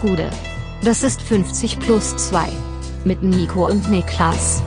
Gude. 0.00 0.30
Das 0.82 1.02
ist 1.02 1.20
50 1.20 1.78
plus 1.78 2.16
2. 2.16 2.48
Mit 3.04 3.22
Nico 3.22 3.66
und 3.66 3.90
Niklas. 3.90 4.62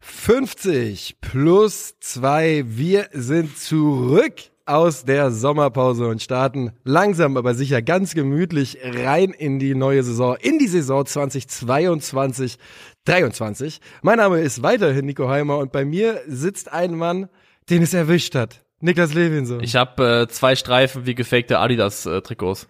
»50 0.00 1.14
plus 1.20 1.94
2, 1.98 2.64
wir 2.66 3.08
sind 3.12 3.58
zurück 3.58 4.34
aus 4.70 5.04
der 5.04 5.32
Sommerpause 5.32 6.06
und 6.06 6.22
starten 6.22 6.70
langsam, 6.84 7.36
aber 7.36 7.54
sicher 7.54 7.82
ganz 7.82 8.14
gemütlich 8.14 8.78
rein 8.84 9.30
in 9.30 9.58
die 9.58 9.74
neue 9.74 10.04
Saison, 10.04 10.36
in 10.40 10.60
die 10.60 10.68
Saison 10.68 11.04
2022, 11.04 12.56
23. 13.04 13.80
Mein 14.02 14.18
Name 14.18 14.40
ist 14.40 14.62
weiterhin 14.62 15.06
Nico 15.06 15.28
Heimer 15.28 15.58
und 15.58 15.72
bei 15.72 15.84
mir 15.84 16.20
sitzt 16.26 16.72
ein 16.72 16.94
Mann, 16.94 17.28
den 17.68 17.82
es 17.82 17.94
erwischt 17.94 18.34
hat. 18.34 18.62
Niklas 18.80 19.14
Levinson. 19.14 19.62
Ich 19.62 19.76
habe 19.76 20.22
äh, 20.22 20.28
zwei 20.28 20.56
Streifen 20.56 21.06
wie 21.06 21.14
gefakte 21.14 21.58
Adidas-Trikots. 21.58 22.68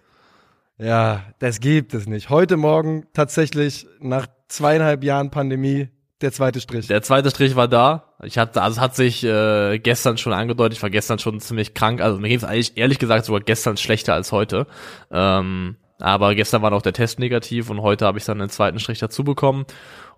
Äh, 0.77 0.87
ja, 0.87 1.23
das 1.39 1.59
gibt 1.59 1.93
es 1.93 2.07
nicht. 2.07 2.29
Heute 2.29 2.57
Morgen 2.57 3.05
tatsächlich 3.13 3.87
nach 3.99 4.27
zweieinhalb 4.47 5.03
Jahren 5.03 5.31
Pandemie 5.31 5.89
der 6.21 6.31
zweite 6.31 6.59
Strich. 6.59 6.87
Der 6.87 7.01
zweite 7.01 7.29
Strich 7.29 7.55
war 7.55 7.67
da. 7.67 8.13
Ich 8.23 8.37
hatte, 8.37 8.61
also 8.61 8.77
es 8.77 8.81
hat 8.81 8.95
sich 8.95 9.23
äh, 9.23 9.79
gestern 9.79 10.17
schon 10.17 10.33
angedeutet. 10.33 10.77
Ich 10.77 10.83
war 10.83 10.89
gestern 10.89 11.19
schon 11.19 11.39
ziemlich 11.39 11.73
krank. 11.73 12.01
Also 12.01 12.19
mir 12.19 12.27
ging 12.27 12.37
es 12.37 12.43
eigentlich 12.43 12.77
ehrlich 12.77 12.99
gesagt 12.99 13.25
sogar 13.25 13.41
gestern 13.41 13.77
schlechter 13.77 14.13
als 14.13 14.31
heute. 14.31 14.67
Ähm, 15.11 15.77
aber 15.99 16.33
gestern 16.35 16.61
war 16.61 16.71
noch 16.71 16.81
der 16.81 16.93
Test 16.93 17.19
negativ 17.19 17.69
und 17.69 17.81
heute 17.81 18.05
habe 18.05 18.17
ich 18.17 18.25
dann 18.25 18.39
den 18.39 18.49
zweiten 18.49 18.79
Strich 18.79 18.99
dazu 18.99 19.23
bekommen. 19.23 19.65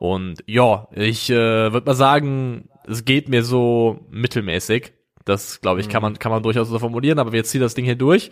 Und 0.03 0.43
ja, 0.47 0.89
ich 0.91 1.29
äh, 1.29 1.71
würde 1.71 1.85
mal 1.85 1.95
sagen, 1.95 2.67
es 2.85 3.05
geht 3.05 3.29
mir 3.29 3.41
so 3.41 4.05
mittelmäßig. 4.09 4.91
Das, 5.23 5.61
glaube 5.61 5.79
ich, 5.79 5.87
kann 5.87 6.01
mhm. 6.01 6.09
man, 6.09 6.19
kann 6.19 6.29
man 6.29 6.43
durchaus 6.43 6.67
so 6.67 6.77
formulieren, 6.77 7.19
aber 7.19 7.31
wir 7.31 7.45
ziehen 7.45 7.61
das 7.61 7.73
Ding 7.73 7.85
hier 7.85 7.95
durch. 7.95 8.29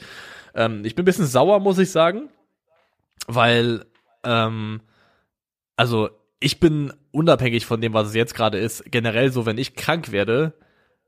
Ähm, 0.53 0.83
ich 0.83 0.95
bin 0.95 1.03
ein 1.03 1.05
bisschen 1.05 1.27
sauer, 1.27 1.61
muss 1.61 1.79
ich 1.79 1.89
sagen, 1.89 2.27
weil, 3.25 3.85
ähm, 4.25 4.81
also 5.77 6.09
ich 6.41 6.59
bin 6.59 6.91
unabhängig 7.11 7.65
von 7.65 7.79
dem, 7.79 7.93
was 7.93 8.09
es 8.09 8.15
jetzt 8.15 8.35
gerade 8.35 8.57
ist, 8.57 8.91
generell 8.91 9.31
so, 9.31 9.45
wenn 9.45 9.57
ich 9.57 9.73
krank 9.73 10.11
werde, 10.11 10.51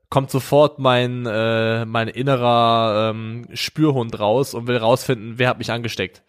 kommt 0.08 0.30
sofort 0.30 0.78
mein, 0.78 1.26
äh, 1.26 1.84
mein 1.84 2.08
innerer 2.08 3.10
ähm, 3.10 3.48
Spürhund 3.52 4.18
raus 4.18 4.54
und 4.54 4.66
will 4.66 4.78
rausfinden, 4.78 5.34
wer 5.36 5.50
hat 5.50 5.58
mich 5.58 5.70
angesteckt. 5.70 6.22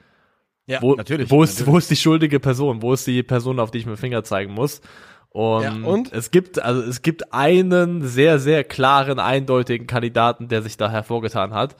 Ja, 0.67 0.81
wo, 0.81 0.95
natürlich. 0.95 1.29
Wo 1.29 1.43
ist, 1.43 1.59
natürlich. 1.59 1.73
wo 1.73 1.77
ist 1.77 1.91
die 1.91 1.95
schuldige 1.95 2.39
Person? 2.39 2.81
Wo 2.81 2.93
ist 2.93 3.05
die 3.05 3.23
Person, 3.23 3.59
auf 3.59 3.71
die 3.71 3.79
ich 3.79 3.85
mit 3.85 3.95
dem 3.95 3.99
Finger 3.99 4.23
zeigen 4.23 4.53
muss? 4.53 4.81
Und, 5.29 5.63
ja, 5.63 5.73
und, 5.83 6.13
es 6.13 6.31
gibt, 6.31 6.61
also 6.61 6.81
es 6.81 7.01
gibt 7.01 7.33
einen 7.33 8.01
sehr, 8.07 8.39
sehr 8.39 8.63
klaren, 8.63 9.19
eindeutigen 9.19 9.85
Kandidaten, 9.85 10.47
der 10.47 10.61
sich 10.61 10.77
da 10.77 10.89
hervorgetan 10.89 11.53
hat. 11.53 11.75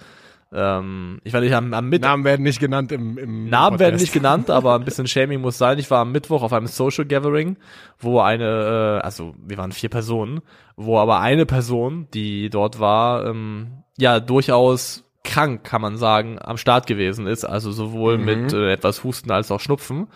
Ähm, 0.53 1.19
ich 1.23 1.31
war 1.31 1.39
nicht 1.39 1.53
am, 1.53 1.73
am 1.73 1.89
Mittwoch. 1.89 2.09
Namen 2.09 2.23
werden 2.25 2.43
nicht 2.43 2.59
genannt 2.59 2.91
im, 2.91 3.17
im 3.17 3.49
Namen 3.49 3.77
Podcast. 3.77 3.79
werden 3.79 3.95
nicht 4.01 4.13
genannt, 4.13 4.49
aber 4.49 4.75
ein 4.75 4.83
bisschen 4.83 5.07
Shaming 5.07 5.39
muss 5.39 5.57
sein. 5.57 5.79
Ich 5.79 5.89
war 5.89 5.99
am 5.99 6.11
Mittwoch 6.11 6.43
auf 6.43 6.53
einem 6.53 6.67
Social 6.67 7.05
Gathering, 7.05 7.55
wo 7.97 8.19
eine, 8.19 8.99
äh, 9.01 9.05
also 9.05 9.33
wir 9.37 9.57
waren 9.57 9.71
vier 9.71 9.89
Personen, 9.89 10.41
wo 10.75 10.99
aber 10.99 11.21
eine 11.21 11.45
Person, 11.45 12.07
die 12.13 12.49
dort 12.49 12.79
war, 12.79 13.25
ähm, 13.25 13.83
ja 13.97 14.19
durchaus 14.19 15.04
krank, 15.25 15.63
kann 15.63 15.81
man 15.81 15.97
sagen, 15.97 16.39
am 16.41 16.57
Start 16.57 16.87
gewesen 16.87 17.27
ist. 17.27 17.43
Also 17.43 17.71
sowohl 17.71 18.17
mhm. 18.17 18.25
mit 18.25 18.53
äh, 18.53 18.71
etwas 18.71 19.03
Husten 19.03 19.31
als 19.31 19.51
auch 19.51 19.59
Schnupfen. 19.59 20.07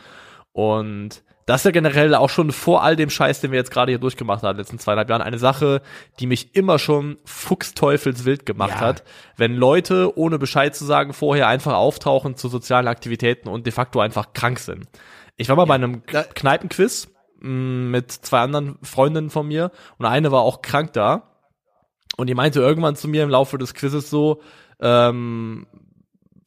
Und 0.54 1.24
das 1.50 1.62
ist 1.62 1.66
ja 1.66 1.72
generell 1.72 2.14
auch 2.14 2.30
schon 2.30 2.52
vor 2.52 2.84
all 2.84 2.96
dem 2.96 3.10
Scheiß, 3.10 3.42
den 3.42 3.52
wir 3.52 3.58
jetzt 3.58 3.72
gerade 3.72 3.92
hier 3.92 3.98
durchgemacht 3.98 4.44
haben, 4.44 4.52
in 4.52 4.58
den 4.58 4.62
letzten 4.62 4.78
zweieinhalb 4.78 5.10
Jahren, 5.10 5.24
eine 5.24 5.40
Sache, 5.40 5.82
die 6.20 6.28
mich 6.28 6.56
immer 6.56 6.78
schon 6.78 7.18
fuchsteufelswild 7.26 8.46
gemacht 8.46 8.76
ja. 8.76 8.82
hat. 8.82 9.04
Wenn 9.36 9.56
Leute, 9.56 10.16
ohne 10.16 10.38
Bescheid 10.38 10.76
zu 10.76 10.86
sagen, 10.86 11.12
vorher 11.12 11.48
einfach 11.48 11.74
auftauchen 11.74 12.36
zu 12.36 12.50
sozialen 12.50 12.88
Aktivitäten 12.88 13.50
und 13.50 13.66
de 13.66 13.74
facto 13.74 14.00
einfach 14.00 14.34
krank 14.34 14.60
sind. 14.60 14.88
Ich 15.38 15.50
war 15.50 15.56
mal 15.56 15.64
ja. 15.64 15.68
bei 15.70 15.74
einem 15.74 16.04
Kneipenquiz 16.06 17.08
mm, 17.40 17.90
mit 17.90 18.12
zwei 18.12 18.42
anderen 18.42 18.78
Freundinnen 18.84 19.32
von 19.32 19.48
mir 19.48 19.72
und 19.98 20.06
eine 20.06 20.32
war 20.32 20.42
auch 20.42 20.62
krank 20.62 20.94
da. 20.94 21.24
Und 22.16 22.28
die 22.28 22.36
meinte 22.36 22.60
irgendwann 22.60 22.96
zu 22.96 23.08
mir 23.08 23.24
im 23.24 23.30
Laufe 23.30 23.58
des 23.58 23.74
Quizzes 23.74 24.12
so, 24.12 24.42
ähm, 24.82 25.68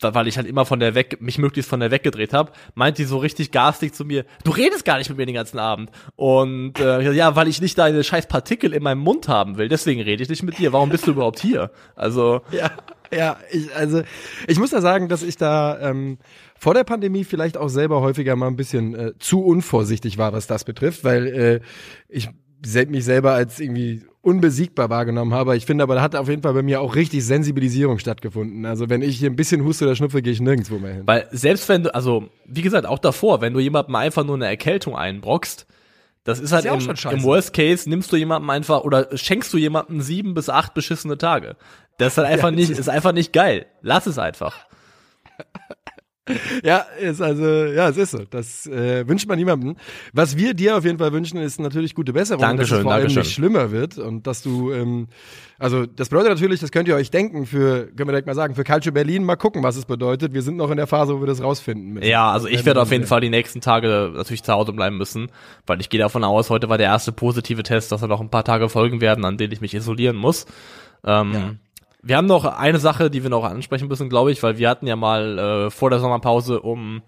weil 0.03 0.27
ich 0.27 0.37
halt 0.37 0.47
immer 0.47 0.67
von 0.67 0.81
der 0.81 0.95
weg, 0.95 1.19
mich 1.21 1.39
möglichst 1.39 1.71
von 1.71 1.81
der 1.81 1.91
weggedreht 1.91 2.33
habe, 2.33 2.53
meint 2.75 2.99
die 2.99 3.05
so 3.05 3.19
richtig 3.19 3.53
garstig 3.53 3.95
zu 3.95 4.05
mir, 4.05 4.25
du 4.45 4.51
redest 4.51 4.85
gar 4.85 4.99
nicht 4.99 5.09
mit 5.09 5.19
mir 5.19 5.27
den 5.27 5.35
ganzen 5.35 5.59
Abend. 5.59 5.91
Und 6.17 6.79
äh, 6.81 7.13
ja, 7.13 7.37
weil 7.37 7.49
ich 7.49 7.61
nicht 7.61 7.79
deine 7.79 8.03
scheiß 8.03 8.27
Partikel 8.27 8.73
in 8.73 8.83
meinem 8.83 9.01
Mund 9.01 9.29
haben 9.29 9.57
will, 9.59 9.69
deswegen 9.69 10.01
rede 10.01 10.23
ich 10.23 10.29
nicht 10.29 10.43
mit 10.43 10.59
dir. 10.59 10.73
Warum 10.73 10.89
bist 10.89 11.07
du 11.07 11.13
überhaupt 11.13 11.41
hier? 11.41 11.71
Also. 11.95 12.41
Ja, 12.53 12.71
ja, 13.13 13.37
ich, 13.51 13.75
also 13.75 14.03
ich 14.47 14.59
muss 14.59 14.71
da 14.71 14.81
sagen, 14.81 15.09
dass 15.09 15.23
ich 15.23 15.37
da 15.37 15.81
ähm, 15.81 16.19
vor 16.57 16.75
der 16.75 16.85
Pandemie 16.85 17.25
vielleicht 17.25 17.57
auch 17.57 17.69
selber 17.69 18.01
häufiger 18.01 18.37
mal 18.37 18.47
ein 18.47 18.57
bisschen 18.57 18.95
äh, 18.95 19.13
zu 19.19 19.45
unvorsichtig 19.45 20.17
war, 20.17 20.33
was 20.33 20.47
das 20.47 20.65
betrifft, 20.65 21.03
weil 21.03 21.27
äh, 21.27 21.61
ich 22.09 22.29
mich 22.89 23.05
selber 23.05 23.33
als 23.33 23.59
irgendwie 23.59 24.05
unbesiegbar 24.23 24.89
wahrgenommen 24.89 25.35
habe. 25.35 25.57
Ich 25.57 25.67
finde 25.67 25.83
aber, 25.83 25.97
da 25.97 26.03
hat 26.03 26.15
auf 26.15 26.29
jeden 26.29 26.43
Fall 26.43 26.55
bei 26.55 26.63
mir 26.63 26.81
auch 26.81 26.95
richtig 26.95 27.25
Sensibilisierung 27.25 27.99
stattgefunden. 27.99 28.65
Also 28.65 28.89
wenn 28.89 29.03
ich 29.03 29.19
hier 29.19 29.29
ein 29.29 29.37
bisschen 29.37 29.65
huste 29.65 29.85
oder 29.85 29.97
schnupfe, 29.97 30.23
gehe 30.23 30.33
ich 30.33 30.41
nirgendwo 30.41 30.79
mehr 30.79 30.95
hin. 30.95 31.03
Weil 31.07 31.27
selbst 31.33 31.69
wenn 31.69 31.83
du, 31.83 31.95
also 31.95 32.29
wie 32.47 32.63
gesagt, 32.63 32.87
auch 32.87 33.01
davor, 33.01 33.41
wenn 33.41 33.53
du 33.53 33.59
jemandem 33.59 33.97
einfach 33.97 34.25
nur 34.25 34.37
eine 34.37 34.47
Erkältung 34.47 34.97
einbrockst, 34.97 35.67
das 36.25 36.39
ist 36.39 36.53
halt 36.53 36.65
ist 36.65 37.05
im, 37.05 37.11
im, 37.11 37.23
Worst 37.25 37.53
Case, 37.53 37.91
nimmst 37.91 38.13
du 38.13 38.17
jemandem 38.17 38.49
einfach 38.51 38.83
oder 38.85 39.09
schenkst 39.17 39.53
du 39.53 39.59
jemandem 39.59 40.01
sieben 40.01 40.35
bis 40.35 40.49
acht 40.49 40.73
beschissene 40.73 41.19
Tage. 41.19 41.57
Das 41.99 42.13
ist 42.13 42.19
halt 42.19 42.29
einfach 42.29 42.51
ja, 42.51 42.57
nicht, 42.57 42.71
ist 42.71 42.89
einfach 42.89 43.13
nicht 43.13 43.33
geil. 43.33 43.67
Lass 43.81 44.07
es 44.07 44.19
einfach. 44.19 44.67
Ja, 46.65 46.87
ist 47.01 47.21
also, 47.21 47.45
ja, 47.45 47.89
es 47.89 47.97
ist 47.97 48.13
so. 48.13 48.25
Das 48.31 48.67
äh, 48.67 49.07
wünscht 49.09 49.27
man 49.27 49.39
niemandem. 49.39 49.77
Was 50.13 50.37
wir 50.37 50.55
dir 50.55 50.77
auf 50.77 50.85
jeden 50.85 50.99
Fall 50.99 51.13
wünschen, 51.13 51.39
ist 51.39 51.59
natürlich 51.59 51.95
gute 51.95 52.13
Besserung, 52.13 52.43
Dankeschön, 52.43 52.71
dass 52.71 52.79
es 52.79 52.83
vor 52.83 52.93
allem 52.93 53.01
Dankeschön. 53.03 53.23
nicht 53.23 53.33
schlimmer 53.33 53.71
wird 53.73 53.99
und 53.99 54.27
dass 54.27 54.43
du, 54.43 54.73
ähm, 54.73 55.09
also 55.59 55.87
das 55.87 56.09
bedeutet 56.09 56.31
natürlich, 56.31 56.61
das 56.61 56.71
könnt 56.71 56.87
ihr 56.89 56.95
euch 56.95 57.11
denken 57.11 57.47
für, 57.47 57.87
können 57.87 58.09
wir 58.09 58.13
direkt 58.13 58.27
mal 58.27 58.35
sagen, 58.35 58.55
für 58.55 58.65
Calcio 58.65 58.93
Berlin 58.93 59.25
mal 59.25 59.37
gucken, 59.37 59.63
was 59.63 59.77
es 59.77 59.85
bedeutet. 59.85 60.33
Wir 60.33 60.43
sind 60.43 60.57
noch 60.57 60.71
in 60.71 60.77
der 60.77 60.87
Phase, 60.87 61.17
wo 61.17 61.21
wir 61.21 61.27
das 61.27 61.43
rausfinden 61.43 61.95
müssen. 61.95 62.07
Ja, 62.07 62.31
also 62.31 62.47
ich 62.47 62.65
werde 62.65 62.81
auf 62.81 62.93
jeden 62.93 63.07
Fall 63.07 63.21
die 63.21 63.31
nächsten 63.31 63.61
Tage 63.61 64.13
natürlich 64.15 64.45
zu 64.45 64.53
Hause 64.53 64.73
bleiben 64.73 64.97
müssen, 64.97 65.29
weil 65.67 65.81
ich 65.81 65.91
gehe 65.91 66.01
davon 66.01 66.23
aus, 66.23 66.51
heute 66.51 66.69
war 66.69 66.79
der 66.79 66.87
erste 66.87 67.11
positive 67.11 67.63
Test, 67.65 67.91
dass 67.91 68.01
da 68.01 68.07
noch 68.07 68.21
ein 68.21 68.31
paar 68.31 68.45
Tage 68.45 68.69
folgen 68.69 69.01
werden, 69.01 69.25
an 69.25 69.39
denen 69.39 69.53
ich 69.53 69.61
mich 69.61 69.75
isolieren 69.75 70.17
muss. 70.17 70.47
Ähm, 71.05 71.33
ja. 71.33 71.55
Wir 72.03 72.17
haben 72.17 72.27
noch 72.27 72.45
eine 72.45 72.79
Sache, 72.79 73.11
die 73.11 73.23
wir 73.23 73.31
noch 73.31 73.45
ansprechen 73.45 73.89
müssen, 73.89 74.09
glaube 74.09 74.33
ich, 74.33 74.43
weil 74.43 74.59
wir 74.59 74.69
hatten 74.69 74.87
ja 74.87 74.97
mal 74.97 75.39
äh, 75.39 75.71
vor 75.71 75.89
der 75.89 76.01
Sommerpause 76.01 76.61
um 76.61 77.03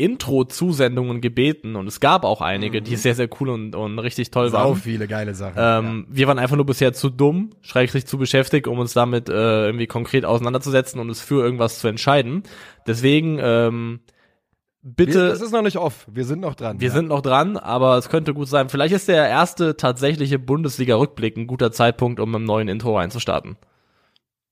Intro-Zusendungen 0.00 1.20
gebeten 1.20 1.76
und 1.76 1.86
es 1.86 2.00
gab 2.00 2.24
auch 2.24 2.40
einige, 2.40 2.80
mhm. 2.80 2.84
die 2.84 2.96
sehr, 2.96 3.14
sehr 3.14 3.28
cool 3.38 3.50
und, 3.50 3.76
und 3.76 3.98
richtig 3.98 4.30
toll 4.30 4.48
Sau 4.48 4.58
waren. 4.58 4.68
Sau 4.68 4.74
viele 4.74 5.06
geile 5.06 5.34
Sachen. 5.34 5.56
Ähm, 5.56 6.06
ja. 6.08 6.16
Wir 6.16 6.26
waren 6.26 6.38
einfach 6.38 6.56
nur 6.56 6.64
bisher 6.64 6.92
zu 6.94 7.10
dumm, 7.10 7.50
schrägstrich 7.60 8.06
zu 8.06 8.16
beschäftigt, 8.16 8.66
um 8.66 8.78
uns 8.78 8.94
damit 8.94 9.28
äh, 9.28 9.66
irgendwie 9.66 9.86
konkret 9.86 10.24
auseinanderzusetzen 10.24 11.00
und 11.00 11.10
es 11.10 11.20
für 11.20 11.44
irgendwas 11.44 11.78
zu 11.78 11.88
entscheiden. 11.88 12.44
Deswegen, 12.86 13.38
ähm, 13.42 14.00
bitte. 14.82 15.28
Das 15.28 15.42
ist 15.42 15.52
noch 15.52 15.62
nicht 15.62 15.76
off. 15.76 16.06
Wir 16.10 16.24
sind 16.24 16.40
noch 16.40 16.54
dran. 16.54 16.80
Wir 16.80 16.88
ja. 16.88 16.94
sind 16.94 17.08
noch 17.08 17.20
dran, 17.20 17.58
aber 17.58 17.98
es 17.98 18.08
könnte 18.08 18.32
gut 18.32 18.48
sein. 18.48 18.70
Vielleicht 18.70 18.94
ist 18.94 19.06
der 19.06 19.28
erste 19.28 19.76
tatsächliche 19.76 20.38
Bundesliga-Rückblick 20.38 21.36
ein 21.36 21.46
guter 21.46 21.72
Zeitpunkt, 21.72 22.20
um 22.20 22.34
im 22.34 22.44
neuen 22.44 22.68
Intro 22.68 22.96
reinzustarten. 22.96 23.58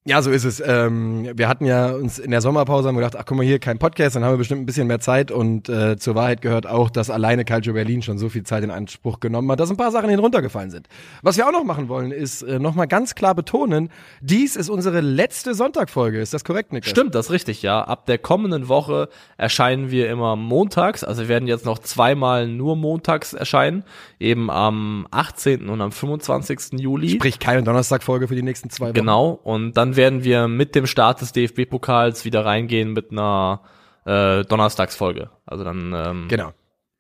Ja, 0.08 0.22
so 0.22 0.30
ist 0.30 0.44
es. 0.44 0.62
Ähm, 0.64 1.28
wir 1.34 1.48
hatten 1.48 1.66
ja 1.66 1.91
uns 1.91 2.19
in 2.19 2.30
der 2.30 2.41
Sommerpause 2.41 2.88
haben 2.88 2.94
gedacht, 2.94 3.14
ach 3.14 3.26
guck 3.26 3.36
mal 3.36 3.44
hier, 3.44 3.58
kein 3.58 3.78
Podcast, 3.78 4.16
dann 4.16 4.24
haben 4.24 4.32
wir 4.32 4.38
bestimmt 4.38 4.62
ein 4.62 4.64
bisschen 4.64 4.86
mehr 4.86 5.00
Zeit 5.00 5.30
und 5.30 5.69
äh, 5.69 5.98
zur 5.98 6.14
Wahrheit 6.14 6.41
gehört 6.41 6.66
auch, 6.66 6.88
dass 6.88 7.10
alleine 7.10 7.44
Calcio 7.44 7.74
Berlin 7.74 8.00
schon 8.00 8.16
so 8.16 8.30
viel 8.30 8.42
Zeit 8.42 8.64
in 8.64 8.70
Anspruch 8.70 9.20
genommen 9.20 9.52
hat, 9.52 9.60
dass 9.60 9.68
ein 9.68 9.76
paar 9.76 9.91
Sachen 9.91 10.08
hinuntergefallen 10.08 10.70
sind. 10.70 10.88
Was 11.20 11.36
wir 11.36 11.47
auch 11.47 11.52
noch 11.52 11.62
machen 11.62 11.91
wollen, 11.91 12.10
ist 12.10 12.41
äh, 12.41 12.58
nochmal 12.58 12.88
ganz 12.88 13.16
klar 13.16 13.34
betonen, 13.34 13.91
dies 14.22 14.56
ist 14.56 14.71
unsere 14.71 15.03
letzte 15.03 15.53
Sonntagfolge. 15.53 16.18
Ist 16.21 16.33
das 16.33 16.42
korrekt, 16.42 16.72
Nick? 16.72 16.86
Stimmt, 16.86 17.15
das 17.15 17.27
ist 17.27 17.33
richtig, 17.33 17.60
ja. 17.60 17.83
Ab 17.83 18.06
der 18.06 18.16
kommenden 18.16 18.68
Woche 18.68 19.10
erscheinen 19.36 19.91
wir 19.91 20.09
immer 20.09 20.36
montags, 20.36 21.04
also 21.04 21.21
wir 21.21 21.28
werden 21.28 21.47
jetzt 21.47 21.66
noch 21.66 21.80
zweimal 21.80 22.48
nur 22.48 22.77
montags 22.77 23.34
erscheinen, 23.34 23.84
eben 24.18 24.50
am 24.50 25.06
18. 25.10 25.68
und 25.68 25.83
am 25.83 25.92
25. 25.92 26.80
Juli. 26.80 27.10
Sprich 27.10 27.38
keine 27.38 27.62
Donnerstagfolge 27.62 28.27
für 28.27 28.36
die 28.36 28.42
nächsten 28.42 28.71
zwei 28.71 28.86
Wochen. 28.86 28.94
Genau, 28.94 29.38
und 29.44 29.77
dann 29.77 29.97
werden 29.98 30.24
wir 30.24 30.48
mit 30.48 30.74
dem 30.74 30.86
Start 30.86 31.21
des 31.21 31.33
DFB-Pokals 31.33 32.24
wieder 32.24 32.47
reingehen 32.47 32.95
mit 32.95 33.12
einer 33.12 33.60
äh, 34.06 34.45
Donnerstagsfolge. 34.45 35.28
Also 35.45 35.65
dann 35.65 35.92
ähm, 35.95 36.28
genau. 36.28 36.54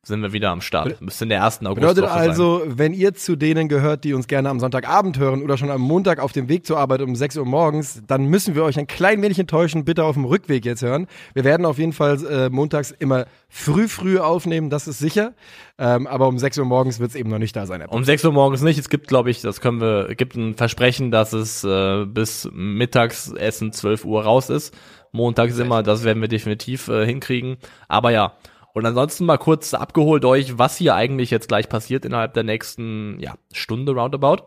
Sind 0.08 0.22
wir 0.22 0.32
wieder 0.32 0.50
am 0.50 0.60
Start. 0.60 1.00
Müsste 1.00 1.24
in 1.24 1.28
der 1.28 1.38
ersten 1.38 1.66
August 1.66 1.80
Bedeutet 1.80 2.04
also, 2.04 2.62
wenn 2.66 2.92
ihr 2.92 3.14
zu 3.14 3.36
denen 3.36 3.68
gehört, 3.68 4.04
die 4.04 4.14
uns 4.14 4.26
gerne 4.26 4.48
am 4.48 4.58
Sonntagabend 4.58 5.18
hören 5.18 5.42
oder 5.42 5.56
schon 5.56 5.70
am 5.70 5.80
Montag 5.80 6.18
auf 6.18 6.32
dem 6.32 6.48
Weg 6.48 6.66
zur 6.66 6.78
Arbeit 6.78 7.02
um 7.02 7.14
6 7.14 7.36
Uhr 7.36 7.44
morgens, 7.44 8.02
dann 8.06 8.24
müssen 8.24 8.54
wir 8.54 8.64
euch 8.64 8.78
ein 8.78 8.86
klein 8.86 9.22
wenig 9.22 9.38
enttäuschen, 9.38 9.84
bitte 9.84 10.04
auf 10.04 10.14
dem 10.14 10.24
Rückweg 10.24 10.64
jetzt 10.64 10.82
hören. 10.82 11.06
Wir 11.34 11.44
werden 11.44 11.64
auf 11.64 11.78
jeden 11.78 11.92
Fall 11.92 12.18
äh, 12.26 12.48
montags 12.50 12.90
immer 12.90 13.26
früh, 13.48 13.86
früh 13.88 14.18
aufnehmen, 14.18 14.70
das 14.70 14.88
ist 14.88 14.98
sicher. 14.98 15.34
Ähm, 15.78 16.06
aber 16.06 16.26
um 16.26 16.38
6 16.38 16.58
Uhr 16.58 16.64
morgens 16.64 16.98
wird 16.98 17.10
es 17.10 17.16
eben 17.16 17.30
noch 17.30 17.38
nicht 17.38 17.54
da 17.54 17.66
sein. 17.66 17.84
Um 17.86 18.02
6 18.02 18.24
Uhr 18.24 18.32
morgens 18.32 18.62
nicht. 18.62 18.78
Es 18.78 18.88
gibt, 18.88 19.06
glaube 19.06 19.30
ich, 19.30 19.42
das 19.42 19.60
können 19.60 19.80
wir, 19.80 20.14
gibt 20.16 20.34
ein 20.34 20.54
Versprechen, 20.54 21.10
dass 21.10 21.32
es 21.32 21.62
äh, 21.64 22.04
bis 22.06 22.48
Mittagsessen 22.52 23.72
12 23.72 24.04
Uhr 24.04 24.24
raus 24.24 24.50
ist. 24.50 24.74
Montags 25.12 25.58
immer, 25.58 25.82
das 25.82 26.04
werden 26.04 26.20
wir 26.20 26.28
definitiv 26.28 26.88
äh, 26.88 27.06
hinkriegen. 27.06 27.56
Aber 27.88 28.10
ja, 28.10 28.34
und 28.78 28.86
ansonsten 28.86 29.26
mal 29.26 29.38
kurz 29.38 29.74
abgeholt 29.74 30.24
euch, 30.24 30.58
was 30.58 30.76
hier 30.76 30.94
eigentlich 30.94 31.30
jetzt 31.30 31.48
gleich 31.48 31.68
passiert 31.68 32.04
innerhalb 32.04 32.34
der 32.34 32.44
nächsten 32.44 33.18
ja, 33.20 33.34
Stunde 33.52 33.92
roundabout. 33.92 34.44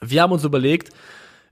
Wir 0.00 0.22
haben 0.22 0.32
uns 0.32 0.44
überlegt, 0.44 0.90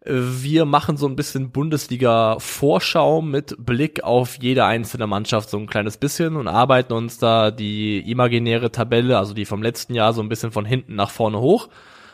wir 0.05 0.65
machen 0.65 0.97
so 0.97 1.07
ein 1.07 1.17
bisschen 1.17 1.51
Bundesliga-Vorschau 1.51 3.21
mit 3.21 3.57
Blick 3.59 4.05
auf 4.05 4.39
jede 4.41 4.65
einzelne 4.65 5.07
Mannschaft 5.07 5.51
so 5.51 5.59
ein 5.59 5.67
kleines 5.67 5.97
bisschen 5.97 6.37
und 6.37 6.49
arbeiten 6.49 6.93
uns 6.93 7.19
da 7.19 7.51
die 7.51 7.99
imaginäre 8.11 8.71
Tabelle, 8.71 9.19
also 9.19 9.35
die 9.35 9.45
vom 9.45 9.63
letzten 9.63 9.95
Jahr, 9.95 10.13
so 10.13 10.23
ein 10.23 10.29
bisschen 10.29 10.53
von 10.53 10.65
hinten 10.65 10.95
nach 10.95 11.11
vorne 11.11 11.41
hoch 11.41 11.69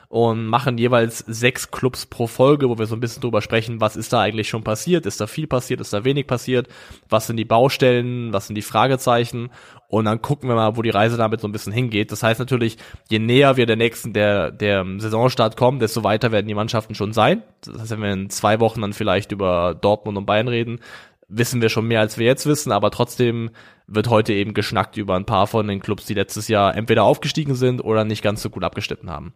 und 0.09 0.47
machen 0.47 0.79
jeweils 0.79 1.19
sechs 1.19 1.71
Clubs 1.71 2.06
pro 2.06 2.27
Folge, 2.27 2.69
wo 2.69 2.79
wir 2.79 2.87
so 2.87 2.95
ein 2.95 3.01
bisschen 3.01 3.23
drüber 3.23 3.43
sprechen, 3.43 3.81
was 3.81 3.97
ist 3.97 4.12
da 4.12 4.21
eigentlich 4.21 4.49
schon 4.49 4.65
passiert, 4.65 5.06
ist 5.06 5.21
da 5.21 5.27
viel 5.27 5.47
passiert, 5.47 5.81
ist 5.81 5.93
da 5.93 6.05
wenig 6.05 6.27
passiert, 6.27 6.69
was 7.09 7.27
sind 7.27 7.37
die 7.37 7.45
Baustellen, 7.45 8.33
was 8.33 8.47
sind 8.47 8.56
die 8.56 8.62
Fragezeichen 8.62 9.51
und 9.89 10.06
dann 10.06 10.23
gucken 10.23 10.49
wir 10.49 10.56
mal, 10.56 10.77
wo 10.77 10.83
die 10.83 10.91
Reise 10.91 11.17
damit 11.17 11.41
so 11.41 11.49
ein 11.49 11.53
bisschen 11.53 11.73
hingeht. 11.73 12.11
Das 12.11 12.23
heißt 12.23 12.41
natürlich, 12.41 12.79
je 13.09 13.19
näher 13.19 13.56
wir 13.56 13.67
der 13.67 13.77
nächsten, 13.77 14.12
der, 14.12 14.51
der 14.51 14.85
Saisonstart 14.99 15.56
kommen, 15.56 15.79
desto 15.79 16.03
weiter 16.03 16.33
werden 16.33 16.49
die 16.49 16.55
Mannschaften 16.55 16.95
schon 16.95 17.12
sein. 17.12 17.43
Das 17.62 17.81
heißt, 17.81 17.91
wenn 17.93 18.03
wir 18.03 18.12
in 18.12 18.31
zwei 18.31 18.61
Wochen 18.61 18.81
dann 18.81 18.93
vielleicht 18.93 19.31
über 19.31 19.75
Dortmund 19.75 20.19
und 20.19 20.27
Bayern 20.27 20.49
reden, 20.49 20.81
wissen 21.29 21.62
wir 21.62 21.69
schon 21.69 21.87
mehr, 21.87 22.01
als 22.01 22.19
wir 22.19 22.27
jetzt 22.27 22.47
wissen, 22.47 22.73
aber 22.73 22.91
trotzdem 22.91 23.51
wird 23.87 24.09
heute 24.09 24.33
eben 24.33 24.55
geschnackt 24.55 24.97
über 24.97 25.15
ein 25.15 25.27
paar 25.27 25.47
von 25.47 25.69
den 25.69 25.81
Clubs, 25.81 26.06
die 26.06 26.15
letztes 26.15 26.49
Jahr 26.49 26.75
entweder 26.77 27.05
aufgestiegen 27.05 27.55
sind 27.55 27.81
oder 27.81 28.05
nicht 28.05 28.23
ganz 28.23 28.43
so 28.43 28.51
gut 28.51 28.65
abgeschnitten 28.65 29.11
haben. 29.11 29.35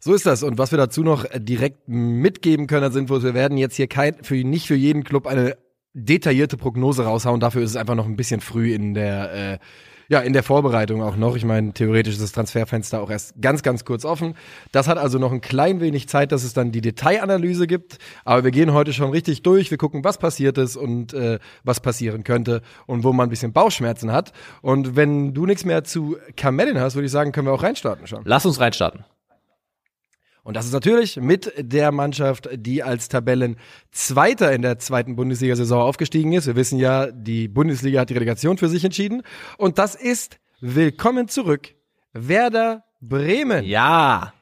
So 0.00 0.14
ist 0.14 0.26
das. 0.26 0.42
Und 0.42 0.58
was 0.58 0.70
wir 0.70 0.78
dazu 0.78 1.02
noch 1.02 1.24
direkt 1.34 1.88
mitgeben 1.88 2.66
können, 2.66 2.92
sind, 2.92 3.10
wir 3.10 3.34
werden 3.34 3.58
jetzt 3.58 3.76
hier 3.76 3.88
kein, 3.88 4.22
für, 4.22 4.34
nicht 4.36 4.66
für 4.66 4.76
jeden 4.76 5.04
Club 5.04 5.26
eine 5.26 5.56
detaillierte 5.92 6.56
Prognose 6.56 7.04
raushauen. 7.04 7.40
Dafür 7.40 7.62
ist 7.62 7.70
es 7.70 7.76
einfach 7.76 7.94
noch 7.94 8.06
ein 8.06 8.16
bisschen 8.16 8.40
früh 8.40 8.72
in 8.72 8.94
der, 8.94 9.32
äh, 9.32 9.58
ja, 10.10 10.20
in 10.20 10.32
der 10.32 10.42
Vorbereitung 10.42 11.02
auch 11.02 11.16
noch. 11.16 11.36
Ich 11.36 11.44
meine, 11.44 11.72
theoretisch 11.72 12.14
ist 12.14 12.22
das 12.22 12.32
Transferfenster 12.32 13.02
auch 13.02 13.10
erst 13.10 13.34
ganz, 13.42 13.62
ganz 13.62 13.84
kurz 13.84 14.04
offen. 14.04 14.34
Das 14.72 14.88
hat 14.88 14.96
also 14.96 15.18
noch 15.18 15.32
ein 15.32 15.40
klein 15.40 15.80
wenig 15.80 16.08
Zeit, 16.08 16.32
dass 16.32 16.44
es 16.44 16.54
dann 16.54 16.72
die 16.72 16.80
Detailanalyse 16.80 17.66
gibt. 17.66 17.98
Aber 18.24 18.44
wir 18.44 18.50
gehen 18.50 18.72
heute 18.72 18.92
schon 18.92 19.10
richtig 19.10 19.42
durch. 19.42 19.70
Wir 19.70 19.78
gucken, 19.78 20.04
was 20.04 20.18
passiert 20.18 20.56
ist 20.56 20.76
und 20.76 21.12
äh, 21.12 21.38
was 21.62 21.80
passieren 21.80 22.24
könnte 22.24 22.62
und 22.86 23.04
wo 23.04 23.12
man 23.12 23.26
ein 23.26 23.30
bisschen 23.30 23.52
Bauchschmerzen 23.52 24.12
hat. 24.12 24.32
Und 24.62 24.96
wenn 24.96 25.34
du 25.34 25.44
nichts 25.44 25.64
mehr 25.64 25.84
zu 25.84 26.16
Kamellen 26.36 26.80
hast, 26.80 26.94
würde 26.94 27.06
ich 27.06 27.12
sagen, 27.12 27.32
können 27.32 27.46
wir 27.46 27.52
auch 27.52 27.62
reinstarten 27.62 28.06
schon. 28.06 28.22
Lass 28.24 28.46
uns 28.46 28.60
reinstarten. 28.60 29.04
Und 30.42 30.56
das 30.56 30.66
ist 30.66 30.72
natürlich 30.72 31.16
mit 31.16 31.52
der 31.58 31.92
Mannschaft, 31.92 32.48
die 32.52 32.82
als 32.82 33.08
Tabellenzweiter 33.08 34.52
in 34.52 34.62
der 34.62 34.78
zweiten 34.78 35.16
Bundesliga-Saison 35.16 35.82
aufgestiegen 35.82 36.32
ist. 36.32 36.46
Wir 36.46 36.56
wissen 36.56 36.78
ja, 36.78 37.10
die 37.10 37.48
Bundesliga 37.48 38.00
hat 38.00 38.10
die 38.10 38.14
Relegation 38.14 38.58
für 38.58 38.68
sich 38.68 38.84
entschieden. 38.84 39.22
Und 39.56 39.78
das 39.78 39.94
ist 39.94 40.38
Willkommen 40.60 41.28
zurück. 41.28 41.76
Werder 42.12 42.82
Bremen. 43.00 43.64
Ja. 43.64 44.32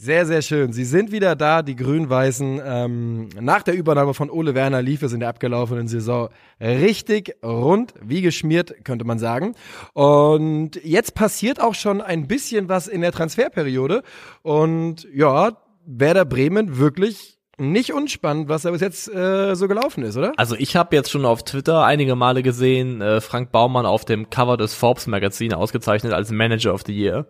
Sehr, 0.00 0.26
sehr 0.26 0.42
schön. 0.42 0.72
Sie 0.72 0.84
sind 0.84 1.10
wieder 1.10 1.34
da, 1.34 1.60
die 1.62 1.74
Grün-Weißen. 1.74 2.60
Ähm, 2.64 3.30
nach 3.40 3.64
der 3.64 3.74
Übernahme 3.74 4.14
von 4.14 4.30
Ole 4.30 4.54
Werner 4.54 4.80
lief 4.80 5.02
es 5.02 5.12
in 5.12 5.18
der 5.18 5.28
abgelaufenen 5.28 5.88
Saison 5.88 6.28
richtig 6.60 7.34
rund, 7.44 7.94
wie 8.00 8.22
geschmiert, 8.22 8.84
könnte 8.84 9.04
man 9.04 9.18
sagen. 9.18 9.56
Und 9.94 10.76
jetzt 10.84 11.16
passiert 11.16 11.60
auch 11.60 11.74
schon 11.74 12.00
ein 12.00 12.28
bisschen 12.28 12.68
was 12.68 12.86
in 12.86 13.00
der 13.00 13.10
Transferperiode. 13.10 14.04
Und 14.42 15.08
ja, 15.12 15.58
Werder 15.84 16.26
Bremen 16.26 16.78
wirklich 16.78 17.38
nicht 17.60 17.92
unspannend, 17.92 18.48
was 18.48 18.62
da 18.62 18.70
bis 18.70 18.80
jetzt 18.80 19.12
äh, 19.12 19.56
so 19.56 19.66
gelaufen 19.66 20.04
ist, 20.04 20.16
oder? 20.16 20.32
Also 20.36 20.54
ich 20.56 20.76
habe 20.76 20.94
jetzt 20.94 21.10
schon 21.10 21.24
auf 21.24 21.42
Twitter 21.42 21.84
einige 21.84 22.14
Male 22.14 22.44
gesehen, 22.44 23.00
äh, 23.00 23.20
Frank 23.20 23.50
Baumann 23.50 23.84
auf 23.84 24.04
dem 24.04 24.30
Cover 24.30 24.56
des 24.56 24.74
Forbes 24.74 25.08
Magazin 25.08 25.52
ausgezeichnet 25.52 26.12
als 26.12 26.30
Manager 26.30 26.72
of 26.72 26.82
the 26.86 26.96
Year. 26.96 27.26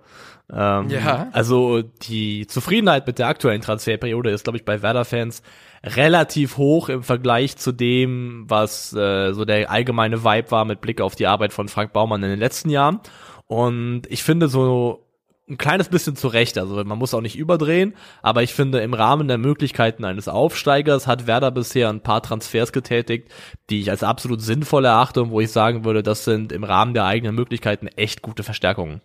Ähm, 0.53 0.89
ja. 0.89 1.29
Also 1.33 1.83
die 1.83 2.47
Zufriedenheit 2.47 3.07
mit 3.07 3.19
der 3.19 3.29
aktuellen 3.29 3.61
Transferperiode 3.61 4.31
ist, 4.31 4.45
glaube 4.45 4.57
ich, 4.57 4.65
bei 4.65 4.83
Werder-Fans 4.83 5.43
relativ 5.85 6.57
hoch 6.57 6.89
im 6.89 7.03
Vergleich 7.03 7.57
zu 7.57 7.73
dem, 7.73 8.45
was 8.49 8.93
äh, 8.95 9.33
so 9.33 9.45
der 9.45 9.71
allgemeine 9.71 10.25
Vibe 10.25 10.51
war 10.51 10.65
mit 10.65 10.81
Blick 10.81 11.01
auf 11.01 11.15
die 11.15 11.27
Arbeit 11.27 11.53
von 11.53 11.69
Frank 11.69 11.93
Baumann 11.93 12.23
in 12.23 12.31
den 12.31 12.39
letzten 12.39 12.71
Jahren. 12.71 13.01
Und 13.47 14.03
ich 14.09 14.23
finde 14.23 14.49
so 14.49 15.05
ein 15.49 15.59
kleines 15.59 15.89
bisschen 15.89 16.17
zurecht. 16.17 16.59
Also 16.59 16.83
man 16.85 16.99
muss 16.99 17.15
auch 17.15 17.21
nicht 17.21 17.37
überdrehen, 17.37 17.95
aber 18.23 18.43
ich 18.43 18.53
finde, 18.53 18.81
im 18.81 18.95
Rahmen 18.95 19.29
der 19.29 19.39
Möglichkeiten 19.39 20.05
eines 20.05 20.29
Aufsteigers 20.29 21.07
hat 21.07 21.27
Werder 21.27 21.51
bisher 21.51 21.89
ein 21.89 22.03
paar 22.03 22.23
Transfers 22.23 22.73
getätigt, 22.73 23.29
die 23.71 23.81
ich 23.81 23.91
als 23.91 24.03
absolut 24.03 24.43
sinnvoll 24.43 24.85
erachte 24.85 25.23
und 25.23 25.31
wo 25.31 25.41
ich 25.41 25.51
sagen 25.51 25.85
würde, 25.85 26.03
das 26.03 26.25
sind 26.25 26.53
im 26.53 26.65
Rahmen 26.65 26.95
der 26.95 27.05
eigenen 27.05 27.35
Möglichkeiten 27.35 27.87
echt 27.87 28.23
gute 28.23 28.43
Verstärkungen. 28.43 29.01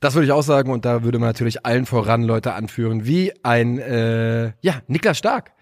Das 0.00 0.14
würde 0.14 0.26
ich 0.26 0.32
auch 0.32 0.42
sagen 0.42 0.70
und 0.70 0.84
da 0.84 1.02
würde 1.02 1.18
man 1.18 1.28
natürlich 1.28 1.66
allen 1.66 1.86
voran 1.86 2.22
Leute 2.22 2.54
anführen, 2.54 3.06
wie 3.06 3.32
ein 3.42 3.78
äh, 3.78 4.52
ja 4.60 4.80
Niklas 4.86 5.18
Stark. 5.18 5.52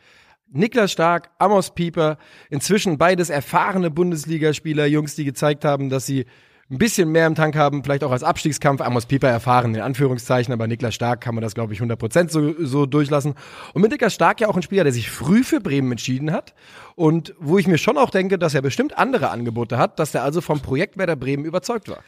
Niklas 0.53 0.93
Stark, 0.93 1.31
Amos 1.39 1.75
Pieper, 1.75 2.19
inzwischen 2.51 2.99
beides 2.99 3.31
erfahrene 3.31 3.91
Bundesligaspieler, 3.91 4.87
Jungs, 4.87 5.15
die 5.15 5.25
gezeigt 5.25 5.65
haben, 5.65 5.91
dass 5.91 6.07
sie 6.07 6.27
ein 6.71 6.79
bisschen 6.79 7.11
mehr 7.11 7.27
im 7.27 7.37
Tank 7.37 7.55
haben, 7.57 7.85
vielleicht 7.85 8.03
auch 8.03 8.11
als 8.11 8.25
Abstiegskampf. 8.25 8.81
Amos 8.81 9.07
Pieper 9.07 9.29
erfahren, 9.29 9.75
in 9.75 9.81
Anführungszeichen, 9.81 10.53
aber 10.53 10.67
Niklas 10.67 10.95
Stark 10.95 11.21
kann 11.21 11.35
man 11.35 11.43
das, 11.43 11.55
glaube 11.55 11.73
ich, 11.73 11.81
100% 11.81 12.29
so, 12.29 12.55
so 12.59 12.87
durchlassen. 12.87 13.35
Und 13.73 13.83
mit 13.83 13.93
Niklas 13.93 14.15
Stark 14.15 14.41
ja 14.41 14.49
auch 14.49 14.57
ein 14.57 14.63
Spieler, 14.63 14.83
der 14.83 14.93
sich 14.93 15.11
früh 15.11 15.45
für 15.45 15.61
Bremen 15.61 15.93
entschieden 15.93 16.33
hat 16.33 16.55
und 16.97 17.35
wo 17.39 17.59
ich 17.59 17.69
mir 17.69 17.79
schon 17.79 17.97
auch 17.97 18.11
denke, 18.11 18.39
dass 18.39 18.55
er 18.55 18.63
bestimmt 18.63 18.99
andere 18.99 19.31
Angebote 19.31 19.79
hat, 19.79 19.99
dass 20.01 20.15
er 20.15 20.25
also 20.25 20.41
vom 20.41 20.61
Projekt 20.61 20.97
Werder 20.99 21.17
Bremen 21.17 21.45
überzeugt 21.45 21.89
war. 21.89 21.99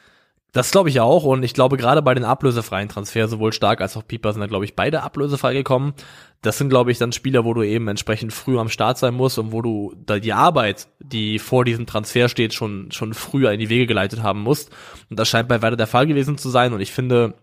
Das 0.53 0.71
glaube 0.71 0.89
ich 0.89 1.01
auch 1.01 1.25
und 1.25 1.43
ich 1.43 1.53
glaube 1.53 1.77
gerade 1.77 2.01
bei 2.01 2.15
den 2.15 2.25
ablösefreien 2.25 2.89
Transfers 2.89 3.31
sowohl 3.31 3.53
Stark 3.53 3.83
als 3.83 3.97
auch 3.99 4.07
Pieper 4.07 4.33
sind 4.33 4.41
da 4.41 4.47
glaube 4.47 4.65
ich 4.65 4.75
beide 4.75 5.03
ablösefrei 5.03 5.53
gekommen. 5.53 5.93
Das 6.41 6.57
sind 6.57 6.71
glaube 6.71 6.91
ich 6.91 6.97
dann 6.97 7.13
Spieler, 7.13 7.45
wo 7.45 7.53
du 7.53 7.63
eben 7.63 7.87
entsprechend 7.87 8.33
früh 8.33 8.59
am 8.59 8.71
Start 8.71 8.97
sein 8.97 9.15
musst 9.15 9.39
und 9.39 9.53
wo 9.53 9.61
du 9.61 9.95
da 10.07 10.19
die 10.19 10.33
Arbeit, 10.33 10.89
die 11.01 11.39
vor 11.39 11.67
diesem 11.67 11.85
Transfer 11.85 12.29
steht, 12.29 12.55
schon 12.55 12.91
schon 12.93 13.13
früher 13.13 13.53
in 13.53 13.61
die 13.61 13.69
Wege 13.69 13.87
geleitet 13.87 14.23
haben 14.23 14.41
musst. 14.41 14.71
Und 15.11 15.19
das 15.19 15.29
scheint 15.29 15.49
bei 15.49 15.61
Werder 15.61 15.77
der 15.77 15.87
Fall 15.87 16.07
gewesen 16.07 16.39
zu 16.39 16.49
sein 16.49 16.73
und 16.73 16.81
ich 16.81 16.93
finde 16.93 17.35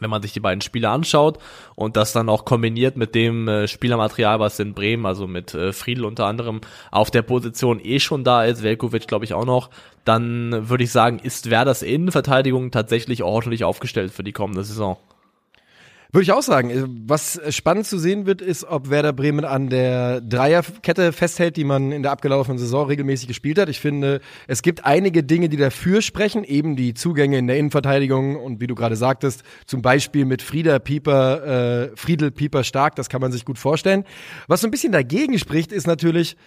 wenn 0.00 0.10
man 0.10 0.22
sich 0.22 0.32
die 0.32 0.40
beiden 0.40 0.60
Spiele 0.60 0.90
anschaut 0.90 1.38
und 1.74 1.96
das 1.96 2.12
dann 2.12 2.28
auch 2.28 2.44
kombiniert 2.44 2.96
mit 2.96 3.14
dem 3.14 3.48
äh, 3.48 3.68
Spielermaterial, 3.68 4.40
was 4.40 4.58
in 4.58 4.74
Bremen, 4.74 5.06
also 5.06 5.26
mit 5.26 5.54
äh, 5.54 5.72
Friedel 5.72 6.04
unter 6.04 6.26
anderem, 6.26 6.60
auf 6.90 7.10
der 7.10 7.22
Position 7.22 7.80
eh 7.82 8.00
schon 8.00 8.24
da 8.24 8.44
ist, 8.44 8.62
Velkovic 8.62 9.06
glaube 9.06 9.24
ich 9.24 9.34
auch 9.34 9.46
noch, 9.46 9.70
dann 10.04 10.68
würde 10.68 10.84
ich 10.84 10.92
sagen, 10.92 11.18
ist 11.18 11.50
Werders 11.50 11.82
Innenverteidigung 11.82 12.70
tatsächlich 12.70 13.22
ordentlich 13.22 13.64
aufgestellt 13.64 14.12
für 14.12 14.24
die 14.24 14.32
kommende 14.32 14.64
Saison. 14.64 14.96
Würde 16.16 16.22
ich 16.22 16.32
auch 16.32 16.42
sagen. 16.42 16.70
Äh, 16.70 16.84
was 17.06 17.38
spannend 17.54 17.86
zu 17.86 17.98
sehen 17.98 18.24
wird, 18.24 18.40
ist, 18.40 18.64
ob 18.64 18.88
Werder 18.88 19.12
Bremen 19.12 19.44
an 19.44 19.68
der 19.68 20.22
Dreierkette 20.22 21.12
festhält, 21.12 21.58
die 21.58 21.64
man 21.64 21.92
in 21.92 22.02
der 22.02 22.10
abgelaufenen 22.10 22.56
Saison 22.56 22.86
regelmäßig 22.86 23.28
gespielt 23.28 23.58
hat. 23.58 23.68
Ich 23.68 23.80
finde, 23.80 24.22
es 24.46 24.62
gibt 24.62 24.86
einige 24.86 25.22
Dinge, 25.22 25.50
die 25.50 25.58
dafür 25.58 26.00
sprechen, 26.00 26.42
eben 26.42 26.74
die 26.74 26.94
Zugänge 26.94 27.36
in 27.36 27.46
der 27.46 27.58
Innenverteidigung 27.58 28.36
und 28.36 28.62
wie 28.62 28.66
du 28.66 28.74
gerade 28.74 28.96
sagtest, 28.96 29.42
zum 29.66 29.82
Beispiel 29.82 30.24
mit 30.24 30.40
Frieder 30.40 30.78
Pieper, 30.78 31.90
äh, 31.90 31.96
Friedel 31.96 32.30
Pieper 32.30 32.64
stark, 32.64 32.96
das 32.96 33.10
kann 33.10 33.20
man 33.20 33.30
sich 33.30 33.44
gut 33.44 33.58
vorstellen. 33.58 34.04
Was 34.46 34.62
so 34.62 34.68
ein 34.68 34.70
bisschen 34.70 34.92
dagegen 34.92 35.38
spricht, 35.38 35.70
ist 35.70 35.86
natürlich, 35.86 36.38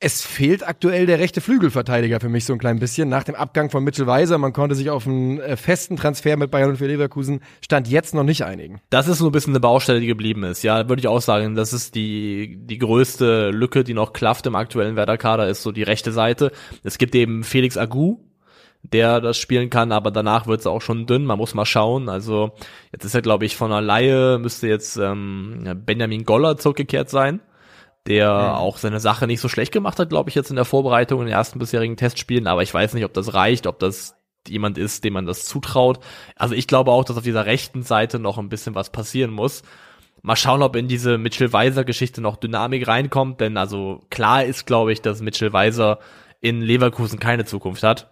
es 0.00 0.22
fehlt 0.22 0.66
aktuell 0.66 1.06
der 1.06 1.18
rechte 1.18 1.40
Flügelverteidiger 1.40 2.20
für 2.20 2.28
mich 2.28 2.44
so 2.44 2.52
ein 2.52 2.60
klein 2.60 2.78
bisschen. 2.78 3.08
Nach 3.08 3.24
dem 3.24 3.34
Abgang 3.34 3.68
von 3.68 3.82
Mitchell 3.82 4.06
Weiser, 4.06 4.38
man 4.38 4.52
konnte 4.52 4.76
sich 4.76 4.90
auf 4.90 5.08
einen 5.08 5.40
äh, 5.40 5.56
festen 5.56 5.96
Transfer 5.96 6.36
mit 6.36 6.52
Bayern 6.52 6.70
und 6.70 6.76
für 6.76 6.86
Leverkusen, 6.86 7.40
stand 7.64 7.88
jetzt 7.88 8.14
noch 8.14 8.22
nicht 8.22 8.44
einigen. 8.44 8.80
Das 8.90 9.08
ist 9.08 9.18
so 9.18 9.26
ein 9.26 9.32
bisschen 9.32 9.54
eine 9.54 9.60
Baustelle, 9.60 9.98
die 9.98 10.06
geblieben 10.06 10.44
ist. 10.44 10.62
Ja, 10.62 10.88
würde 10.88 11.00
ich 11.00 11.08
auch 11.08 11.20
sagen, 11.20 11.56
das 11.56 11.72
ist 11.72 11.96
die, 11.96 12.58
die 12.60 12.78
größte 12.78 13.50
Lücke, 13.50 13.82
die 13.82 13.94
noch 13.94 14.12
klafft 14.12 14.46
im 14.46 14.54
aktuellen 14.54 14.94
Werder-Kader, 14.94 15.48
ist 15.48 15.64
so 15.64 15.72
die 15.72 15.82
rechte 15.82 16.12
Seite. 16.12 16.52
Es 16.84 16.98
gibt 16.98 17.16
eben 17.16 17.42
Felix 17.42 17.76
Agu, 17.76 18.18
der 18.84 19.20
das 19.20 19.36
spielen 19.36 19.68
kann, 19.68 19.90
aber 19.90 20.12
danach 20.12 20.46
wird 20.46 20.60
es 20.60 20.68
auch 20.68 20.80
schon 20.80 21.06
dünn. 21.06 21.24
Man 21.24 21.38
muss 21.38 21.54
mal 21.54 21.66
schauen. 21.66 22.08
Also 22.08 22.52
jetzt 22.92 23.04
ist 23.04 23.16
er, 23.16 23.22
glaube 23.22 23.46
ich, 23.46 23.56
von 23.56 23.72
einer 23.72 23.82
Laie, 23.82 24.38
müsste 24.38 24.68
jetzt 24.68 24.96
ähm, 24.96 25.82
Benjamin 25.84 26.24
Goller 26.24 26.56
zurückgekehrt 26.56 27.10
sein 27.10 27.40
der 28.08 28.32
mhm. 28.32 28.54
auch 28.56 28.78
seine 28.78 29.00
Sache 29.00 29.26
nicht 29.26 29.40
so 29.40 29.48
schlecht 29.48 29.72
gemacht 29.72 29.98
hat, 29.98 30.08
glaube 30.08 30.30
ich, 30.30 30.34
jetzt 30.34 30.50
in 30.50 30.56
der 30.56 30.64
Vorbereitung 30.64 31.20
in 31.20 31.26
den 31.26 31.34
ersten 31.34 31.58
bisherigen 31.58 31.96
Testspielen. 31.96 32.46
Aber 32.46 32.62
ich 32.62 32.72
weiß 32.72 32.94
nicht, 32.94 33.04
ob 33.04 33.12
das 33.12 33.34
reicht, 33.34 33.66
ob 33.66 33.78
das 33.78 34.16
jemand 34.48 34.78
ist, 34.78 35.04
dem 35.04 35.12
man 35.12 35.26
das 35.26 35.44
zutraut. 35.44 36.00
Also 36.34 36.54
ich 36.54 36.66
glaube 36.66 36.90
auch, 36.90 37.04
dass 37.04 37.18
auf 37.18 37.22
dieser 37.22 37.44
rechten 37.44 37.82
Seite 37.82 38.18
noch 38.18 38.38
ein 38.38 38.48
bisschen 38.48 38.74
was 38.74 38.90
passieren 38.90 39.30
muss. 39.30 39.62
Mal 40.22 40.36
schauen, 40.36 40.62
ob 40.62 40.74
in 40.74 40.88
diese 40.88 41.18
Mitchell 41.18 41.52
Weiser 41.52 41.84
Geschichte 41.84 42.20
noch 42.20 42.36
Dynamik 42.36 42.88
reinkommt, 42.88 43.40
denn 43.40 43.56
also 43.56 44.02
klar 44.10 44.44
ist, 44.44 44.66
glaube 44.66 44.92
ich, 44.92 45.00
dass 45.02 45.20
Mitchell 45.20 45.52
Weiser 45.52 45.98
in 46.40 46.60
Leverkusen 46.60 47.20
keine 47.20 47.44
Zukunft 47.44 47.82
hat. 47.82 48.10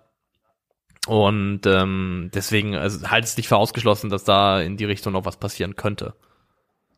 Und 1.07 1.67
ähm, 1.67 2.31
deswegen 2.35 2.75
also, 2.75 3.09
halte 3.09 3.27
es 3.27 3.37
nicht 3.37 3.49
für 3.49 3.57
ausgeschlossen, 3.57 4.11
dass 4.11 4.25
da 4.25 4.61
in 4.61 4.77
die 4.77 4.85
Richtung 4.85 5.13
noch 5.13 5.25
was 5.25 5.37
passieren 5.39 5.77
könnte. 5.77 6.15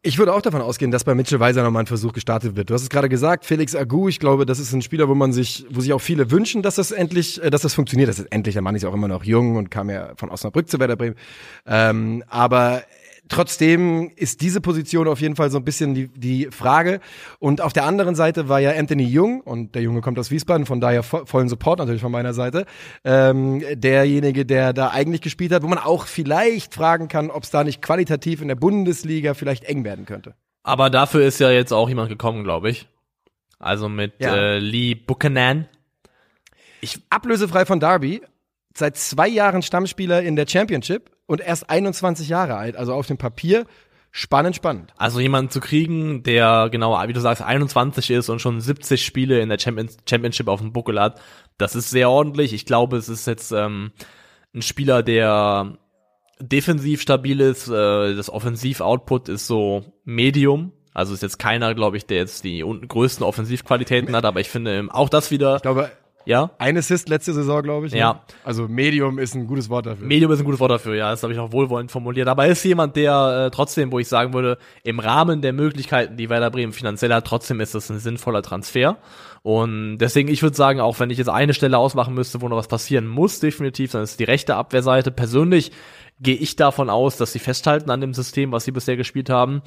Ich 0.09 0.17
würde 0.17 0.33
auch 0.33 0.41
davon 0.41 0.62
ausgehen, 0.62 0.91
dass 0.91 1.05
bei 1.05 1.15
Mitchell 1.15 1.38
Weiser 1.38 1.62
nochmal 1.62 1.83
ein 1.83 1.87
Versuch 1.87 2.15
gestartet 2.15 2.57
wird. 2.57 2.71
Du 2.71 2.75
hast 2.75 2.81
es 2.81 2.88
gerade 2.88 3.11
gesagt, 3.11 3.45
Felix 3.45 3.75
Agu, 3.75 4.09
ich 4.09 4.19
glaube, 4.19 4.47
das 4.47 4.59
ist 4.59 4.73
ein 4.73 4.81
Spieler, 4.81 5.07
wo 5.07 5.15
man 5.15 5.35
sich, 5.35 5.67
wo 5.69 5.83
sich 5.83 5.93
auch 5.93 6.00
viele 6.00 6.31
wünschen, 6.31 6.62
dass 6.62 6.77
das 6.77 6.93
endlich, 6.93 7.43
äh, 7.43 7.50
dass 7.50 7.61
das 7.61 7.75
funktioniert. 7.75 8.09
Das 8.09 8.19
ist 8.19 8.33
endlich, 8.33 8.55
der 8.55 8.62
Mann 8.62 8.75
ist 8.75 8.87
auch 8.87 8.95
immer 8.95 9.07
noch 9.07 9.23
jung 9.23 9.57
und 9.57 9.71
kam 9.71 9.91
ja 9.91 10.12
von 10.17 10.31
Osnabrück 10.31 10.67
zu 10.67 10.81
Werder 10.81 10.97
Bremen. 10.97 11.15
Ähm, 11.67 12.25
aber 12.27 12.85
Trotzdem 13.28 14.11
ist 14.16 14.40
diese 14.40 14.61
Position 14.61 15.06
auf 15.08 15.20
jeden 15.20 15.37
Fall 15.37 15.50
so 15.50 15.58
ein 15.58 15.64
bisschen 15.64 15.94
die, 15.94 16.08
die 16.08 16.49
Frage. 16.50 17.00
Und 17.38 17.61
auf 17.61 17.73
der 17.73 17.85
anderen 17.85 18.14
Seite 18.14 18.49
war 18.49 18.61
ja 18.61 18.73
Anthony 18.73 19.04
Jung, 19.04 19.40
und 19.40 19.75
der 19.75 19.82
Junge 19.82 20.00
kommt 20.00 20.18
aus 20.18 20.30
Wiesbaden, 20.30 20.66
von 20.66 20.80
daher 20.80 21.02
vollen 21.02 21.49
Support 21.49 21.78
natürlich 21.78 22.02
von 22.02 22.12
meiner 22.12 22.35
Seite, 22.35 22.66
ähm, 23.04 23.62
derjenige, 23.75 24.47
der 24.47 24.73
da 24.73 24.88
eigentlich 24.90 25.20
gespielt 25.20 25.52
hat, 25.52 25.62
wo 25.62 25.68
man 25.68 25.78
auch 25.78 26.06
vielleicht 26.06 26.75
fragen 26.75 27.08
kann, 27.08 27.30
ob 27.30 27.42
es 27.42 27.50
da 27.50 27.64
nicht 27.64 27.82
qualitativ 27.82 28.40
in 28.40 28.49
der 28.49 28.54
Bundesliga 28.54 29.35
vielleicht 29.35 29.64
eng 29.64 29.85
werden 29.85 30.06
könnte. 30.06 30.35
Aber 30.62 30.90
dafür 30.90 31.26
ist 31.26 31.40
ja 31.40 31.50
jetzt 31.50 31.73
auch 31.73 31.88
jemand 31.88 32.08
gekommen, 32.08 32.44
glaube 32.44 32.70
ich. 32.70 32.88
Also 33.58 33.88
mit 33.88 34.14
ja. 34.20 34.35
äh, 34.35 34.58
Lee 34.58 34.94
Buchanan. 34.94 35.66
Ich 36.80 37.00
ablösefrei 37.11 37.66
von 37.66 37.80
Derby, 37.80 38.23
seit 38.75 38.97
zwei 38.97 39.29
Jahren 39.29 39.63
Stammspieler 39.63 40.23
in 40.23 40.37
der 40.37 40.47
Championship 40.47 41.11
und 41.27 41.41
erst 41.41 41.71
21 41.71 42.29
Jahre 42.29 42.57
alt. 42.57 42.77
Also 42.77 42.95
auf 42.95 43.07
dem 43.07 43.19
Papier 43.19 43.67
spannend, 44.11 44.57
spannend. 44.57 44.93
Also 44.97 45.21
jemanden 45.21 45.51
zu 45.51 45.61
kriegen, 45.61 46.23
der 46.23 46.69
genau, 46.71 47.01
wie 47.07 47.13
du 47.13 47.21
sagst, 47.21 47.43
21 47.43 48.11
ist 48.11 48.29
und 48.29 48.41
schon 48.41 48.61
70 48.61 49.05
Spiele 49.05 49.41
in 49.41 49.49
der 49.49 49.59
Championship 49.59 50.49
auf 50.49 50.61
dem 50.61 50.73
Buckel 50.73 51.01
hat, 51.01 51.21
das 51.59 51.75
ist 51.75 51.91
sehr 51.91 52.11
ordentlich. 52.11 52.53
Ich 52.53 52.67
glaube, 52.67 52.97
es 52.97 53.09
ist 53.09 53.27
jetzt 53.27 53.53
ähm, 53.53 53.93
ein 54.55 54.63
Spieler, 54.63 55.03
der 55.03 55.77
defensiv 56.41 57.03
stabil 57.03 57.41
ist. 57.41 57.69
Äh, 57.69 58.15
das 58.15 58.31
Offensiv-Output 58.31 59.29
ist 59.29 59.47
so 59.47 59.85
Medium. 60.05 60.73
Also 60.95 61.15
ist 61.15 61.23
jetzt 61.23 61.39
keiner, 61.39 61.75
glaube 61.75 61.97
ich, 61.97 62.07
der 62.07 62.19
jetzt 62.19 62.45
die 62.45 62.61
größten 62.61 63.25
Offensivqualitäten 63.25 64.17
hat, 64.17 64.25
aber 64.25 64.41
ich 64.41 64.49
finde 64.49 64.89
auch 64.91 65.09
das 65.09 65.31
wieder. 65.31 65.57
Ich 65.57 65.63
glaube, 65.63 65.91
ja. 66.28 66.50
Ein 66.58 66.76
Assist 66.76 67.08
letzte 67.08 67.32
Saison, 67.32 67.62
glaube 67.62 67.87
ich. 67.87 67.92
Ne? 67.94 68.00
Ja. 68.00 68.20
Also 68.44 68.68
Medium 68.68 69.18
ist 69.18 69.35
ein 69.35 69.47
gutes 69.47 69.70
Wort 69.70 69.87
dafür. 69.87 70.06
Medium 70.06 70.30
ist 70.30 70.40
ein 70.40 70.44
gutes 70.44 70.61
Wort 70.61 70.70
dafür, 70.70 70.94
ja. 70.94 71.11
Das 71.11 71.23
habe 71.23 71.32
ich 71.32 71.38
auch 71.38 71.52
wohlwollend 71.52 71.90
formuliert. 71.90 72.28
Aber 72.28 72.44
er 72.44 72.52
ist 72.52 72.62
jemand, 72.64 72.97
der 72.97 73.47
äh, 73.47 73.50
trotzdem, 73.50 73.90
wo 73.90 73.99
ich 73.99 74.08
sagen 74.08 74.35
würde, 74.35 74.58
im 74.85 75.00
Rahmen 75.00 75.40
der 75.40 75.54
Möglichkeiten, 75.54 76.18
die 76.18 76.28
Werder 76.28 76.50
Bremen 76.50 76.75
finanziell 76.75 77.14
hat, 77.14 77.26
trotzdem 77.26 77.61
ist 77.61 77.75
das 77.75 77.88
ein 77.88 77.99
sinnvoller 77.99 78.42
Transfer. 78.42 78.99
Und 79.42 79.97
deswegen, 79.97 80.28
ich 80.28 80.42
würde 80.42 80.54
sagen, 80.54 80.80
auch 80.80 81.00
wenn 81.00 81.08
ich 81.08 81.16
jetzt 81.16 81.30
eine 81.30 81.54
Stelle 81.54 81.78
ausmachen 81.78 82.12
müsste, 82.12 82.42
wo 82.42 82.49
noch 82.50 82.58
was 82.58 82.68
passieren 82.68 83.06
muss, 83.06 83.40
definitiv, 83.40 83.92
dann 83.92 84.02
ist 84.02 84.20
die 84.20 84.25
rechte 84.25 84.54
Abwehrseite. 84.54 85.11
Persönlich 85.11 85.73
gehe 86.20 86.37
ich 86.37 86.56
davon 86.56 86.90
aus, 86.90 87.16
dass 87.16 87.32
sie 87.32 87.38
festhalten 87.38 87.90
an 87.90 88.02
dem 88.02 88.12
System, 88.12 88.52
was 88.52 88.66
sie 88.66 88.73
bisher 88.73 88.99
gespielt 88.99 89.30
haben. 89.30 89.62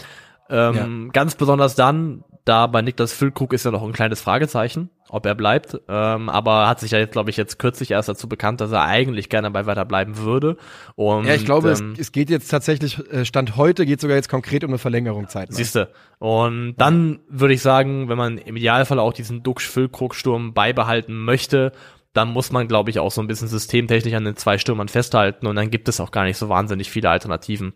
Ähm, 0.48 1.06
ja. 1.06 1.12
Ganz 1.12 1.34
besonders 1.34 1.74
dann, 1.74 2.24
da 2.46 2.68
bei 2.68 2.82
Niklas 2.82 3.14
Füllkrug 3.14 3.54
ist 3.54 3.66
ja 3.66 3.72
noch 3.72 3.84
ein 3.84 3.94
kleines 3.94 4.22
Fragezeichen, 4.22 4.90
ob 5.10 5.26
er 5.26 5.36
bleibt. 5.36 5.80
Ähm, 5.88 6.30
aber 6.30 6.68
hat 6.68 6.80
sich 6.80 6.92
ja 6.92 7.00
jetzt, 7.00 7.12
glaube 7.12 7.30
ich, 7.30 7.38
jetzt 7.38 7.60
kürzlich 7.60 7.92
erst 7.92 8.10
dazu 8.10 8.28
bekannt, 8.28 8.62
dass 8.62 8.72
er 8.72 8.84
eigentlich 8.84 9.30
gerne 9.30 9.52
bei 9.52 9.66
weiter 9.66 9.86
bleiben 9.86 10.18
würde. 10.18 10.58
Und, 10.96 11.26
ja, 11.26 11.36
ich 11.36 11.46
glaube, 11.46 11.72
ähm, 11.72 11.94
es, 11.94 12.00
es, 12.00 12.12
geht 12.12 12.30
jetzt 12.30 12.50
tatsächlich, 12.50 13.00
äh, 13.12 13.26
Stand 13.26 13.58
heute 13.58 13.86
geht 13.86 14.02
sogar 14.02 14.16
jetzt 14.16 14.30
konkret 14.30 14.64
um 14.64 14.72
eine 14.72 14.80
Verlängerung 14.80 15.28
Zeit. 15.28 15.54
Siehste. 15.54 15.90
Und 16.18 16.76
dann 16.78 17.20
würde 17.28 17.54
ich 17.54 17.62
sagen, 17.62 18.10
wenn 18.10 18.18
man 18.18 18.38
im 18.38 18.56
Idealfall 18.56 19.00
auch 19.00 19.14
diesen 19.14 19.44
Duxch-Füllkrug-Sturm 19.44 20.54
beibehalten 20.54 21.24
möchte, 21.24 21.74
dann 22.14 22.30
muss 22.30 22.52
man, 22.52 22.68
glaube 22.68 22.90
ich, 22.90 23.00
auch 23.00 23.12
so 23.12 23.22
ein 23.22 23.28
bisschen 23.28 23.48
systemtechnisch 23.48 24.14
an 24.14 24.26
den 24.26 24.36
zwei 24.36 24.58
Stürmern 24.58 24.88
festhalten 24.88 25.48
und 25.48 25.56
dann 25.56 25.70
gibt 25.70 25.88
es 25.88 26.00
auch 26.00 26.12
gar 26.12 26.24
nicht 26.24 26.38
so 26.38 26.50
wahnsinnig 26.50 26.90
viele 26.90 27.10
Alternativen. 27.10 27.74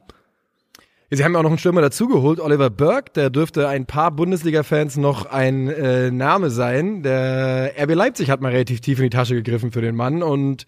Sie 1.11 1.23
haben 1.23 1.33
ja 1.33 1.39
auch 1.39 1.43
noch 1.43 1.51
einen 1.51 1.59
Stürmer 1.59 1.81
dazugeholt, 1.81 2.39
Oliver 2.39 2.69
Burke. 2.69 3.11
Der 3.13 3.29
dürfte 3.29 3.67
ein 3.67 3.85
paar 3.85 4.11
Bundesliga-Fans 4.11 4.97
noch 4.97 5.25
ein 5.27 5.67
äh, 5.69 6.09
Name 6.11 6.49
sein. 6.49 7.03
Der 7.03 7.73
RB 7.79 7.93
Leipzig 7.93 8.31
hat 8.31 8.41
mal 8.41 8.51
relativ 8.51 8.81
tief 8.81 8.97
in 8.99 9.03
die 9.03 9.09
Tasche 9.11 9.35
gegriffen 9.35 9.71
für 9.71 9.81
den 9.81 9.95
Mann 9.95 10.23
und 10.23 10.65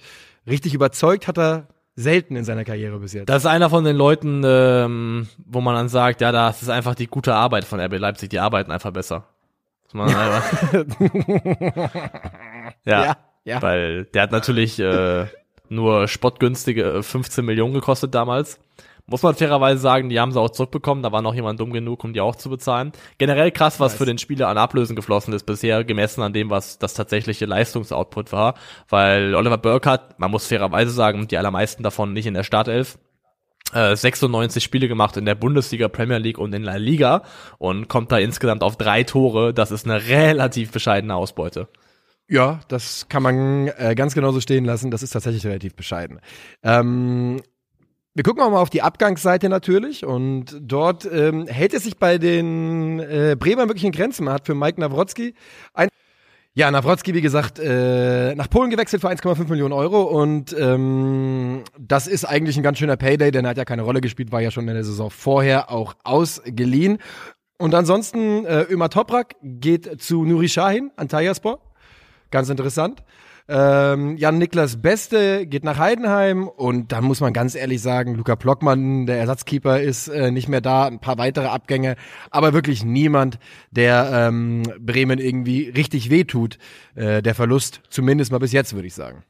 richtig 0.48 0.74
überzeugt 0.74 1.28
hat 1.28 1.38
er 1.40 1.68
selten 1.96 2.36
in 2.36 2.44
seiner 2.44 2.64
Karriere 2.64 3.00
bis 3.00 3.14
jetzt. 3.14 3.28
Das 3.28 3.44
ist 3.44 3.48
einer 3.48 3.72
von 3.72 3.84
den 3.84 3.96
Leuten, 3.96 4.44
ähm, 4.46 5.28
wo 5.46 5.62
man 5.62 5.74
dann 5.74 5.90
sagt, 5.90 6.22
ja, 6.22 6.32
das 6.32 6.62
ist 6.62 6.70
einfach 6.70 6.94
die 6.94 7.08
gute 7.08 7.34
Arbeit 7.34 7.66
von 7.66 7.80
RB 7.80 7.98
Leipzig. 7.98 8.30
Die 8.30 8.40
arbeiten 8.40 8.72
einfach 8.72 8.92
besser. 8.92 9.26
ja, 9.94 10.06
ja, 12.86 13.18
ja, 13.46 13.62
weil 13.62 14.04
der 14.06 14.22
hat 14.22 14.32
natürlich 14.32 14.80
äh, 14.80 15.26
nur 15.70 16.08
spottgünstige 16.08 17.02
15 17.02 17.44
Millionen 17.44 17.74
gekostet 17.74 18.14
damals. 18.14 18.60
Muss 19.10 19.24
man 19.24 19.36
fairerweise 19.36 19.80
sagen, 19.80 20.10
die 20.10 20.20
haben 20.20 20.34
sie 20.34 20.40
auch 20.40 20.50
zurückbekommen, 20.50 21.02
da 21.02 21.14
war 21.14 21.22
noch 21.22 21.34
jemand 21.34 21.60
dumm 21.62 21.72
genug, 21.72 22.04
um 22.04 22.12
die 22.12 22.20
auch 22.20 22.36
zu 22.36 22.50
bezahlen. 22.50 22.92
Generell 23.18 23.52
krass, 23.52 23.80
was 23.80 23.94
nice. 23.94 23.98
für 23.98 24.06
den 24.06 24.18
Spieler 24.18 24.50
an 24.50 24.58
Ablösen 24.58 24.98
geflossen 24.98 25.34
ist 25.34 25.46
bisher, 25.46 25.86
gemessen 25.86 26.22
an 26.22 26.34
dem, 26.34 26.50
was 26.50 26.78
das 26.78 26.94
tatsächliche 26.94 27.46
Leistungsoutput 27.46 28.34
war. 28.34 28.56
Weil 28.90 29.34
Oliver 29.34 29.58
Burkhardt, 29.58 30.20
man 30.20 30.30
muss 30.30 30.48
fairerweise 30.48 30.92
sagen, 30.92 31.28
die 31.30 31.38
allermeisten 31.38 31.84
davon 31.84 32.12
nicht 32.12 32.26
in 32.26 32.34
der 32.34 32.44
Startelf, 32.44 32.98
96 33.74 34.62
äh, 34.62 34.66
Spiele 34.66 34.88
gemacht 34.88 35.18
in 35.18 35.26
der 35.26 35.36
Bundesliga, 35.36 35.88
Premier 35.88 36.18
League 36.18 36.38
und 36.38 36.54
in 36.54 36.64
La 36.64 36.76
Liga 36.76 37.24
und 37.58 37.88
kommt 37.88 38.12
da 38.12 38.18
insgesamt 38.18 38.64
auf 38.64 38.78
drei 38.78 39.04
Tore. 39.04 39.54
Das 39.54 39.72
ist 39.72 39.86
eine 39.86 40.08
relativ 40.08 40.72
bescheidene 40.72 41.16
Ausbeute. 41.16 41.68
Ja, 42.30 42.60
das 42.68 43.08
kann 43.08 43.24
man 43.24 43.70
äh, 43.78 43.96
ganz 43.96 44.14
genauso 44.14 44.42
stehen 44.42 44.66
lassen. 44.66 44.92
Das 44.92 45.04
ist 45.04 45.12
tatsächlich 45.12 45.46
relativ 45.46 45.76
bescheiden. 45.76 46.20
Ähm, 46.62 47.42
wir 48.18 48.24
gucken 48.24 48.42
auch 48.42 48.50
mal 48.50 48.60
auf 48.60 48.72
die 48.72 48.82
Abgangsseite 48.82 49.48
natürlich 49.48 50.04
und 50.04 50.58
dort 50.60 51.06
ähm, 51.06 51.46
hält 51.46 51.76
es 51.76 51.84
sich 51.84 52.00
bei 52.00 52.18
den 52.18 53.00
äh, 53.00 53.36
Bremern 53.38 53.70
wirklich 53.70 53.84
in 53.84 53.92
Grenzen. 53.92 54.26
Man 54.26 54.34
hat 54.34 54.48
für 54.48 54.56
Mike 54.56 54.82
Nawrotzki 54.82 55.36
ein 55.76 55.90
ja, 56.56 56.72
Nawrotzki, 56.72 57.14
wie 57.14 57.22
gesagt, 57.22 57.60
äh, 57.60 58.34
nach 58.34 58.50
Polen 58.50 58.72
gewechselt 58.72 59.04
für 59.04 59.10
1,5 59.10 59.48
Millionen 59.50 59.74
Euro 59.74 60.02
und 60.02 60.56
ähm, 60.58 61.64
das 61.78 62.08
ist 62.08 62.26
eigentlich 62.26 62.58
ein 62.58 62.64
ganz 62.64 62.80
schöner 62.80 62.98
Payday, 62.98 63.30
denn 63.30 63.46
er 63.46 63.52
hat 63.52 63.58
ja 63.58 63.66
keine 63.66 63.84
Rolle 63.84 64.02
gespielt, 64.02 64.32
war 64.32 64.42
ja 64.42 64.50
schon 64.50 64.68
in 64.68 64.74
der 64.74 64.84
Saison 64.84 65.12
vorher 65.12 65.70
auch 65.70 65.94
ausgeliehen. 66.04 66.98
Und 67.60 67.76
ansonsten, 67.76 68.48
äh, 68.48 68.64
Ömer 68.64 68.90
Toprak 68.90 69.36
geht 69.44 70.02
zu 70.02 70.26
Nuri 70.26 70.50
Shahin, 70.50 70.90
Antalyaspor. 70.96 71.60
Ganz 72.32 72.50
interessant. 72.50 73.04
Ähm, 73.50 74.18
Jan-Niklas 74.18 74.82
Beste 74.82 75.48
geht 75.48 75.64
nach 75.64 75.78
Heidenheim 75.78 76.50
und 76.50 76.92
dann 76.92 77.06
muss 77.06 77.22
man 77.22 77.32
ganz 77.32 77.56
ehrlich 77.56 77.82
sagen, 77.82 78.16
Luca 78.16 78.36
Plockmann, 78.36 79.06
der 79.06 79.20
Ersatzkeeper, 79.20 79.80
ist 79.80 80.10
äh, 80.10 80.32
nicht 80.32 80.50
mehr 80.50 80.60
da. 80.60 80.86
Ein 80.86 81.00
paar 81.00 81.18
weitere 81.18 81.48
Abgänge, 81.48 81.96
aber 82.30 82.54
wirklich 82.54 82.84
niemand, 82.84 83.40
der 83.72 84.10
ähm, 84.14 84.64
Bremen 84.80 85.20
irgendwie 85.20 85.70
richtig 85.70 86.10
wehtut. 86.10 86.58
Äh, 86.96 87.22
der 87.22 87.36
Verlust, 87.36 87.82
zumindest 87.90 88.32
mal 88.32 88.40
bis 88.40 88.52
jetzt, 88.52 88.74
würde 88.74 88.88
ich 88.88 88.96
sagen. 88.96 89.24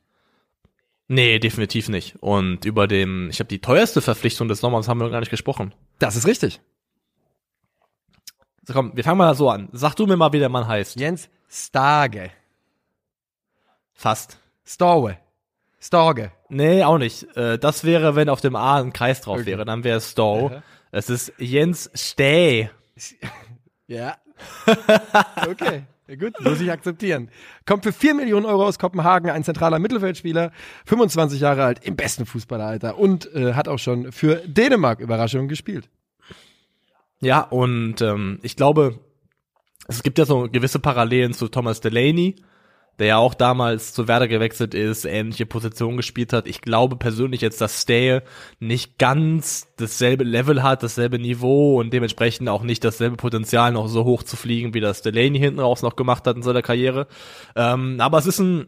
Nee, 1.08 1.40
definitiv 1.40 1.88
nicht. 1.88 2.16
Und 2.20 2.66
über 2.66 2.88
dem, 2.88 3.30
ich 3.30 3.40
habe 3.40 3.48
die 3.48 3.60
teuerste 3.60 4.02
Verpflichtung 4.02 4.48
des 4.48 4.60
Sommers 4.60 4.88
haben 4.88 5.00
wir 5.00 5.06
noch 5.06 5.12
gar 5.12 5.20
nicht 5.20 5.30
gesprochen. 5.30 5.74
Das 6.00 6.16
ist 6.16 6.28
richtig. 6.28 6.60
So, 8.64 8.74
komm, 8.74 8.92
wir 8.96 9.04
fangen 9.04 9.20
mal 9.20 9.36
so 9.36 9.50
an. 9.50 9.70
Sag 9.72 9.96
du 9.96 10.08
mir 10.08 10.18
mal, 10.18 10.34
wie 10.34 10.40
der 10.40 10.50
Mann 10.50 10.68
heißt. 10.68 11.00
Jens 11.00 11.30
Stage. 11.50 12.32
Fast. 13.98 14.38
Storge. 14.64 15.18
Storge. 15.80 16.32
Nee, 16.50 16.84
auch 16.84 17.00
nicht. 17.00 17.36
Äh, 17.36 17.58
das 17.58 17.84
wäre, 17.84 18.16
wenn 18.16 18.30
auf 18.30 18.42
dem 18.42 18.56
A 18.56 18.80
ein 18.80 18.94
Kreis 18.94 19.22
drauf 19.22 19.38
okay. 19.40 19.48
wäre, 19.48 19.66
dann 19.66 19.84
wäre 19.84 19.98
es 19.98 20.12
Stow. 20.12 20.52
Ja. 20.52 20.64
Es 20.92 21.10
ist 21.10 21.34
Jens 21.38 21.90
Steh. 21.94 22.70
Ja. 23.90 24.18
okay. 25.50 25.84
Gut, 26.20 26.34
muss 26.42 26.60
ich 26.60 26.70
akzeptieren. 26.70 27.30
Kommt 27.66 27.84
für 27.84 27.94
4 27.94 28.16
Millionen 28.16 28.46
Euro 28.46 28.66
aus 28.66 28.80
Kopenhagen, 28.80 29.30
ein 29.30 29.46
zentraler 29.46 29.80
Mittelfeldspieler, 29.80 30.52
25 30.86 31.40
Jahre 31.40 31.64
alt, 31.64 31.86
im 31.86 31.96
besten 31.96 32.26
Fußballeralter 32.26 32.98
und 32.98 33.34
äh, 33.34 33.54
hat 33.54 33.70
auch 33.70 33.80
schon 33.80 34.12
für 34.12 34.42
Dänemark 34.46 35.00
Überraschungen 35.00 35.48
gespielt. 35.48 35.90
Ja, 37.22 37.40
und 37.40 38.02
ähm, 38.02 38.40
ich 38.42 38.58
glaube, 38.58 39.00
es 39.88 40.04
gibt 40.04 40.18
ja 40.18 40.26
so 40.26 40.50
gewisse 40.52 40.80
Parallelen 40.80 41.34
zu 41.34 41.48
Thomas 41.48 41.80
Delaney, 41.80 42.36
der 43.00 43.08
ja 43.08 43.18
auch 43.18 43.34
damals 43.34 43.94
zu 43.94 44.08
Werder 44.08 44.28
gewechselt 44.28 44.74
ist, 44.74 45.06
ähnliche 45.06 45.46
Position 45.46 45.98
gespielt 45.98 46.34
hat. 46.34 46.48
Ich 46.48 46.62
glaube 46.62 46.96
persönlich 46.96 47.42
jetzt, 47.42 47.62
dass 47.62 47.82
Stay 47.82 48.22
nicht 48.60 48.98
ganz 48.98 49.68
dasselbe 49.78 50.24
Level 50.24 50.64
hat, 50.64 50.84
dasselbe 50.84 51.20
Niveau 51.20 51.80
und 51.80 51.94
dementsprechend 51.94 52.50
auch 52.50 52.64
nicht 52.64 52.84
dasselbe 52.84 53.18
Potenzial 53.18 53.72
noch 53.72 53.88
so 53.88 54.04
hoch 54.04 54.24
zu 54.24 54.36
fliegen, 54.36 54.74
wie 54.74 54.80
das 54.80 55.02
Delaney 55.02 55.40
hinten 55.40 55.60
raus 55.60 55.82
noch 55.82 55.96
gemacht 55.96 56.26
hat 56.26 56.36
in 56.36 56.44
seiner 56.44 56.62
Karriere. 56.62 57.08
Ähm, 57.56 57.98
aber 58.00 58.18
es 58.18 58.26
ist 58.26 58.40
ein 58.40 58.68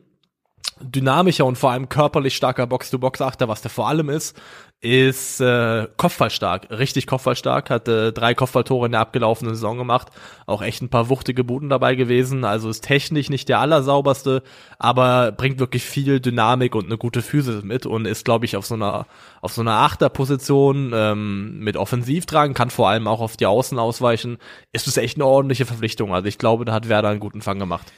dynamischer 0.81 1.45
und 1.45 1.57
vor 1.57 1.71
allem 1.71 1.89
körperlich 1.89 2.36
starker 2.36 2.67
Box-to-Box-Achter, 2.67 3.48
was 3.48 3.62
der 3.62 3.71
vor 3.71 3.88
allem 3.88 4.09
ist, 4.09 4.39
ist 4.81 5.41
äh, 5.41 5.88
Kopfballstark, 5.98 6.69
richtig 6.69 7.05
Kopfballstark, 7.05 7.69
hat 7.69 7.89
äh, 7.89 8.13
drei 8.13 8.33
Kopfballtore 8.33 8.86
in 8.86 8.93
der 8.93 9.01
abgelaufenen 9.01 9.53
Saison 9.53 9.77
gemacht, 9.77 10.07
auch 10.45 10.62
echt 10.62 10.81
ein 10.81 10.89
paar 10.89 11.09
wuchtige 11.09 11.43
Buden 11.43 11.67
dabei 11.67 11.95
gewesen, 11.95 12.45
also 12.45 12.69
ist 12.69 12.86
technisch 12.86 13.29
nicht 13.29 13.50
der 13.50 13.59
allersauberste, 13.59 14.41
aber 14.77 15.33
bringt 15.33 15.59
wirklich 15.59 15.83
viel 15.83 16.21
Dynamik 16.21 16.75
und 16.75 16.86
eine 16.86 16.98
gute 16.98 17.21
Physis 17.21 17.63
mit 17.63 17.86
und 17.86 18.05
ist, 18.05 18.24
glaube 18.24 18.45
ich, 18.45 18.55
auf 18.55 18.65
so 18.65 18.75
einer 18.75 19.05
auf 19.41 19.51
so 19.51 19.62
einer 19.62 19.79
Achterposition 19.79 20.91
ähm, 20.93 21.59
mit 21.59 21.75
Offensiv 21.75 22.25
tragen, 22.25 22.53
kann 22.53 22.69
vor 22.69 22.89
allem 22.89 23.07
auch 23.07 23.19
auf 23.19 23.36
die 23.36 23.45
Außen 23.45 23.77
ausweichen, 23.79 24.38
ist 24.71 24.88
es 24.88 24.95
echt 24.95 25.17
eine 25.17 25.25
ordentliche 25.25 25.65
Verpflichtung, 25.65 26.13
also 26.13 26.27
ich 26.27 26.38
glaube, 26.38 26.63
da 26.63 26.71
hat 26.71 26.88
Werder 26.88 27.09
einen 27.09 27.19
guten 27.19 27.41
Fang 27.41 27.59
gemacht. 27.59 27.91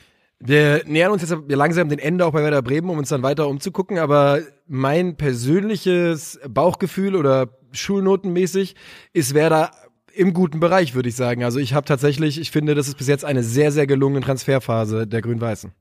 Wir 0.44 0.82
nähern 0.86 1.12
uns 1.12 1.22
jetzt 1.22 1.36
langsam 1.48 1.90
dem 1.90 2.00
Ende 2.00 2.26
auch 2.26 2.32
bei 2.32 2.42
Werder 2.42 2.64
Bremen, 2.64 2.90
um 2.90 2.98
uns 2.98 3.10
dann 3.10 3.22
weiter 3.22 3.48
umzugucken, 3.48 4.00
aber 4.00 4.40
mein 4.68 5.16
persönliches 5.16 6.40
Bauchgefühl 6.50 7.16
oder 7.16 7.50
schulnotenmäßig 7.74 8.76
ist 9.14 9.34
Werder 9.34 9.72
im 10.14 10.34
guten 10.34 10.60
Bereich, 10.60 10.96
würde 10.96 11.10
ich 11.10 11.16
sagen. 11.16 11.44
Also 11.44 11.60
ich 11.60 11.74
habe 11.74 11.86
tatsächlich, 11.86 12.40
ich 12.40 12.52
finde, 12.52 12.76
das 12.76 12.88
ist 12.88 12.98
bis 12.98 13.08
jetzt 13.08 13.24
eine 13.24 13.44
sehr, 13.44 13.72
sehr 13.72 13.88
gelungene 13.88 14.22
Transferphase 14.22 15.08
der 15.08 15.22
Grün-Weißen. 15.22 15.72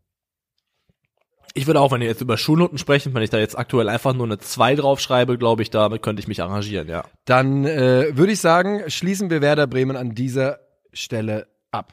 Ich 1.55 1.67
würde 1.67 1.81
auch, 1.81 1.90
wenn 1.90 2.00
ihr 2.00 2.09
jetzt 2.09 2.21
über 2.21 2.37
Schulnoten 2.37 2.79
sprechen, 2.79 3.12
wenn 3.14 3.23
ich 3.23 3.31
da 3.31 3.38
jetzt 3.38 3.59
aktuell 3.59 3.88
einfach 3.88 4.14
nur 4.14 4.26
eine 4.26 4.38
2 4.38 4.76
draufschreibe, 4.76 5.37
glaube 5.37 5.62
ich, 5.62 5.71
damit 5.71 6.02
könnte 6.02 6.21
ich 6.21 6.29
mich 6.29 6.43
arrangieren, 6.43 6.88
ja. 6.88 7.05
Dann 7.25 7.64
äh, 7.64 8.17
würde 8.17 8.33
ich 8.33 8.40
sagen, 8.40 8.83
schließen 8.88 9.31
wir 9.31 9.40
Werder 9.40 9.67
Bremen 9.67 9.97
an 9.97 10.14
dieser 10.14 10.61
Stelle 10.93 11.49
ab. 11.73 11.93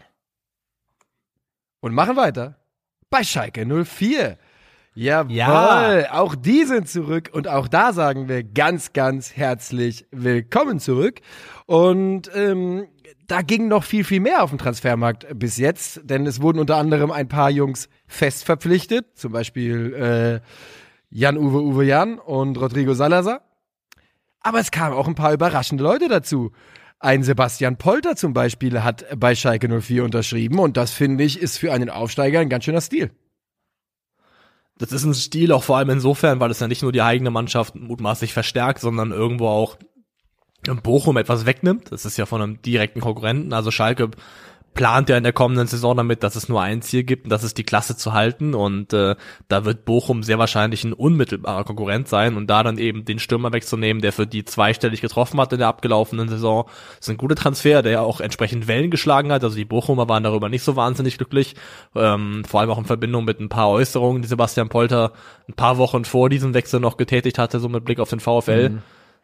Und 1.87 1.93
machen 1.93 2.17
weiter 2.17 2.57
bei 3.09 3.23
Schalke 3.23 3.65
04. 3.65 4.37
Jawohl, 5.29 5.37
ja. 5.37 6.11
auch 6.19 6.35
die 6.35 6.65
sind 6.65 6.89
zurück 6.89 7.29
und 7.31 7.47
auch 7.47 7.69
da 7.69 7.93
sagen 7.93 8.27
wir 8.27 8.43
ganz, 8.43 8.91
ganz 8.91 9.37
herzlich 9.37 10.05
willkommen 10.11 10.81
zurück. 10.81 11.21
Und 11.65 12.29
ähm, 12.35 12.87
da 13.27 13.41
ging 13.41 13.69
noch 13.69 13.85
viel, 13.85 14.03
viel 14.03 14.19
mehr 14.19 14.43
auf 14.43 14.49
dem 14.49 14.59
Transfermarkt 14.59 15.27
bis 15.39 15.55
jetzt, 15.55 16.01
denn 16.03 16.25
es 16.25 16.41
wurden 16.41 16.59
unter 16.59 16.75
anderem 16.75 17.09
ein 17.09 17.29
paar 17.29 17.49
Jungs 17.49 17.87
fest 18.05 18.43
verpflichtet, 18.43 19.17
zum 19.17 19.31
Beispiel 19.31 19.93
äh, 19.93 20.47
Jan-Uwe 21.09 21.61
Uwe 21.61 21.85
Jan 21.85 22.19
und 22.19 22.59
Rodrigo 22.59 22.95
Salazar. 22.95 23.43
Aber 24.41 24.59
es 24.59 24.71
kamen 24.71 24.93
auch 24.93 25.07
ein 25.07 25.15
paar 25.15 25.31
überraschende 25.31 25.85
Leute 25.85 26.09
dazu. 26.09 26.51
Ein 26.99 27.23
Sebastian 27.23 27.77
Polter 27.77 28.15
zum 28.15 28.33
Beispiel 28.33 28.83
hat 28.83 29.05
bei 29.19 29.35
Schalke 29.35 29.67
04 29.81 30.03
unterschrieben 30.03 30.59
und 30.59 30.77
das 30.77 30.91
finde 30.91 31.23
ich 31.23 31.39
ist 31.39 31.57
für 31.57 31.71
einen 31.71 31.89
Aufsteiger 31.89 32.39
ein 32.39 32.49
ganz 32.49 32.65
schöner 32.65 32.81
Stil. 32.81 33.11
Das 34.79 34.91
ist 34.91 35.03
ein 35.03 35.13
Stil 35.13 35.51
auch 35.51 35.63
vor 35.63 35.77
allem 35.77 35.89
insofern, 35.91 36.39
weil 36.39 36.51
es 36.51 36.59
ja 36.59 36.67
nicht 36.67 36.81
nur 36.81 36.91
die 36.91 37.01
eigene 37.01 37.31
Mannschaft 37.31 37.75
mutmaßlich 37.75 38.33
verstärkt, 38.33 38.79
sondern 38.79 39.11
irgendwo 39.11 39.47
auch 39.47 39.77
Bochum 40.83 41.17
etwas 41.17 41.45
wegnimmt. 41.45 41.91
Das 41.91 42.05
ist 42.05 42.17
ja 42.17 42.25
von 42.25 42.41
einem 42.41 42.61
direkten 42.61 42.99
Konkurrenten. 42.99 43.53
Also 43.53 43.71
Schalke 43.71 44.09
plant 44.77 45.09
ja 45.09 45.17
in 45.17 45.23
der 45.23 45.33
kommenden 45.33 45.67
Saison 45.67 45.97
damit, 45.97 46.21
dass 46.23 46.35
es 46.35 46.47
nur 46.47 46.61
ein 46.61 46.83
Ziel 46.83 47.03
gibt 47.03 47.25
und 47.25 47.31
das 47.31 47.43
ist 47.43 47.57
die 47.57 47.63
Klasse 47.63 47.97
zu 47.97 48.13
halten. 48.13 48.53
Und 48.53 48.93
äh, 48.93 49.15
da 49.47 49.65
wird 49.65 49.85
Bochum 49.85 50.21
sehr 50.21 50.37
wahrscheinlich 50.37 50.83
ein 50.83 50.93
unmittelbarer 50.93 51.63
Konkurrent 51.63 52.07
sein. 52.07 52.37
Und 52.37 52.47
da 52.47 52.61
dann 52.61 52.77
eben 52.77 53.03
den 53.03 53.17
Stürmer 53.17 53.51
wegzunehmen, 53.51 54.01
der 54.01 54.13
für 54.13 54.27
die 54.27 54.45
zweistellig 54.45 55.01
getroffen 55.01 55.41
hat 55.41 55.51
in 55.51 55.59
der 55.59 55.67
abgelaufenen 55.67 56.29
Saison, 56.29 56.69
ist 56.99 57.09
ein 57.09 57.17
guter 57.17 57.35
Transfer, 57.35 57.81
der 57.81 57.91
ja 57.91 58.01
auch 58.01 58.21
entsprechend 58.21 58.67
Wellen 58.67 58.91
geschlagen 58.91 59.31
hat, 59.31 59.43
also 59.43 59.55
die 59.55 59.65
Bochumer 59.65 60.07
waren 60.07 60.23
darüber 60.23 60.47
nicht 60.47 60.63
so 60.63 60.75
wahnsinnig 60.75 61.17
glücklich, 61.17 61.55
ähm, 61.95 62.43
vor 62.45 62.59
allem 62.59 62.69
auch 62.69 62.77
in 62.77 62.85
Verbindung 62.85 63.25
mit 63.25 63.39
ein 63.39 63.49
paar 63.49 63.69
Äußerungen, 63.69 64.21
die 64.21 64.27
Sebastian 64.27 64.69
Polter 64.69 65.11
ein 65.49 65.53
paar 65.53 65.79
Wochen 65.79 66.05
vor 66.05 66.29
diesem 66.29 66.53
Wechsel 66.53 66.79
noch 66.79 66.97
getätigt 66.97 67.39
hatte, 67.39 67.59
so 67.59 67.67
mit 67.67 67.83
Blick 67.83 67.99
auf 67.99 68.09
den 68.09 68.19
VfL. 68.19 68.69
Mhm 68.69 68.81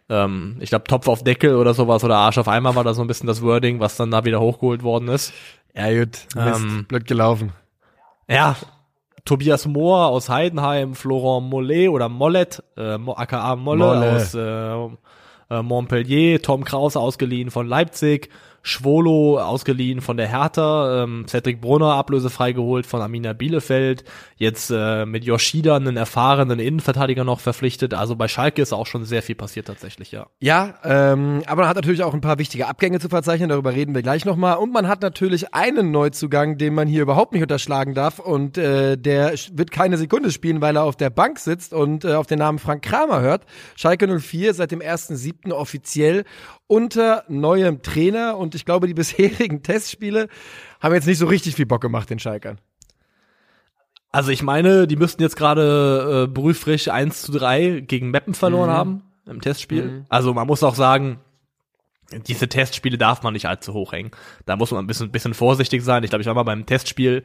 ähm, 0.10 0.58
ich 0.60 0.70
glaube 0.70 0.86
Topf 0.86 1.08
auf 1.08 1.24
Deckel 1.24 1.56
oder 1.56 1.74
sowas 1.74 2.04
oder 2.04 2.18
Arsch 2.18 2.38
auf 2.38 2.48
Eimer 2.48 2.76
war 2.76 2.84
da 2.84 2.94
so 2.94 3.02
ein 3.02 3.08
bisschen 3.08 3.28
das 3.28 3.42
Wording, 3.42 3.80
was 3.80 3.96
dann 3.96 4.12
da 4.12 4.26
wieder 4.26 4.40
hochgeholt 4.40 4.84
worden 4.84 5.08
ist. 5.08 5.34
Ja 5.76 5.92
gut, 5.92 6.28
Mist, 6.36 6.62
ähm, 6.62 6.86
blöd 6.88 7.06
gelaufen. 7.06 7.52
Ja, 8.28 8.56
Tobias 9.26 9.66
Mohr 9.66 10.08
aus 10.08 10.30
Heidenheim, 10.30 10.96
Florent 10.96 11.50
Mollet 11.50 11.90
oder 11.90 12.10
Mollet, 12.10 12.62
äh, 12.78 12.98
aka 13.16 13.56
Molle, 13.56 13.86
Molle. 13.86 14.16
aus 14.16 14.34
äh, 14.36 15.56
äh, 15.56 15.62
Montpellier, 15.62 16.42
Tom 16.42 16.64
Krause 16.64 17.00
ausgeliehen 17.00 17.50
von 17.50 17.68
Leipzig, 17.68 18.30
Schwolo 18.66 19.40
ausgeliehen 19.40 20.00
von 20.00 20.16
der 20.16 20.28
Hertha, 20.28 21.04
ähm, 21.04 21.26
Cedric 21.28 21.60
Brunner 21.60 21.96
ablösefrei 21.96 22.54
geholt 22.54 22.86
von 22.86 23.02
Amina 23.02 23.34
Bielefeld, 23.34 24.06
jetzt 24.38 24.72
äh, 24.74 25.06
mit 25.06 25.26
Yoshida 25.26 25.76
einen 25.76 25.98
erfahrenen 25.98 26.60
Innenverteidiger 26.60 27.26
noch 27.26 27.42
verpflichtet. 27.42 27.94
Also 27.94 28.16
bei 28.16 28.30
Schalke 28.30 28.62
ist 28.62 28.72
auch 28.72 28.88
schon 28.88 29.04
sehr 29.04 29.22
viel 29.22 29.36
passiert 29.36 29.68
tatsächlich, 29.68 30.14
ja. 30.14 30.28
Ja, 30.40 30.76
ähm, 30.86 31.44
aber 31.46 31.64
man 31.64 31.70
hat 31.70 31.76
natürlich 31.76 32.04
auch 32.04 32.14
ein 32.14 32.22
paar 32.22 32.40
wichtige 32.40 32.68
Abgänge 32.68 33.02
zu 33.02 33.10
verzeichnen, 33.10 33.50
darüber 33.50 33.74
reden 33.74 33.94
wir 33.94 34.02
gleich 34.02 34.24
nochmal. 34.24 34.58
Und 34.58 34.72
man 34.72 34.88
hat 34.88 35.02
natürlich 35.02 35.54
einen 35.54 35.92
Neuzugang, 35.92 36.58
den 36.58 36.74
man 36.74 36.88
hier 36.88 37.02
überhaupt 37.02 37.34
nicht 37.34 37.42
unterschlagen 37.42 37.94
darf 37.94 38.20
und 38.20 38.58
äh, 38.58 38.98
der 38.98 39.34
wird 39.52 39.72
keine 39.72 39.98
Sekunde 39.98 40.32
spielen, 40.32 40.62
weil 40.62 40.78
er 40.78 40.84
auf 40.84 40.96
der 40.96 41.10
Bank 41.10 41.38
sitzt 41.38 41.74
und 41.74 42.06
äh, 42.06 42.14
auf 42.14 42.28
den 42.28 42.40
Namen 42.40 42.60
Frank 42.60 42.82
Kramer 42.82 43.20
hört. 43.20 43.46
Schalke 43.76 44.08
04 44.08 44.54
seit 44.54 44.72
dem 44.72 44.80
1.7. 44.80 45.52
offiziell 45.52 46.24
unter 46.68 47.24
neuem 47.28 47.82
Trainer 47.82 48.38
und 48.38 48.53
ich 48.54 48.66
glaube, 48.66 48.88
die 48.88 48.94
bisherigen 48.94 49.64
Testspiele 49.64 50.28
haben 50.82 50.94
jetzt 50.94 51.08
nicht 51.08 51.18
so 51.18 51.26
richtig 51.26 51.56
viel 51.56 51.66
Bock 51.66 51.82
gemacht, 51.82 52.10
den 52.10 52.20
Schalkern. 52.20 52.60
Also 54.12 54.30
ich 54.30 54.44
meine, 54.44 54.86
die 54.88 54.96
müssten 54.96 55.24
jetzt 55.24 55.36
gerade 55.36 56.26
äh, 56.26 56.32
brühfrisch 56.32 56.88
1 56.88 57.24
zu 57.24 57.32
3 57.32 57.82
gegen 57.82 58.12
Meppen 58.12 58.36
verloren 58.36 58.70
mhm. 58.70 58.74
haben 58.74 59.04
im 59.26 59.42
Testspiel. 59.42 59.86
Mhm. 59.86 60.06
Also 60.10 60.34
man 60.34 60.46
muss 60.46 60.64
auch 60.64 60.76
sagen, 60.76 61.20
diese 62.28 62.48
Testspiele 62.48 62.98
darf 62.98 63.24
man 63.24 63.34
nicht 63.34 63.48
allzu 63.48 63.74
hoch 63.74 63.92
hängen. 63.92 64.12
Da 64.46 64.56
muss 64.56 64.72
man 64.72 64.84
ein 64.84 64.88
bisschen, 64.88 65.12
bisschen 65.12 65.34
vorsichtig 65.34 65.84
sein. 65.84 66.04
Ich 66.04 66.10
glaube, 66.10 66.22
ich 66.22 66.28
war 66.28 66.36
mal 66.36 66.44
beim 66.44 66.66
Testspiel 66.66 67.24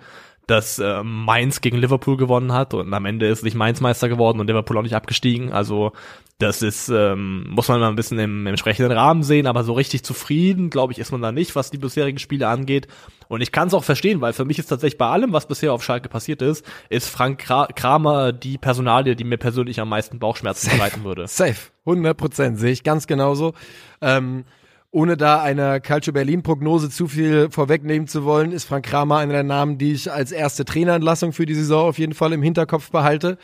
dass 0.49 0.79
äh, 0.79 1.03
Mainz 1.05 1.61
gegen 1.61 1.77
Liverpool 1.77 2.17
gewonnen 2.17 2.53
hat 2.53 2.73
und 2.73 2.93
am 2.93 3.05
Ende 3.05 3.29
ist 3.29 3.45
nicht 3.45 3.55
Mainz 3.55 3.81
Meister 3.81 4.09
geworden 4.09 4.41
und 4.41 4.47
Liverpool 4.47 4.79
auch 4.79 4.83
nicht 4.83 4.97
abgestiegen. 4.97 5.53
Also 5.53 5.93
das 6.39 6.63
ist, 6.63 6.89
ähm, 6.89 7.51
muss 7.51 7.69
man 7.69 7.81
mal 7.81 7.89
ein 7.89 7.97
bisschen 7.97 8.19
im, 8.19 8.41
im 8.41 8.47
entsprechenden 8.47 8.93
Rahmen 8.93 9.23
sehen, 9.23 9.47
aber 9.47 9.63
so 9.63 9.75
richtig 9.75 10.05
zufrieden, 10.05 10.71
glaube 10.71 10.95
ich, 10.95 10.99
ist 10.99 11.13
man 11.13 11.21
da 11.21 11.33
nicht, 11.33 11.55
was 11.55 11.71
die 11.71 11.77
bisherigen 11.77 12.19
Spiele 12.19 12.49
angeht. 12.49 12.89
Und 13.29 13.43
ich 13.43 13.53
kann 13.53 13.69
es 13.69 13.75
auch 13.75 13.85
verstehen, 13.85 14.23
weil 14.23 14.33
für 14.33 14.47
mich 14.47 14.59
ist 14.59 14.69
tatsächlich 14.69 14.97
bei 14.97 15.09
allem, 15.09 15.35
was 15.35 15.47
bisher 15.47 15.75
auf 15.75 15.85
Schalke 15.85 16.09
passiert 16.09 16.41
ist, 16.41 16.65
ist 16.89 17.11
Frank 17.11 17.41
Kramer 17.41 18.33
die 18.33 18.57
Personalie, 18.57 19.17
die 19.17 19.25
mir 19.25 19.37
persönlich 19.37 19.81
am 19.81 19.91
meisten 19.91 20.19
Bauchschmerzen 20.19 20.71
bereiten 20.79 21.05
würde. 21.05 21.27
Safe, 21.29 21.71
100 21.85 22.17
Prozent, 22.17 22.59
sehe 22.59 22.73
ich 22.73 22.85
ganz 22.85 23.07
genauso. 23.07 23.53
Ähm, 24.01 24.45
ohne 24.91 25.17
da 25.17 25.43
einer 25.43 25.81
Calcio 25.81 26.13
Berlin 26.13 26.43
Prognose 26.43 26.89
zu 26.91 27.09
viel 27.09 27.51
vorwegnehmen 27.51 28.09
zu 28.09 28.25
wollen, 28.25 28.53
ist 28.53 28.65
Frank 28.65 28.87
Kramer 28.87 29.19
einer 29.19 29.35
der 29.35 29.43
Namen, 29.43 29.79
die 29.79 29.93
ich 29.93 30.11
als 30.11 30.33
erste 30.33 30.65
Trainerentlassung 30.65 31.33
für 31.33 31.47
die 31.47 31.55
Saison 31.55 31.89
auf 31.89 31.99
jeden 31.99 32.15
Fall 32.15 32.33
im 32.33 32.43
Hinterkopf 32.43 32.91
behalte. 32.91 33.39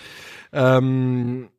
Ähm, 0.52 1.50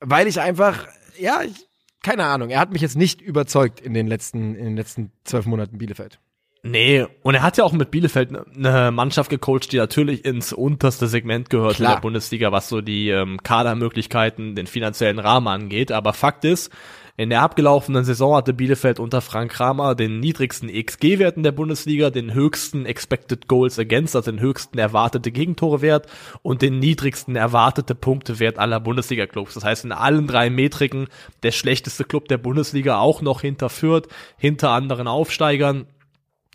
weil 0.00 0.26
ich 0.26 0.40
einfach, 0.40 0.86
ja, 1.18 1.42
ich, 1.42 1.66
keine 2.02 2.24
Ahnung, 2.24 2.50
er 2.50 2.60
hat 2.60 2.72
mich 2.72 2.82
jetzt 2.82 2.96
nicht 2.96 3.22
überzeugt 3.22 3.80
in 3.80 3.94
den 3.94 4.06
letzten, 4.06 4.54
in 4.54 4.64
den 4.64 4.76
letzten 4.76 5.10
zwölf 5.24 5.46
Monaten 5.46 5.78
Bielefeld. 5.78 6.18
Nee, 6.66 7.06
und 7.22 7.34
er 7.34 7.42
hat 7.42 7.58
ja 7.58 7.64
auch 7.64 7.72
mit 7.72 7.90
Bielefeld 7.90 8.30
eine 8.56 8.90
Mannschaft 8.90 9.28
gecoacht, 9.28 9.70
die 9.70 9.76
natürlich 9.76 10.24
ins 10.24 10.50
unterste 10.50 11.08
Segment 11.08 11.50
gehört 11.50 11.76
Klar. 11.76 11.92
in 11.92 11.96
der 11.96 12.00
Bundesliga, 12.00 12.52
was 12.52 12.70
so 12.70 12.80
die 12.80 13.10
ähm, 13.10 13.42
Kadermöglichkeiten, 13.42 14.54
den 14.54 14.66
finanziellen 14.66 15.18
Rahmen 15.18 15.48
angeht. 15.48 15.92
Aber 15.92 16.14
Fakt 16.14 16.46
ist, 16.46 16.70
in 17.16 17.30
der 17.30 17.42
abgelaufenen 17.42 18.04
Saison 18.04 18.34
hatte 18.34 18.52
Bielefeld 18.52 18.98
unter 18.98 19.20
Frank 19.20 19.52
Kramer 19.52 19.94
den 19.94 20.18
niedrigsten 20.18 20.68
XG-Wert 20.68 21.36
in 21.36 21.44
der 21.44 21.52
Bundesliga, 21.52 22.10
den 22.10 22.34
höchsten 22.34 22.86
Expected 22.86 23.46
Goals 23.46 23.78
Against, 23.78 24.16
also 24.16 24.32
den 24.32 24.40
höchsten 24.40 24.78
erwartete 24.78 25.30
Gegentorewert 25.30 26.08
und 26.42 26.60
den 26.60 26.80
niedrigsten 26.80 27.36
erwartete 27.36 27.94
Punktewert 27.94 28.58
aller 28.58 28.80
Bundesliga-Clubs. 28.80 29.54
Das 29.54 29.64
heißt, 29.64 29.84
in 29.84 29.92
allen 29.92 30.26
drei 30.26 30.50
Metriken 30.50 31.06
der 31.44 31.52
schlechteste 31.52 32.02
Club 32.02 32.26
der 32.26 32.38
Bundesliga 32.38 32.98
auch 32.98 33.22
noch 33.22 33.42
hinter 33.42 33.68
Fürth, 33.68 34.08
hinter 34.36 34.70
anderen 34.70 35.06
Aufsteigern. 35.06 35.86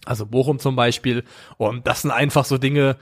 Also 0.04 0.26
Bochum 0.26 0.60
zum 0.60 0.76
Beispiel. 0.76 1.24
Und 1.58 1.88
das 1.88 2.02
sind 2.02 2.12
einfach 2.12 2.44
so 2.44 2.58
Dinge, 2.58 2.98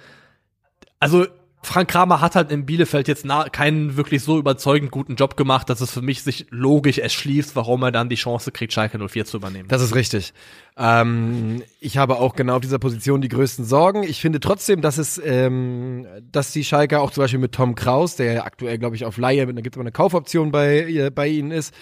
also 1.00 1.26
Frank 1.64 1.90
Kramer 1.90 2.22
hat 2.22 2.36
halt 2.36 2.52
in 2.52 2.66
Bielefeld 2.66 3.08
jetzt 3.08 3.26
keinen 3.52 3.98
wirklich 3.98 4.24
so 4.24 4.38
überzeugend 4.38 4.92
guten 4.92 5.16
Job 5.16 5.36
gemacht, 5.36 5.70
dass 5.70 5.82
es 5.82 5.92
für 5.92 6.02
mich 6.02 6.22
sich 6.22 6.46
logisch 6.50 7.00
erschließt, 7.00 7.56
warum 7.56 7.84
er 7.84 7.92
dann 7.92 8.10
die 8.10 8.16
Chance 8.16 8.52
kriegt, 8.52 8.74
Schalke 8.74 9.00
04 9.06 9.26
zu 9.26 9.38
übernehmen. 9.38 9.68
Das 9.68 9.82
ist 9.82 9.96
richtig. 9.96 10.34
Ähm, 10.78 11.64
ich 11.80 11.98
habe 11.98 12.18
auch 12.18 12.36
genau 12.36 12.56
auf 12.56 12.62
dieser 12.62 12.80
Position 12.80 13.22
die 13.22 13.28
größten 13.28 13.66
Sorgen. 13.66 14.04
Ich 14.04 14.22
finde 14.22 14.40
trotzdem, 14.40 14.82
dass 14.82 14.98
es, 14.98 15.20
ähm, 15.24 16.06
dass 16.32 16.52
die 16.52 16.64
Schalke 16.64 17.00
auch 17.00 17.12
zum 17.12 17.24
Beispiel 17.24 17.40
mit 17.40 17.54
Tom 17.54 17.76
Kraus, 17.76 18.16
der 18.16 18.46
aktuell, 18.46 18.78
glaube 18.78 18.96
ich, 18.96 19.04
auf 19.04 19.18
Laie, 19.18 19.46
da 19.46 19.62
gibt 19.62 19.76
es 19.76 19.80
eine 19.80 19.92
Kaufoption 19.92 20.52
bei, 20.52 21.10
bei 21.14 21.28
ihnen 21.28 21.52
ist, 21.52 21.74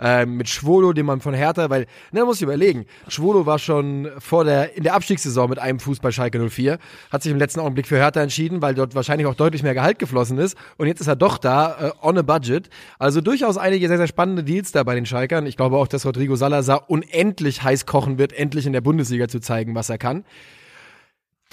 äh, 0.00 0.26
mit 0.26 0.48
Schwolo, 0.48 0.92
den 0.92 1.06
man 1.06 1.20
von 1.20 1.34
Hertha, 1.34 1.70
weil, 1.70 1.86
ne, 2.12 2.24
muss 2.24 2.36
ich 2.36 2.42
überlegen, 2.42 2.86
Schwolo 3.08 3.46
war 3.46 3.58
schon 3.58 4.08
vor 4.18 4.44
der, 4.44 4.76
in 4.76 4.82
der 4.82 4.94
Abstiegssaison 4.94 5.48
mit 5.48 5.58
einem 5.58 5.80
Fuß 5.80 6.00
bei 6.00 6.10
Schalke 6.10 6.48
04, 6.48 6.78
hat 7.10 7.22
sich 7.22 7.32
im 7.32 7.38
letzten 7.38 7.60
Augenblick 7.60 7.86
für 7.86 7.96
Hertha 7.96 8.20
entschieden, 8.20 8.62
weil 8.62 8.74
dort 8.74 8.94
wahrscheinlich 8.94 9.26
auch 9.26 9.34
deutlich 9.34 9.62
mehr 9.62 9.74
Gehalt 9.74 9.98
geflossen 9.98 10.38
ist 10.38 10.56
und 10.76 10.86
jetzt 10.86 11.00
ist 11.00 11.06
er 11.06 11.16
doch 11.16 11.38
da, 11.38 11.76
äh, 11.88 12.06
on 12.06 12.18
a 12.18 12.22
budget. 12.22 12.68
Also 12.98 13.20
durchaus 13.20 13.56
einige 13.56 13.88
sehr, 13.88 13.98
sehr 13.98 14.06
spannende 14.08 14.44
Deals 14.44 14.72
da 14.72 14.82
bei 14.82 14.94
den 14.94 15.06
Schalkern. 15.06 15.46
Ich 15.46 15.56
glaube 15.56 15.76
auch, 15.76 15.88
dass 15.88 16.06
Rodrigo 16.06 16.36
Salazar 16.36 16.90
unendlich 16.90 17.62
heiß 17.62 17.86
kochen 17.86 18.18
wird, 18.18 18.32
endlich 18.32 18.66
in 18.66 18.72
der 18.72 18.80
Bundesliga 18.80 19.28
zu 19.28 19.40
zeigen, 19.40 19.74
was 19.74 19.88
er 19.88 19.98
kann. 19.98 20.24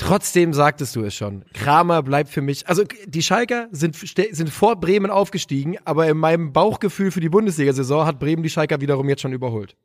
Trotzdem 0.01 0.51
sagtest 0.51 0.95
du 0.95 1.03
es 1.03 1.13
schon. 1.13 1.45
Kramer 1.53 2.01
bleibt 2.01 2.31
für 2.31 2.41
mich. 2.41 2.67
Also 2.67 2.83
die 3.05 3.21
Schalker 3.21 3.67
sind, 3.71 3.95
sind 3.95 4.49
vor 4.49 4.75
Bremen 4.77 5.11
aufgestiegen, 5.11 5.77
aber 5.85 6.07
in 6.07 6.17
meinem 6.17 6.53
Bauchgefühl 6.53 7.11
für 7.11 7.19
die 7.19 7.29
Bundesliga-Saison 7.29 8.07
hat 8.07 8.17
Bremen 8.17 8.41
die 8.41 8.49
Schalker 8.49 8.81
wiederum 8.81 9.07
jetzt 9.09 9.21
schon 9.21 9.31
überholt. 9.31 9.77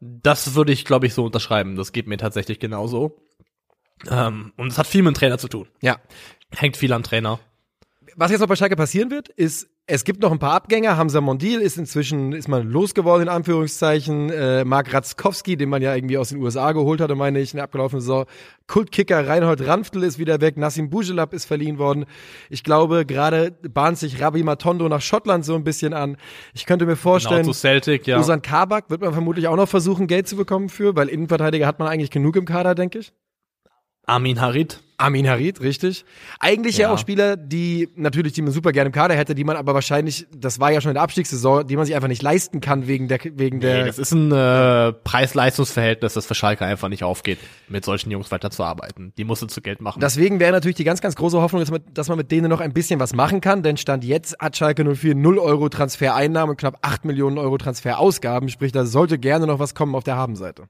Das 0.00 0.54
würde 0.54 0.72
ich, 0.72 0.86
glaube 0.86 1.06
ich, 1.06 1.12
so 1.12 1.26
unterschreiben. 1.26 1.76
Das 1.76 1.92
geht 1.92 2.06
mir 2.06 2.16
tatsächlich 2.16 2.58
genauso. 2.58 3.20
Ähm, 4.10 4.54
und 4.56 4.68
es 4.68 4.78
hat 4.78 4.86
viel 4.86 5.02
mit 5.02 5.14
dem 5.14 5.18
Trainer 5.18 5.36
zu 5.36 5.48
tun. 5.48 5.68
Ja. 5.82 6.00
Hängt 6.50 6.78
viel 6.78 6.94
am 6.94 7.02
Trainer. 7.02 7.38
Was 8.16 8.30
jetzt 8.30 8.40
noch 8.40 8.48
bei 8.48 8.56
Schalke 8.56 8.76
passieren 8.76 9.10
wird, 9.10 9.28
ist 9.28 9.68
es 9.86 10.04
gibt 10.04 10.22
noch 10.22 10.30
ein 10.30 10.38
paar 10.38 10.52
Abgänger. 10.52 10.96
Hamza 10.96 11.20
Mondil 11.20 11.60
ist 11.60 11.76
inzwischen, 11.76 12.32
ist 12.32 12.48
man 12.48 12.70
losgeworden, 12.70 13.24
in 13.24 13.28
Anführungszeichen. 13.28 14.30
Äh, 14.30 14.64
Mark 14.64 14.94
Ratzkowski, 14.94 15.56
den 15.56 15.68
man 15.68 15.82
ja 15.82 15.94
irgendwie 15.94 16.18
aus 16.18 16.28
den 16.28 16.40
USA 16.40 16.70
geholt 16.70 17.00
hatte, 17.00 17.16
meine 17.16 17.40
ich, 17.40 17.52
in 17.52 17.56
der 17.56 17.64
abgelaufenen 17.64 18.00
Saison. 18.00 18.26
Kultkicker 18.68 19.26
Reinhold 19.26 19.66
Ranftl 19.66 20.04
ist 20.04 20.20
wieder 20.20 20.40
weg. 20.40 20.56
Nassim 20.56 20.88
Bujelab 20.88 21.34
ist 21.34 21.46
verliehen 21.46 21.78
worden. 21.78 22.04
Ich 22.48 22.62
glaube, 22.62 23.04
gerade 23.04 23.50
bahnt 23.50 23.98
sich 23.98 24.20
Rabbi 24.20 24.44
Matondo 24.44 24.88
nach 24.88 25.02
Schottland 25.02 25.44
so 25.44 25.56
ein 25.56 25.64
bisschen 25.64 25.94
an. 25.94 26.16
Ich 26.54 26.64
könnte 26.64 26.86
mir 26.86 26.96
vorstellen, 26.96 27.42
genau, 27.42 27.52
zu 27.52 27.58
Celtic, 27.58 28.06
ja. 28.06 28.20
Usan 28.20 28.40
Kabak 28.40 28.88
wird 28.88 29.00
man 29.00 29.12
vermutlich 29.12 29.48
auch 29.48 29.56
noch 29.56 29.68
versuchen, 29.68 30.06
Geld 30.06 30.28
zu 30.28 30.36
bekommen 30.36 30.68
für, 30.68 30.94
weil 30.94 31.08
Innenverteidiger 31.08 31.66
hat 31.66 31.80
man 31.80 31.88
eigentlich 31.88 32.10
genug 32.10 32.36
im 32.36 32.44
Kader, 32.44 32.76
denke 32.76 33.00
ich. 33.00 33.12
Armin 34.06 34.40
Harit. 34.40 34.82
Armin 34.98 35.28
Harit, 35.28 35.60
richtig. 35.60 36.04
Eigentlich 36.38 36.76
ja. 36.76 36.88
ja. 36.88 36.94
auch 36.94 36.98
Spieler, 36.98 37.36
die 37.36 37.88
natürlich, 37.96 38.34
die 38.34 38.42
man 38.42 38.52
super 38.52 38.72
gerne 38.72 38.88
im 38.88 38.92
Kader 38.92 39.14
hätte, 39.14 39.34
die 39.34 39.42
man 39.42 39.56
aber 39.56 39.74
wahrscheinlich, 39.74 40.26
das 40.34 40.60
war 40.60 40.70
ja 40.70 40.80
schon 40.80 40.90
in 40.90 40.94
der 40.94 41.02
Abstiegssaison, 41.02 41.66
die 41.66 41.76
man 41.76 41.86
sich 41.86 41.94
einfach 41.94 42.08
nicht 42.08 42.22
leisten 42.22 42.60
kann 42.60 42.86
wegen 42.86 43.08
der, 43.08 43.18
wegen 43.24 43.58
nee, 43.58 43.64
der. 43.64 43.86
Das 43.86 43.98
ist 43.98 44.12
ein 44.12 44.30
äh, 44.30 44.92
Preis-Leistungs-Verhältnis, 44.92 46.14
das 46.14 46.26
für 46.26 46.34
Schalke 46.34 46.64
einfach 46.64 46.88
nicht 46.88 47.02
aufgeht, 47.02 47.38
mit 47.68 47.84
solchen 47.84 48.10
Jungs 48.10 48.30
weiterzuarbeiten. 48.30 49.12
Die 49.16 49.24
musst 49.24 49.42
du 49.42 49.46
zu 49.46 49.60
Geld 49.60 49.80
machen. 49.80 50.00
Deswegen 50.00 50.38
wäre 50.38 50.52
natürlich 50.52 50.76
die 50.76 50.84
ganz, 50.84 51.00
ganz 51.00 51.16
große 51.16 51.40
Hoffnung, 51.40 51.60
dass 51.60 51.70
man, 51.70 51.82
dass 51.92 52.08
man 52.08 52.18
mit 52.18 52.30
denen 52.30 52.48
noch 52.48 52.60
ein 52.60 52.72
bisschen 52.72 53.00
was 53.00 53.12
machen 53.14 53.40
kann, 53.40 53.62
denn 53.62 53.76
Stand 53.76 54.04
jetzt 54.04 54.38
hat 54.38 54.56
Schalke 54.56 54.84
04 54.94 55.14
0 55.14 55.38
Euro 55.38 55.68
Transfereinnahmen 55.68 56.50
und 56.50 56.56
knapp 56.58 56.78
8 56.82 57.04
Millionen 57.04 57.38
Euro 57.38 57.58
Transferausgaben, 57.58 58.48
sprich, 58.48 58.72
da 58.72 58.84
sollte 58.84 59.18
gerne 59.18 59.46
noch 59.46 59.58
was 59.58 59.74
kommen 59.74 59.94
auf 59.94 60.04
der 60.04 60.16
Habenseite. 60.16 60.68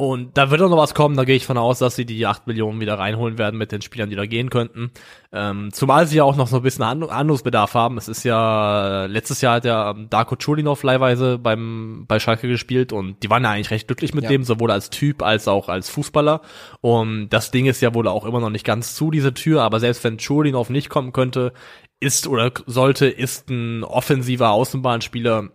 Und 0.00 0.38
da 0.38 0.50
wird 0.50 0.62
auch 0.62 0.70
noch 0.70 0.78
was 0.78 0.94
kommen, 0.94 1.14
da 1.14 1.24
gehe 1.24 1.36
ich 1.36 1.44
von 1.44 1.58
aus, 1.58 1.78
dass 1.78 1.94
sie 1.94 2.06
die 2.06 2.26
8 2.26 2.46
Millionen 2.46 2.80
wieder 2.80 2.98
reinholen 2.98 3.36
werden 3.36 3.58
mit 3.58 3.70
den 3.70 3.82
Spielern, 3.82 4.08
die 4.08 4.16
da 4.16 4.24
gehen 4.24 4.48
könnten. 4.48 4.92
Ähm, 5.30 5.74
zumal 5.74 6.06
sie 6.06 6.16
ja 6.16 6.24
auch 6.24 6.36
noch 6.36 6.46
so 6.46 6.56
ein 6.56 6.62
bisschen 6.62 6.86
Handlungsbedarf 6.86 7.74
haben. 7.74 7.98
Es 7.98 8.08
ist 8.08 8.24
ja, 8.24 9.04
letztes 9.04 9.42
Jahr 9.42 9.56
hat 9.56 9.66
ja 9.66 9.92
Darko 9.92 10.36
Chulinov 10.36 10.82
leihweise 10.84 11.36
beim, 11.36 12.06
bei 12.08 12.18
Schalke 12.18 12.48
gespielt 12.48 12.94
und 12.94 13.22
die 13.22 13.28
waren 13.28 13.44
ja 13.44 13.50
eigentlich 13.50 13.72
recht 13.72 13.88
glücklich 13.88 14.14
mit 14.14 14.24
ja. 14.24 14.30
dem, 14.30 14.42
sowohl 14.42 14.70
als 14.70 14.88
Typ 14.88 15.22
als 15.22 15.46
auch 15.48 15.68
als 15.68 15.90
Fußballer. 15.90 16.40
Und 16.80 17.28
das 17.28 17.50
Ding 17.50 17.66
ist 17.66 17.82
ja 17.82 17.92
wohl 17.92 18.08
auch 18.08 18.24
immer 18.24 18.40
noch 18.40 18.48
nicht 18.48 18.64
ganz 18.64 18.94
zu, 18.94 19.10
diese 19.10 19.34
Tür, 19.34 19.60
aber 19.60 19.80
selbst 19.80 20.02
wenn 20.02 20.16
Chulinov 20.16 20.70
nicht 20.70 20.88
kommen 20.88 21.12
könnte, 21.12 21.52
ist 22.00 22.26
oder 22.26 22.52
sollte, 22.64 23.06
ist 23.06 23.50
ein 23.50 23.84
offensiver 23.84 24.48
Außenbahnspieler 24.48 25.50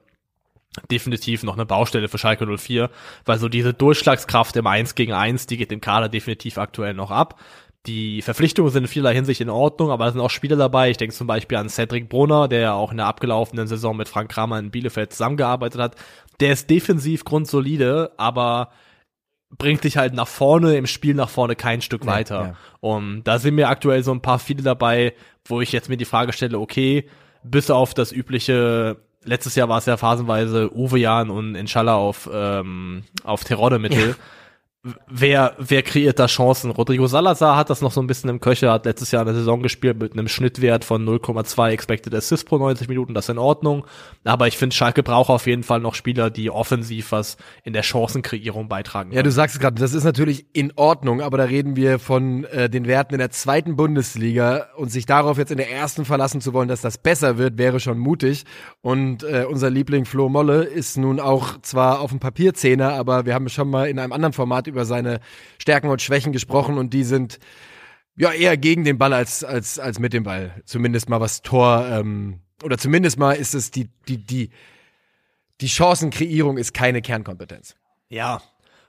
definitiv 0.91 1.43
noch 1.43 1.53
eine 1.53 1.65
Baustelle 1.65 2.07
für 2.07 2.17
Schalke 2.17 2.45
04, 2.45 2.89
weil 3.25 3.39
so 3.39 3.49
diese 3.49 3.73
Durchschlagskraft 3.73 4.55
im 4.55 4.67
1 4.67 4.95
gegen 4.95 5.13
1, 5.13 5.47
die 5.47 5.57
geht 5.57 5.71
dem 5.71 5.81
Kader 5.81 6.09
definitiv 6.09 6.57
aktuell 6.57 6.93
noch 6.93 7.11
ab. 7.11 7.39
Die 7.85 8.21
Verpflichtungen 8.23 8.71
sind 8.71 8.83
in 8.85 8.89
vieler 8.89 9.11
Hinsicht 9.11 9.41
in 9.41 9.49
Ordnung, 9.49 9.91
aber 9.91 10.07
es 10.07 10.13
sind 10.13 10.21
auch 10.21 10.31
Spieler 10.31 10.55
dabei. 10.55 10.89
Ich 10.89 10.97
denke 10.97 11.15
zum 11.15 11.27
Beispiel 11.27 11.57
an 11.57 11.69
Cedric 11.69 12.09
Brunner, 12.09 12.47
der 12.47 12.59
ja 12.59 12.73
auch 12.73 12.91
in 12.91 12.97
der 12.97 13.05
abgelaufenen 13.05 13.67
Saison 13.67 13.95
mit 13.95 14.09
Frank 14.09 14.31
Kramer 14.31 14.57
in 14.57 14.71
Bielefeld 14.71 15.11
zusammengearbeitet 15.11 15.79
hat. 15.79 15.95
Der 16.39 16.51
ist 16.51 16.69
defensiv 16.69 17.23
grundsolide, 17.25 18.11
aber 18.17 18.71
bringt 19.55 19.83
dich 19.83 19.97
halt 19.97 20.13
nach 20.13 20.27
vorne, 20.27 20.75
im 20.75 20.87
Spiel 20.87 21.13
nach 21.13 21.29
vorne 21.29 21.55
kein 21.55 21.81
Stück 21.81 22.05
weiter. 22.07 22.35
Ja, 22.35 22.47
ja. 22.47 22.55
Und 22.79 23.23
da 23.23 23.37
sind 23.37 23.55
mir 23.55 23.69
aktuell 23.69 24.03
so 24.03 24.11
ein 24.11 24.21
paar 24.21 24.39
viele 24.39 24.63
dabei, 24.63 25.13
wo 25.45 25.61
ich 25.61 25.71
jetzt 25.71 25.87
mir 25.87 25.97
die 25.97 26.05
Frage 26.05 26.33
stelle, 26.33 26.59
okay, 26.59 27.07
bis 27.43 27.69
auf 27.69 27.93
das 27.93 28.11
übliche 28.11 28.97
letztes 29.25 29.55
Jahr 29.55 29.69
war 29.69 29.79
es 29.79 29.85
ja 29.85 29.97
phasenweise 29.97 30.75
Uwe 30.75 30.99
Jan 30.99 31.29
und 31.29 31.55
Inshallah 31.55 31.95
auf, 31.95 32.29
ähm, 32.31 33.03
auf 33.23 33.43
Terodde-Mittel. 33.43 34.09
Ja 34.09 34.15
wer, 35.07 35.55
wer 35.57 35.81
kreiert 35.81 36.19
da 36.19 36.27
Chancen? 36.27 36.71
Rodrigo 36.71 37.07
Salazar 37.07 37.57
hat 37.57 37.69
das 37.69 37.81
noch 37.81 37.91
so 37.91 38.01
ein 38.01 38.07
bisschen 38.07 38.29
im 38.29 38.39
Köcher, 38.39 38.71
hat 38.71 38.85
letztes 38.85 39.11
Jahr 39.11 39.23
eine 39.23 39.33
Saison 39.33 39.63
gespielt 39.63 39.99
mit 39.99 40.13
einem 40.13 40.27
Schnittwert 40.27 40.85
von 40.85 41.05
0,2 41.05 41.69
Expected 41.69 42.13
Assist 42.13 42.47
pro 42.47 42.57
90 42.57 42.87
Minuten, 42.87 43.13
das 43.13 43.25
ist 43.25 43.29
in 43.29 43.37
Ordnung. 43.37 43.85
Aber 44.23 44.47
ich 44.47 44.57
finde, 44.57 44.75
Schalke 44.75 45.01
braucht 45.01 45.29
auf 45.29 45.47
jeden 45.47 45.63
Fall 45.63 45.79
noch 45.79 45.95
Spieler, 45.95 46.29
die 46.29 46.51
offensiv 46.51 47.11
was 47.11 47.37
in 47.63 47.73
der 47.73 47.83
Chancenkreierung 47.83 48.69
beitragen. 48.69 49.11
Ja, 49.11 49.23
du 49.23 49.31
sagst 49.31 49.59
gerade, 49.59 49.79
das 49.79 49.93
ist 49.93 50.03
natürlich 50.03 50.45
in 50.53 50.73
Ordnung, 50.75 51.21
aber 51.21 51.37
da 51.37 51.45
reden 51.45 51.75
wir 51.75 51.97
von 51.97 52.43
äh, 52.45 52.69
den 52.69 52.85
Werten 52.85 53.15
in 53.15 53.19
der 53.19 53.31
zweiten 53.31 53.75
Bundesliga 53.75 54.67
und 54.77 54.91
sich 54.91 55.05
darauf 55.05 55.37
jetzt 55.37 55.51
in 55.51 55.57
der 55.57 55.71
ersten 55.71 56.05
verlassen 56.05 56.41
zu 56.41 56.53
wollen, 56.53 56.67
dass 56.67 56.81
das 56.81 56.97
besser 56.97 57.37
wird, 57.37 57.57
wäre 57.57 57.79
schon 57.79 57.97
mutig. 57.97 58.45
Und 58.81 59.23
äh, 59.23 59.45
unser 59.49 59.69
Liebling 59.69 60.05
Flo 60.05 60.29
Molle 60.29 60.63
ist 60.63 60.97
nun 60.97 61.19
auch 61.19 61.59
zwar 61.61 62.01
auf 62.01 62.11
dem 62.11 62.19
Papier 62.19 62.53
Zehner, 62.53 62.93
aber 62.93 63.25
wir 63.25 63.33
haben 63.33 63.49
schon 63.49 63.69
mal 63.69 63.89
in 63.89 63.97
einem 63.97 64.13
anderen 64.13 64.33
Format 64.33 64.67
über 64.75 64.85
seine 64.85 65.21
Stärken 65.57 65.89
und 65.89 66.01
Schwächen 66.01 66.33
gesprochen 66.33 66.77
und 66.77 66.93
die 66.93 67.03
sind 67.03 67.39
ja 68.17 68.31
eher 68.31 68.57
gegen 68.57 68.83
den 68.83 68.97
Ball 68.97 69.13
als, 69.13 69.43
als, 69.43 69.79
als 69.79 69.99
mit 69.99 70.13
dem 70.13 70.23
Ball. 70.23 70.61
Zumindest 70.65 71.09
mal 71.09 71.21
was 71.21 71.41
Tor, 71.41 71.85
ähm, 71.89 72.41
oder 72.63 72.77
zumindest 72.77 73.17
mal 73.17 73.33
ist 73.33 73.53
es 73.53 73.71
die, 73.71 73.89
die, 74.07 74.17
die, 74.17 74.51
die 75.61 75.67
Chancenkreierung 75.67 76.57
ist 76.57 76.73
keine 76.73 77.01
Kernkompetenz. 77.01 77.75
Ja. 78.09 78.41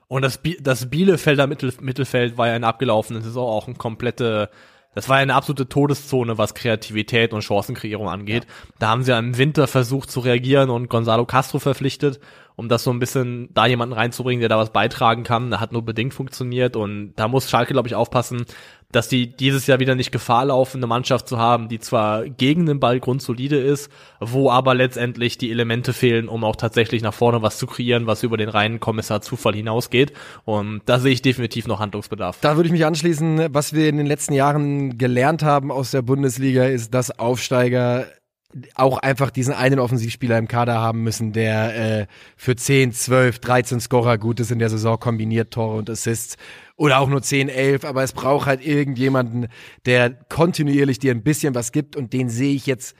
Und 0.07 0.21
das, 0.21 0.39
das 0.61 0.89
Bielefelder 0.89 1.47
Mittel, 1.47 1.73
Mittelfeld 1.81 2.37
war 2.37 2.47
ja 2.47 2.55
in 2.55 2.63
abgelaufenen 2.63 3.21
Saison 3.21 3.49
auch 3.49 3.67
ein 3.67 3.77
komplette, 3.77 4.49
das 4.97 5.09
war 5.09 5.17
ja 5.17 5.21
eine 5.21 5.35
absolute 5.35 5.69
Todeszone, 5.69 6.39
was 6.39 6.55
Kreativität 6.55 7.31
und 7.31 7.43
Chancenkreierung 7.43 8.09
angeht. 8.09 8.45
Ja. 8.45 8.49
Da 8.79 8.87
haben 8.87 9.03
sie 9.03 9.11
ja 9.11 9.19
im 9.19 9.37
Winter 9.37 9.67
versucht 9.67 10.09
zu 10.09 10.21
reagieren 10.21 10.71
und 10.71 10.89
Gonzalo 10.89 11.27
Castro 11.27 11.59
verpflichtet 11.59 12.19
um 12.57 12.69
das 12.69 12.83
so 12.83 12.89
ein 12.89 12.97
bisschen 12.97 13.49
da 13.53 13.67
jemanden 13.67 13.93
reinzubringen, 13.93 14.39
der 14.39 14.49
da 14.49 14.57
was 14.57 14.71
beitragen 14.71 15.23
kann. 15.23 15.51
Da 15.51 15.59
hat 15.59 15.71
nur 15.71 15.85
bedingt 15.85 16.15
funktioniert 16.15 16.75
und 16.75 17.13
da 17.15 17.27
muss 17.27 17.51
Schalke, 17.51 17.73
glaube 17.73 17.87
ich, 17.87 17.93
aufpassen, 17.93 18.45
dass 18.91 19.09
die 19.09 19.27
dieses 19.35 19.67
Jahr 19.67 19.79
wieder 19.79 19.95
nicht 19.95 20.11
Gefahr 20.11 20.45
laufen, 20.45 20.77
eine 20.77 20.87
Mannschaft 20.87 21.27
zu 21.27 21.37
haben, 21.37 21.67
die 21.67 21.79
zwar 21.79 22.27
gegen 22.29 22.65
den 22.65 22.79
Ball 22.79 22.99
grundsolide 22.99 23.57
ist, 23.57 23.91
wo 24.19 24.49
aber 24.49 24.75
letztendlich 24.75 25.37
die 25.37 25.51
Elemente 25.51 25.91
fehlen, 25.91 26.29
um 26.29 26.43
auch 26.45 26.55
tatsächlich 26.55 27.01
nach 27.01 27.13
vorne 27.13 27.41
was 27.41 27.57
zu 27.57 27.67
kreieren, 27.67 28.07
was 28.07 28.23
über 28.23 28.37
den 28.37 28.49
reinen 28.49 28.79
Kommissar 28.79 29.21
Zufall 29.21 29.55
hinausgeht. 29.55 30.13
Und 30.45 30.81
da 30.85 30.99
sehe 30.99 31.11
ich 31.11 31.21
definitiv 31.21 31.67
noch 31.67 31.79
Handlungsbedarf. 31.79 32.39
Da 32.41 32.55
würde 32.55 32.67
ich 32.67 32.73
mich 32.73 32.85
anschließen. 32.85 33.53
Was 33.53 33.73
wir 33.73 33.89
in 33.89 33.97
den 33.97 34.07
letzten 34.07 34.33
Jahren 34.33 34.97
gelernt 34.97 35.43
haben 35.43 35.71
aus 35.71 35.91
der 35.91 36.01
Bundesliga, 36.01 36.65
ist, 36.65 36.93
dass 36.93 37.19
Aufsteiger 37.19 38.07
auch 38.75 38.97
einfach 38.99 39.29
diesen 39.29 39.53
einen 39.53 39.79
Offensivspieler 39.79 40.37
im 40.37 40.47
Kader 40.47 40.75
haben 40.79 41.03
müssen, 41.03 41.33
der 41.33 42.01
äh, 42.01 42.07
für 42.37 42.55
10, 42.55 42.93
12, 42.93 43.39
13 43.39 43.79
Scorer 43.79 44.17
gut 44.17 44.39
ist 44.39 44.51
in 44.51 44.59
der 44.59 44.69
Saison, 44.69 44.99
kombiniert 44.99 45.51
Tore 45.51 45.77
und 45.77 45.89
Assists 45.89 46.37
oder 46.75 46.99
auch 46.99 47.09
nur 47.09 47.21
10, 47.21 47.49
11, 47.49 47.83
aber 47.83 48.03
es 48.03 48.13
braucht 48.13 48.47
halt 48.47 48.65
irgendjemanden, 48.65 49.47
der 49.85 50.11
kontinuierlich 50.11 50.99
dir 50.99 51.11
ein 51.11 51.23
bisschen 51.23 51.55
was 51.55 51.71
gibt 51.71 51.95
und 51.95 52.13
den 52.13 52.29
sehe 52.29 52.55
ich 52.55 52.65
jetzt 52.65 52.95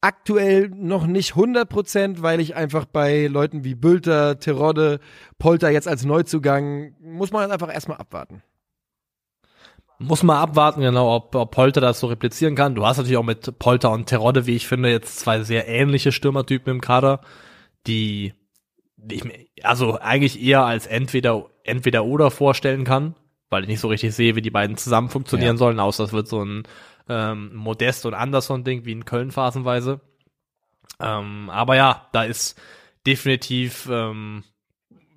aktuell 0.00 0.68
noch 0.68 1.06
nicht 1.06 1.30
100 1.32 1.68
Prozent, 1.68 2.22
weil 2.22 2.40
ich 2.40 2.54
einfach 2.54 2.86
bei 2.86 3.26
Leuten 3.26 3.64
wie 3.64 3.74
Bülter, 3.74 4.38
Terodde, 4.38 5.00
Polter 5.38 5.70
jetzt 5.70 5.88
als 5.88 6.04
Neuzugang, 6.04 6.94
muss 7.00 7.32
man 7.32 7.50
einfach 7.50 7.72
erstmal 7.72 7.98
abwarten. 7.98 8.42
Muss 10.02 10.22
man 10.22 10.38
abwarten, 10.38 10.80
genau, 10.80 11.14
ob, 11.14 11.34
ob 11.34 11.50
Polter 11.50 11.82
das 11.82 12.00
so 12.00 12.06
replizieren 12.06 12.54
kann. 12.54 12.74
Du 12.74 12.86
hast 12.86 12.96
natürlich 12.96 13.18
auch 13.18 13.22
mit 13.22 13.58
Polter 13.58 13.90
und 13.90 14.06
Terodde, 14.06 14.46
wie 14.46 14.56
ich 14.56 14.66
finde, 14.66 14.90
jetzt 14.90 15.18
zwei 15.18 15.42
sehr 15.42 15.68
ähnliche 15.68 16.10
Stürmertypen 16.10 16.76
im 16.76 16.80
Kader, 16.80 17.20
die, 17.86 18.32
ich 19.10 19.24
mir 19.24 19.44
also 19.62 19.98
eigentlich 19.98 20.42
eher 20.42 20.64
als 20.64 20.86
entweder 20.86 21.50
entweder 21.64 22.06
oder 22.06 22.30
vorstellen 22.30 22.84
kann, 22.84 23.14
weil 23.50 23.64
ich 23.64 23.68
nicht 23.68 23.80
so 23.80 23.88
richtig 23.88 24.14
sehe, 24.14 24.36
wie 24.36 24.42
die 24.42 24.50
beiden 24.50 24.78
zusammen 24.78 25.10
funktionieren 25.10 25.56
ja. 25.56 25.58
sollen, 25.58 25.80
außer 25.80 26.04
es 26.04 26.12
wird 26.12 26.28
so 26.28 26.42
ein 26.42 26.62
ähm, 27.10 27.54
Modest 27.54 28.06
und 28.06 28.14
Anderson-Ding 28.14 28.86
wie 28.86 28.92
in 28.92 29.04
Köln 29.04 29.30
phasenweise. 29.30 30.00
Ähm, 30.98 31.50
aber 31.50 31.76
ja, 31.76 32.08
da 32.12 32.24
ist 32.24 32.58
definitiv 33.06 33.86
ähm, 33.90 34.44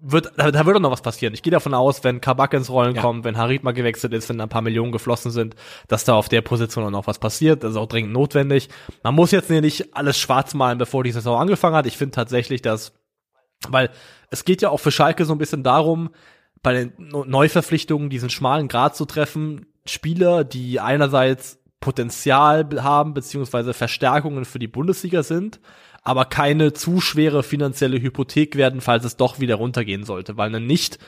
wird, 0.06 0.34
da, 0.36 0.52
da 0.52 0.66
wird 0.66 0.76
auch 0.76 0.82
noch 0.82 0.92
was 0.92 1.02
passieren. 1.02 1.34
Ich 1.34 1.42
gehe 1.44 1.52
davon 1.52 1.74
aus, 1.74 2.04
wenn 2.04 2.20
Kabak 2.20 2.54
ins 2.54 2.70
Rollen 2.70 2.96
Ja. 2.96 3.02
kommt, 3.02 3.24
wenn 3.24 3.38
Harit 3.38 3.63
mal 3.63 3.72
gewechselt 3.72 4.13
ist, 4.13 4.28
wenn 4.28 4.42
ein 4.42 4.50
paar 4.50 4.62
Millionen 4.62 4.92
geflossen 4.92 5.32
sind, 5.32 5.56
dass 5.88 6.04
da 6.04 6.13
auf 6.13 6.28
der 6.28 6.42
Position 6.42 6.84
auch 6.84 6.89
noch 6.92 7.08
was 7.08 7.20
passiert. 7.20 7.63
Das 7.63 7.72
ist 7.72 7.78
auch 7.78 7.88
dringend 7.88 8.12
notwendig. 8.12 8.68
Man 9.02 9.16
muss 9.16 9.32
jetzt 9.32 9.50
nicht 9.50 9.96
alles 9.96 10.18
schwarz 10.20 10.54
malen, 10.54 10.78
bevor 10.78 11.06
die 11.06 11.12
Saison 11.13 11.39
angefangen 11.39 11.76
hat. 11.78 11.86
Ich 11.88 11.96
finde 11.98 12.12
tatsächlich, 12.16 12.62
dass, 12.62 12.92
weil 13.70 13.89
es 14.30 14.44
geht 14.44 14.62
ja 14.62 14.70
auch 14.70 14.80
für 14.82 14.92
Schalke 14.92 15.24
so 15.24 15.34
ein 15.34 15.38
bisschen 15.39 15.63
darum, 15.63 16.10
bei 16.62 16.74
den 16.74 16.94
Neu- 16.98 17.26
Neuverpflichtungen 17.26 18.10
diesen 18.10 18.30
schmalen 18.30 18.68
Grad 18.68 18.96
zu 18.98 19.06
treffen. 19.06 19.68
Spieler, 19.86 20.44
die 20.44 20.80
einerseits 20.82 21.60
Potenzial 21.80 22.66
haben, 22.82 23.13
beziehungsweise 23.13 23.74
Verstärkungen 23.74 24.46
für 24.46 24.60
die 24.60 24.68
Bundesliga 24.68 25.24
sind, 25.24 25.60
aber 26.04 26.26
keine 26.26 26.74
zu 26.74 27.02
schwere 27.02 27.44
finanzielle 27.44 28.02
Hypothek 28.02 28.56
werden, 28.56 28.82
falls 28.82 29.06
es 29.06 29.18
doch 29.18 29.39
wieder 29.39 29.56
runtergehen 29.56 30.04
sollte, 30.04 30.38
weil 30.38 30.50
eine 30.50 30.60
nicht 30.60 31.00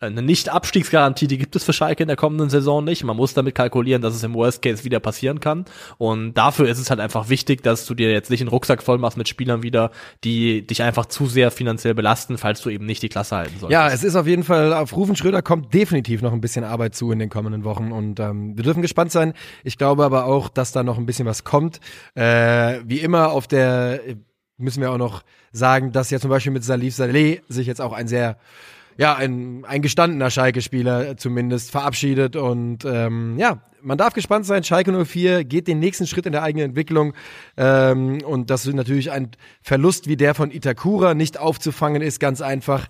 eine 0.00 0.22
Nicht-Abstiegsgarantie, 0.22 1.26
die 1.26 1.36
gibt 1.36 1.54
es 1.56 1.64
für 1.64 1.74
Schalke 1.74 2.02
in 2.02 2.06
der 2.06 2.16
kommenden 2.16 2.48
Saison 2.48 2.82
nicht. 2.82 3.04
Man 3.04 3.16
muss 3.16 3.34
damit 3.34 3.54
kalkulieren, 3.54 4.00
dass 4.00 4.14
es 4.14 4.24
im 4.24 4.32
Worst 4.32 4.62
Case 4.62 4.84
wieder 4.84 4.98
passieren 4.98 5.40
kann. 5.40 5.66
Und 5.98 6.34
dafür 6.34 6.68
ist 6.68 6.78
es 6.78 6.88
halt 6.88 7.00
einfach 7.00 7.28
wichtig, 7.28 7.62
dass 7.62 7.84
du 7.84 7.94
dir 7.94 8.10
jetzt 8.10 8.30
nicht 8.30 8.40
einen 8.40 8.48
Rucksack 8.48 8.82
voll 8.82 8.96
machst 8.96 9.18
mit 9.18 9.28
Spielern 9.28 9.62
wieder, 9.62 9.90
die 10.24 10.66
dich 10.66 10.82
einfach 10.82 11.06
zu 11.06 11.26
sehr 11.26 11.50
finanziell 11.50 11.94
belasten, 11.94 12.38
falls 12.38 12.62
du 12.62 12.70
eben 12.70 12.86
nicht 12.86 13.02
die 13.02 13.10
Klasse 13.10 13.36
halten 13.36 13.58
solltest. 13.60 13.72
Ja, 13.72 13.88
es 13.90 14.02
ist 14.02 14.16
auf 14.16 14.26
jeden 14.26 14.44
Fall, 14.44 14.72
auf 14.72 14.96
Rufen 14.96 15.16
Schröder 15.16 15.42
kommt 15.42 15.74
definitiv 15.74 16.22
noch 16.22 16.32
ein 16.32 16.40
bisschen 16.40 16.64
Arbeit 16.64 16.94
zu 16.94 17.12
in 17.12 17.18
den 17.18 17.28
kommenden 17.28 17.64
Wochen 17.64 17.92
und 17.92 18.20
ähm, 18.20 18.56
wir 18.56 18.64
dürfen 18.64 18.80
gespannt 18.80 19.12
sein. 19.12 19.34
Ich 19.64 19.76
glaube 19.76 20.04
aber 20.04 20.24
auch, 20.24 20.48
dass 20.48 20.72
da 20.72 20.82
noch 20.82 20.96
ein 20.96 21.04
bisschen 21.04 21.26
was 21.26 21.44
kommt. 21.44 21.80
Äh, 22.14 22.80
wie 22.86 23.00
immer 23.00 23.32
auf 23.32 23.46
der, 23.46 24.00
müssen 24.60 24.80
wir 24.80 24.90
auch 24.90 24.98
noch 24.98 25.22
sagen, 25.52 25.92
dass 25.92 26.10
ja 26.10 26.20
zum 26.20 26.30
Beispiel 26.30 26.52
mit 26.52 26.64
Salif 26.64 26.94
Saleh 26.94 27.42
sich 27.48 27.66
jetzt 27.66 27.80
auch 27.80 27.92
ein 27.92 28.08
sehr 28.08 28.36
ja, 28.96 29.16
ein, 29.16 29.64
ein 29.64 29.80
gestandener 29.80 30.30
Schalke-Spieler 30.30 31.16
zumindest 31.16 31.70
verabschiedet 31.70 32.36
und 32.36 32.84
ähm, 32.84 33.38
ja, 33.38 33.62
man 33.82 33.96
darf 33.96 34.12
gespannt 34.12 34.44
sein. 34.44 34.62
Schalke 34.62 34.92
04 34.92 35.44
geht 35.44 35.68
den 35.68 35.78
nächsten 35.78 36.06
Schritt 36.06 36.26
in 36.26 36.32
der 36.32 36.42
eigenen 36.42 36.66
Entwicklung 36.66 37.14
ähm, 37.56 38.18
und 38.22 38.50
dass 38.50 38.66
natürlich 38.66 39.10
ein 39.10 39.30
Verlust 39.62 40.06
wie 40.06 40.16
der 40.16 40.34
von 40.34 40.50
Itakura 40.50 41.14
nicht 41.14 41.38
aufzufangen 41.38 42.02
ist, 42.02 42.20
ganz 42.20 42.42
einfach, 42.42 42.88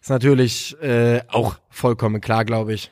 ist 0.00 0.08
natürlich 0.08 0.80
äh, 0.82 1.20
auch 1.28 1.56
vollkommen 1.68 2.22
klar, 2.22 2.46
glaube 2.46 2.72
ich. 2.72 2.90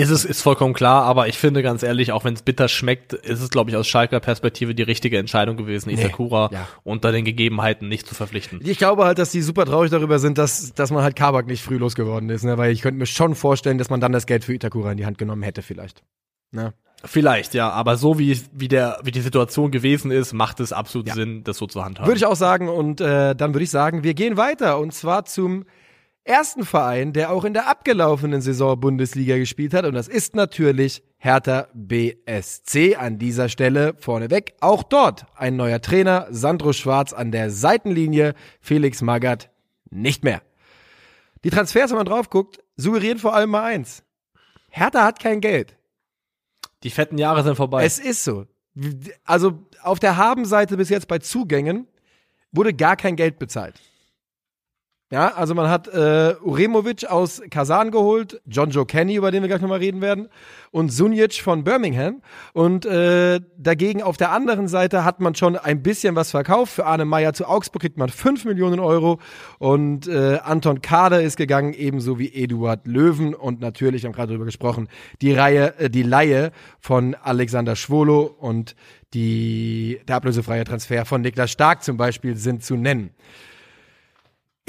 Ist 0.00 0.10
es, 0.10 0.24
ist 0.24 0.42
vollkommen 0.42 0.74
klar, 0.74 1.04
aber 1.04 1.28
ich 1.28 1.38
finde 1.38 1.62
ganz 1.62 1.82
ehrlich, 1.82 2.12
auch 2.12 2.24
wenn 2.24 2.34
es 2.34 2.42
bitter 2.42 2.68
schmeckt, 2.68 3.12
ist 3.12 3.40
es, 3.40 3.50
glaube 3.50 3.70
ich, 3.70 3.76
aus 3.76 3.86
Schalker 3.86 4.20
Perspektive 4.20 4.74
die 4.74 4.82
richtige 4.82 5.18
Entscheidung 5.18 5.56
gewesen, 5.56 5.90
Itakura 5.90 6.50
ja. 6.52 6.68
unter 6.84 7.12
den 7.12 7.24
Gegebenheiten 7.24 7.88
nicht 7.88 8.06
zu 8.06 8.14
verpflichten. 8.14 8.60
Ich 8.64 8.78
glaube 8.78 9.04
halt, 9.04 9.18
dass 9.18 9.30
die 9.30 9.42
super 9.42 9.66
traurig 9.66 9.90
darüber 9.90 10.18
sind, 10.18 10.38
dass, 10.38 10.74
dass 10.74 10.90
man 10.90 11.02
halt 11.02 11.16
Kabak 11.16 11.46
nicht 11.46 11.62
früh 11.62 11.76
losgeworden 11.76 12.30
ist, 12.30 12.44
ne? 12.44 12.58
weil 12.58 12.72
ich 12.72 12.82
könnte 12.82 12.98
mir 12.98 13.06
schon 13.06 13.34
vorstellen, 13.34 13.78
dass 13.78 13.90
man 13.90 14.00
dann 14.00 14.12
das 14.12 14.26
Geld 14.26 14.44
für 14.44 14.54
Itakura 14.54 14.92
in 14.92 14.96
die 14.96 15.06
Hand 15.06 15.18
genommen 15.18 15.42
hätte 15.42 15.62
vielleicht. 15.62 16.02
Ne? 16.52 16.74
Vielleicht, 17.04 17.54
ja, 17.54 17.70
aber 17.70 17.96
so 17.96 18.18
wie, 18.18 18.38
wie, 18.52 18.68
der, 18.68 18.98
wie 19.02 19.10
die 19.10 19.22
Situation 19.22 19.70
gewesen 19.70 20.10
ist, 20.10 20.34
macht 20.34 20.60
es 20.60 20.72
absolut 20.72 21.10
Sinn, 21.10 21.44
das 21.44 21.56
so 21.56 21.66
zu 21.66 21.82
handhaben. 21.82 22.06
Würde 22.06 22.18
ich 22.18 22.26
auch 22.26 22.36
sagen. 22.36 22.68
Und 22.68 23.00
äh, 23.00 23.34
dann 23.34 23.54
würde 23.54 23.64
ich 23.64 23.70
sagen, 23.70 24.04
wir 24.04 24.12
gehen 24.12 24.36
weiter. 24.36 24.78
Und 24.78 24.92
zwar 24.92 25.24
zum 25.24 25.64
ersten 26.24 26.64
Verein, 26.64 27.12
der 27.12 27.32
auch 27.32 27.44
in 27.44 27.54
der 27.54 27.68
abgelaufenen 27.68 28.40
Saison 28.40 28.78
Bundesliga 28.78 29.36
gespielt 29.36 29.74
hat. 29.74 29.84
Und 29.84 29.94
das 29.94 30.08
ist 30.08 30.34
natürlich 30.36 31.02
Hertha 31.18 31.68
BSC 31.74 32.96
an 32.96 33.18
dieser 33.18 33.48
Stelle 33.48 33.94
vorneweg. 33.98 34.54
Auch 34.60 34.82
dort 34.82 35.26
ein 35.34 35.56
neuer 35.56 35.80
Trainer, 35.80 36.26
Sandro 36.30 36.72
Schwarz 36.72 37.12
an 37.12 37.32
der 37.32 37.50
Seitenlinie, 37.50 38.34
Felix 38.60 39.02
Magath 39.02 39.50
nicht 39.90 40.24
mehr. 40.24 40.42
Die 41.44 41.50
Transfers, 41.50 41.90
wenn 41.90 41.98
man 41.98 42.06
drauf 42.06 42.30
guckt, 42.30 42.60
suggerieren 42.76 43.18
vor 43.18 43.34
allem 43.34 43.50
mal 43.50 43.64
eins. 43.64 44.02
Hertha 44.68 45.04
hat 45.04 45.20
kein 45.20 45.40
Geld. 45.40 45.76
die 46.82 46.90
fetten 46.90 47.18
Jahre 47.18 47.42
sind 47.42 47.56
vorbei. 47.56 47.84
Es 47.84 47.98
ist 47.98 48.24
so. 48.24 48.46
Also 49.24 49.58
auf 49.82 49.98
der 49.98 50.16
Habenseite 50.16 50.76
bis 50.76 50.88
jetzt 50.88 51.08
bei 51.08 51.18
Zugängen 51.18 51.86
wurde 52.52 52.72
gar 52.72 52.96
kein 52.96 53.16
Geld 53.16 53.38
bezahlt. 53.38 53.80
Ja, 55.12 55.34
also 55.34 55.56
man 55.56 55.68
hat 55.68 55.88
äh, 55.88 56.36
Uremovic 56.40 57.04
aus 57.10 57.42
Kasan 57.50 57.90
geholt, 57.90 58.40
John 58.46 58.70
Joe 58.70 58.86
Kenny, 58.86 59.16
über 59.16 59.32
den 59.32 59.42
wir 59.42 59.48
gleich 59.48 59.60
nochmal 59.60 59.80
reden 59.80 60.00
werden, 60.00 60.28
und 60.70 60.92
Sunic 60.92 61.34
von 61.42 61.64
Birmingham. 61.64 62.22
Und 62.52 62.86
äh, 62.86 63.40
dagegen 63.58 64.04
auf 64.04 64.16
der 64.16 64.30
anderen 64.30 64.68
Seite 64.68 65.04
hat 65.04 65.18
man 65.18 65.34
schon 65.34 65.56
ein 65.56 65.82
bisschen 65.82 66.14
was 66.14 66.30
verkauft. 66.30 66.74
Für 66.74 66.86
Arne 66.86 67.06
Meyer 67.06 67.32
zu 67.32 67.46
Augsburg 67.46 67.82
kriegt 67.82 67.98
man 67.98 68.08
5 68.08 68.44
Millionen 68.44 68.78
Euro 68.78 69.18
und 69.58 70.06
äh, 70.06 70.38
Anton 70.44 70.80
Kader 70.80 71.20
ist 71.22 71.36
gegangen, 71.36 71.74
ebenso 71.74 72.20
wie 72.20 72.32
Eduard 72.32 72.86
Löwen 72.86 73.34
und 73.34 73.60
natürlich, 73.60 74.04
haben 74.04 74.12
gerade 74.12 74.28
darüber 74.28 74.44
gesprochen, 74.44 74.88
die 75.22 75.32
Reihe, 75.32 75.76
äh, 75.80 75.90
die 75.90 76.04
Laie 76.04 76.52
von 76.78 77.16
Alexander 77.20 77.74
Schwolo 77.74 78.32
und 78.38 78.76
die, 79.12 79.98
der 80.06 80.14
ablösefreie 80.14 80.62
Transfer 80.62 81.04
von 81.04 81.20
Niklas 81.20 81.50
Stark 81.50 81.82
zum 81.82 81.96
Beispiel 81.96 82.36
sind 82.36 82.62
zu 82.62 82.76
nennen. 82.76 83.10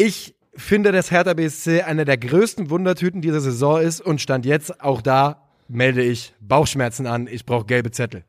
Ich 0.04 0.36
finde, 0.56 0.92
dass 0.92 1.12
Hertha 1.12 1.34
BSC 1.34 1.84
eine 1.84 2.06
der 2.06 2.18
größten 2.18 2.70
Wundertüten 2.70 3.22
dieser 3.22 3.40
Saison 3.40 3.80
ist 3.80 4.02
und 4.02 4.20
stand 4.20 4.46
jetzt 4.46 4.82
auch 4.84 5.02
da 5.02 5.48
melde 5.68 6.02
ich 6.04 6.34
Bauchschmerzen 6.42 7.06
an. 7.08 7.28
Ich 7.28 7.46
brauche 7.46 7.66
gelbe 7.66 7.92
Zettel. 7.92 8.24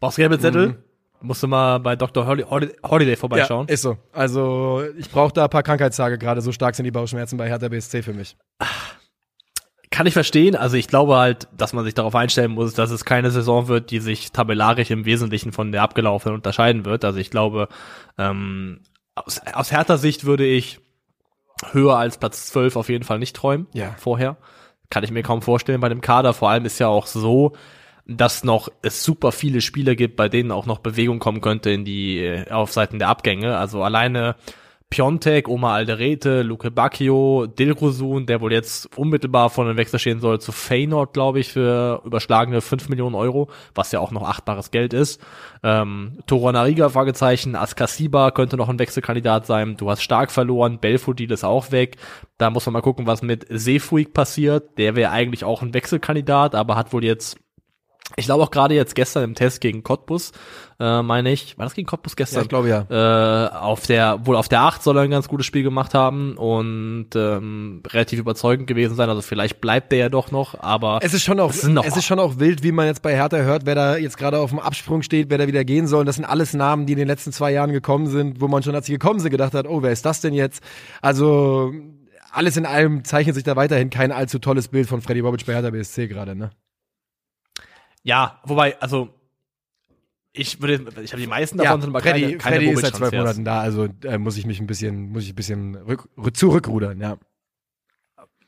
Brauchst 0.00 0.16
gelbe 0.16 0.38
Zettel? 0.38 0.68
Mhm. 0.68 0.76
Musst 1.20 1.42
du 1.42 1.48
mal 1.48 1.78
bei 1.78 1.96
Dr. 1.96 2.26
Holi- 2.26 2.44
Holi- 2.44 2.74
Holiday 2.82 3.16
vorbeischauen. 3.16 3.66
Ja, 3.68 3.74
ist 3.74 3.82
so. 3.82 3.96
Also 4.12 4.82
ich 4.98 5.10
brauche 5.10 5.32
da 5.32 5.44
ein 5.44 5.50
paar 5.50 5.62
Krankheitstage 5.62 6.18
gerade. 6.18 6.40
So 6.40 6.50
stark 6.52 6.74
sind 6.74 6.84
die 6.84 6.90
Bauchschmerzen 6.90 7.36
bei 7.36 7.48
Hertha 7.48 7.68
BSC 7.68 8.02
für 8.02 8.12
mich. 8.14 8.36
Kann 9.90 10.06
ich 10.06 10.12
verstehen. 10.14 10.56
Also 10.56 10.76
ich 10.76 10.88
glaube 10.88 11.16
halt, 11.16 11.48
dass 11.56 11.72
man 11.72 11.84
sich 11.84 11.94
darauf 11.94 12.14
einstellen 12.14 12.50
muss, 12.52 12.74
dass 12.74 12.90
es 12.90 13.04
keine 13.04 13.30
Saison 13.30 13.68
wird, 13.68 13.90
die 13.90 14.00
sich 14.00 14.32
tabellarisch 14.32 14.90
im 14.90 15.04
Wesentlichen 15.04 15.52
von 15.52 15.72
der 15.72 15.82
abgelaufenen 15.82 16.36
unterscheiden 16.36 16.84
wird. 16.84 17.04
Also 17.04 17.18
ich 17.18 17.30
glaube, 17.30 17.68
ähm, 18.18 18.80
aus, 19.16 19.40
aus 19.52 19.72
härter 19.72 19.98
Sicht 19.98 20.24
würde 20.24 20.46
ich 20.46 20.78
höher 21.72 21.96
als 21.96 22.18
Platz 22.18 22.46
12 22.48 22.76
auf 22.76 22.88
jeden 22.88 23.04
Fall 23.04 23.18
nicht 23.18 23.34
träumen. 23.34 23.66
Ja. 23.72 23.94
Vorher. 23.98 24.36
Kann 24.88 25.02
ich 25.02 25.10
mir 25.10 25.22
kaum 25.22 25.42
vorstellen 25.42 25.80
bei 25.80 25.88
dem 25.88 26.00
Kader. 26.00 26.32
Vor 26.32 26.50
allem 26.50 26.64
ist 26.64 26.78
ja 26.78 26.86
auch 26.86 27.06
so, 27.06 27.52
dass 28.06 28.44
noch 28.44 28.68
es 28.82 29.02
super 29.02 29.32
viele 29.32 29.60
Spieler 29.60 29.96
gibt, 29.96 30.14
bei 30.14 30.28
denen 30.28 30.52
auch 30.52 30.66
noch 30.66 30.78
Bewegung 30.78 31.18
kommen 31.18 31.40
könnte 31.40 31.70
in 31.70 31.84
die 31.84 32.20
äh, 32.20 32.50
auf 32.50 32.72
Seiten 32.72 33.00
der 33.00 33.08
Abgänge. 33.08 33.56
Also 33.56 33.82
alleine 33.82 34.36
Piontek, 34.88 35.48
Oma 35.48 35.74
Alderete, 35.74 36.42
Luke 36.42 36.70
Bacchio, 36.70 37.46
Dilrosun, 37.46 38.24
der 38.26 38.40
wohl 38.40 38.52
jetzt 38.52 38.96
unmittelbar 38.96 39.50
vor 39.50 39.64
dem 39.64 39.76
Wechsel 39.76 39.98
stehen 39.98 40.20
soll, 40.20 40.40
zu 40.40 40.52
Feyenoord, 40.52 41.12
glaube 41.12 41.40
ich, 41.40 41.52
für 41.52 42.00
überschlagene 42.04 42.60
5 42.60 42.88
Millionen 42.88 43.16
Euro, 43.16 43.50
was 43.74 43.90
ja 43.90 43.98
auch 43.98 44.12
noch 44.12 44.22
achtbares 44.22 44.70
Geld 44.70 44.94
ist. 44.94 45.20
Ähm, 45.64 46.18
Toro 46.26 46.52
Nariga, 46.52 46.88
Fragezeichen, 46.88 47.56
Askasiba 47.56 48.30
könnte 48.30 48.56
noch 48.56 48.68
ein 48.68 48.78
Wechselkandidat 48.78 49.44
sein. 49.44 49.76
Du 49.76 49.90
hast 49.90 50.02
stark 50.02 50.30
verloren, 50.30 50.78
Belfodil 50.78 51.32
ist 51.32 51.44
auch 51.44 51.72
weg. 51.72 51.96
Da 52.38 52.50
muss 52.50 52.64
man 52.66 52.74
mal 52.74 52.80
gucken, 52.80 53.06
was 53.06 53.22
mit 53.22 53.44
Sefuig 53.50 54.14
passiert. 54.14 54.78
Der 54.78 54.94
wäre 54.94 55.10
eigentlich 55.10 55.42
auch 55.42 55.62
ein 55.62 55.74
Wechselkandidat, 55.74 56.54
aber 56.54 56.76
hat 56.76 56.92
wohl 56.92 57.04
jetzt 57.04 57.38
ich 58.14 58.26
glaube 58.26 58.44
auch 58.44 58.50
gerade 58.50 58.74
jetzt 58.74 58.94
gestern 58.94 59.24
im 59.24 59.34
Test 59.34 59.60
gegen 59.60 59.82
Cottbus, 59.82 60.30
äh, 60.78 61.02
meine 61.02 61.32
ich, 61.32 61.58
war 61.58 61.66
das 61.66 61.74
gegen 61.74 61.86
Cottbus 61.86 62.14
gestern? 62.14 62.38
Ja, 62.38 62.42
ich 62.42 62.48
glaube 62.48 62.68
ja. 62.68 62.86
Äh, 62.88 63.48
auf 63.50 63.86
der, 63.86 64.24
wohl 64.24 64.36
auf 64.36 64.48
der 64.48 64.60
8 64.60 64.82
soll 64.82 64.96
er 64.96 65.02
ein 65.02 65.10
ganz 65.10 65.26
gutes 65.26 65.44
Spiel 65.44 65.64
gemacht 65.64 65.92
haben 65.92 66.36
und 66.36 67.08
ähm, 67.16 67.82
relativ 67.88 68.20
überzeugend 68.20 68.68
gewesen 68.68 68.94
sein. 68.94 69.08
Also 69.08 69.22
vielleicht 69.22 69.60
bleibt 69.60 69.90
der 69.90 69.98
ja 69.98 70.08
doch 70.08 70.30
noch, 70.30 70.60
aber 70.60 71.00
Es 71.02 71.14
ist 71.14 71.24
schon 71.24 71.40
auch, 71.40 71.50
es 71.50 71.64
noch 71.64 71.84
es 71.84 71.96
ist 71.96 72.04
schon 72.04 72.20
auch 72.20 72.38
wild, 72.38 72.62
wie 72.62 72.72
man 72.72 72.86
jetzt 72.86 73.02
bei 73.02 73.14
Hertha 73.14 73.38
hört, 73.38 73.66
wer 73.66 73.74
da 73.74 73.96
jetzt 73.96 74.18
gerade 74.18 74.38
auf 74.38 74.50
dem 74.50 74.60
Absprung 74.60 75.02
steht, 75.02 75.28
wer 75.28 75.38
da 75.38 75.48
wieder 75.48 75.64
gehen 75.64 75.88
soll. 75.88 76.04
Das 76.04 76.16
sind 76.16 76.24
alles 76.24 76.54
Namen, 76.54 76.86
die 76.86 76.92
in 76.92 76.98
den 76.98 77.08
letzten 77.08 77.32
zwei 77.32 77.50
Jahren 77.52 77.72
gekommen 77.72 78.06
sind, 78.06 78.40
wo 78.40 78.46
man 78.46 78.62
schon, 78.62 78.74
als 78.74 78.86
sie 78.86 78.92
gekommen 78.92 79.18
sind, 79.18 79.30
gedacht 79.30 79.54
hat, 79.54 79.66
oh, 79.66 79.82
wer 79.82 79.90
ist 79.90 80.06
das 80.06 80.20
denn 80.20 80.32
jetzt? 80.32 80.62
Also 81.02 81.72
alles 82.30 82.56
in 82.56 82.66
allem 82.66 83.02
zeichnet 83.02 83.34
sich 83.34 83.44
da 83.44 83.56
weiterhin 83.56 83.90
kein 83.90 84.12
allzu 84.12 84.38
tolles 84.38 84.68
Bild 84.68 84.88
von 84.88 85.00
Freddy 85.00 85.22
Bobic 85.22 85.44
bei 85.44 85.54
Hertha 85.54 85.70
BSC 85.70 86.06
gerade, 86.06 86.36
ne? 86.36 86.50
Ja, 88.06 88.40
wobei, 88.44 88.80
also 88.80 89.08
ich 90.32 90.60
würde, 90.60 90.84
ich 91.02 91.12
habe 91.12 91.20
die 91.20 91.26
meisten 91.28 91.58
davon 91.58 91.80
sind 91.80 91.90
aber 91.90 92.00
Freddy, 92.00 92.20
keine, 92.22 92.36
keine 92.38 92.56
Freddy 92.56 92.70
ist 92.70 92.80
seit 92.80 92.94
zwölf 92.94 93.10
Bobic-Transfers. 93.10 93.36
Monaten 93.38 93.44
da, 93.44 93.60
also 93.60 93.88
äh, 94.04 94.18
muss 94.18 94.36
ich 94.36 94.46
mich 94.46 94.60
ein 94.60 94.66
bisschen, 94.66 95.10
muss 95.10 95.24
ich 95.24 95.32
ein 95.32 95.34
bisschen 95.34 95.74
rück, 95.74 96.08
rü- 96.16 96.32
zurückrudern, 96.32 97.00
ja. 97.00 97.16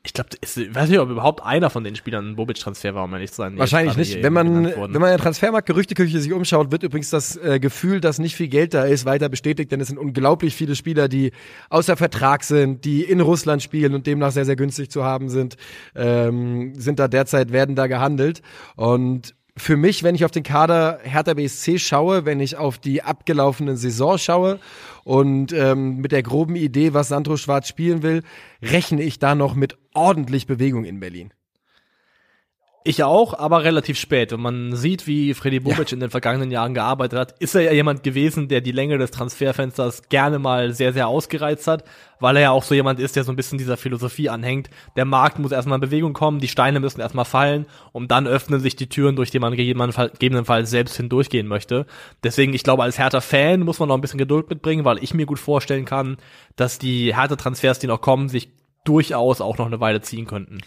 Ich 0.04 0.12
glaube, 0.14 0.30
ich 0.40 0.74
weiß 0.74 0.88
nicht, 0.88 1.00
ob 1.00 1.10
überhaupt 1.10 1.42
einer 1.42 1.68
von 1.70 1.84
den 1.84 1.96
Spielern 1.96 2.30
ein 2.30 2.36
Bobic-Transfer 2.36 2.94
war, 2.94 3.04
um 3.04 3.12
ehrlich 3.12 3.30
zu 3.30 3.38
sein. 3.38 3.58
Wahrscheinlich 3.58 3.96
nicht. 3.96 4.22
Wenn 4.22 4.32
man, 4.32 4.64
wenn 4.64 4.92
man 4.92 4.94
in 4.94 5.00
der 5.02 5.18
Transfermarkt-Gerüchteküche 5.18 6.20
sich 6.20 6.32
umschaut, 6.32 6.70
wird 6.70 6.82
übrigens 6.82 7.10
das 7.10 7.36
äh, 7.36 7.58
Gefühl, 7.58 8.00
dass 8.00 8.18
nicht 8.18 8.36
viel 8.36 8.48
Geld 8.48 8.72
da 8.74 8.84
ist, 8.84 9.04
weiter 9.04 9.28
bestätigt, 9.28 9.72
denn 9.72 9.80
es 9.80 9.88
sind 9.88 9.98
unglaublich 9.98 10.54
viele 10.54 10.76
Spieler, 10.76 11.08
die 11.08 11.32
außer 11.68 11.96
Vertrag 11.96 12.44
sind, 12.44 12.84
die 12.84 13.02
in 13.02 13.20
Russland 13.20 13.62
spielen 13.62 13.94
und 13.94 14.06
demnach 14.06 14.30
sehr, 14.30 14.46
sehr 14.46 14.56
günstig 14.56 14.90
zu 14.90 15.04
haben 15.04 15.28
sind, 15.28 15.56
ähm, 15.94 16.74
sind 16.74 17.00
da 17.00 17.08
derzeit, 17.08 17.52
werden 17.52 17.74
da 17.74 17.86
gehandelt. 17.86 18.40
Und 18.76 19.34
für 19.58 19.76
mich, 19.76 20.02
wenn 20.02 20.14
ich 20.14 20.24
auf 20.24 20.30
den 20.30 20.42
Kader 20.42 21.00
Hertha 21.02 21.34
BSC 21.34 21.78
schaue, 21.78 22.24
wenn 22.24 22.40
ich 22.40 22.56
auf 22.56 22.78
die 22.78 23.02
abgelaufene 23.02 23.76
Saison 23.76 24.18
schaue 24.18 24.60
und 25.04 25.52
ähm, 25.52 25.98
mit 25.98 26.12
der 26.12 26.22
groben 26.22 26.56
Idee, 26.56 26.94
was 26.94 27.08
Sandro 27.08 27.36
Schwarz 27.36 27.68
spielen 27.68 28.02
will, 28.02 28.22
rechne 28.62 29.02
ich 29.02 29.18
da 29.18 29.34
noch 29.34 29.54
mit 29.54 29.76
ordentlich 29.94 30.46
Bewegung 30.46 30.84
in 30.84 31.00
Berlin. 31.00 31.32
Ich 32.84 33.02
auch, 33.02 33.34
aber 33.38 33.64
relativ 33.64 33.98
spät. 33.98 34.32
Wenn 34.32 34.40
man 34.40 34.76
sieht, 34.76 35.06
wie 35.06 35.34
Freddy 35.34 35.60
Bobic 35.60 35.90
ja. 35.90 35.94
in 35.94 36.00
den 36.00 36.10
vergangenen 36.10 36.50
Jahren 36.50 36.74
gearbeitet 36.74 37.18
hat, 37.18 37.34
ist 37.38 37.54
er 37.54 37.62
ja 37.62 37.72
jemand 37.72 38.02
gewesen, 38.02 38.48
der 38.48 38.60
die 38.60 38.72
Länge 38.72 38.98
des 38.98 39.10
Transferfensters 39.10 40.08
gerne 40.08 40.38
mal 40.38 40.72
sehr, 40.72 40.92
sehr 40.92 41.08
ausgereizt 41.08 41.66
hat, 41.66 41.84
weil 42.20 42.36
er 42.36 42.42
ja 42.42 42.50
auch 42.52 42.62
so 42.62 42.74
jemand 42.74 43.00
ist, 43.00 43.16
der 43.16 43.24
so 43.24 43.32
ein 43.32 43.36
bisschen 43.36 43.58
dieser 43.58 43.76
Philosophie 43.76 44.28
anhängt. 44.28 44.70
Der 44.96 45.04
Markt 45.04 45.38
muss 45.38 45.52
erstmal 45.52 45.76
in 45.76 45.82
Bewegung 45.82 46.12
kommen, 46.12 46.38
die 46.38 46.48
Steine 46.48 46.78
müssen 46.80 47.00
erstmal 47.00 47.24
fallen 47.24 47.66
und 47.92 48.10
dann 48.10 48.26
öffnen 48.26 48.60
sich 48.60 48.76
die 48.76 48.88
Türen, 48.88 49.16
durch 49.16 49.30
die 49.30 49.40
man 49.40 49.54
gegebenenfalls 49.54 50.70
selbst 50.70 50.96
hindurchgehen 50.96 51.48
möchte. 51.48 51.84
Deswegen, 52.22 52.54
ich 52.54 52.62
glaube, 52.62 52.84
als 52.84 52.98
Hertha-Fan 52.98 53.60
muss 53.60 53.80
man 53.80 53.88
noch 53.88 53.96
ein 53.96 54.00
bisschen 54.00 54.18
Geduld 54.18 54.48
mitbringen, 54.48 54.84
weil 54.84 55.02
ich 55.02 55.14
mir 55.14 55.26
gut 55.26 55.40
vorstellen 55.40 55.84
kann, 55.84 56.16
dass 56.56 56.78
die 56.78 57.14
Hertha-Transfers, 57.14 57.80
die 57.80 57.88
noch 57.88 58.00
kommen, 58.00 58.28
sich 58.28 58.50
durchaus 58.84 59.40
auch 59.40 59.58
noch 59.58 59.66
eine 59.66 59.80
Weile 59.80 60.00
ziehen 60.00 60.26
könnten. 60.26 60.60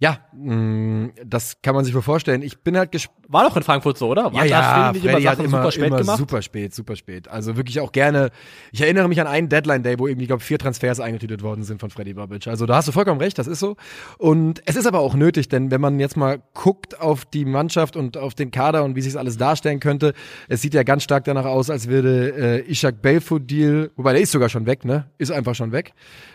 Ja, 0.00 0.18
mh, 0.32 0.54
mm, 0.54 1.12
das 1.24 1.60
kann 1.60 1.74
man 1.74 1.84
sich 1.84 1.92
wohl 1.92 2.02
vorstellen. 2.02 2.42
Ich 2.42 2.62
bin 2.62 2.76
halt 2.76 2.92
gespannt. 2.92 3.18
War 3.30 3.44
doch 3.44 3.56
in 3.56 3.64
Frankfurt 3.64 3.98
so, 3.98 4.08
oder? 4.08 4.32
War 4.32 4.44
ja, 4.46 4.92
ja, 4.92 4.94
Freddy 4.94 5.24
hat 5.24 5.38
immer, 5.40 5.58
super 5.58 5.72
spät 5.72 5.86
immer 5.88 5.96
gemacht? 5.98 6.18
super 6.18 6.40
spät, 6.40 6.74
super 6.74 6.96
spät. 6.96 7.28
Also 7.28 7.56
wirklich 7.56 7.80
auch 7.80 7.90
gerne. 7.90 8.30
Ich 8.70 8.80
erinnere 8.80 9.08
mich 9.08 9.20
an 9.20 9.26
einen 9.26 9.48
Deadline-Day, 9.48 9.98
wo 9.98 10.06
irgendwie, 10.06 10.24
ich 10.24 10.28
glaube, 10.28 10.42
vier 10.42 10.58
Transfers 10.58 11.00
eingetütet 11.00 11.42
worden 11.42 11.64
sind 11.64 11.80
von 11.80 11.90
Freddy 11.90 12.14
Babic. 12.14 12.46
Also 12.46 12.64
da 12.64 12.76
hast 12.76 12.88
du 12.88 12.92
vollkommen 12.92 13.20
recht, 13.20 13.38
das 13.38 13.48
ist 13.48 13.58
so. 13.58 13.76
Und 14.18 14.62
es 14.66 14.76
ist 14.76 14.86
aber 14.86 15.00
auch 15.00 15.14
nötig, 15.14 15.48
denn 15.48 15.70
wenn 15.72 15.80
man 15.80 15.98
jetzt 15.98 16.16
mal 16.16 16.40
guckt 16.54 17.00
auf 17.00 17.24
die 17.24 17.44
Mannschaft 17.44 17.96
und 17.96 18.16
auf 18.16 18.34
den 18.34 18.52
Kader 18.52 18.84
und 18.84 18.94
wie 18.94 19.02
sich 19.02 19.18
alles 19.18 19.36
darstellen 19.36 19.80
könnte, 19.80 20.14
es 20.48 20.62
sieht 20.62 20.74
ja 20.74 20.84
ganz 20.84 21.02
stark 21.02 21.24
danach 21.24 21.44
aus, 21.44 21.70
als 21.70 21.88
würde 21.88 22.62
äh, 22.64 22.70
Ishak 22.70 23.02
Belfodil, 23.02 23.90
wobei 23.96 24.12
der 24.12 24.22
ist 24.22 24.30
sogar 24.30 24.48
schon 24.48 24.64
weg, 24.64 24.84
ne? 24.84 25.10
Ist 25.18 25.32
einfach 25.32 25.56
schon 25.56 25.72
weg. 25.72 25.92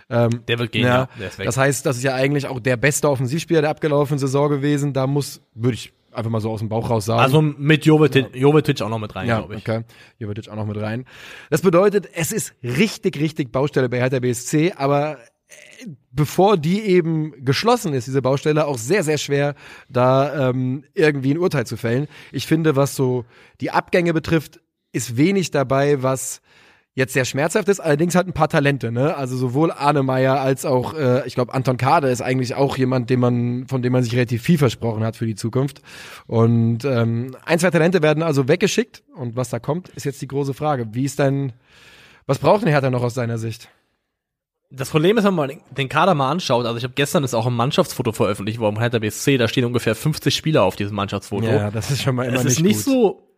Ähm, 0.09 0.41
der 0.47 0.59
wird 0.59 0.71
gehen, 0.71 0.85
ja. 0.85 1.07
ja. 1.19 1.29
Das 1.43 1.57
heißt, 1.57 1.85
das 1.85 1.97
ist 1.97 2.03
ja 2.03 2.13
eigentlich 2.13 2.47
auch 2.47 2.59
der 2.59 2.77
beste 2.77 3.09
Offensivspieler 3.09 3.61
der 3.61 3.69
abgelaufenen 3.69 4.19
Saison 4.19 4.49
gewesen. 4.49 4.93
Da 4.93 5.07
muss, 5.07 5.41
würde 5.53 5.75
ich 5.75 5.93
einfach 6.13 6.31
mal 6.31 6.41
so 6.41 6.51
aus 6.51 6.59
dem 6.59 6.69
Bauch 6.69 6.89
raus 6.89 7.05
sagen. 7.05 7.21
Also 7.21 7.41
mit 7.41 7.85
Jovetic, 7.85 8.33
ja. 8.33 8.41
Jovetic 8.41 8.81
auch 8.81 8.89
noch 8.89 8.99
mit 8.99 9.15
rein, 9.15 9.27
ja, 9.27 9.39
glaube 9.39 9.55
ich. 9.55 9.67
Okay. 9.67 9.83
Jovetic 10.19 10.49
auch 10.49 10.55
noch 10.55 10.65
mit 10.65 10.77
rein. 10.77 11.05
Das 11.49 11.61
bedeutet, 11.61 12.09
es 12.13 12.31
ist 12.31 12.53
richtig, 12.63 13.19
richtig 13.19 13.51
Baustelle 13.51 13.89
bei 13.89 13.97
Hertha 13.97 14.19
BSC, 14.19 14.73
aber 14.75 15.17
äh, 15.17 15.87
bevor 16.11 16.57
die 16.57 16.81
eben 16.81 17.43
geschlossen 17.43 17.93
ist, 17.93 18.07
diese 18.07 18.21
Baustelle, 18.21 18.67
auch 18.67 18.77
sehr, 18.77 19.03
sehr 19.03 19.17
schwer, 19.17 19.55
da 19.89 20.49
ähm, 20.49 20.85
irgendwie 20.93 21.33
ein 21.33 21.39
Urteil 21.39 21.65
zu 21.65 21.77
fällen. 21.77 22.07
Ich 22.31 22.47
finde, 22.47 22.75
was 22.75 22.95
so 22.95 23.25
die 23.61 23.71
Abgänge 23.71 24.13
betrifft, 24.13 24.59
ist 24.91 25.17
wenig 25.17 25.51
dabei, 25.51 26.03
was 26.03 26.41
jetzt 26.95 27.13
sehr 27.13 27.25
schmerzhaft 27.25 27.69
ist, 27.69 27.79
allerdings 27.79 28.13
hat 28.15 28.27
ein 28.27 28.33
paar 28.33 28.49
Talente, 28.49 28.91
ne? 28.91 29.15
Also 29.15 29.35
sowohl 29.35 29.71
Arne 29.71 30.03
Meyer 30.03 30.39
als 30.39 30.63
auch, 30.63 30.93
äh, 30.93 31.25
ich 31.25 31.33
glaube, 31.33 31.53
Anton 31.53 31.77
Kade 31.77 32.09
ist 32.09 32.21
eigentlich 32.21 32.53
auch 32.53 32.77
jemand, 32.77 33.09
dem 33.09 33.19
man, 33.19 33.67
von 33.67 33.81
dem 33.81 33.93
man 33.93 34.03
sich 34.03 34.15
relativ 34.15 34.43
viel 34.43 34.57
versprochen 34.57 35.03
hat 35.03 35.15
für 35.15 35.25
die 35.25 35.35
Zukunft. 35.35 35.81
Und 36.27 36.85
ähm, 36.85 37.35
ein, 37.45 37.59
zwei 37.59 37.71
Talente 37.71 38.01
werden 38.03 38.21
also 38.21 38.47
weggeschickt 38.47 39.03
und 39.15 39.35
was 39.35 39.49
da 39.49 39.59
kommt, 39.59 39.89
ist 39.89 40.03
jetzt 40.05 40.21
die 40.21 40.27
große 40.27 40.53
Frage. 40.53 40.87
Wie 40.91 41.05
ist 41.05 41.17
dein, 41.19 41.53
was 42.27 42.37
braucht 42.39 42.61
denn 42.61 42.69
Hertha 42.69 42.91
noch 42.91 43.03
aus 43.03 43.15
deiner 43.15 43.39
Sicht? 43.39 43.69
Das 44.69 44.89
Problem 44.89 45.17
ist, 45.17 45.23
wenn 45.23 45.35
man 45.35 45.51
den 45.71 45.89
Kader 45.89 46.15
mal 46.15 46.31
anschaut, 46.31 46.65
also 46.65 46.77
ich 46.77 46.83
habe 46.83 46.93
gestern 46.95 47.23
ist 47.23 47.35
auch 47.35 47.45
ein 47.45 47.53
Mannschaftsfoto 47.53 48.11
veröffentlicht 48.11 48.59
worden, 48.59 48.79
Hertha 48.79 48.99
BSC, 48.99 49.37
da 49.37 49.47
stehen 49.47 49.65
ungefähr 49.65 49.95
50 49.95 50.35
Spieler 50.35 50.63
auf 50.63 50.75
diesem 50.75 50.95
Mannschaftsfoto. 50.95 51.45
Ja, 51.45 51.71
das 51.71 51.91
ist 51.91 52.01
schon 52.03 52.15
mal 52.15 52.27
immer 52.27 52.37
es 52.37 52.43
nicht 52.43 52.53
ist 52.53 52.61
nicht 52.61 52.85
gut. 52.85 52.93
so 52.93 53.32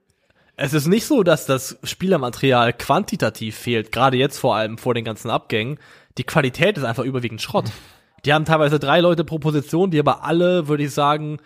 es 0.57 0.73
ist 0.73 0.87
nicht 0.87 1.05
so, 1.05 1.23
dass 1.23 1.45
das 1.45 1.77
Spielermaterial 1.83 2.73
quantitativ 2.73 3.57
fehlt, 3.57 3.91
gerade 3.91 4.17
jetzt 4.17 4.37
vor 4.37 4.55
allem 4.55 4.77
vor 4.77 4.93
den 4.93 5.05
ganzen 5.05 5.29
Abgängen. 5.29 5.77
Die 6.17 6.23
Qualität 6.23 6.77
ist 6.77 6.83
einfach 6.83 7.03
überwiegend 7.03 7.41
Schrott. 7.41 7.65
Die 8.25 8.33
haben 8.33 8.45
teilweise 8.45 8.79
drei 8.79 9.01
Leute 9.01 9.23
pro 9.23 9.37
Position, 9.37 9.91
die 9.91 9.99
aber 9.99 10.23
alle, 10.23 10.67
würde 10.67 10.81
ich 10.81 10.91
sagen, 10.91 11.37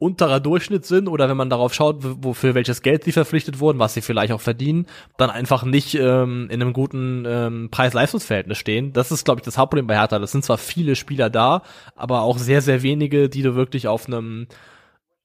unterer 0.00 0.40
Durchschnitt 0.40 0.84
sind 0.84 1.06
oder 1.06 1.28
wenn 1.28 1.36
man 1.36 1.50
darauf 1.50 1.72
schaut, 1.72 1.98
wofür 2.00 2.56
welches 2.56 2.82
Geld 2.82 3.04
sie 3.04 3.12
verpflichtet 3.12 3.60
wurden, 3.60 3.78
was 3.78 3.94
sie 3.94 4.02
vielleicht 4.02 4.32
auch 4.32 4.40
verdienen, 4.40 4.86
dann 5.16 5.30
einfach 5.30 5.62
nicht 5.62 5.94
ähm, 5.94 6.48
in 6.50 6.60
einem 6.60 6.72
guten 6.72 7.24
ähm, 7.26 7.68
Preis-Leistungsverhältnis 7.70 8.58
stehen. 8.58 8.92
Das 8.92 9.12
ist, 9.12 9.24
glaube 9.24 9.40
ich, 9.40 9.44
das 9.44 9.56
Hauptproblem 9.56 9.86
bei 9.86 9.96
Hertha. 9.96 10.18
Das 10.18 10.32
sind 10.32 10.44
zwar 10.44 10.58
viele 10.58 10.96
Spieler 10.96 11.30
da, 11.30 11.62
aber 11.94 12.22
auch 12.22 12.38
sehr, 12.38 12.60
sehr 12.60 12.82
wenige, 12.82 13.28
die 13.28 13.42
du 13.42 13.54
wirklich 13.54 13.86
auf 13.86 14.06
einem 14.06 14.48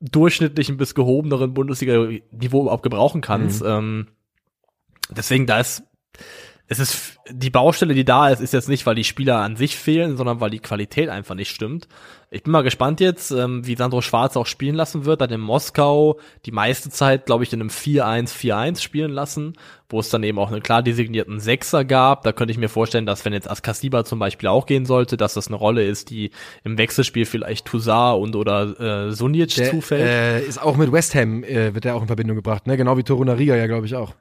durchschnittlichen 0.01 0.77
bis 0.77 0.95
gehobeneren 0.95 1.53
Bundesliga-Niveau 1.53 2.61
überhaupt 2.63 2.83
gebrauchen 2.83 3.21
kannst. 3.21 3.61
Mhm. 3.61 3.67
Ähm, 3.67 4.07
deswegen, 5.09 5.45
da 5.45 5.59
ist, 5.59 5.83
es 6.71 6.79
ist, 6.79 7.19
die 7.29 7.49
Baustelle, 7.49 7.93
die 7.93 8.05
da 8.05 8.29
ist, 8.29 8.39
ist 8.39 8.53
jetzt 8.53 8.69
nicht, 8.69 8.85
weil 8.85 8.95
die 8.95 9.03
Spieler 9.03 9.39
an 9.39 9.57
sich 9.57 9.75
fehlen, 9.75 10.15
sondern 10.15 10.39
weil 10.39 10.51
die 10.51 10.59
Qualität 10.59 11.09
einfach 11.09 11.35
nicht 11.35 11.49
stimmt. 11.49 11.89
Ich 12.29 12.43
bin 12.43 12.53
mal 12.53 12.61
gespannt 12.61 13.01
jetzt, 13.01 13.29
ähm, 13.31 13.67
wie 13.67 13.75
Sandro 13.75 14.01
Schwarz 14.01 14.37
auch 14.37 14.45
spielen 14.45 14.75
lassen 14.75 15.03
wird. 15.03 15.21
Hat 15.21 15.33
in 15.33 15.41
Moskau 15.41 16.17
die 16.45 16.53
meiste 16.53 16.89
Zeit, 16.89 17.25
glaube 17.25 17.43
ich, 17.43 17.51
in 17.51 17.59
einem 17.59 17.69
4-1-4-1 17.69 18.81
spielen 18.81 19.11
lassen, 19.11 19.57
wo 19.89 19.99
es 19.99 20.07
dann 20.07 20.23
eben 20.23 20.39
auch 20.39 20.49
einen 20.49 20.63
klar 20.63 20.81
designierten 20.81 21.41
Sechser 21.41 21.83
gab. 21.83 22.23
Da 22.23 22.31
könnte 22.31 22.53
ich 22.53 22.57
mir 22.57 22.69
vorstellen, 22.69 23.05
dass 23.05 23.25
wenn 23.25 23.33
jetzt 23.33 23.51
Askasiba 23.51 24.05
zum 24.05 24.19
Beispiel 24.19 24.47
auch 24.47 24.65
gehen 24.65 24.85
sollte, 24.85 25.17
dass 25.17 25.33
das 25.33 25.47
eine 25.47 25.57
Rolle 25.57 25.83
ist, 25.83 26.09
die 26.09 26.31
im 26.63 26.77
Wechselspiel 26.77 27.25
vielleicht 27.25 27.65
Toussaint 27.65 28.21
und 28.21 28.37
oder 28.37 29.09
äh, 29.09 29.11
Sunic 29.11 29.53
der, 29.55 29.71
zufällt. 29.71 30.07
Äh, 30.07 30.47
ist 30.47 30.61
auch 30.61 30.77
mit 30.77 30.93
West 30.93 31.15
Ham, 31.15 31.43
äh, 31.43 31.75
wird 31.75 31.83
er 31.83 31.95
auch 31.95 32.01
in 32.01 32.07
Verbindung 32.07 32.37
gebracht, 32.37 32.65
ne? 32.65 32.77
Genau 32.77 32.95
wie 32.95 33.03
Torunariga 33.03 33.57
ja, 33.57 33.67
glaube 33.67 33.87
ich, 33.87 33.95
auch. 33.95 34.13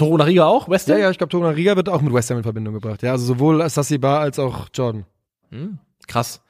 Torunariga 0.00 0.46
auch? 0.46 0.68
West 0.68 0.88
Ham? 0.88 0.96
Ja, 0.96 1.04
ja, 1.04 1.10
ich 1.10 1.18
glaube, 1.18 1.30
Torunariga 1.30 1.76
wird 1.76 1.90
auch 1.90 2.00
mit 2.00 2.12
West 2.12 2.30
Ham 2.30 2.38
in 2.38 2.42
Verbindung 2.42 2.74
gebracht. 2.74 3.02
Ja, 3.02 3.12
also 3.12 3.26
sowohl 3.26 3.68
Sassiba 3.68 4.18
als 4.18 4.38
auch 4.38 4.68
Jordan. 4.72 5.04
Hm, 5.50 5.78
krass. 6.08 6.42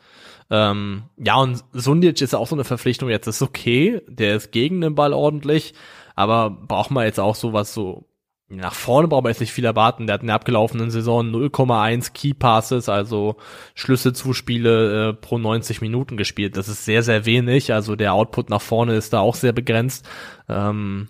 Ähm, 0.50 1.04
ja, 1.16 1.36
und 1.36 1.64
Sundic 1.72 2.20
ist 2.20 2.34
auch 2.34 2.46
so 2.46 2.54
eine 2.54 2.64
Verpflichtung, 2.64 3.08
jetzt 3.08 3.26
ist 3.26 3.42
okay, 3.42 4.02
der 4.08 4.36
ist 4.36 4.52
gegen 4.52 4.80
den 4.80 4.94
Ball 4.94 5.12
ordentlich, 5.12 5.74
aber 6.14 6.50
braucht 6.50 6.90
man 6.90 7.04
jetzt 7.04 7.20
auch 7.20 7.34
sowas 7.34 7.74
so, 7.74 8.08
nach 8.48 8.74
vorne 8.74 9.06
braucht 9.06 9.22
man 9.22 9.30
jetzt 9.30 9.40
nicht 9.40 9.52
viel 9.52 9.64
erwarten, 9.64 10.06
der 10.06 10.14
hat 10.14 10.22
in 10.22 10.26
der 10.26 10.34
abgelaufenen 10.36 10.90
Saison 10.90 11.24
0,1 11.30 12.12
Key 12.12 12.34
Passes, 12.34 12.88
also 12.88 13.36
Schlüsselzuspiele 13.74 15.10
äh, 15.10 15.12
pro 15.12 15.38
90 15.38 15.80
Minuten 15.80 16.16
gespielt, 16.16 16.56
das 16.56 16.68
ist 16.68 16.84
sehr, 16.84 17.04
sehr 17.04 17.26
wenig, 17.26 17.72
also 17.72 17.94
der 17.94 18.14
Output 18.14 18.50
nach 18.50 18.62
vorne 18.62 18.94
ist 18.94 19.12
da 19.12 19.20
auch 19.20 19.36
sehr 19.36 19.52
begrenzt, 19.52 20.08
ähm, 20.48 21.08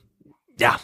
ja, 0.59 0.77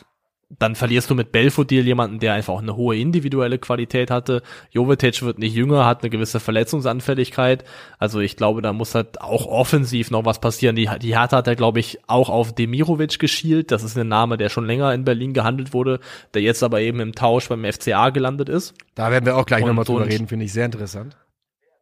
dann 0.48 0.76
verlierst 0.76 1.10
du 1.10 1.16
mit 1.16 1.32
Belfodil 1.32 1.84
jemanden, 1.84 2.20
der 2.20 2.34
einfach 2.34 2.54
auch 2.54 2.62
eine 2.62 2.76
hohe 2.76 2.96
individuelle 2.96 3.58
Qualität 3.58 4.12
hatte. 4.12 4.42
Jovetic 4.70 5.22
wird 5.22 5.38
nicht 5.38 5.54
jünger, 5.54 5.84
hat 5.84 6.02
eine 6.02 6.10
gewisse 6.10 6.38
Verletzungsanfälligkeit. 6.38 7.64
Also 7.98 8.20
ich 8.20 8.36
glaube, 8.36 8.62
da 8.62 8.72
muss 8.72 8.94
halt 8.94 9.20
auch 9.20 9.46
offensiv 9.46 10.12
noch 10.12 10.24
was 10.24 10.40
passieren. 10.40 10.76
Die, 10.76 10.88
die 11.02 11.18
Hertha 11.18 11.38
hat 11.38 11.48
ja, 11.48 11.54
glaube 11.54 11.80
ich, 11.80 11.98
auch 12.06 12.28
auf 12.28 12.54
Demirovic 12.54 13.18
geschielt. 13.18 13.72
Das 13.72 13.82
ist 13.82 13.98
ein 13.98 14.06
Name, 14.06 14.36
der 14.36 14.48
schon 14.48 14.66
länger 14.66 14.94
in 14.94 15.04
Berlin 15.04 15.32
gehandelt 15.32 15.72
wurde, 15.72 15.98
der 16.32 16.42
jetzt 16.42 16.62
aber 16.62 16.80
eben 16.80 17.00
im 17.00 17.12
Tausch 17.12 17.48
beim 17.48 17.64
FCA 17.64 18.10
gelandet 18.10 18.48
ist. 18.48 18.74
Da 18.94 19.10
werden 19.10 19.26
wir 19.26 19.36
auch 19.36 19.46
gleich 19.46 19.64
nochmal 19.64 19.84
drüber 19.84 20.06
reden, 20.06 20.28
finde 20.28 20.44
ich 20.44 20.52
sehr 20.52 20.66
interessant. 20.66 21.16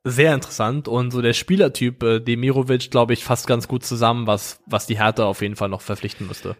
Sehr 0.04 0.34
interessant 0.34 0.88
und 0.88 1.12
so 1.12 1.22
der 1.22 1.32
Spielertyp 1.32 2.02
äh, 2.02 2.20
Demirovic, 2.20 2.90
glaube 2.90 3.12
ich, 3.12 3.24
fasst 3.24 3.46
ganz 3.46 3.68
gut 3.68 3.84
zusammen, 3.84 4.26
was, 4.26 4.60
was 4.66 4.86
die 4.86 4.98
Hertha 4.98 5.24
auf 5.24 5.40
jeden 5.40 5.56
Fall 5.56 5.70
noch 5.70 5.80
verpflichten 5.80 6.26
müsste. 6.26 6.56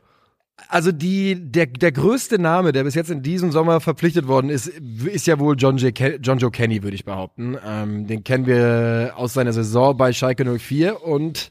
Also 0.68 0.92
die, 0.92 1.34
der, 1.50 1.66
der 1.66 1.92
größte 1.92 2.38
Name, 2.38 2.72
der 2.72 2.84
bis 2.84 2.94
jetzt 2.94 3.10
in 3.10 3.22
diesem 3.22 3.50
Sommer 3.50 3.80
verpflichtet 3.80 4.28
worden 4.28 4.50
ist, 4.50 4.68
ist 4.68 5.26
ja 5.26 5.38
wohl 5.38 5.56
John, 5.58 5.78
J. 5.78 5.94
Ke 5.94 6.18
John 6.22 6.38
Joe 6.38 6.50
Kenny, 6.50 6.82
würde 6.82 6.94
ich 6.94 7.04
behaupten. 7.04 7.56
Ähm, 7.66 8.06
den 8.06 8.22
kennen 8.22 8.46
wir 8.46 9.14
aus 9.16 9.34
seiner 9.34 9.52
Saison 9.52 9.96
bei 9.96 10.12
Schalke 10.12 10.44
04 10.58 11.02
und 11.02 11.50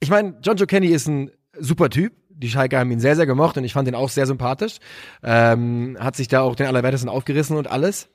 ich 0.00 0.10
meine, 0.10 0.36
John 0.42 0.56
Joe 0.56 0.66
Kenny 0.66 0.88
ist 0.88 1.06
ein 1.06 1.30
super 1.58 1.90
Typ. 1.90 2.12
Die 2.30 2.48
Schalke 2.48 2.78
haben 2.78 2.90
ihn 2.90 3.00
sehr, 3.00 3.16
sehr 3.16 3.26
gemocht 3.26 3.56
und 3.56 3.64
ich 3.64 3.72
fand 3.72 3.88
ihn 3.88 3.94
auch 3.94 4.08
sehr 4.08 4.26
sympathisch. 4.26 4.78
Ähm, 5.22 5.96
hat 6.00 6.16
sich 6.16 6.28
da 6.28 6.40
auch 6.40 6.54
den 6.54 6.66
Allerwertesten 6.66 7.10
aufgerissen 7.10 7.56
und 7.56 7.66
alles. 7.68 8.08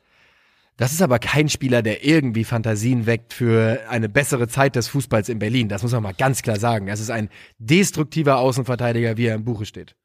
Das 0.77 0.91
ist 0.91 1.01
aber 1.01 1.19
kein 1.19 1.49
Spieler, 1.49 1.83
der 1.83 2.03
irgendwie 2.03 2.43
Fantasien 2.43 3.05
weckt 3.05 3.33
für 3.33 3.81
eine 3.89 4.09
bessere 4.09 4.47
Zeit 4.47 4.75
des 4.75 4.88
Fußballs 4.88 5.29
in 5.29 5.38
Berlin. 5.38 5.69
Das 5.69 5.83
muss 5.83 5.91
man 5.91 6.01
mal 6.01 6.13
ganz 6.13 6.41
klar 6.41 6.57
sagen. 6.57 6.88
Das 6.88 6.99
ist 6.99 7.12
ein 7.12 7.29
destruktiver 7.59 8.39
Außenverteidiger, 8.39 9.17
wie 9.17 9.27
er 9.27 9.36
im 9.36 9.45
Buche 9.45 9.65
steht. 9.65 9.95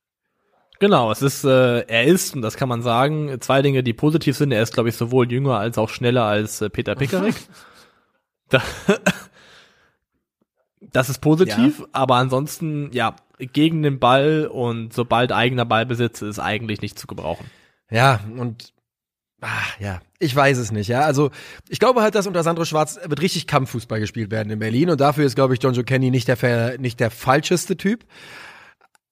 Genau, 0.79 1.11
es 1.11 1.23
ist, 1.23 1.45
äh, 1.45 1.81
er 1.81 2.05
ist, 2.05 2.37
und 2.37 2.43
das 2.43 2.57
kann 2.57 2.69
man 2.69 2.83
sagen, 2.83 3.41
zwei 3.41 3.63
Dinge, 3.63 3.83
die 3.83 3.95
positiv 3.95 4.37
sind. 4.37 4.53
Er 4.53 4.63
ist, 4.63 4.75
glaube 4.75 4.91
ich, 4.91 4.97
sowohl 4.97 5.31
jünger 5.31 5.59
als 5.59 5.79
auch 5.79 5.89
schneller 5.89 6.25
als 6.25 6.61
äh, 6.61 6.71
Peter 6.71 6.95
Pickerick. 6.95 7.35
da, 8.49 8.63
das 10.81 11.09
ist 11.09 11.21
positiv, 11.21 11.81
ja. 11.81 11.87
aber 11.93 12.17
ansonsten, 12.17 12.91
ja, 12.93 13.17
gegen 13.39 13.83
den 13.83 13.99
Ball 13.99 14.47
und 14.47 14.93
sobald 14.93 15.33
eigener 15.33 15.65
Ballbesitz 15.65 16.23
ist 16.23 16.39
eigentlich 16.39 16.81
nicht 16.81 16.99
zu 16.99 17.07
gebrauchen. 17.07 17.51
Ja, 17.91 18.21
und 18.37 18.73
Ach, 19.41 19.79
ja, 19.79 20.01
ich 20.19 20.35
weiß 20.35 20.59
es 20.59 20.73
nicht, 20.73 20.89
ja. 20.89 21.03
Also, 21.03 21.31
ich 21.69 21.79
glaube 21.79 22.03
halt, 22.03 22.15
dass 22.17 22.27
unter 22.27 22.43
Sandro 22.43 22.65
Schwarz 22.65 22.99
wird 23.05 23.23
richtig 23.23 23.47
Kampffußball 23.47 24.01
gespielt 24.01 24.33
werden 24.33 24.51
in 24.51 24.59
Berlin 24.59 24.91
und 24.91 25.01
dafür 25.01 25.25
ist, 25.25 25.37
glaube 25.37 25.55
ich, 25.55 25.63
John 25.63 25.75
Joe 25.75 25.85
Kenny 25.85 26.11
nicht 26.11 26.27
der, 26.27 26.79
nicht 26.79 26.99
der 26.99 27.11
falscheste 27.11 27.77
Typ. 27.77 28.05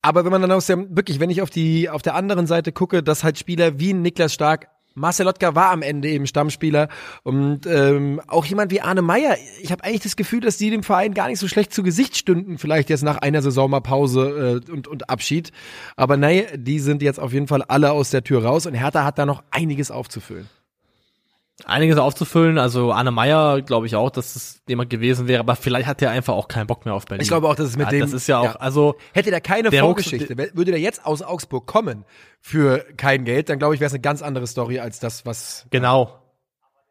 Aber 0.03 0.25
wenn 0.25 0.33
man 0.33 0.43
dann 0.43 0.53
aus 0.53 0.67
dem, 0.67 0.97
wirklich, 0.97 1.21
wenn 1.21 1.31
ich 1.31 1.43
auf 1.43 1.51
die, 1.51 1.89
auf 1.91 2.03
der 2.03 2.15
anderen 2.15 2.47
Seite 2.47 2.73
gucke, 2.73 3.03
dass 3.03 3.25
halt 3.25 3.39
Spieler 3.39 3.79
wie 3.79 3.93
Niklas 3.93 4.35
Stark 4.35 4.69
Marcel 4.97 5.27
Lotka 5.27 5.55
war 5.55 5.71
am 5.71 5.83
Ende 5.83 6.09
eben 6.09 6.27
Stammspieler 6.27 6.89
und 7.23 7.67
ähm, 7.67 8.21
auch 8.27 8.47
jemand 8.47 8.73
wie 8.73 8.81
Arne 8.81 9.03
Meyer. 9.03 9.37
Ich 9.61 9.71
habe 9.71 9.85
eigentlich 9.85 10.03
das 10.03 10.17
Gefühl, 10.17 10.41
dass 10.41 10.57
die 10.57 10.71
dem 10.71 10.83
Verein 10.83 11.13
gar 11.13 11.29
nicht 11.29 11.39
so 11.39 11.49
schlecht 11.49 11.73
zu 11.73 11.83
Gesicht 11.83 12.17
stünden, 12.17 12.57
vielleicht 12.57 12.89
jetzt 12.89 13.05
nach 13.05 13.19
einer 13.19 13.43
Saison 13.43 13.71
mal 13.71 13.81
Pause 13.81 14.63
äh, 14.67 14.73
und, 14.73 14.89
und 14.89 15.11
Abschied. 15.11 15.53
Aber 15.97 16.17
nein, 16.17 16.45
die 16.55 16.81
sind 16.81 17.03
jetzt 17.03 17.21
auf 17.21 17.35
jeden 17.35 17.47
Fall 17.47 17.63
alle 17.63 17.93
aus 17.93 18.11
der 18.11 18.25
Tür 18.25 18.43
raus 18.43 18.67
und 18.67 18.75
Hertha 18.75 19.05
hat 19.05 19.19
da 19.19 19.27
noch 19.27 19.45
einiges 19.51 19.91
aufzufüllen 19.91 20.49
einiges 21.65 21.99
aufzufüllen. 21.99 22.59
Also 22.59 22.93
Anne 22.93 23.11
Meyer 23.11 23.63
glaube 23.63 23.87
ich 23.87 23.97
auch, 23.97 24.11
dass 24.11 24.37
es 24.37 24.61
jemand 24.69 24.91
gewesen 24.91 25.27
wäre, 25.27 25.41
aber 25.41 25.57
vielleicht 25.57 25.87
hat 25.87 26.03
er 26.03 26.11
einfach 26.11 26.35
auch 26.35 26.49
keinen 26.49 26.67
Bock 26.67 26.85
mehr 26.85 26.95
auf 26.95 27.07
Berlin. 27.07 27.23
Ich 27.23 27.29
glaube 27.29 27.49
auch, 27.49 27.55
dass 27.55 27.69
es 27.69 27.77
mit 27.77 27.87
ja, 27.87 27.91
dem 27.91 28.01
das 28.01 28.13
ist 28.13 28.27
ja 28.27 28.39
auch 28.39 28.45
ja. 28.45 28.57
also 28.57 28.97
hätte 29.15 29.31
der 29.31 29.41
keine 29.41 29.71
der 29.71 29.83
Vorgeschichte, 29.83 30.35
Rucks, 30.35 30.55
würde 30.55 30.73
der 30.73 30.81
jetzt 30.81 31.07
aus 31.07 31.23
Augsburg 31.23 31.67
kommen 31.67 32.05
für 32.41 32.85
kein 32.97 33.25
Geld, 33.25 33.49
dann 33.49 33.59
glaube 33.59 33.75
ich, 33.75 33.81
wäre 33.81 33.87
es 33.87 33.95
eine 33.95 34.03
ganz 34.03 34.23
andere 34.23 34.47
Story 34.47 34.79
als 34.79 35.01
das, 35.01 35.25
was 35.25 35.67
Genau. 35.71 36.23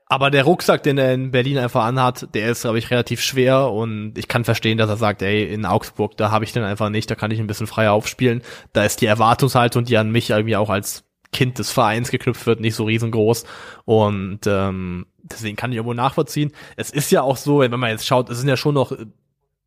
Aber 0.08 0.30
der 0.30 0.44
Rucksack, 0.44 0.84
den 0.84 1.00
er 1.00 1.14
in 1.16 1.32
Berlin 1.32 1.58
einfach 1.58 1.84
anhat, 1.84 2.36
der 2.36 2.52
ist, 2.52 2.62
glaube 2.62 2.78
ich, 2.78 2.92
relativ 2.92 3.22
schwer 3.22 3.72
und 3.72 4.16
ich 4.18 4.28
kann 4.28 4.44
verstehen, 4.44 4.78
dass 4.78 4.88
er 4.88 4.98
sagt, 4.98 5.24
ey, 5.24 5.52
in 5.52 5.66
Augsburg, 5.66 6.16
da 6.16 6.30
habe 6.30 6.46
ich 6.46 6.54
den 6.54 6.62
einfach 6.62 6.90
nicht, 6.90 7.10
da 7.10 7.16
kann 7.16 7.32
ich 7.32 7.40
ein 7.40 7.48
bisschen 7.48 7.66
freier 7.66 7.94
aufspielen. 7.94 8.44
Da 8.72 8.86
ist 8.86 9.02
die 9.02 9.08
Erwartungshaltung, 9.08 9.84
die 9.84 9.98
an 9.98 10.12
mich 10.12 10.30
irgendwie 10.30 10.58
auch 10.58 10.70
als 10.70 11.06
Kind 11.36 11.60
des 11.60 11.70
Vereins 11.70 12.12
geknüpft 12.12 12.46
wird, 12.46 12.62
nicht 12.62 12.76
so 12.76 12.86
riesengroß. 12.86 13.44
Und 13.84 14.40
ähm, 14.48 15.06
deswegen 15.22 15.58
kann 15.58 15.72
ich 15.72 15.76
irgendwo 15.76 15.94
nachvollziehen. 15.94 16.54
Es 16.78 16.92
ist 16.92 17.12
ja 17.12 17.24
auch 17.24 17.36
so, 17.36 17.60
wenn 17.60 17.78
man 17.78 17.90
jetzt 17.90 18.08
schaut, 18.08 18.30
es 18.30 18.40
sind 18.40 18.48
ja 18.48 18.56
schon 18.56 18.74
noch 18.74 18.96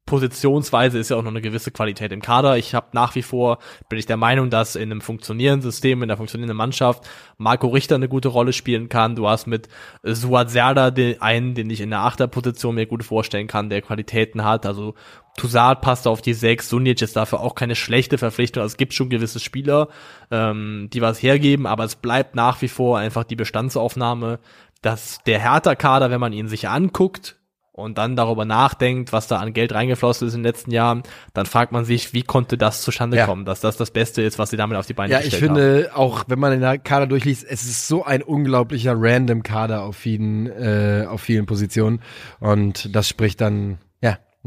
positionsweise 0.08 0.98
ist 0.98 1.10
ja 1.10 1.18
auch 1.18 1.22
noch 1.22 1.30
eine 1.30 1.42
gewisse 1.42 1.70
Qualität 1.70 2.12
im 2.12 2.22
Kader. 2.22 2.56
Ich 2.56 2.74
habe 2.74 2.86
nach 2.92 3.14
wie 3.14 3.20
vor, 3.20 3.58
bin 3.90 3.98
ich 3.98 4.06
der 4.06 4.16
Meinung, 4.16 4.48
dass 4.48 4.74
in 4.74 4.90
einem 4.90 5.02
funktionierenden 5.02 5.70
System, 5.70 6.02
in 6.02 6.10
einer 6.10 6.16
funktionierenden 6.16 6.56
Mannschaft 6.56 7.06
Marco 7.36 7.68
Richter 7.68 7.96
eine 7.96 8.08
gute 8.08 8.28
Rolle 8.28 8.54
spielen 8.54 8.88
kann. 8.88 9.16
Du 9.16 9.28
hast 9.28 9.46
mit 9.46 9.68
Suat 10.02 10.50
Serda 10.50 10.90
den, 10.90 11.20
einen, 11.20 11.54
den 11.54 11.68
ich 11.68 11.82
in 11.82 11.90
der 11.90 12.00
Achterposition 12.00 12.76
mir 12.76 12.86
gut 12.86 13.04
vorstellen 13.04 13.48
kann, 13.48 13.68
der 13.68 13.82
Qualitäten 13.82 14.44
hat. 14.44 14.64
Also 14.64 14.94
Toussaint 15.38 15.80
passt 15.80 16.06
auf 16.06 16.20
die 16.20 16.34
sechs, 16.34 16.68
Sunic 16.68 17.00
ist 17.00 17.16
dafür 17.16 17.40
auch 17.40 17.54
keine 17.54 17.74
schlechte 17.74 18.18
Verpflichtung. 18.18 18.62
Also 18.62 18.74
es 18.74 18.76
gibt 18.76 18.92
schon 18.92 19.08
gewisse 19.08 19.40
Spieler, 19.40 19.88
ähm, 20.30 20.90
die 20.92 21.00
was 21.00 21.22
hergeben, 21.22 21.66
aber 21.66 21.84
es 21.84 21.96
bleibt 21.96 22.34
nach 22.34 22.60
wie 22.60 22.68
vor 22.68 22.98
einfach 22.98 23.24
die 23.24 23.36
Bestandsaufnahme, 23.36 24.38
dass 24.82 25.18
der 25.26 25.40
Hertha-Kader, 25.40 26.10
wenn 26.10 26.20
man 26.20 26.32
ihn 26.32 26.48
sich 26.48 26.68
anguckt, 26.68 27.38
und 27.78 27.96
dann 27.96 28.16
darüber 28.16 28.44
nachdenkt, 28.44 29.12
was 29.12 29.28
da 29.28 29.38
an 29.38 29.52
Geld 29.52 29.72
reingeflossen 29.72 30.26
ist 30.26 30.34
in 30.34 30.40
den 30.40 30.46
letzten 30.46 30.72
Jahren, 30.72 31.04
dann 31.32 31.46
fragt 31.46 31.70
man 31.70 31.84
sich, 31.84 32.12
wie 32.12 32.24
konnte 32.24 32.58
das 32.58 32.82
zustande 32.82 33.16
ja. 33.16 33.26
kommen, 33.26 33.44
dass 33.44 33.60
das 33.60 33.76
das 33.76 33.92
Beste 33.92 34.20
ist, 34.20 34.38
was 34.38 34.50
sie 34.50 34.56
damit 34.56 34.76
auf 34.76 34.86
die 34.86 34.94
Beine 34.94 35.12
ja, 35.12 35.20
gestellt 35.20 35.50
haben. 35.50 35.56
Ja, 35.56 35.62
ich 35.62 35.72
finde, 35.72 35.90
haben. 35.92 36.00
auch 36.00 36.24
wenn 36.26 36.38
man 36.40 36.60
den 36.60 36.82
Kader 36.82 37.06
durchliest, 37.06 37.46
es 37.48 37.62
ist 37.62 37.86
so 37.86 38.04
ein 38.04 38.22
unglaublicher 38.22 38.94
random 38.96 39.44
Kader 39.44 39.84
auf 39.84 39.96
vielen, 39.96 40.46
äh, 40.46 41.06
auf 41.08 41.20
vielen 41.20 41.46
Positionen 41.46 42.00
und 42.40 42.94
das 42.94 43.08
spricht 43.08 43.40
dann 43.40 43.78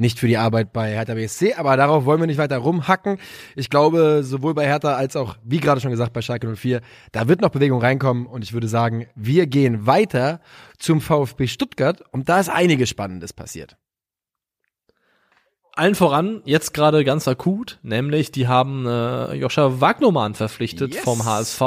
nicht 0.02 0.20
für 0.20 0.28
die 0.28 0.38
Arbeit 0.38 0.74
bei 0.74 0.92
Hertha 0.92 1.14
BSC, 1.14 1.54
aber 1.54 1.78
darauf 1.78 2.06
wollen 2.06 2.20
wir 2.20 2.28
nicht 2.28 2.40
weiter 2.40 2.58
rumhacken. 2.58 3.20
Ich 3.56 3.70
glaube, 3.70 4.24
sowohl 4.24 4.54
bei 4.54 4.66
Hertha 4.66 4.96
als 4.96 5.16
auch, 5.16 5.38
wie 5.44 5.60
gerade 5.60 5.80
schon 5.80 5.92
gesagt, 5.92 6.12
bei 6.12 6.22
Schalke 6.22 6.54
04, 6.54 6.82
da 7.12 7.28
wird 7.28 7.40
noch 7.40 7.50
Bewegung 7.50 7.80
reinkommen 7.80 8.26
und 8.26 8.44
ich 8.44 8.52
würde 8.52 8.68
sagen, 8.68 9.08
wir 9.16 9.48
gehen 9.48 9.86
weiter 9.86 10.42
zum 10.78 11.00
VfB 11.00 11.48
Stuttgart 11.48 12.04
und 12.12 12.28
da 12.28 12.40
ist 12.40 12.50
einiges 12.50 12.90
Spannendes 12.90 13.32
passiert. 13.32 13.78
Allen 15.74 15.96
voran, 15.96 16.42
jetzt 16.44 16.74
gerade 16.74 17.06
ganz 17.06 17.28
akut, 17.28 17.80
nämlich 17.82 18.32
die 18.32 18.48
haben 18.48 18.86
äh, 18.86 19.36
Joscha 19.36 19.80
Wagnermann 19.80 20.34
verpflichtet 20.34 20.96
yes. 20.96 21.04
vom 21.04 21.24
HSV. 21.24 21.62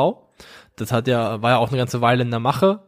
Das 0.76 0.92
hat 0.92 1.06
ja, 1.06 1.40
war 1.40 1.52
ja 1.52 1.58
auch 1.58 1.68
eine 1.68 1.78
ganze 1.78 2.00
Weile 2.00 2.22
in 2.22 2.30
der 2.30 2.40
Mache. 2.40 2.82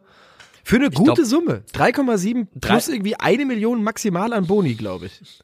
Für 0.67 0.75
eine 0.75 0.89
gute 0.89 1.13
glaub, 1.13 1.25
Summe. 1.25 1.63
3,7 1.73 2.47
plus 2.59 2.89
irgendwie 2.89 3.15
eine 3.15 3.45
Million 3.45 3.83
maximal 3.83 4.33
an 4.33 4.47
Boni, 4.47 4.75
glaube 4.75 5.05
ich. 5.05 5.39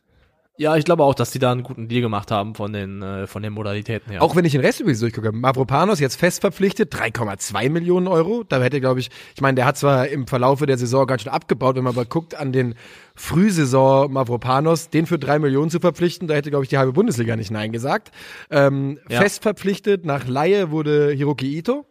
Ja, 0.58 0.76
ich 0.76 0.84
glaube 0.84 1.06
auch, 1.06 1.16
dass 1.16 1.32
die 1.32 1.40
da 1.40 1.54
einen 1.54 1.64
guten 1.64 1.88
Deal 1.88 2.02
gemacht 2.02 2.30
haben 2.30 2.56
von 2.56 2.74
den, 2.74 3.02
äh, 3.02 3.26
von 3.26 3.42
den 3.42 3.54
Modalitäten 3.54 4.12
her. 4.12 4.22
Auch 4.22 4.36
wenn 4.36 4.44
ich 4.44 4.52
den 4.52 4.60
Rest 4.60 4.82
übrigens 4.82 5.00
durchgucke. 5.00 5.32
Mavropanos 5.32 6.02
jetzt 6.02 6.18
fest 6.18 6.42
verpflichtet, 6.42 6.94
3,2 6.94 7.70
Millionen 7.70 8.08
Euro. 8.08 8.44
Da 8.44 8.62
hätte, 8.62 8.82
glaube 8.82 9.00
ich, 9.00 9.12
ich 9.34 9.40
meine, 9.40 9.56
der 9.56 9.66
hat 9.66 9.78
zwar 9.78 10.10
im 10.10 10.28
Verlaufe 10.28 10.66
der 10.66 10.78
Saison 10.78 11.08
ganz 11.08 11.22
schön 11.22 11.32
abgebaut, 11.32 11.78
wenn 11.78 11.86
man 11.86 11.94
aber 11.94 12.04
guckt 12.04 12.36
an 12.36 12.52
den 12.52 12.76
Frühsaison 13.16 14.12
Mavropanos, 14.12 14.90
den 14.90 15.06
für 15.06 15.18
drei 15.18 15.40
Millionen 15.40 15.72
zu 15.72 15.80
verpflichten, 15.80 16.28
da 16.28 16.34
hätte, 16.34 16.50
glaube 16.50 16.66
ich, 16.66 16.70
die 16.70 16.78
halbe 16.78 16.92
Bundesliga 16.92 17.38
nicht 17.38 17.50
Nein 17.50 17.72
gesagt. 17.72 18.12
Ähm, 18.52 19.00
ja. 19.08 19.22
Fest 19.22 19.42
verpflichtet 19.42 20.06
nach 20.06 20.28
Laie 20.28 20.70
wurde 20.70 21.12
Hiroki 21.12 21.58
Ito. 21.58 21.86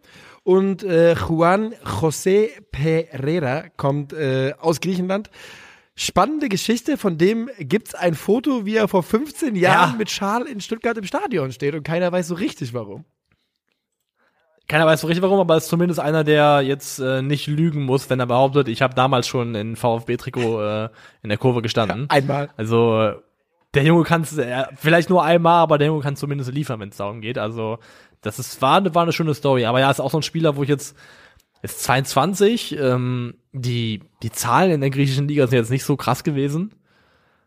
Und 0.44 0.82
äh, 0.82 1.14
Juan 1.14 1.74
José 1.84 2.50
Pereira 2.72 3.68
kommt 3.76 4.12
äh, 4.12 4.54
aus 4.58 4.80
Griechenland. 4.80 5.30
Spannende 5.94 6.48
Geschichte, 6.48 6.96
von 6.96 7.18
dem 7.18 7.50
gibt's 7.58 7.94
ein 7.94 8.14
Foto, 8.14 8.64
wie 8.64 8.76
er 8.76 8.88
vor 8.88 9.02
15 9.02 9.54
Jahren 9.54 9.92
ja. 9.92 9.96
mit 9.98 10.10
Schal 10.10 10.42
in 10.42 10.60
Stuttgart 10.60 10.96
im 10.96 11.04
Stadion 11.04 11.52
steht 11.52 11.74
und 11.74 11.82
keiner 11.82 12.10
weiß 12.10 12.28
so 12.28 12.34
richtig 12.34 12.72
warum. 12.72 13.04
Keiner 14.68 14.86
weiß 14.86 15.02
so 15.02 15.06
richtig 15.06 15.22
warum, 15.22 15.38
aber 15.38 15.56
ist 15.58 15.68
zumindest 15.68 16.00
einer, 16.00 16.24
der 16.24 16.62
jetzt 16.62 16.98
äh, 16.98 17.20
nicht 17.20 17.46
lügen 17.46 17.82
muss, 17.82 18.08
wenn 18.08 18.20
er 18.20 18.26
behauptet, 18.26 18.68
ich 18.68 18.80
habe 18.80 18.94
damals 18.94 19.28
schon 19.28 19.54
in 19.54 19.76
VfB-Trikot 19.76 20.62
äh, 20.62 20.88
in 21.22 21.28
der 21.28 21.36
Kurve 21.36 21.60
gestanden. 21.60 22.02
Ja, 22.02 22.16
einmal. 22.16 22.48
Also 22.56 23.12
der 23.74 23.84
Junge 23.84 24.04
kann 24.04 24.22
es, 24.22 24.36
äh, 24.38 24.64
vielleicht 24.76 25.10
nur 25.10 25.22
einmal, 25.22 25.62
aber 25.62 25.78
der 25.78 25.88
Junge 25.88 26.02
kann 26.02 26.16
zumindest 26.16 26.52
liefern, 26.52 26.80
wenn 26.80 26.88
es 26.88 26.96
darum 26.96 27.20
geht. 27.20 27.38
Also 27.38 27.78
das 28.22 28.38
ist, 28.38 28.62
war, 28.62 28.94
war 28.94 29.02
eine 29.02 29.12
schöne 29.12 29.34
Story. 29.34 29.64
Aber 29.66 29.80
ja, 29.80 29.90
ist 29.90 30.00
auch 30.00 30.10
so 30.10 30.18
ein 30.18 30.22
Spieler, 30.22 30.56
wo 30.56 30.62
ich 30.62 30.68
jetzt, 30.68 30.96
ist 31.60 31.82
22, 31.82 32.78
ähm, 32.78 33.34
die, 33.52 34.00
die 34.22 34.32
Zahlen 34.32 34.70
in 34.70 34.80
der 34.80 34.90
griechischen 34.90 35.28
Liga 35.28 35.46
sind 35.46 35.58
jetzt 35.58 35.70
nicht 35.70 35.84
so 35.84 35.96
krass 35.96 36.24
gewesen. 36.24 36.74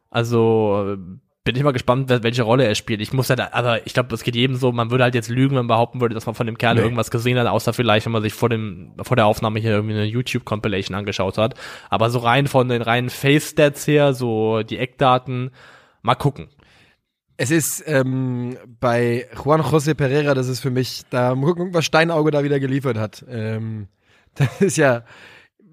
Also, 0.10 0.98
bin 1.46 1.56
ich 1.56 1.64
mal 1.64 1.74
gespannt, 1.74 2.10
welche 2.10 2.42
Rolle 2.42 2.66
er 2.66 2.74
spielt. 2.74 3.02
Ich 3.02 3.14
muss 3.14 3.28
ja, 3.28 3.36
da, 3.36 3.50
aber 3.52 3.86
ich 3.86 3.94
glaube, 3.94 4.14
es 4.16 4.24
geht 4.24 4.36
jedem 4.36 4.56
so, 4.56 4.72
man 4.72 4.90
würde 4.90 5.04
halt 5.04 5.14
jetzt 5.14 5.30
lügen, 5.30 5.52
wenn 5.52 5.68
man 5.68 5.68
behaupten 5.68 6.02
würde, 6.02 6.16
dass 6.16 6.26
man 6.26 6.34
von 6.34 6.48
dem 6.48 6.58
Kerl 6.58 6.76
nee. 6.76 6.82
irgendwas 6.82 7.12
gesehen 7.12 7.38
hat, 7.38 7.46
außer 7.46 7.72
vielleicht, 7.72 8.08
wenn 8.08 8.14
man 8.14 8.24
sich 8.24 8.34
vor 8.34 8.50
dem, 8.50 8.94
vor 9.04 9.16
der 9.16 9.28
Aufnahme 9.28 9.60
hier 9.60 9.72
irgendwie 9.72 9.94
eine 9.94 10.06
YouTube-Compilation 10.06 10.96
angeschaut 10.96 11.38
hat. 11.38 11.54
Aber 11.92 12.10
so 12.10 12.18
rein 12.18 12.48
von 12.48 12.68
den 12.68 12.82
reinen 12.82 13.12
Face-Stats 13.12 13.86
her, 13.86 14.16
so 14.16 14.64
die 14.64 14.80
Eckdaten, 14.80 15.52
mal 16.02 16.16
gucken. 16.16 16.48
Es 17.38 17.52
ist 17.52 17.84
ähm, 17.86 18.58
bei 18.80 19.28
Juan 19.44 19.62
José 19.62 19.94
Pereira, 19.94 20.34
das 20.34 20.48
ist 20.48 20.62
für 20.62 20.72
mich, 20.72 21.04
da 21.10 21.36
mal 21.36 21.48
gucken, 21.48 21.74
was 21.74 21.86
Steinauge 21.86 22.32
da 22.32 22.44
wieder 22.44 22.60
geliefert 22.60 22.98
hat. 22.98 23.26
Ähm, 23.30 23.88
das 24.36 24.62
ist 24.62 24.78
ja, 24.78 25.04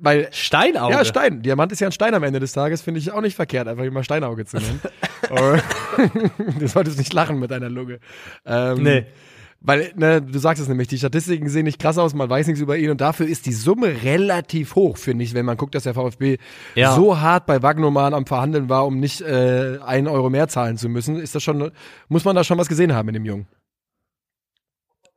weil 0.00 0.28
Steinauge. 0.32 0.94
Ja, 0.94 1.04
Stein. 1.04 1.42
Diamant 1.42 1.70
ist 1.70 1.80
ja 1.80 1.86
ein 1.86 1.92
Stein 1.92 2.14
am 2.14 2.24
Ende 2.24 2.40
des 2.40 2.52
Tages, 2.52 2.82
finde 2.82 2.98
ich 2.98 3.12
auch 3.12 3.20
nicht 3.20 3.36
verkehrt, 3.36 3.68
einfach 3.68 3.84
immer 3.84 4.02
Steinauge 4.02 4.44
zu 4.44 4.56
nennen. 4.56 4.80
du 6.58 6.66
solltest 6.66 6.98
nicht 6.98 7.12
lachen 7.12 7.38
mit 7.38 7.52
deiner 7.52 7.70
Lunge. 7.70 8.00
Ähm, 8.44 8.82
nee. 8.82 9.06
Weil, 9.64 9.92
ne, 9.94 10.20
du 10.20 10.38
sagst 10.40 10.60
es 10.60 10.68
nämlich, 10.68 10.88
die 10.88 10.98
Statistiken 10.98 11.48
sehen 11.48 11.64
nicht 11.64 11.80
krass 11.80 11.96
aus, 11.96 12.14
man 12.14 12.28
weiß 12.28 12.48
nichts 12.48 12.60
über 12.60 12.76
ihn 12.76 12.90
und 12.90 13.00
dafür 13.00 13.26
ist 13.26 13.46
die 13.46 13.52
Summe 13.52 14.02
relativ 14.02 14.74
hoch, 14.74 14.96
finde 14.96 15.22
ich, 15.22 15.34
wenn 15.34 15.46
man 15.46 15.56
guckt, 15.56 15.76
dass 15.76 15.84
der 15.84 15.94
VfB 15.94 16.38
ja. 16.74 16.94
so 16.96 17.20
hart 17.20 17.46
bei 17.46 17.62
Wagnoman 17.62 18.12
am 18.12 18.26
Verhandeln 18.26 18.68
war, 18.68 18.86
um 18.86 18.98
nicht 18.98 19.20
äh, 19.20 19.78
einen 19.84 20.08
Euro 20.08 20.30
mehr 20.30 20.48
zahlen 20.48 20.78
zu 20.78 20.88
müssen. 20.88 21.16
Ist 21.16 21.36
das 21.36 21.44
schon, 21.44 21.70
muss 22.08 22.24
man 22.24 22.34
da 22.34 22.42
schon 22.42 22.58
was 22.58 22.68
gesehen 22.68 22.92
haben 22.92 23.08
in 23.08 23.14
dem 23.14 23.24
Jungen? 23.24 23.46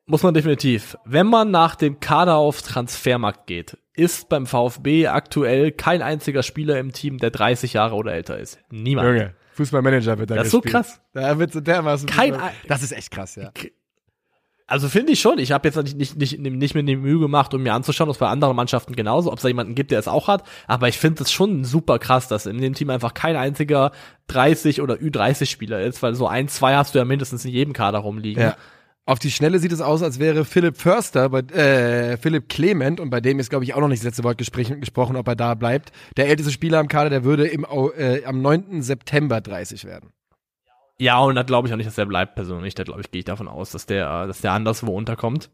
Muss 0.06 0.22
man 0.22 0.36
definitiv. 0.36 0.96
Wenn 1.06 1.26
man 1.26 1.50
nach 1.50 1.76
dem 1.76 2.00
Kader 2.00 2.36
auf 2.36 2.62
Transfermarkt 2.62 3.48
geht, 3.48 3.80
ist 3.96 4.30
beim 4.30 4.46
VfB 4.46 5.08
aktuell 5.08 5.72
kein 5.72 6.04
einziger 6.04 6.44
Spieler 6.44 6.78
im 6.78 6.92
Team, 6.92 7.18
der 7.18 7.32
30 7.32 7.74
Jahre 7.74 7.96
oder 7.96 8.14
älter 8.14 8.38
ist. 8.38 8.60
Niemand. 8.70 9.08
Junge, 9.08 9.34
Fußballmanager 9.54 10.20
wird 10.20 10.30
da 10.30 10.36
Das 10.36 10.48
ist 10.48 10.52
so 10.52 10.62
krass. 10.62 11.02
Da 11.14 11.40
wird 11.40 11.54
so 11.54 11.62
dermaßen. 11.62 12.08
Kein, 12.08 12.38
das 12.68 12.84
ist 12.84 12.92
echt 12.92 13.10
krass, 13.10 13.36
ja. 13.36 13.52
Also 14.68 14.90
finde 14.90 15.12
ich 15.12 15.20
schon. 15.20 15.38
Ich 15.38 15.52
habe 15.52 15.68
jetzt 15.68 15.78
nicht, 15.78 16.18
nicht, 16.18 16.40
nicht, 16.40 16.40
nicht 16.40 16.76
mir 16.76 16.84
die 16.84 16.96
Mühe 16.96 17.20
gemacht, 17.20 17.54
um 17.54 17.62
mir 17.62 17.74
anzuschauen, 17.74 18.10
ob 18.10 18.16
es 18.16 18.20
bei 18.20 18.28
anderen 18.28 18.56
Mannschaften 18.56 18.96
genauso, 18.96 19.32
ob 19.32 19.38
es 19.38 19.44
da 19.44 19.48
jemanden 19.48 19.76
gibt, 19.76 19.92
der 19.92 20.00
es 20.00 20.08
auch 20.08 20.28
hat. 20.28 20.44
Aber 20.66 20.88
ich 20.88 20.98
finde 20.98 21.22
es 21.22 21.32
schon 21.32 21.64
super 21.64 22.00
krass, 22.00 22.28
dass 22.28 22.48
in 22.48 22.60
dem 22.60 22.74
Team 22.74 22.90
einfach 22.90 23.14
kein 23.14 23.36
einziger 23.36 23.92
30 24.28 24.82
oder 24.82 24.96
Ü30-Spieler 24.96 25.82
ist, 25.82 26.02
weil 26.02 26.16
so 26.16 26.28
ein, 26.28 26.48
zwei 26.48 26.76
hast 26.76 26.96
du 26.96 27.00
ja 27.00 27.06
mindestens 27.06 27.46
in 27.46 27.52
jedem 27.52 27.74
Kader 27.74 28.00
rumliegen. 28.00 28.42
Ja. 28.42 28.56
Auf 29.08 29.20
die 29.20 29.30
Schnelle 29.30 29.60
sieht 29.60 29.72
es 29.72 29.82
aus, 29.82 30.02
als 30.02 30.18
wäre 30.18 30.46
Philipp 30.46 30.78
Förster, 30.78 31.30
bei, 31.30 31.42
äh, 31.42 32.18
Philipp 32.18 32.50
Clement, 32.50 33.00
und 33.00 33.12
bei 33.12 33.22
dem 33.22 33.38
ist, 33.38 33.52
glaube 33.52 33.64
ich, 33.64 33.76
auch 33.76 33.80
noch 33.80 33.88
nicht 33.88 34.00
das 34.00 34.06
letzte 34.06 34.24
Wort 34.24 34.40
gesprochen, 34.40 35.16
ob 35.16 35.28
er 35.28 35.36
da 35.36 35.54
bleibt. 35.54 35.92
Der 36.18 36.28
älteste 36.28 36.52
Spieler 36.52 36.80
am 36.80 36.88
Kader, 36.88 37.12
der 37.12 37.24
würde 37.24 37.46
im, 37.48 37.68
äh, 37.96 38.26
am 38.26 38.42
9. 38.42 38.82
September 38.82 39.42
30 39.42 39.86
werden. 39.86 40.10
Ja, 40.98 41.20
und 41.20 41.36
da 41.36 41.44
glaube 41.44 41.68
ich 41.68 41.74
auch 41.74 41.78
nicht, 41.78 41.88
dass 41.88 41.96
der 41.96 42.06
bleibt 42.06 42.36
persönlich. 42.36 42.76
Da 42.76 42.84
glaube 42.84 43.02
ich, 43.02 43.12
gehe 43.12 43.20
ich 43.20 43.26
davon 43.26 43.48
aus, 43.48 43.72
dass 43.72 43.86
der, 43.86 44.28
dass 44.28 44.42
der 44.42 44.54
anderswo 44.54 44.96
unterkommt. 44.96 45.50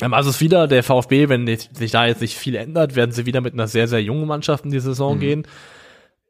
Ähm, 0.00 0.14
also 0.14 0.30
es 0.30 0.36
ist 0.36 0.42
wieder 0.42 0.66
der 0.66 0.82
VfB, 0.82 1.28
wenn 1.28 1.46
sich 1.46 1.90
da 1.90 2.06
jetzt 2.06 2.20
nicht 2.20 2.36
viel 2.36 2.54
ändert, 2.54 2.94
werden 2.94 3.12
sie 3.12 3.26
wieder 3.26 3.40
mit 3.40 3.54
einer 3.54 3.68
sehr, 3.68 3.88
sehr 3.88 4.02
jungen 4.02 4.26
Mannschaft 4.26 4.64
in 4.64 4.70
die 4.70 4.80
Saison 4.80 5.16
mhm. 5.16 5.20
gehen. 5.20 5.46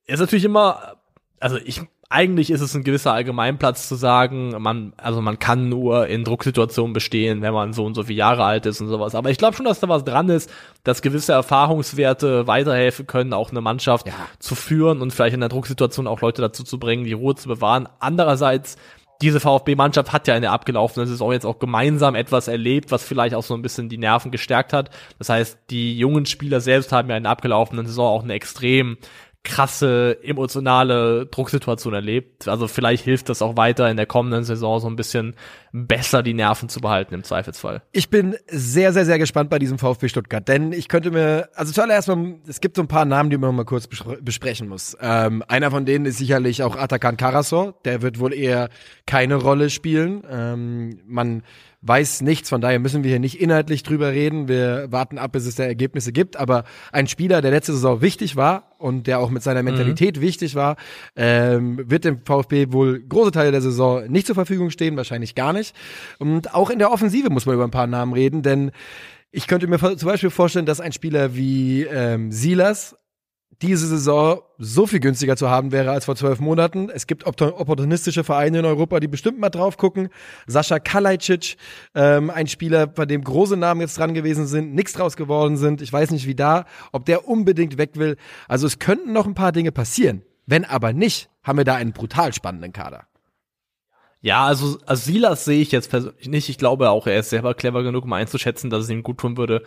Ist 0.07 0.21
natürlich 0.21 0.45
immer, 0.45 0.97
also 1.39 1.59
ich, 1.59 1.83
eigentlich 2.11 2.51
ist 2.51 2.63
es 2.63 2.75
ein 2.75 2.85
gewisser 2.85 3.13
Allgemeinplatz 3.13 3.87
zu 3.87 3.95
sagen, 3.95 4.55
man, 4.59 4.95
also 4.97 5.21
man 5.21 5.39
kann 5.39 5.69
nur 5.69 6.07
in 6.07 6.25
Drucksituationen 6.25 6.95
bestehen, 6.95 7.43
wenn 7.43 7.53
man 7.53 7.75
so 7.75 7.85
und 7.85 7.95
so 7.95 8.05
viele 8.05 8.19
Jahre 8.19 8.45
alt 8.45 8.65
ist 8.65 8.81
und 8.81 8.89
sowas. 8.89 9.15
Aber 9.15 9.31
ich 9.31 9.37
glaube 9.37 9.57
schon, 9.57 9.67
dass 9.67 9.81
da 9.81 9.91
was 9.91 10.05
dran 10.05 10.31
ist, 10.31 10.51
dass 10.85 11.03
gewisse 11.03 11.33
Erfahrungswerte 11.33 12.47
weiterhelfen 12.47 13.07
können, 13.07 13.35
auch 13.35 13.51
eine 13.51 13.61
Mannschaft 13.61 14.07
ja. 14.07 14.15
zu 14.39 14.55
führen 14.55 15.03
und 15.03 15.13
vielleicht 15.13 15.35
in 15.35 15.41
der 15.41 15.51
Drucksituation 15.51 16.07
auch 16.07 16.23
Leute 16.23 16.41
dazu 16.41 16.65
zu 16.65 16.79
bringen, 16.79 17.05
die 17.05 17.13
Ruhe 17.13 17.35
zu 17.35 17.47
bewahren. 17.47 17.89
Andererseits 18.01 18.77
diese 19.21 19.41
VfB-Mannschaft 19.41 20.13
hat 20.13 20.29
ja 20.29 20.37
in 20.37 20.43
der 20.43 20.53
abgelaufenen 20.53 21.09
Saison 21.09 21.33
jetzt 21.33 21.45
auch 21.45 21.59
gemeinsam 21.59 22.15
etwas 22.15 22.47
erlebt, 22.47 22.93
was 22.93 23.03
vielleicht 23.03 23.35
auch 23.35 23.43
so 23.43 23.55
ein 23.55 23.63
bisschen 23.63 23.89
die 23.89 23.99
Nerven 23.99 24.31
gestärkt 24.31 24.73
hat. 24.73 24.91
Das 25.19 25.29
heißt, 25.29 25.59
die 25.71 25.99
jungen 25.99 26.25
Spieler 26.25 26.61
selbst 26.61 26.93
haben 26.93 27.11
ja 27.11 27.17
in 27.17 27.25
der 27.25 27.33
abgelaufenen 27.33 27.87
Saison 27.87 28.07
auch 28.07 28.23
eine 28.23 28.35
extrem 28.35 28.97
krasse 29.49 30.19
emotionale 30.23 31.27
Drucksituation 31.27 31.95
erlebt. 31.95 32.47
Also 32.47 32.69
vielleicht 32.69 33.03
hilft 33.03 33.31
das 33.31 33.41
auch 33.41 33.57
weiter 33.57 33.91
in 33.91 33.97
der 33.97 34.07
kommenden 34.07 34.45
Saison 34.45 34.79
so 34.79 34.87
ein 34.87 34.95
bisschen 34.95 35.35
besser 35.73 36.23
die 36.23 36.35
Nerven 36.35 36.69
zu 36.69 36.81
behalten 36.81 37.15
im 37.15 37.25
Zweifelsfall. 37.25 37.83
Ich 37.93 38.11
bin 38.11 38.37
sehr, 38.47 38.93
sehr, 38.93 39.07
sehr 39.07 39.19
gespannt 39.19 39.49
bei 39.49 39.59
diesem 39.59 39.79
VfB 39.79 40.09
Stuttgart, 40.09 40.47
denn 40.47 40.73
ich 40.73 40.89
könnte 40.89 41.11
mir, 41.11 41.49
also 41.55 41.73
zuallererst 41.73 42.09
mal, 42.09 42.35
es 42.47 42.61
gibt 42.61 42.77
so 42.77 42.83
ein 42.83 42.89
paar 42.89 43.07
Namen, 43.07 43.31
die 43.31 43.39
man 43.39 43.55
mal 43.55 43.65
kurz 43.65 43.87
besprechen 43.87 44.69
muss. 44.69 44.97
Ähm, 45.01 45.43
einer 45.49 45.71
von 45.71 45.87
denen 45.87 46.05
ist 46.05 46.19
sicherlich 46.19 46.63
auch 46.63 46.77
Atakan 46.77 47.17
Karasor, 47.17 47.75
der 47.85 48.03
wird 48.03 48.21
wohl 48.21 48.35
eher 48.35 48.69
keine 49.07 49.37
Rolle 49.37 49.71
spielen. 49.71 50.23
Ähm, 50.31 51.01
man 51.07 51.43
weiß 51.81 52.23
nichts, 52.23 52.49
von 52.49 52.61
daher 52.61 52.81
müssen 52.81 53.05
wir 53.05 53.11
hier 53.11 53.21
nicht 53.21 53.41
inhaltlich 53.41 53.85
drüber 53.85 54.11
reden. 54.11 54.49
Wir 54.49 54.89
warten 54.91 55.17
ab, 55.19 55.33
bis 55.33 55.47
es 55.47 55.55
der 55.55 55.67
Ergebnisse 55.67 56.13
gibt. 56.13 56.37
Aber 56.37 56.65
ein 56.93 57.07
Spieler, 57.07 57.41
der 57.41 57.53
letzte 57.53 57.73
Saison 57.73 58.01
wichtig 58.01 58.35
war 58.35 58.75
und 58.79 59.07
der 59.07 59.21
auch 59.21 59.31
mit 59.31 59.43
seiner 59.43 59.63
Mentalität 59.63 60.17
mhm. 60.17 60.21
wichtig 60.21 60.55
war, 60.57 60.77
ähm, 61.15 61.79
wird 61.89 62.05
dem 62.05 62.21
VfB 62.25 62.73
wohl 62.73 63.01
große 63.01 63.31
Teile 63.31 63.53
der 63.53 63.61
Saison 63.61 64.07
nicht 64.09 64.27
zur 64.27 64.35
Verfügung 64.35 64.71
stehen, 64.71 64.97
wahrscheinlich 64.97 65.37
gar 65.37 65.53
nicht. 65.53 65.75
Und 66.19 66.55
auch 66.55 66.71
in 66.71 66.81
der 66.81 66.91
Offensive 66.91 67.31
muss 67.31 67.47
man 67.47 67.55
über 67.55 67.65
ein 67.65 67.71
paar 67.71 67.87
Namen 67.87 68.13
reden, 68.13 68.43
denn 68.43 68.73
ich 69.31 69.47
könnte 69.47 69.67
mir 69.67 69.79
zum 69.79 70.09
Beispiel 70.09 70.31
vorstellen, 70.31 70.67
dass 70.67 70.81
ein 70.81 70.93
Spieler 70.93 71.37
wie 71.37 71.83
ähm, 71.85 72.33
Silas 72.33 72.97
diese 73.63 73.89
Saison 73.89 74.41
so 74.59 74.87
viel 74.87 75.01
günstiger 75.01 75.37
zu 75.37 75.51
haben 75.51 75.73
wäre 75.73 75.91
als 75.91 76.05
vor 76.05 76.15
zwölf 76.15 76.39
Monaten. 76.39 76.91
Es 76.91 77.07
gibt 77.07 77.27
opportunistische 77.27 78.23
Vereine 78.23 78.61
in 78.61 78.65
Europa, 78.65 79.01
die 79.01 79.09
bestimmt 79.09 79.41
mal 79.41 79.51
drauf 79.51 79.77
gucken. 79.77 80.11
Sascha 80.47 80.79
Kalajdzic, 80.79 81.57
ähm, 81.95 82.31
ein 82.31 82.47
Spieler, 82.47 82.87
bei 82.87 83.05
dem 83.05 83.25
große 83.25 83.57
Namen 83.57 83.81
jetzt 83.81 83.99
dran 83.99 84.15
gewesen 84.15 84.47
sind, 84.47 84.75
nichts 84.75 84.93
draus 84.93 85.17
geworden 85.17 85.57
sind. 85.57 85.83
Ich 85.83 85.93
weiß 85.93 86.13
nicht, 86.13 86.27
wie 86.27 86.37
da, 86.37 86.67
ob 86.93 87.05
der 87.05 87.27
unbedingt 87.27 87.79
weg 87.79 87.93
will. 87.95 88.17
Also 88.47 88.67
es 88.67 88.79
könnten 88.79 89.13
noch 89.13 89.27
ein 89.27 89.35
paar 89.35 89.53
Dinge 89.53 89.73
passieren. 89.73 90.23
Wenn 90.47 90.65
aber 90.65 90.93
nicht, 90.93 91.29
haben 91.43 91.59
wir 91.59 91.65
da 91.65 91.75
einen 91.75 91.93
brutal 91.93 92.33
spannenden 92.33 92.73
Kader. 92.73 93.09
Ja, 94.21 94.47
also, 94.47 94.79
also 94.87 95.11
Silas 95.11 95.45
sehe 95.45 95.61
ich 95.61 95.71
jetzt 95.71 95.91
persönlich 95.91 96.29
nicht. 96.29 96.49
Ich 96.49 96.59
glaube 96.59 96.91
auch, 96.91 97.07
er 97.07 97.21
ist 97.21 97.31
selber 97.31 97.55
clever 97.55 97.83
genug, 97.83 98.05
um 98.05 98.13
einzuschätzen, 98.13 98.69
dass 98.69 98.85
es 98.85 98.91
ihm 98.91 99.03
gut 99.03 99.19
tun 99.19 99.37
würde, 99.37 99.63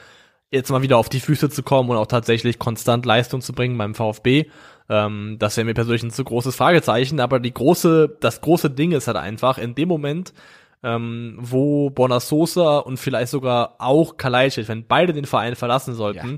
jetzt 0.51 0.69
mal 0.69 0.81
wieder 0.81 0.97
auf 0.97 1.09
die 1.09 1.19
Füße 1.19 1.49
zu 1.49 1.63
kommen 1.63 1.89
und 1.89 1.97
auch 1.97 2.07
tatsächlich 2.07 2.59
konstant 2.59 3.05
Leistung 3.05 3.41
zu 3.41 3.53
bringen 3.53 3.77
beim 3.77 3.95
VfB. 3.95 4.45
Ähm, 4.89 5.37
das 5.39 5.57
wäre 5.57 5.65
mir 5.65 5.73
persönlich 5.73 6.03
ein 6.03 6.11
zu 6.11 6.23
großes 6.23 6.55
Fragezeichen, 6.55 7.19
aber 7.19 7.39
die 7.39 7.53
große, 7.53 8.17
das 8.19 8.41
große 8.41 8.69
Ding 8.69 8.91
ist 8.91 9.07
halt 9.07 9.17
einfach, 9.17 9.57
in 9.57 9.75
dem 9.75 9.87
Moment, 9.87 10.33
ähm, 10.83 11.37
wo 11.39 11.89
Bonasosa 11.89 12.79
und 12.79 12.97
vielleicht 12.97 13.31
sogar 13.31 13.75
auch 13.79 14.17
Kalajdzic, 14.17 14.67
wenn 14.67 14.87
beide 14.87 15.13
den 15.13 15.25
Verein 15.25 15.55
verlassen 15.55 15.95
sollten, 15.95 16.31
ja 16.31 16.37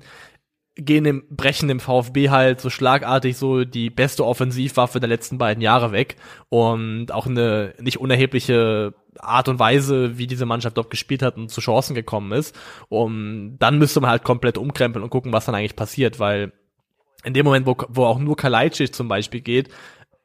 gehen 0.76 1.04
dem, 1.04 1.24
brechen 1.30 1.68
dem 1.68 1.80
VfB 1.80 2.30
halt 2.30 2.60
so 2.60 2.70
schlagartig 2.70 3.38
so 3.38 3.64
die 3.64 3.90
beste 3.90 4.26
Offensivwaffe 4.26 5.00
der 5.00 5.10
letzten 5.10 5.38
beiden 5.38 5.62
Jahre 5.62 5.92
weg 5.92 6.16
und 6.50 7.12
auch 7.12 7.28
eine 7.28 7.76
nicht 7.80 8.00
unerhebliche 8.00 8.94
Art 9.20 9.48
und 9.48 9.60
Weise, 9.60 10.18
wie 10.18 10.28
diese 10.28 10.46
Mannschaft 10.46 10.78
dort 10.78 10.90
gespielt 10.90 11.22
hat 11.22 11.38
und 11.38 11.50
zu 11.50 11.62
Chancen 11.62 11.96
gekommen 11.96 12.32
ist. 12.32 12.56
Und 12.90 13.58
dann 13.60 13.78
müsste 13.78 14.02
man 14.02 14.10
halt 14.10 14.24
komplett 14.24 14.58
umkrempeln 14.58 15.04
und 15.04 15.10
gucken, 15.10 15.34
was 15.34 15.46
dann 15.46 15.56
eigentlich 15.56 15.76
passiert, 15.76 16.20
weil 16.20 16.52
in 17.24 17.34
dem 17.34 17.46
Moment, 17.46 17.66
wo, 17.66 17.76
wo 17.90 18.06
auch 18.06 18.20
nur 18.20 18.36
Kalajdzic 18.36 18.94
zum 18.94 19.08
Beispiel 19.08 19.42
geht, 19.42 19.70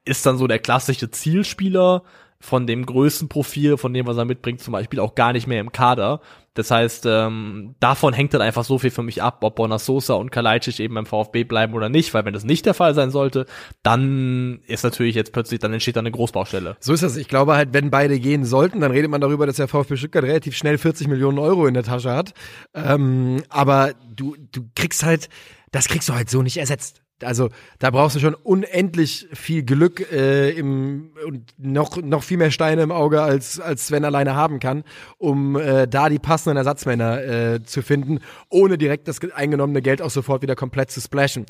ist 0.05 0.24
dann 0.26 0.39
so 0.39 0.47
der 0.47 0.59
klassische 0.59 1.11
Zielspieler, 1.11 2.03
von 2.41 2.66
dem 2.66 2.86
größten 2.86 3.28
Profil, 3.28 3.76
von 3.76 3.93
dem, 3.93 4.07
was 4.07 4.16
er 4.16 4.24
mitbringt, 4.24 4.61
zum 4.61 4.72
Beispiel 4.72 5.01
auch 5.01 5.14
gar 5.14 5.32
nicht 5.32 5.47
mehr 5.47 5.61
im 5.61 5.72
Kader. 5.72 6.20
Das 6.59 6.72
heißt, 6.72 7.06
ähm, 7.06 7.76
davon 7.78 8.12
hängt 8.12 8.34
dann 8.34 8.42
einfach 8.42 8.64
so 8.64 8.80
viel 8.80 8.90
für 8.90 9.04
mich 9.04 9.22
ab, 9.22 9.44
ob 9.44 9.54
Bonasosa 9.54 10.14
und 10.14 10.32
Kalajdzic 10.32 10.80
eben 10.80 10.96
beim 10.96 11.06
VfB 11.06 11.44
bleiben 11.44 11.72
oder 11.72 11.88
nicht, 11.88 12.12
weil 12.14 12.24
wenn 12.24 12.34
das 12.34 12.42
nicht 12.42 12.66
der 12.66 12.74
Fall 12.74 12.96
sein 12.96 13.12
sollte, 13.12 13.46
dann 13.84 14.59
ist 14.66 14.82
natürlich 14.82 15.14
jetzt 15.14 15.32
plötzlich, 15.32 15.61
dann 15.61 15.72
entsteht 15.72 15.94
da 15.94 16.00
eine 16.00 16.11
Großbaustelle. 16.11 16.76
So 16.80 16.92
ist 16.92 17.04
das. 17.04 17.16
Ich 17.16 17.28
glaube 17.28 17.54
halt, 17.54 17.74
wenn 17.74 17.92
beide 17.92 18.18
gehen 18.18 18.44
sollten, 18.44 18.80
dann 18.80 18.90
redet 18.90 19.09
man 19.09 19.20
darüber, 19.20 19.46
dass 19.46 19.54
der 19.54 19.68
VfB 19.68 19.96
Stuttgart 19.96 20.24
relativ 20.24 20.56
schnell 20.56 20.78
40 20.78 21.06
Millionen 21.06 21.38
Euro 21.38 21.68
in 21.68 21.74
der 21.74 21.84
Tasche 21.84 22.11
hat. 22.11 22.34
Ähm, 22.74 23.44
aber 23.50 23.92
du, 24.12 24.34
du 24.50 24.68
kriegst 24.74 25.04
halt, 25.04 25.28
das 25.70 25.86
kriegst 25.86 26.09
du 26.09 26.14
halt 26.14 26.28
so 26.28 26.42
nicht 26.42 26.56
ersetzt 26.56 27.02
also 27.22 27.48
da 27.78 27.90
brauchst 27.90 28.16
du 28.16 28.20
schon 28.20 28.34
unendlich 28.34 29.28
viel 29.32 29.62
Glück 29.62 30.10
äh, 30.12 30.50
im, 30.50 31.10
und 31.26 31.52
noch, 31.58 31.96
noch 31.96 32.22
viel 32.22 32.38
mehr 32.38 32.50
Steine 32.50 32.82
im 32.82 32.92
Auge, 32.92 33.22
als, 33.22 33.60
als 33.60 33.88
Sven 33.88 34.04
alleine 34.04 34.34
haben 34.34 34.60
kann, 34.60 34.84
um 35.18 35.56
äh, 35.56 35.86
da 35.86 36.08
die 36.08 36.18
passenden 36.18 36.56
Ersatzmänner 36.56 37.22
äh, 37.22 37.62
zu 37.62 37.82
finden, 37.82 38.20
ohne 38.48 38.78
direkt 38.78 39.08
das 39.08 39.20
eingenommene 39.32 39.82
Geld 39.82 40.02
auch 40.02 40.10
sofort 40.10 40.42
wieder 40.42 40.56
komplett 40.56 40.90
zu 40.90 41.00
splashen. 41.00 41.46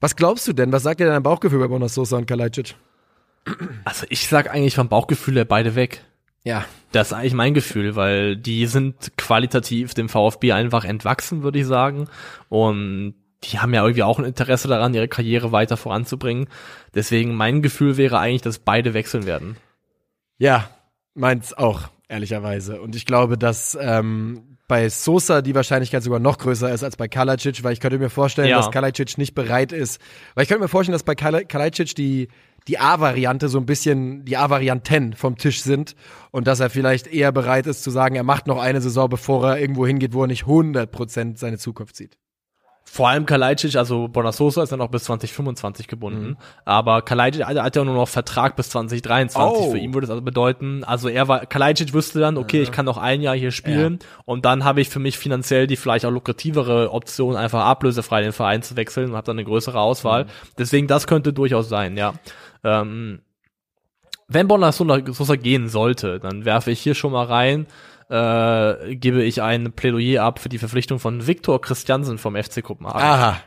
Was 0.00 0.16
glaubst 0.16 0.46
du 0.46 0.52
denn? 0.52 0.72
Was 0.72 0.84
sagt 0.84 1.00
dir 1.00 1.06
dein 1.06 1.22
Bauchgefühl 1.22 1.58
bei 1.58 1.68
Bonas 1.68 1.94
Sosa 1.94 2.16
und 2.16 2.26
Kalajdzic? 2.26 2.76
Also 3.84 4.06
ich 4.10 4.28
sag 4.28 4.50
eigentlich 4.50 4.74
vom 4.74 4.88
Bauchgefühl 4.88 5.36
her 5.36 5.44
beide 5.44 5.74
weg. 5.74 6.04
Ja. 6.44 6.64
Das 6.92 7.08
ist 7.08 7.12
eigentlich 7.12 7.34
mein 7.34 7.54
Gefühl, 7.54 7.96
weil 7.96 8.36
die 8.36 8.66
sind 8.66 9.16
qualitativ 9.16 9.94
dem 9.94 10.08
VfB 10.08 10.52
einfach 10.52 10.84
entwachsen, 10.84 11.42
würde 11.42 11.58
ich 11.58 11.66
sagen. 11.66 12.08
Und 12.48 13.14
die 13.44 13.58
haben 13.60 13.72
ja 13.72 13.82
irgendwie 13.82 14.02
auch 14.02 14.18
ein 14.18 14.24
Interesse 14.24 14.68
daran, 14.68 14.94
ihre 14.94 15.08
Karriere 15.08 15.52
weiter 15.52 15.76
voranzubringen. 15.76 16.48
Deswegen 16.94 17.34
mein 17.34 17.62
Gefühl 17.62 17.96
wäre 17.96 18.18
eigentlich, 18.18 18.42
dass 18.42 18.58
beide 18.58 18.94
wechseln 18.94 19.26
werden. 19.26 19.56
Ja, 20.38 20.70
meins 21.14 21.54
auch, 21.54 21.88
ehrlicherweise. 22.08 22.80
Und 22.80 22.96
ich 22.96 23.06
glaube, 23.06 23.38
dass 23.38 23.78
ähm, 23.80 24.58
bei 24.66 24.88
Sosa 24.88 25.40
die 25.40 25.54
Wahrscheinlichkeit 25.54 26.02
sogar 26.02 26.20
noch 26.20 26.38
größer 26.38 26.72
ist 26.72 26.84
als 26.84 26.96
bei 26.96 27.08
Kalajdzic, 27.08 27.64
weil 27.64 27.72
ich 27.72 27.80
könnte 27.80 27.98
mir 27.98 28.10
vorstellen, 28.10 28.48
ja. 28.48 28.58
dass 28.58 28.70
Kalajdzic 28.70 29.18
nicht 29.18 29.34
bereit 29.34 29.72
ist. 29.72 30.00
Weil 30.34 30.42
ich 30.42 30.48
könnte 30.48 30.62
mir 30.62 30.68
vorstellen, 30.68 30.94
dass 30.94 31.04
bei 31.04 31.14
Kalajdzic 31.14 31.94
die 31.94 32.28
die 32.66 32.78
A-Variante 32.78 33.48
so 33.48 33.58
ein 33.58 33.64
bisschen 33.64 34.26
die 34.26 34.36
A-Varianten 34.36 35.14
vom 35.14 35.38
Tisch 35.38 35.62
sind 35.62 35.94
und 36.30 36.46
dass 36.46 36.60
er 36.60 36.68
vielleicht 36.68 37.06
eher 37.06 37.32
bereit 37.32 37.66
ist 37.66 37.82
zu 37.82 37.90
sagen, 37.90 38.14
er 38.14 38.24
macht 38.24 38.46
noch 38.46 38.58
eine 38.58 38.82
Saison, 38.82 39.08
bevor 39.08 39.48
er 39.48 39.58
irgendwo 39.58 39.86
hingeht, 39.86 40.12
wo 40.12 40.22
er 40.22 40.26
nicht 40.26 40.44
100% 40.44 41.38
seine 41.38 41.56
Zukunft 41.56 41.96
sieht. 41.96 42.18
Vor 42.90 43.08
allem 43.08 43.26
Kalajdzic, 43.26 43.76
also 43.76 44.08
Bonasosa 44.08 44.62
ist 44.62 44.70
ja 44.70 44.78
noch 44.78 44.88
bis 44.88 45.04
2025 45.04 45.88
gebunden, 45.88 46.30
mhm. 46.30 46.36
aber 46.64 47.02
Kalajdzic 47.02 47.44
hat 47.44 47.76
ja 47.76 47.84
nur 47.84 47.94
noch 47.94 48.08
Vertrag 48.08 48.56
bis 48.56 48.70
2023. 48.70 49.66
Oh. 49.66 49.70
Für 49.70 49.78
ihn 49.78 49.92
würde 49.92 50.06
es 50.06 50.10
also 50.10 50.22
bedeuten, 50.22 50.84
also 50.84 51.08
er 51.08 51.28
war, 51.28 51.44
Kalajdzic 51.44 51.92
wüsste 51.92 52.18
dann, 52.18 52.38
okay, 52.38 52.56
ja. 52.56 52.62
ich 52.62 52.72
kann 52.72 52.86
noch 52.86 52.96
ein 52.96 53.20
Jahr 53.20 53.36
hier 53.36 53.50
spielen 53.50 53.98
ja. 54.00 54.08
und 54.24 54.46
dann 54.46 54.64
habe 54.64 54.80
ich 54.80 54.88
für 54.88 55.00
mich 55.00 55.18
finanziell 55.18 55.66
die 55.66 55.76
vielleicht 55.76 56.06
auch 56.06 56.10
lukrativere 56.10 56.90
Option, 56.90 57.36
einfach 57.36 57.66
ablösefrei 57.66 58.22
den 58.22 58.32
Verein 58.32 58.62
zu 58.62 58.74
wechseln 58.76 59.10
und 59.10 59.16
habe 59.16 59.26
dann 59.26 59.36
eine 59.36 59.44
größere 59.44 59.78
Auswahl. 59.78 60.24
Mhm. 60.24 60.28
Deswegen, 60.58 60.86
das 60.86 61.06
könnte 61.06 61.34
durchaus 61.34 61.68
sein, 61.68 61.96
ja. 61.96 62.14
Ähm, 62.64 63.20
wenn 64.28 64.48
Bonasosa 64.48 65.36
gehen 65.36 65.68
sollte, 65.68 66.20
dann 66.20 66.44
werfe 66.46 66.70
ich 66.70 66.80
hier 66.80 66.94
schon 66.94 67.12
mal 67.12 67.26
rein, 67.26 67.66
äh, 68.08 68.94
gebe 68.96 69.22
ich 69.22 69.42
ein 69.42 69.72
Plädoyer 69.72 70.22
ab 70.22 70.38
für 70.38 70.48
die 70.48 70.58
Verpflichtung 70.58 70.98
von 70.98 71.26
Viktor 71.26 71.60
Christiansen 71.60 72.18
vom 72.18 72.36
FC 72.36 72.62
Kopenhagen. 72.62 73.02
Aha. 73.02 73.40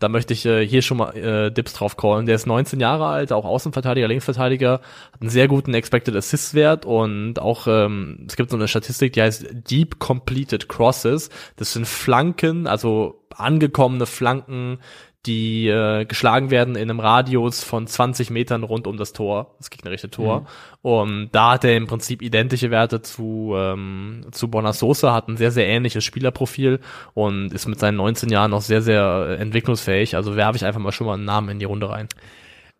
Da 0.00 0.08
möchte 0.08 0.34
ich 0.34 0.44
äh, 0.44 0.66
hier 0.66 0.82
schon 0.82 0.98
mal 0.98 1.16
äh, 1.16 1.50
Dips 1.50 1.72
drauf 1.72 1.96
callen. 1.96 2.26
Der 2.26 2.34
ist 2.34 2.46
19 2.46 2.80
Jahre 2.80 3.06
alt, 3.06 3.32
auch 3.32 3.44
Außenverteidiger, 3.44 4.08
Linksverteidiger, 4.08 4.80
hat 5.12 5.20
einen 5.20 5.30
sehr 5.30 5.48
guten 5.48 5.72
Expected 5.72 6.16
Assist 6.16 6.54
Wert 6.54 6.84
und 6.84 7.38
auch 7.38 7.66
ähm, 7.66 8.26
es 8.28 8.36
gibt 8.36 8.50
so 8.50 8.56
eine 8.56 8.68
Statistik, 8.68 9.12
die 9.12 9.22
heißt 9.22 9.46
Deep 9.70 10.00
Completed 10.00 10.68
Crosses. 10.68 11.30
Das 11.56 11.72
sind 11.72 11.86
Flanken, 11.86 12.66
also 12.66 13.24
angekommene 13.34 14.06
Flanken, 14.06 14.78
die 15.26 15.68
äh, 15.68 16.04
geschlagen 16.04 16.50
werden 16.50 16.76
in 16.76 16.90
einem 16.90 17.00
Radius 17.00 17.64
von 17.64 17.86
20 17.86 18.30
Metern 18.30 18.62
rund 18.62 18.86
um 18.86 18.96
das 18.96 19.12
Tor, 19.12 19.54
das 19.58 19.70
gegnerische 19.70 20.10
Tor. 20.10 20.40
Mhm. 20.40 20.46
Und 20.82 21.28
da 21.32 21.52
hat 21.52 21.64
er 21.64 21.76
im 21.76 21.86
Prinzip 21.86 22.20
identische 22.22 22.70
Werte 22.70 23.00
zu, 23.00 23.54
ähm, 23.56 24.26
zu 24.32 24.48
Bonasosa, 24.48 25.14
hat 25.14 25.28
ein 25.28 25.36
sehr, 25.36 25.50
sehr 25.50 25.66
ähnliches 25.66 26.04
Spielerprofil 26.04 26.80
und 27.14 27.52
ist 27.52 27.66
mit 27.66 27.78
seinen 27.78 27.96
19 27.96 28.28
Jahren 28.28 28.50
noch 28.50 28.62
sehr, 28.62 28.82
sehr 28.82 29.36
entwicklungsfähig. 29.38 30.16
Also 30.16 30.36
werfe 30.36 30.56
ich 30.56 30.64
einfach 30.64 30.80
mal 30.80 30.92
schon 30.92 31.06
mal 31.06 31.14
einen 31.14 31.24
Namen 31.24 31.48
in 31.50 31.58
die 31.58 31.64
Runde 31.64 31.88
rein. 31.88 32.08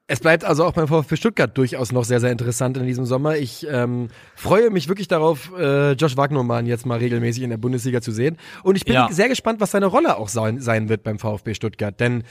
Es 0.06 0.20
bleibt 0.20 0.44
also 0.44 0.64
auch 0.64 0.72
beim 0.74 0.86
VfB 0.86 1.16
Stuttgart 1.16 1.56
durchaus 1.56 1.90
noch 1.90 2.04
sehr, 2.04 2.20
sehr 2.20 2.30
interessant 2.30 2.76
in 2.76 2.86
diesem 2.86 3.06
Sommer. 3.06 3.36
Ich 3.36 3.66
ähm, 3.70 4.08
freue 4.34 4.68
mich 4.68 4.88
wirklich 4.88 5.08
darauf, 5.08 5.50
äh, 5.58 5.92
Josh 5.92 6.18
Wagnermann 6.18 6.66
jetzt 6.66 6.84
mal 6.84 6.98
regelmäßig 6.98 7.42
in 7.42 7.48
der 7.48 7.56
Bundesliga 7.56 8.02
zu 8.02 8.12
sehen. 8.12 8.36
Und 8.62 8.76
ich 8.76 8.84
bin 8.84 8.94
Ja. 8.94 9.08
sehr 9.10 9.30
gespannt, 9.30 9.60
was 9.60 9.70
seine 9.70 9.86
Rolle 9.86 10.18
auch 10.18 10.28
sein, 10.28 10.60
sein 10.60 10.90
wird 10.90 11.04
beim 11.04 11.18
VfB 11.18 11.54
Stuttgart. 11.54 11.98
Denn, 11.98 12.24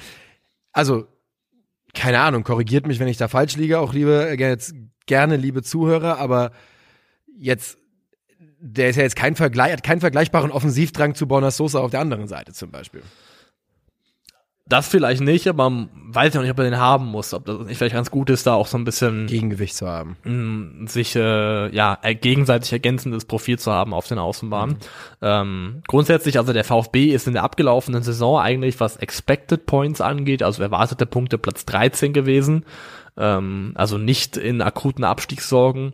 also, 0.71 1.07
keine 1.95 2.19
Ahnung, 2.19 2.43
korrigiert 2.43 2.85
mich, 2.85 2.99
wenn 2.99 3.07
ich 3.07 3.17
da 3.17 3.27
falsch 3.27 3.55
liege, 3.55 3.79
auch 3.79 3.93
liebe, 3.93 4.29
äh, 4.29 4.39
jetzt 4.39 4.75
gerne 5.07 5.35
liebe 5.35 5.63
Zuhörer, 5.63 6.19
aber 6.19 6.51
jetzt, 7.35 7.79
der 8.59 8.89
ist 8.89 8.97
ja 8.97 9.01
jetzt 9.03 9.15
kein 9.15 9.35
Vergleich, 9.35 9.73
hat 9.73 9.83
keinen 9.83 9.99
vergleichbaren 9.99 10.51
Offensivdrang 10.51 11.15
zu 11.15 11.27
Borna 11.27 11.49
Sosa 11.49 11.79
auf 11.79 11.89
der 11.89 12.01
anderen 12.01 12.27
Seite 12.27 12.53
zum 12.53 12.69
Beispiel. 12.69 13.01
Das 14.65 14.87
vielleicht 14.87 15.21
nicht, 15.21 15.47
aber 15.47 15.69
man 15.69 15.89
weiß 15.93 16.33
ja 16.33 16.41
nicht, 16.41 16.49
ob 16.51 16.57
er 16.57 16.63
den 16.63 16.77
haben 16.77 17.07
muss. 17.07 17.33
Ob 17.33 17.45
das 17.45 17.59
nicht 17.65 17.77
vielleicht 17.77 17.95
ganz 17.95 18.09
gut 18.09 18.29
ist, 18.29 18.47
da 18.47 18.53
auch 18.53 18.67
so 18.67 18.77
ein 18.77 18.85
bisschen 18.85 19.27
Gegengewicht 19.27 19.75
zu 19.75 19.87
haben. 19.87 20.15
mh, 20.23 20.89
sich 20.89 21.15
äh, 21.17 21.75
ja 21.75 21.99
gegenseitig 22.01 22.71
ergänzendes 22.71 23.25
Profil 23.25 23.59
zu 23.59 23.73
haben 23.73 23.93
auf 23.93 24.07
den 24.07 24.19
Außenbahnen. 24.19 24.77
Ähm, 25.21 25.81
grundsätzlich, 25.87 26.37
also 26.39 26.53
der 26.53 26.63
VfB 26.63 27.07
ist 27.07 27.27
in 27.27 27.33
der 27.33 27.43
abgelaufenen 27.43 28.03
Saison 28.03 28.39
eigentlich, 28.39 28.79
was 28.79 28.95
Expected 28.95 29.65
Points 29.65 29.99
angeht, 29.99 30.41
also 30.43 30.63
erwartete 30.63 31.05
Punkte 31.05 31.37
Platz 31.37 31.65
13 31.65 32.13
gewesen. 32.13 32.65
Ähm, 33.17 33.73
also 33.75 33.97
nicht 33.97 34.37
in 34.37 34.61
akuten 34.61 35.03
Abstiegssorgen. 35.03 35.93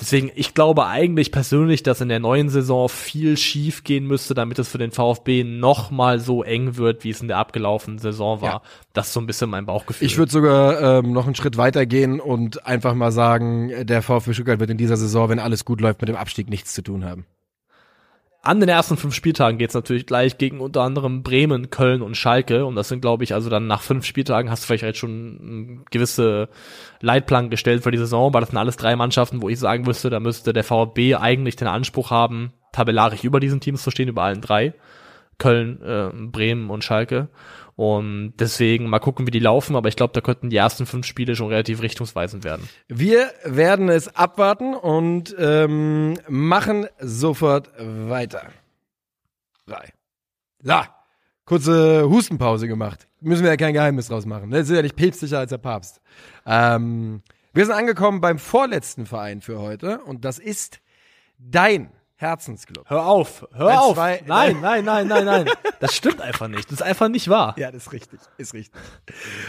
Deswegen, 0.00 0.30
ich 0.36 0.54
glaube 0.54 0.86
eigentlich 0.86 1.32
persönlich, 1.32 1.82
dass 1.82 2.00
in 2.00 2.08
der 2.08 2.20
neuen 2.20 2.48
Saison 2.50 2.88
viel 2.88 3.36
schief 3.36 3.82
gehen 3.82 4.06
müsste, 4.06 4.34
damit 4.34 4.58
es 4.58 4.68
für 4.68 4.78
den 4.78 4.92
VfB 4.92 5.42
noch 5.42 5.90
mal 5.90 6.20
so 6.20 6.44
eng 6.44 6.76
wird, 6.76 7.02
wie 7.02 7.10
es 7.10 7.20
in 7.20 7.28
der 7.28 7.38
abgelaufenen 7.38 7.98
Saison 7.98 8.40
war. 8.40 8.48
Ja. 8.48 8.62
Das 8.92 9.08
ist 9.08 9.12
so 9.12 9.20
ein 9.20 9.26
bisschen 9.26 9.50
mein 9.50 9.66
Bauchgefühl. 9.66 10.06
Ich 10.06 10.16
würde 10.16 10.30
sogar 10.30 10.98
ähm, 10.98 11.12
noch 11.12 11.26
einen 11.26 11.34
Schritt 11.34 11.56
weiter 11.56 11.84
gehen 11.84 12.20
und 12.20 12.64
einfach 12.64 12.94
mal 12.94 13.10
sagen, 13.10 13.86
der 13.86 14.02
VfB 14.02 14.34
Stuttgart 14.34 14.60
wird 14.60 14.70
in 14.70 14.78
dieser 14.78 14.96
Saison, 14.96 15.28
wenn 15.28 15.40
alles 15.40 15.64
gut 15.64 15.80
läuft, 15.80 16.00
mit 16.00 16.08
dem 16.08 16.16
Abstieg 16.16 16.48
nichts 16.48 16.74
zu 16.74 16.82
tun 16.82 17.04
haben. 17.04 17.26
An 18.40 18.60
den 18.60 18.68
ersten 18.68 18.96
fünf 18.96 19.14
Spieltagen 19.14 19.58
geht's 19.58 19.74
natürlich 19.74 20.06
gleich 20.06 20.38
gegen 20.38 20.60
unter 20.60 20.82
anderem 20.82 21.24
Bremen, 21.24 21.70
Köln 21.70 22.02
und 22.02 22.16
Schalke. 22.16 22.64
Und 22.64 22.76
das 22.76 22.88
sind, 22.88 23.00
glaube 23.00 23.24
ich, 23.24 23.34
also 23.34 23.50
dann 23.50 23.66
nach 23.66 23.82
fünf 23.82 24.04
Spieltagen 24.04 24.50
hast 24.50 24.62
du 24.62 24.66
vielleicht 24.68 24.84
jetzt 24.84 24.98
schon 24.98 25.84
gewisse 25.90 26.48
Leitplanken 27.00 27.50
gestellt 27.50 27.82
für 27.82 27.90
die 27.90 27.98
Saison, 27.98 28.32
weil 28.32 28.40
das 28.40 28.50
sind 28.50 28.58
alles 28.58 28.76
drei 28.76 28.94
Mannschaften, 28.94 29.42
wo 29.42 29.48
ich 29.48 29.58
sagen 29.58 29.82
müsste, 29.82 30.08
da 30.08 30.20
müsste 30.20 30.52
der 30.52 30.64
VfB 30.64 31.16
eigentlich 31.16 31.56
den 31.56 31.68
Anspruch 31.68 32.10
haben, 32.10 32.52
tabellarisch 32.72 33.24
über 33.24 33.40
diesen 33.40 33.60
Teams 33.60 33.82
zu 33.82 33.90
stehen, 33.90 34.08
über 34.08 34.22
allen 34.22 34.40
drei. 34.40 34.72
Köln, 35.38 35.80
äh, 35.82 36.10
Bremen 36.12 36.70
und 36.70 36.84
Schalke. 36.84 37.28
Und 37.76 38.34
deswegen 38.40 38.88
mal 38.88 38.98
gucken, 38.98 39.26
wie 39.28 39.30
die 39.30 39.38
laufen, 39.38 39.76
aber 39.76 39.88
ich 39.88 39.94
glaube, 39.94 40.12
da 40.12 40.20
könnten 40.20 40.50
die 40.50 40.56
ersten 40.56 40.84
fünf 40.84 41.06
Spiele 41.06 41.36
schon 41.36 41.48
relativ 41.48 41.80
richtungsweisend 41.80 42.42
werden. 42.42 42.68
Wir 42.88 43.30
werden 43.44 43.88
es 43.88 44.16
abwarten 44.16 44.74
und 44.74 45.34
ähm, 45.38 46.14
machen 46.28 46.88
sofort 46.98 47.70
weiter. 47.78 48.48
Drei. 49.66 49.92
So, 50.60 50.74
kurze 51.44 52.08
Hustenpause 52.08 52.66
gemacht. 52.66 53.06
Müssen 53.20 53.44
wir 53.44 53.50
ja 53.50 53.56
kein 53.56 53.74
Geheimnis 53.74 54.08
draus 54.08 54.26
machen. 54.26 54.48
Ne? 54.48 54.64
Sind 54.64 54.74
ja 54.74 54.82
nicht 54.82 54.96
päpstlicher 54.96 55.38
als 55.38 55.50
der 55.50 55.58
Papst. 55.58 56.00
Ähm, 56.46 57.22
wir 57.52 57.64
sind 57.64 57.74
angekommen 57.74 58.20
beim 58.20 58.38
vorletzten 58.38 59.06
Verein 59.06 59.40
für 59.40 59.60
heute 59.60 60.00
und 60.00 60.24
das 60.24 60.40
ist 60.40 60.80
dein 61.38 61.90
Herzensclub. 62.20 62.84
Hör 62.90 63.06
auf, 63.06 63.46
hör 63.54 63.68
Eins, 63.68 63.78
auf. 63.78 63.94
zwei, 63.94 64.20
nein, 64.26 64.56
nein, 64.60 64.84
nein, 64.84 65.06
nein, 65.06 65.24
nein. 65.24 65.46
Das 65.78 65.94
stimmt 65.94 66.20
einfach 66.20 66.48
nicht. 66.48 66.64
Das 66.66 66.80
ist 66.80 66.82
einfach 66.82 67.08
nicht 67.08 67.28
wahr. 67.28 67.54
Ja, 67.56 67.70
das 67.70 67.86
ist 67.86 67.92
richtig, 67.92 68.18
ist 68.38 68.54
richtig. 68.54 68.74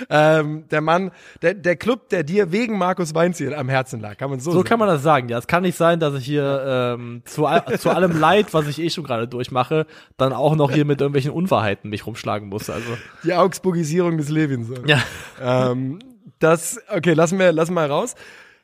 ähm, 0.07 0.65
der 0.70 0.82
Mann, 0.82 1.09
der, 1.41 1.55
der 1.55 1.76
Club, 1.76 2.09
der 2.09 2.24
dir 2.24 2.51
wegen 2.51 2.78
Markus 2.78 3.15
Weinziel 3.15 3.55
am 3.55 3.70
Herzen 3.70 3.99
lag, 3.99 4.17
kann 4.17 4.30
man 4.30 4.39
so, 4.39 4.51
So 4.51 4.57
sagen. 4.59 4.70
kann 4.70 4.78
man 4.80 4.88
das 4.88 5.01
sagen. 5.01 5.30
Ja, 5.30 5.39
es 5.39 5.47
kann 5.47 5.63
nicht 5.63 5.78
sein, 5.78 5.99
dass 5.99 6.13
ich 6.13 6.26
hier 6.26 6.95
ähm, 6.95 7.24
zu, 7.26 7.47
zu 7.80 7.89
allem 7.89 8.20
Leid, 8.20 8.53
was 8.53 8.67
ich 8.67 8.80
eh 8.80 8.91
schon 8.91 9.03
gerade 9.03 9.28
durchmache, 9.28 9.88
dann 10.17 10.32
auch 10.32 10.55
noch 10.55 10.70
hier 10.72 10.86
mit 10.86 11.01
irgendwelchen 11.01 11.32
Unwahrheiten 11.32 11.89
mich 11.89 12.05
rumschlagen 12.05 12.49
muss. 12.49 12.70
Also 12.70 12.97
Die 13.24 13.34
Augsburgisierung 13.34 14.17
des 14.17 14.30
Levinson. 14.30 14.88
ja, 14.88 15.01
ähm, 15.41 15.97
das, 16.38 16.80
okay, 16.95 17.13
lassen 17.13 17.39
wir, 17.39 17.51
lassen 17.51 17.74
wir 17.74 17.86
raus. 17.88 18.13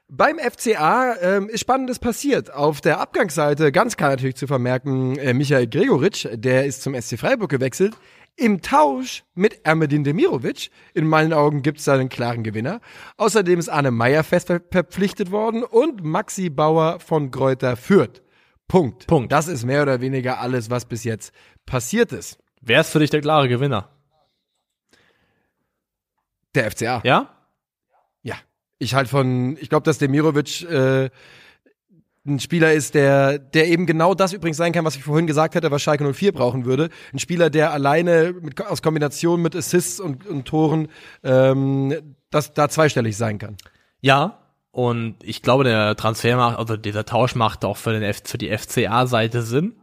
Beim 0.07 0.37
FCA 0.37 1.15
ähm, 1.19 1.49
ist 1.49 1.61
Spannendes 1.61 1.97
passiert. 1.97 2.53
Auf 2.53 2.79
der 2.79 2.99
Abgangsseite 2.99 3.71
ganz 3.71 3.97
klar 3.97 4.11
natürlich 4.11 4.35
zu 4.35 4.45
vermerken, 4.45 5.17
äh, 5.17 5.33
Michael 5.33 5.67
Gregoritsch, 5.67 6.27
der 6.31 6.65
ist 6.65 6.83
zum 6.83 6.99
SC 6.99 7.17
Freiburg 7.17 7.49
gewechselt. 7.49 7.95
Im 8.37 8.61
Tausch 8.61 9.23
mit 9.33 9.65
Ermedin 9.65 10.03
Demirovic. 10.03 10.69
In 10.93 11.07
meinen 11.07 11.33
Augen 11.33 11.63
gibt 11.63 11.79
es 11.79 11.85
da 11.85 11.93
einen 11.93 12.09
klaren 12.09 12.43
Gewinner. 12.43 12.81
Außerdem 13.17 13.57
ist 13.57 13.69
Arne 13.69 13.91
Meyer 13.91 14.23
fest 14.23 14.47
ver 14.47 14.61
verpflichtet 14.69 15.31
worden 15.31 15.63
und 15.63 16.03
Maxi 16.03 16.49
Bauer 16.49 16.99
von 16.99 17.31
Gräuter 17.31 17.75
Fürth. 17.75 18.21
Punkt. 18.67 19.07
Punkt. 19.07 19.31
Das 19.31 19.47
ist 19.47 19.63
mehr 19.63 19.81
oder 19.81 20.01
weniger 20.01 20.39
alles, 20.39 20.69
was 20.69 20.85
bis 20.85 21.03
jetzt 21.03 21.33
passiert 21.65 22.11
ist. 22.11 22.37
wer 22.61 22.81
ist 22.81 22.91
für 22.91 22.99
dich 22.99 23.09
der 23.09 23.21
klare 23.21 23.47
Gewinner? 23.47 23.89
Der 26.53 26.69
FCA. 26.69 27.01
Ja? 27.03 27.34
Ich 28.77 28.93
halt 28.93 29.07
von, 29.07 29.57
ich 29.59 29.69
glaube, 29.69 29.83
dass 29.83 29.97
Demirovic 29.97 30.63
äh, 30.63 31.09
ein 32.25 32.39
Spieler 32.39 32.73
ist, 32.73 32.95
der, 32.95 33.37
der 33.37 33.67
eben 33.67 33.85
genau 33.85 34.15
das 34.15 34.33
übrigens 34.33 34.57
sein 34.57 34.73
kann, 34.73 34.83
was 34.83 34.95
ich 34.95 35.03
vorhin 35.03 35.27
gesagt 35.27 35.55
hätte, 35.55 35.71
was 35.71 35.81
Schalke 35.81 36.11
04 36.11 36.31
brauchen 36.31 36.65
würde. 36.65 36.89
Ein 37.13 37.19
Spieler, 37.19 37.49
der 37.49 37.71
alleine 37.71 38.33
mit, 38.41 38.65
aus 38.65 38.81
Kombination 38.81 39.41
mit 39.41 39.55
Assists 39.55 39.99
und, 39.99 40.25
und 40.25 40.45
Toren 40.45 40.87
ähm, 41.23 42.15
das 42.31 42.53
da 42.53 42.67
zweistellig 42.67 43.15
sein 43.15 43.37
kann. 43.37 43.57
Ja. 44.01 44.39
Und 44.71 45.15
ich 45.23 45.41
glaube, 45.41 45.63
der 45.63 45.95
Transfer 45.95 46.35
macht, 46.35 46.57
also 46.57 46.75
dieser 46.75 47.05
Tausch 47.05 47.33
macht 47.35 47.63
auch 47.63 47.77
für, 47.77 47.93
den 47.93 48.03
F 48.03 48.23
für 48.25 48.37
die 48.37 48.49
FCA-Seite 48.49 49.41
Sinn. 49.41 49.75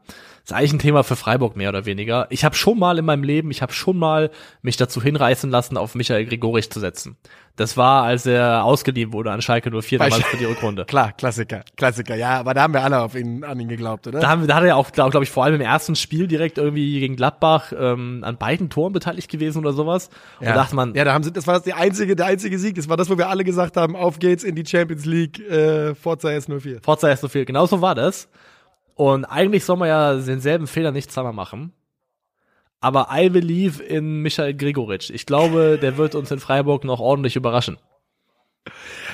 Ist 0.44 0.52
eigentlich 0.52 0.72
ein 0.72 0.78
Thema 0.80 1.04
für 1.04 1.16
Freiburg 1.16 1.56
mehr 1.56 1.68
oder 1.68 1.86
weniger. 1.86 2.26
Ich 2.30 2.44
habe 2.44 2.54
schon 2.56 2.78
mal 2.78 2.98
in 2.98 3.04
meinem 3.04 3.22
Leben, 3.22 3.50
ich 3.50 3.62
habe 3.62 3.72
schon 3.72 3.96
mal 3.96 4.30
mich 4.60 4.76
dazu 4.76 5.00
hinreißen 5.00 5.50
lassen, 5.50 5.76
auf 5.76 5.94
Michael 5.94 6.26
Grigorich 6.26 6.70
zu 6.70 6.80
setzen. 6.80 7.16
Das 7.56 7.76
war, 7.76 8.04
als 8.04 8.24
er 8.24 8.64
ausgeliehen 8.64 9.12
wurde 9.12 9.30
an 9.30 9.42
Schalke 9.42 9.70
04 9.70 9.98
Bei 9.98 10.08
damals 10.08 10.26
für 10.26 10.38
die 10.38 10.46
Rückrunde. 10.46 10.84
Klar, 10.86 11.12
Klassiker, 11.12 11.62
Klassiker. 11.76 12.16
Ja, 12.16 12.40
aber 12.40 12.54
da 12.54 12.62
haben 12.62 12.72
wir 12.72 12.82
alle 12.82 13.00
auf 13.00 13.14
ihn, 13.14 13.44
an 13.44 13.60
ihn 13.60 13.68
geglaubt, 13.68 14.06
oder? 14.06 14.20
Da, 14.20 14.28
haben, 14.30 14.40
wir- 14.40 14.48
da 14.48 14.56
hat 14.56 14.62
er 14.62 14.68
ja 14.68 14.74
auch, 14.74 14.90
glaube 14.90 15.10
glaub 15.10 15.22
ich, 15.22 15.30
vor 15.30 15.44
allem 15.44 15.56
im 15.56 15.60
ersten 15.60 15.94
Spiel 15.94 16.26
direkt 16.26 16.56
irgendwie 16.56 16.98
gegen 16.98 17.14
Gladbach 17.14 17.72
ähm, 17.78 18.24
an 18.24 18.38
beiden 18.38 18.70
Toren 18.70 18.94
beteiligt 18.94 19.30
gewesen 19.30 19.58
oder 19.58 19.74
sowas. 19.74 20.08
Und 20.40 20.46
ja. 20.46 20.54
da 20.54 20.60
dachte 20.62 20.74
man, 20.74 20.94
ja, 20.94 21.04
da 21.04 21.12
haben 21.12 21.22
sie, 21.22 21.30
das 21.32 21.46
war 21.46 21.54
das 21.54 21.64
der 21.64 21.76
einzige, 21.76 22.16
der 22.16 22.26
einzige 22.26 22.58
Sieg. 22.58 22.74
Das 22.76 22.88
war 22.88 22.96
das, 22.96 23.10
wo 23.10 23.18
wir 23.18 23.28
alle 23.28 23.44
gesagt 23.44 23.76
haben, 23.76 23.96
auf 23.96 24.18
geht's 24.18 24.44
in 24.44 24.54
die 24.54 24.64
Champions 24.66 25.04
League, 25.04 25.38
äh, 25.38 25.94
Forza 25.94 26.28
S04. 26.30 26.82
Forza 26.82 27.10
ist 27.10 27.20
so 27.20 27.28
viel. 27.28 27.44
Genau 27.44 27.66
so 27.66 27.82
war 27.82 27.94
das. 27.94 28.28
Und 28.94 29.24
eigentlich 29.24 29.64
soll 29.64 29.76
man 29.76 29.88
ja 29.88 30.14
denselben 30.14 30.66
Fehler 30.66 30.92
nicht 30.92 31.10
zweimal 31.10 31.32
machen. 31.32 31.72
Aber 32.80 33.08
I 33.12 33.28
believe 33.28 33.82
in 33.82 34.22
Michael 34.22 34.54
Gregoritsch. 34.54 35.10
Ich 35.10 35.24
glaube, 35.24 35.78
der 35.80 35.96
wird 35.96 36.14
uns 36.14 36.30
in 36.30 36.40
Freiburg 36.40 36.84
noch 36.84 37.00
ordentlich 37.00 37.36
überraschen. 37.36 37.78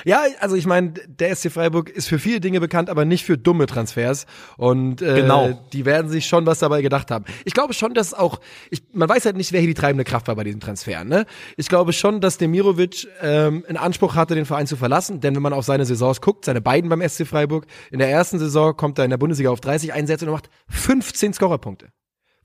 Ja, 0.05 0.23
also 0.39 0.55
ich 0.55 0.65
meine, 0.65 0.93
der 1.07 1.35
SC 1.35 1.51
Freiburg 1.51 1.89
ist 1.89 2.07
für 2.07 2.19
viele 2.19 2.39
Dinge 2.39 2.59
bekannt, 2.59 2.89
aber 2.89 3.05
nicht 3.05 3.25
für 3.25 3.37
dumme 3.37 3.65
Transfers. 3.65 4.25
Und 4.57 5.01
äh, 5.01 5.15
Genau. 5.15 5.59
die 5.73 5.85
werden 5.85 6.09
sich 6.09 6.25
schon 6.27 6.45
was 6.45 6.59
dabei 6.59 6.81
gedacht 6.81 7.11
haben. 7.11 7.25
Ich 7.45 7.53
glaube 7.53 7.73
schon, 7.73 7.93
dass 7.93 8.13
auch, 8.13 8.39
ich, 8.69 8.81
man 8.93 9.09
weiß 9.09 9.25
halt 9.25 9.37
nicht, 9.37 9.51
wer 9.51 9.59
hier 9.59 9.67
die 9.69 9.73
treibende 9.73 10.03
Kraft 10.03 10.27
war 10.27 10.35
bei 10.35 10.43
diesem 10.43 10.59
Transfer. 10.59 11.03
Ne? 11.03 11.25
Ich 11.57 11.69
glaube 11.69 11.93
schon, 11.93 12.21
dass 12.21 12.37
Demirovic 12.37 13.07
ähm, 13.21 13.65
einen 13.67 13.77
Anspruch 13.77 14.15
hatte, 14.15 14.35
den 14.35 14.45
Verein 14.45 14.67
zu 14.67 14.75
verlassen. 14.77 15.19
Denn 15.21 15.35
wenn 15.35 15.41
man 15.41 15.53
auf 15.53 15.65
seine 15.65 15.85
Saisons 15.85 16.21
guckt, 16.21 16.45
seine 16.45 16.61
beiden 16.61 16.89
beim 16.89 17.07
SC 17.07 17.25
Freiburg, 17.27 17.65
in 17.91 17.99
der 17.99 18.09
ersten 18.09 18.39
Saison 18.39 18.75
kommt 18.75 18.97
er 18.99 19.05
in 19.05 19.09
der 19.11 19.17
Bundesliga 19.17 19.49
auf 19.49 19.59
30 19.61 19.93
Einsätze 19.93 20.25
und 20.25 20.31
macht 20.31 20.49
15 20.69 21.33
Scorerpunkte. 21.33 21.87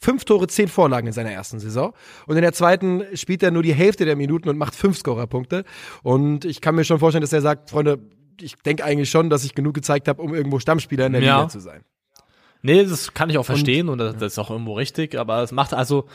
Fünf 0.05 0.27
Tore, 0.27 0.47
zehn 0.49 0.69
Vorlagen 0.69 1.07
in 1.07 1.15
seiner 1.15 1.31
ersten 1.31 1.59
Saison. 1.61 1.95
Und 2.27 2.37
in 2.37 2.43
der 2.43 2.53
zweiten 2.53 3.03
spielt 3.15 3.43
er 3.43 3.51
nur 3.51 3.63
die 3.63 3.73
Hälfte 3.73 4.05
der 4.05 4.17
Minuten 4.17 4.51
und 4.51 4.59
macht 4.59 4.75
fünf 4.75 4.99
Scorerpunkte. 4.99 5.65
Und 6.03 6.45
ich 6.45 6.61
kann 6.61 6.75
mir 6.75 6.85
schon 6.85 6.99
vorstellen, 6.99 7.23
dass 7.23 7.33
er 7.33 7.41
sagt, 7.41 7.71
Freunde, 7.71 8.01
ich 8.39 8.55
denke 8.57 8.85
eigentlich 8.85 9.09
schon, 9.09 9.31
dass 9.31 9.45
ich 9.47 9.55
genug 9.55 9.73
gezeigt 9.73 10.07
habe, 10.09 10.21
um 10.21 10.35
irgendwo 10.35 10.59
Stammspieler 10.59 11.07
in 11.07 11.13
der 11.13 11.23
Ja. 11.23 11.39
Liga 11.39 11.49
zu 11.49 11.59
sein. 11.61 11.85
Nee, 12.61 12.85
das 12.85 13.15
kann 13.15 13.31
ich 13.31 13.39
auch 13.39 13.47
verstehen 13.47 13.89
und, 13.89 13.97
das, 13.97 14.15
das 14.17 14.33
ist 14.33 14.39
auch 14.39 14.51
irgendwo 14.51 14.75
richtig, 14.75 15.19
aber 15.19 15.43
es 15.43 15.53
macht 15.53 15.73
also 15.73 16.07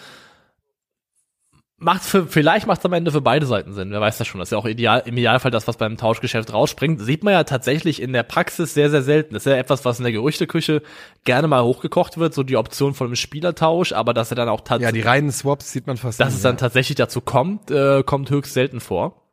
macht 1.79 2.03
für, 2.03 2.27
vielleicht 2.27 2.67
macht 2.67 2.79
es 2.79 2.85
am 2.85 2.93
Ende 2.93 3.11
für 3.11 3.21
beide 3.21 3.45
Seiten 3.45 3.73
Sinn. 3.73 3.91
Wer 3.91 4.01
weiß 4.01 4.17
das 4.17 4.27
schon. 4.27 4.39
Das 4.39 4.49
ist 4.49 4.51
ja 4.51 4.57
auch 4.57 4.65
ideal, 4.65 5.03
im 5.05 5.17
Idealfall 5.17 5.51
das, 5.51 5.67
was 5.67 5.77
beim 5.77 5.97
Tauschgeschäft 5.97 6.53
rausspringt. 6.53 7.01
Sieht 7.01 7.23
man 7.23 7.33
ja 7.33 7.43
tatsächlich 7.43 8.01
in 8.01 8.13
der 8.13 8.23
Praxis 8.23 8.73
sehr, 8.73 8.89
sehr 8.89 9.01
selten. 9.01 9.33
Das 9.33 9.45
ist 9.45 9.51
ja 9.51 9.57
etwas, 9.57 9.85
was 9.85 9.99
in 9.99 10.03
der 10.03 10.11
Gerüchteküche 10.11 10.81
gerne 11.23 11.47
mal 11.47 11.63
hochgekocht 11.63 12.17
wird, 12.17 12.33
so 12.33 12.43
die 12.43 12.57
Option 12.57 12.93
von 12.93 13.07
einem 13.07 13.15
Spielertausch, 13.15 13.93
aber 13.93 14.13
dass 14.13 14.31
er 14.31 14.35
dann 14.35 14.49
auch 14.49 14.59
Ja, 14.59 14.65
tatsächlich, 14.65 15.01
die 15.01 15.07
reinen 15.07 15.31
Swaps 15.31 15.71
sieht 15.71 15.87
man 15.87 15.97
fast 15.97 16.19
dass 16.19 16.29
nie, 16.29 16.35
es 16.35 16.41
dann 16.41 16.55
ja. 16.55 16.59
tatsächlich 16.59 16.95
dazu 16.95 17.21
kommt, 17.21 17.71
äh, 17.71 18.03
kommt 18.03 18.29
höchst 18.29 18.53
selten 18.53 18.79
vor. 18.81 19.23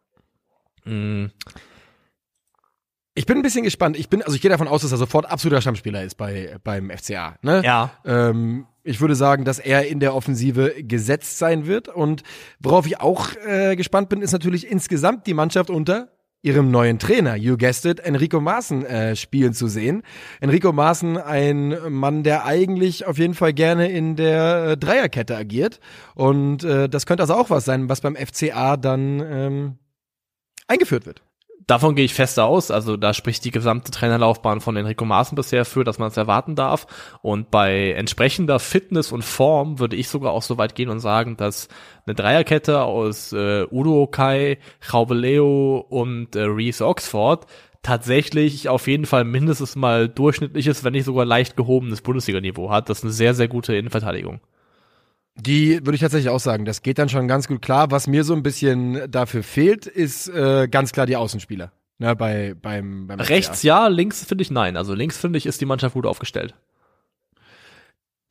Mm. 0.85 1.27
Ich 3.17 3.25
bin 3.25 3.39
ein 3.39 3.43
bisschen 3.43 3.64
gespannt. 3.64 3.97
Ich 3.97 4.11
bin, 4.11 4.23
also 4.23 4.37
ich 4.37 4.43
gehe 4.43 4.51
davon 4.51 4.69
aus, 4.69 4.83
dass 4.83 4.93
er 4.93 4.99
sofort 4.99 5.25
absoluter 5.25 5.62
Stammspieler 5.62 6.05
ist 6.05 6.17
bei 6.17 6.57
beim 6.62 6.91
FCA. 6.91 7.37
Ne? 7.41 7.62
Ja. 7.64 7.93
Ähm, 8.05 8.67
ich 8.85 9.01
würde 9.01 9.14
sagen, 9.14 9.47
dass 9.47 9.59
er 9.59 9.89
in 9.89 10.01
der 10.01 10.14
Offensive 10.14 10.75
gesetzt 10.83 11.39
sein 11.39 11.67
wird. 11.67 11.89
Und 11.89 12.25
worauf 12.61 12.87
ich 12.87 13.01
auch 13.01 13.31
äh, 13.47 13.75
gespannt 13.75 14.11
bin, 14.11 14.21
ist 14.21 14.33
natürlich 14.33 14.71
insgesamt 14.71 15.27
die 15.27 15.33
Mannschaft 15.33 15.71
unter 15.71 16.09
ihrem 16.43 16.71
neuen 16.71 16.99
Trainer, 16.99 17.35
you 17.35 17.57
guessed 17.57 17.87
it, 17.87 18.01
Enrico 18.01 18.39
Maaßen 18.39 18.85
äh, 18.85 19.17
spielen 19.17 19.55
zu 19.55 19.67
sehen. 19.67 20.03
Enrico 20.41 20.71
Maaßen, 20.71 21.17
ein 21.17 21.75
Mann, 21.89 22.23
der 22.23 22.45
eigentlich 22.45 23.07
auf 23.07 23.17
jeden 23.17 23.35
Fall 23.35 23.55
gerne 23.55 23.91
in 23.91 24.14
der 24.17 24.67
äh, 24.67 24.77
Dreierkette 24.77 25.35
agiert. 25.35 25.81
Und 26.14 26.64
äh, 26.64 26.89
das 26.91 27.07
könnte 27.07 27.23
also 27.23 27.35
auch 27.35 27.49
was 27.49 27.64
sein, 27.64 27.89
was 27.89 28.03
beim 28.03 28.14
FCA 28.14 28.77
dann 28.77 29.21
ähm, 29.21 29.79
eingeführt 30.69 31.07
wird. 31.07 31.23
Davon 31.67 31.97
gehe 31.97 32.05
ich 32.05 32.14
fest 32.14 32.39
aus. 32.39 32.71
Also 32.71 32.97
da 32.97 33.12
spricht 33.12 33.45
die 33.45 33.51
gesamte 33.51 33.91
Trainerlaufbahn 33.91 34.61
von 34.61 34.77
Enrico 34.77 35.05
Maaßen 35.05 35.35
bisher 35.35 35.64
für, 35.64 35.83
dass 35.83 35.99
man 35.99 36.09
es 36.09 36.17
erwarten 36.17 36.55
darf. 36.55 36.87
Und 37.23 37.51
bei 37.51 37.91
entsprechender 37.93 38.61
Fitness 38.61 39.11
und 39.11 39.25
Form 39.25 39.81
würde 39.81 39.97
ich 39.97 40.09
sogar 40.09 40.33
auch 40.33 40.43
so 40.43 40.59
weit 40.59 40.77
gehen 40.77 40.91
und 40.91 41.01
sagen, 41.01 41.37
dass 41.37 41.69
eine 42.07 42.14
Dreierkette 42.14 42.83
aus 42.83 43.33
äh, 43.33 43.67
Udo 43.69 44.03
Okai, 44.03 44.59
Leo 45.09 45.85
und 45.89 46.37
äh, 46.37 46.43
Reese 46.43 46.87
Oxford 46.87 47.47
tatsächlich 47.83 48.69
auf 48.69 48.87
jeden 48.87 49.07
Fall 49.07 49.25
mindestens 49.25 49.75
mal 49.77 50.09
durchschnittliches, 50.09 50.85
wenn 50.85 50.93
nicht 50.93 51.05
sogar 51.05 51.25
leicht 51.25 51.57
gehobenes 51.57 52.01
Bundesliga-Niveau 52.01 52.71
hat. 52.71 52.89
Das 52.91 52.99
ist 52.99 53.05
eine 53.05 53.12
sehr, 53.12 53.35
sehr 53.35 53.49
gute 53.49 53.75
Innenverteidigung. 53.75 54.41
Die 55.37 55.84
würde 55.84 55.95
ich 55.95 56.01
tatsächlich 56.01 56.30
auch 56.30 56.41
sagen. 56.41 56.64
Das 56.64 56.82
geht 56.82 56.99
dann 56.99 57.09
schon 57.09 57.28
ganz 57.28 57.47
gut 57.47 57.62
klar. 57.62 57.91
Was 57.91 58.07
mir 58.07 58.24
so 58.24 58.34
ein 58.34 58.43
bisschen 58.43 59.11
dafür 59.11 59.43
fehlt, 59.43 59.87
ist 59.87 60.28
äh, 60.28 60.66
ganz 60.68 60.93
klar 60.93 61.07
die 61.07 61.16
Außenspieler. 61.16 61.72
Ne, 61.99 62.14
bei, 62.14 62.55
beim, 62.61 63.07
beim 63.07 63.20
Rechts 63.20 63.62
ja, 63.62 63.89
links 63.89 64.24
finde 64.24 64.43
ich 64.43 64.51
nein. 64.51 64.76
Also 64.76 64.95
links 64.95 65.16
finde 65.16 65.39
ich 65.39 65.47
ist 65.47 65.61
die 65.61 65.66
Mannschaft 65.66 65.95
gut 65.95 66.07
aufgestellt. 66.07 66.55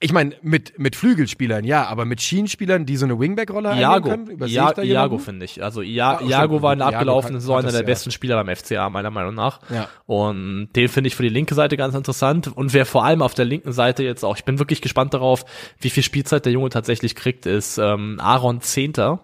Ich 0.05 0.13
meine, 0.13 0.35
mit, 0.43 0.77
mit 0.77 0.95
Flügelspielern, 0.95 1.63
ja, 1.63 1.87
aber 1.87 2.05
mit 2.05 2.21
Schienenspielern, 2.21 2.85
die 2.85 2.95
so 2.95 3.05
eine 3.05 3.19
Wingback-Rolle 3.19 3.75
Iago. 3.75 4.09
können, 4.09 4.37
ja, 4.45 4.71
Iago 4.79 5.17
finde 5.17 5.45
ich. 5.45 5.63
Also 5.63 5.81
Ia 5.81 6.19
ah, 6.19 6.21
Iago 6.21 6.61
war 6.61 6.73
in 6.73 6.77
der 6.77 6.89
abgelaufenen 6.89 7.41
Saison 7.41 7.57
einer 7.57 7.71
der 7.71 7.79
ja. 7.79 7.87
besten 7.87 8.11
Spieler 8.11 8.35
beim 8.35 8.55
FCA, 8.55 8.91
meiner 8.91 9.09
Meinung 9.09 9.33
nach. 9.33 9.61
Ja. 9.71 9.89
Und 10.05 10.69
den 10.75 10.89
finde 10.89 11.07
ich 11.07 11.15
für 11.15 11.23
die 11.23 11.29
linke 11.29 11.55
Seite 11.55 11.75
ganz 11.75 11.95
interessant. 11.95 12.55
Und 12.55 12.71
wer 12.75 12.85
vor 12.85 13.03
allem 13.03 13.23
auf 13.23 13.33
der 13.33 13.45
linken 13.45 13.71
Seite 13.71 14.03
jetzt 14.03 14.23
auch, 14.23 14.37
ich 14.37 14.45
bin 14.45 14.59
wirklich 14.59 14.83
gespannt 14.83 15.15
darauf, 15.15 15.43
wie 15.79 15.89
viel 15.89 16.03
Spielzeit 16.03 16.45
der 16.45 16.53
Junge 16.53 16.69
tatsächlich 16.69 17.15
kriegt, 17.15 17.47
ist 17.47 17.79
ähm, 17.79 18.19
Aaron 18.19 18.61
Zehnter. 18.61 19.21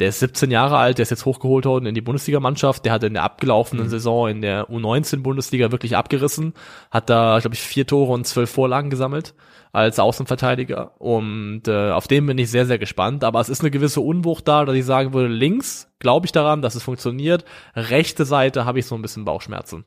Der 0.00 0.08
ist 0.08 0.18
17 0.18 0.50
Jahre 0.50 0.78
alt, 0.78 0.98
der 0.98 1.04
ist 1.04 1.10
jetzt 1.10 1.26
hochgeholt 1.26 1.64
worden 1.64 1.86
in 1.86 1.94
die 1.94 2.00
Bundesligamannschaft. 2.00 2.84
Der 2.84 2.92
hat 2.92 3.04
in 3.04 3.14
der 3.14 3.22
abgelaufenen 3.22 3.84
mhm. 3.84 3.90
Saison 3.90 4.28
in 4.28 4.42
der 4.42 4.68
U19-Bundesliga 4.68 5.70
wirklich 5.70 5.96
abgerissen. 5.96 6.54
Hat 6.90 7.08
da, 7.08 7.38
glaube 7.38 7.54
ich, 7.54 7.60
vier 7.60 7.86
Tore 7.86 8.12
und 8.12 8.26
zwölf 8.26 8.50
Vorlagen 8.50 8.90
gesammelt 8.90 9.32
als 9.72 9.98
Außenverteidiger. 9.98 11.00
Und 11.00 11.66
äh, 11.66 11.90
auf 11.90 12.06
den 12.06 12.26
bin 12.26 12.38
ich 12.38 12.50
sehr, 12.50 12.66
sehr 12.66 12.78
gespannt. 12.78 13.24
Aber 13.24 13.40
es 13.40 13.48
ist 13.48 13.62
eine 13.62 13.70
gewisse 13.70 14.00
Unwucht 14.00 14.46
da, 14.46 14.64
dass 14.64 14.76
ich 14.76 14.84
sagen 14.84 15.12
würde, 15.14 15.28
links 15.28 15.88
glaube 15.98 16.26
ich 16.26 16.32
daran, 16.32 16.62
dass 16.62 16.74
es 16.74 16.82
funktioniert. 16.82 17.44
Rechte 17.74 18.24
Seite 18.24 18.64
habe 18.64 18.78
ich 18.78 18.86
so 18.86 18.94
ein 18.94 19.02
bisschen 19.02 19.24
Bauchschmerzen. 19.24 19.84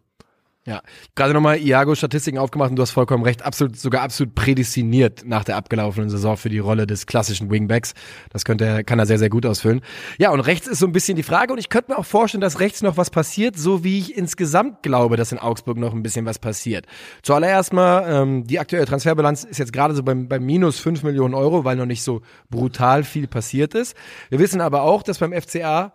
Ja, 0.67 0.81
gerade 1.13 1.31
nochmal 1.35 1.59
Iago-Statistiken 1.59 2.39
aufgemacht 2.39 2.71
und 2.71 2.75
du 2.77 2.81
hast 2.81 2.89
vollkommen 2.89 3.23
recht, 3.23 3.43
absolut, 3.43 3.77
sogar 3.77 4.01
absolut 4.01 4.33
prädestiniert 4.33 5.23
nach 5.23 5.43
der 5.43 5.57
abgelaufenen 5.57 6.09
Saison 6.09 6.37
für 6.37 6.49
die 6.49 6.57
Rolle 6.57 6.87
des 6.87 7.05
klassischen 7.05 7.51
Wingbacks. 7.51 7.93
Das 8.31 8.45
könnte 8.45 8.83
kann 8.83 8.97
er 8.97 9.05
sehr, 9.05 9.19
sehr 9.19 9.29
gut 9.29 9.45
ausfüllen. 9.45 9.81
Ja, 10.17 10.31
und 10.31 10.39
rechts 10.39 10.65
ist 10.65 10.79
so 10.79 10.87
ein 10.87 10.91
bisschen 10.91 11.17
die 11.17 11.23
Frage 11.23 11.53
und 11.53 11.59
ich 11.59 11.69
könnte 11.69 11.91
mir 11.91 11.99
auch 11.99 12.05
vorstellen, 12.05 12.41
dass 12.41 12.59
rechts 12.59 12.81
noch 12.81 12.97
was 12.97 13.11
passiert, 13.11 13.55
so 13.55 13.83
wie 13.83 13.99
ich 13.99 14.17
insgesamt 14.17 14.81
glaube, 14.81 15.17
dass 15.17 15.31
in 15.31 15.37
Augsburg 15.37 15.77
noch 15.77 15.93
ein 15.93 16.01
bisschen 16.01 16.25
was 16.25 16.39
passiert. 16.39 16.87
Zuallererst 17.21 17.71
mal, 17.71 18.03
ähm, 18.09 18.47
die 18.47 18.57
aktuelle 18.57 18.87
Transferbilanz 18.87 19.43
ist 19.43 19.59
jetzt 19.59 19.71
gerade 19.71 19.93
so 19.93 20.01
beim, 20.01 20.27
beim 20.27 20.43
minus 20.43 20.79
fünf 20.79 21.03
Millionen 21.03 21.35
Euro, 21.35 21.63
weil 21.63 21.75
noch 21.75 21.85
nicht 21.85 22.01
so 22.01 22.23
brutal 22.49 23.03
viel 23.03 23.27
passiert 23.27 23.75
ist. 23.75 23.95
Wir 24.29 24.39
wissen 24.39 24.61
aber 24.61 24.81
auch, 24.81 25.03
dass 25.03 25.19
beim 25.19 25.31
FCA 25.31 25.93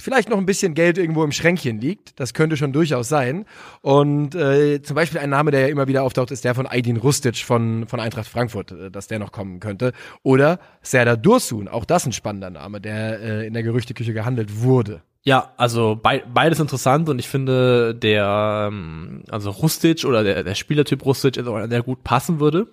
vielleicht 0.00 0.28
noch 0.28 0.38
ein 0.38 0.46
bisschen 0.46 0.74
Geld 0.74 0.98
irgendwo 0.98 1.24
im 1.24 1.32
Schränkchen 1.32 1.80
liegt. 1.80 2.18
Das 2.20 2.34
könnte 2.34 2.56
schon 2.56 2.72
durchaus 2.72 3.08
sein. 3.08 3.44
Und 3.80 4.34
äh, 4.34 4.80
zum 4.82 4.94
Beispiel 4.94 5.20
ein 5.20 5.30
Name, 5.30 5.50
der 5.50 5.62
ja 5.62 5.66
immer 5.68 5.88
wieder 5.88 6.02
auftaucht, 6.02 6.30
ist 6.30 6.44
der 6.44 6.54
von 6.54 6.66
Aydin 6.66 6.96
Rustic 6.96 7.38
von, 7.38 7.86
von 7.86 8.00
Eintracht 8.00 8.28
Frankfurt, 8.28 8.72
äh, 8.72 8.90
dass 8.90 9.08
der 9.08 9.18
noch 9.18 9.32
kommen 9.32 9.60
könnte. 9.60 9.92
Oder 10.22 10.60
Serdar 10.82 11.16
Dursun, 11.16 11.68
auch 11.68 11.84
das 11.84 12.06
ein 12.06 12.12
spannender 12.12 12.50
Name, 12.50 12.80
der 12.80 13.20
äh, 13.20 13.46
in 13.46 13.54
der 13.54 13.62
Gerüchteküche 13.62 14.12
gehandelt 14.12 14.62
wurde. 14.62 15.02
Ja, 15.24 15.52
also 15.56 15.96
be 15.96 16.22
beides 16.32 16.60
interessant 16.60 17.08
und 17.08 17.18
ich 17.18 17.28
finde 17.28 17.94
der, 17.94 18.68
ähm, 18.70 19.24
also 19.28 19.50
Rustic 19.50 20.04
oder 20.04 20.22
der, 20.22 20.44
der 20.44 20.54
Spielertyp 20.54 21.04
Rustic 21.04 21.36
ist 21.36 21.46
auch 21.46 21.56
einer, 21.56 21.68
der 21.68 21.82
gut 21.82 22.04
passen 22.04 22.40
würde. 22.40 22.68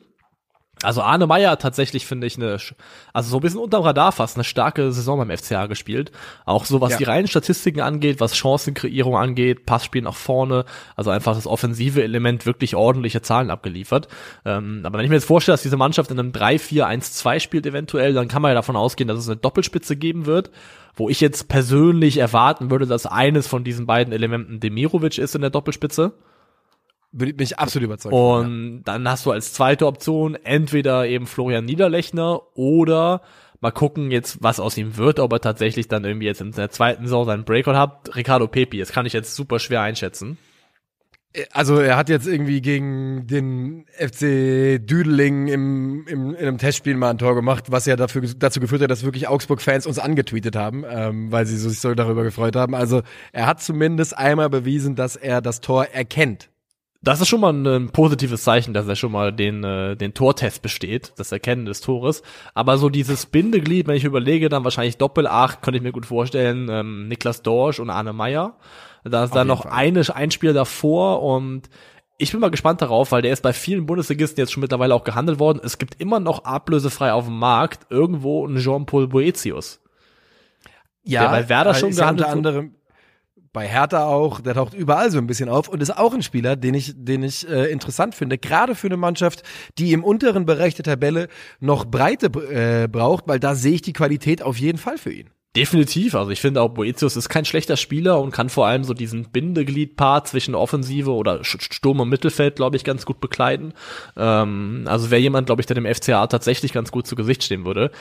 Also 0.84 1.02
Arne 1.02 1.26
Meyer 1.26 1.58
tatsächlich 1.58 2.06
finde 2.06 2.28
ich 2.28 2.38
eine, 2.38 2.58
also 3.14 3.30
so 3.30 3.38
ein 3.38 3.42
bisschen 3.42 3.60
unterm 3.60 3.84
Radar 3.84 4.12
fast, 4.12 4.36
eine 4.36 4.44
starke 4.44 4.92
Saison 4.92 5.18
beim 5.20 5.36
FCA 5.36 5.68
gespielt. 5.68 6.12
Auch 6.46 6.66
so 6.66 6.82
was 6.82 6.92
ja. 6.92 6.98
die 6.98 7.04
reinen 7.06 7.28
Statistiken 7.28 7.80
angeht, 7.80 8.20
was 8.20 8.36
Chancenkreierung 8.36 9.16
angeht, 9.16 9.66
Passspiel 9.66 10.02
nach 10.02 10.16
vorne, 10.16 10.66
also 10.96 11.12
einfach 11.12 11.34
das 11.34 11.48
offensive 11.48 12.04
Element 12.04 12.46
wirklich 12.46 12.76
ordentliche 12.76 13.22
Zahlen 13.22 13.52
abgeliefert. 13.52 14.10
Ähm, 14.44 14.82
aber 14.84 14.98
wenn 14.98 15.06
ich 15.06 15.10
mir 15.10 15.16
jetzt 15.16 15.28
vorstelle, 15.28 15.54
dass 15.54 15.64
diese 15.64 15.78
Mannschaft 15.78 16.12
in 16.12 16.20
einem 16.20 16.32
3-4-1-2 16.32 17.40
spielt 17.40 17.66
eventuell, 17.66 18.14
dann 18.14 18.28
kann 18.28 18.42
man 18.42 18.50
ja 18.50 18.56
davon 18.56 18.76
ausgehen, 18.76 19.08
dass 19.08 19.20
es 19.20 19.30
eine 19.30 19.38
Doppelspitze 19.38 19.96
geben 19.96 20.26
wird, 20.26 20.52
wo 20.96 21.10
ich 21.10 21.22
jetzt 21.22 21.48
persönlich 21.48 22.18
erwarten 22.18 22.70
würde, 22.70 22.86
dass 22.86 23.06
eines 23.06 23.48
von 23.48 23.64
diesen 23.64 23.86
beiden 23.86 24.14
Elementen 24.14 24.60
Demirovic 24.60 25.18
ist 25.18 25.36
in 25.36 25.42
der 25.42 25.52
Doppelspitze 25.52 26.14
bin 27.18 27.40
ich 27.40 27.58
absolut 27.58 27.86
überzeugt. 27.86 28.14
Und 28.14 28.44
von, 28.44 28.74
ja. 28.76 28.82
dann 28.84 29.10
hast 29.10 29.26
du 29.26 29.32
als 29.32 29.54
zweite 29.54 29.88
Option 29.88 30.36
entweder 30.36 31.08
eben 31.08 31.28
Florian 31.28 31.66
Niederlechner 31.66 32.42
oder 32.56 33.22
mal 33.62 33.72
gucken 33.72 34.12
jetzt, 34.12 34.44
was 34.44 34.60
aus 34.60 34.78
ihm 34.78 34.98
wird, 34.98 35.20
ob 35.20 35.32
er 35.34 35.40
tatsächlich 35.40 35.88
dann 35.88 36.04
irgendwie 36.04 36.28
jetzt 36.28 36.42
in 36.42 36.52
der 36.52 36.70
zweiten 36.70 37.04
Saison 37.04 37.26
seinen 37.26 37.46
Breakout 37.46 37.76
hat. 37.76 38.16
Ricardo 38.16 38.48
Pepi, 38.48 38.80
das 38.80 38.92
kann 38.92 39.06
ich 39.06 39.14
jetzt 39.14 39.36
super 39.36 39.60
schwer 39.60 39.82
einschätzen. 39.82 40.38
Also 41.52 41.80
er 41.80 41.98
hat 41.98 42.08
jetzt 42.08 42.28
irgendwie 42.28 42.62
gegen 42.62 43.28
den 43.28 43.86
FC 43.98 44.80
Düdeling 44.80 45.48
im, 45.48 46.06
im, 46.08 46.30
in 46.30 46.36
einem 46.36 46.58
Testspiel 46.58 46.96
mal 46.96 47.10
ein 47.10 47.18
Tor 47.18 47.36
gemacht, 47.36 47.72
was 47.72 47.86
ja 47.86 47.98
dafür, 47.98 48.22
dazu 48.38 48.62
geführt 48.62 48.82
hat, 48.82 48.92
dass 48.92 49.04
wirklich 49.04 49.28
Augsburg-Fans 49.28 49.86
uns 49.86 50.00
angetweetet 50.00 50.56
haben, 50.56 50.86
ähm, 50.88 51.32
weil 51.32 51.46
sie 51.46 51.58
sich 51.58 51.80
so 51.80 51.94
darüber 51.94 52.24
gefreut 52.24 52.56
haben. 52.56 52.74
Also 52.74 53.02
er 53.34 53.48
hat 53.48 53.62
zumindest 53.62 54.18
einmal 54.18 54.50
bewiesen, 54.50 54.96
dass 54.96 55.18
er 55.18 55.42
das 55.42 55.60
Tor 55.60 55.86
erkennt 55.86 56.50
das 57.06 57.22
ist 57.22 57.28
schon 57.28 57.40
mal 57.40 57.54
ein 57.54 57.90
positives 57.92 58.44
Zeichen, 58.44 58.74
dass 58.74 58.88
er 58.88 58.96
schon 58.96 59.12
mal 59.12 59.32
den, 59.32 59.64
äh, 59.64 59.96
den 59.96 60.16
Tortest 60.16 60.64
besteht, 60.64 61.14
das 61.18 61.32
Erkennen 61.32 61.66
des 61.66 61.80
Tores. 61.82 62.24
Aber 62.56 62.80
so 62.80 62.90
dieses 62.90 63.28
Bindeglied, 63.28 63.88
wenn 63.88 63.96
ich 63.96 64.04
überlege, 64.04 64.50
dann 64.50 64.64
wahrscheinlich 64.64 64.98
Doppel-8, 64.98 65.62
könnte 65.62 65.78
ich 65.78 65.84
mir 65.84 65.92
gut 65.92 66.08
vorstellen, 66.08 66.68
ähm, 66.70 67.08
Niklas 67.08 67.44
Dorsch 67.44 67.80
und 67.80 67.92
Arne 67.92 68.12
Meyer. 68.12 68.58
Da 69.04 69.24
ist 69.24 69.36
dann 69.36 69.48
noch 69.48 69.64
Fall. 69.64 69.72
eine, 69.72 70.02
ein 70.16 70.32
Spiel 70.32 70.54
davor 70.54 71.22
und 71.22 71.70
ich 72.18 72.32
bin 72.32 72.42
mal 72.42 72.50
gespannt 72.50 72.82
darauf, 72.82 73.12
weil 73.12 73.22
der 73.22 73.34
ist 73.34 73.44
bei 73.44 73.54
vielen 73.54 73.86
Bundesligisten 73.86 74.42
jetzt 74.42 74.52
schon 74.52 74.62
mittlerweile 74.62 74.96
auch 74.96 75.04
gehandelt 75.04 75.38
worden. 75.38 75.60
Es 75.64 75.78
gibt 75.78 76.02
immer 76.02 76.20
noch 76.20 76.44
ablösefrei 76.44 77.14
auf 77.14 77.26
dem 77.26 77.38
Markt 77.38 77.86
irgendwo 77.92 78.48
einen 78.48 78.58
Jean-Paul 78.58 79.08
Boetius. 79.10 79.80
Ja, 81.04 81.22
der 81.22 81.30
bei 81.30 81.50
Werder 81.50 81.76
schon 81.76 81.92
gehandelt 81.92 82.28
anderem 82.28 82.75
bei 83.56 83.68
Hertha 83.70 84.06
auch, 84.06 84.42
der 84.42 84.54
taucht 84.54 84.74
überall 84.74 85.10
so 85.10 85.18
ein 85.18 85.28
bisschen 85.28 85.48
auf 85.48 85.70
und 85.70 85.82
ist 85.82 85.98
auch 85.98 86.14
ein 86.14 86.22
Spieler, 86.22 86.58
den 86.58 86.74
ich, 86.74 86.94
den 86.94 87.24
ich 87.24 87.50
äh, 87.50 87.72
interessant 87.72 88.14
finde, 88.14 88.38
gerade 88.38 88.76
für 88.76 88.88
eine 88.88 88.98
Mannschaft, 88.98 89.44
die 89.78 89.94
im 89.94 90.04
unteren 90.04 90.46
Bereich 90.46 90.76
der 90.76 90.84
Tabelle 90.84 91.30
noch 91.62 91.86
Breite 91.86 92.26
äh, 92.26 92.90
braucht, 92.90 93.30
weil 93.30 93.40
da 93.40 93.56
sehe 93.56 93.72
ich 93.72 93.82
die 93.82 93.94
Qualität 93.94 94.44
auf 94.44 94.58
jeden 94.58 94.78
Fall 94.78 94.98
für 94.98 95.14
ihn. 95.14 95.30
Definitiv, 95.56 96.16
also 96.16 96.32
ich 96.32 96.42
finde 96.42 96.62
auch 96.62 96.68
Boetius 96.68 97.16
ist 97.16 97.30
kein 97.30 97.46
schlechter 97.46 97.78
Spieler 97.78 98.20
und 98.20 98.32
kann 98.32 98.50
vor 98.50 98.68
allem 98.68 98.84
so 98.84 98.94
diesen 98.94 99.32
Bindegliedpart 99.32 100.28
zwischen 100.28 100.54
Offensive 100.54 101.12
oder 101.12 101.46
Sturm 101.46 102.02
und 102.02 102.10
Mittelfeld, 102.10 102.58
glaube 102.58 102.76
ich, 102.76 102.84
ganz 102.84 103.06
gut 103.06 103.22
bekleiden. 103.22 103.74
Ähm, 104.18 104.84
also 104.86 105.12
wäre 105.12 105.22
jemand, 105.22 105.46
glaube 105.46 105.62
ich, 105.62 105.66
der 105.66 105.76
dem 105.76 105.86
FCA 105.86 106.28
tatsächlich 106.28 106.74
ganz 106.74 106.92
gut 106.92 107.08
zu 107.08 107.16
Gesicht 107.16 107.42
stehen 107.42 107.66
würde. 107.66 107.92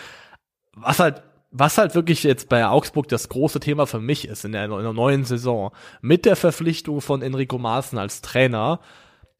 Was 0.74 0.98
halt 0.98 1.22
was 1.56 1.78
halt 1.78 1.94
wirklich 1.94 2.24
jetzt 2.24 2.48
bei 2.48 2.66
Augsburg 2.66 3.06
das 3.06 3.28
große 3.28 3.60
Thema 3.60 3.86
für 3.86 4.00
mich 4.00 4.26
ist 4.26 4.44
in 4.44 4.52
der, 4.52 4.64
in 4.64 4.70
der 4.70 4.92
neuen 4.92 5.24
Saison, 5.24 5.70
mit 6.02 6.24
der 6.24 6.34
Verpflichtung 6.34 7.00
von 7.00 7.22
Enrico 7.22 7.58
Maaßen 7.58 7.96
als 7.96 8.22
Trainer, 8.22 8.80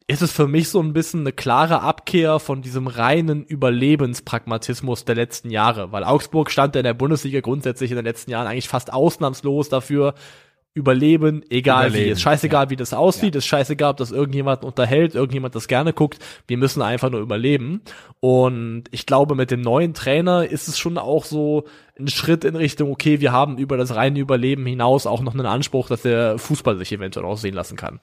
ist 0.07 0.21
es 0.21 0.31
für 0.31 0.47
mich 0.47 0.69
so 0.69 0.79
ein 0.79 0.93
bisschen 0.93 1.21
eine 1.21 1.33
klare 1.33 1.81
Abkehr 1.81 2.39
von 2.39 2.61
diesem 2.61 2.87
reinen 2.87 3.43
Überlebenspragmatismus 3.43 5.03
der 5.03 5.15
letzten 5.15 5.49
Jahre, 5.49 5.91
weil 5.91 6.05
Augsburg 6.05 6.51
stand 6.51 6.77
in 6.77 6.83
der 6.83 6.93
Bundesliga 6.93 7.41
grundsätzlich 7.41 7.91
in 7.91 7.97
den 7.97 8.05
letzten 8.05 8.31
Jahren 8.31 8.47
eigentlich 8.47 8.69
fast 8.69 8.93
ausnahmslos 8.93 9.67
dafür, 9.67 10.13
überleben, 10.75 11.41
egal 11.49 11.85
wie. 11.85 11.97
Überleben, 11.97 12.11
Ist 12.11 12.21
scheißegal, 12.21 12.69
wie 12.69 12.75
das 12.75 12.93
aussieht, 12.93 13.35
ist 13.35 13.45
scheißegal, 13.45 13.91
ob 13.91 13.97
das 13.97 14.11
irgendjemand 14.11 14.63
unterhält, 14.63 15.15
irgendjemand 15.15 15.55
das 15.55 15.67
gerne 15.67 15.93
guckt. 15.93 16.19
Wir 16.47 16.57
müssen 16.57 16.81
einfach 16.81 17.09
nur 17.09 17.21
überleben. 17.21 17.81
Und 18.19 18.83
ich 18.91 19.05
glaube, 19.05 19.35
mit 19.35 19.51
dem 19.51 19.61
neuen 19.61 19.93
Trainer 19.93 20.45
ist 20.45 20.67
es 20.67 20.77
schon 20.77 20.97
auch 20.97 21.23
so 21.23 21.63
ein 21.97 22.09
Schritt 22.09 22.43
in 22.43 22.57
Richtung, 22.57 22.91
okay, 22.91 23.21
wir 23.21 23.31
haben 23.31 23.57
über 23.57 23.77
das 23.77 23.95
reine 23.95 24.19
Überleben 24.19 24.65
hinaus 24.65 25.07
auch 25.07 25.21
noch 25.21 25.33
einen 25.33 25.45
Anspruch, 25.45 25.87
dass 25.87 26.01
der 26.01 26.37
Fußball 26.37 26.77
sich 26.77 26.91
eventuell 26.91 27.25
auch 27.25 27.37
sehen 27.37 27.55
lassen 27.55 27.77
kann. 27.77 28.01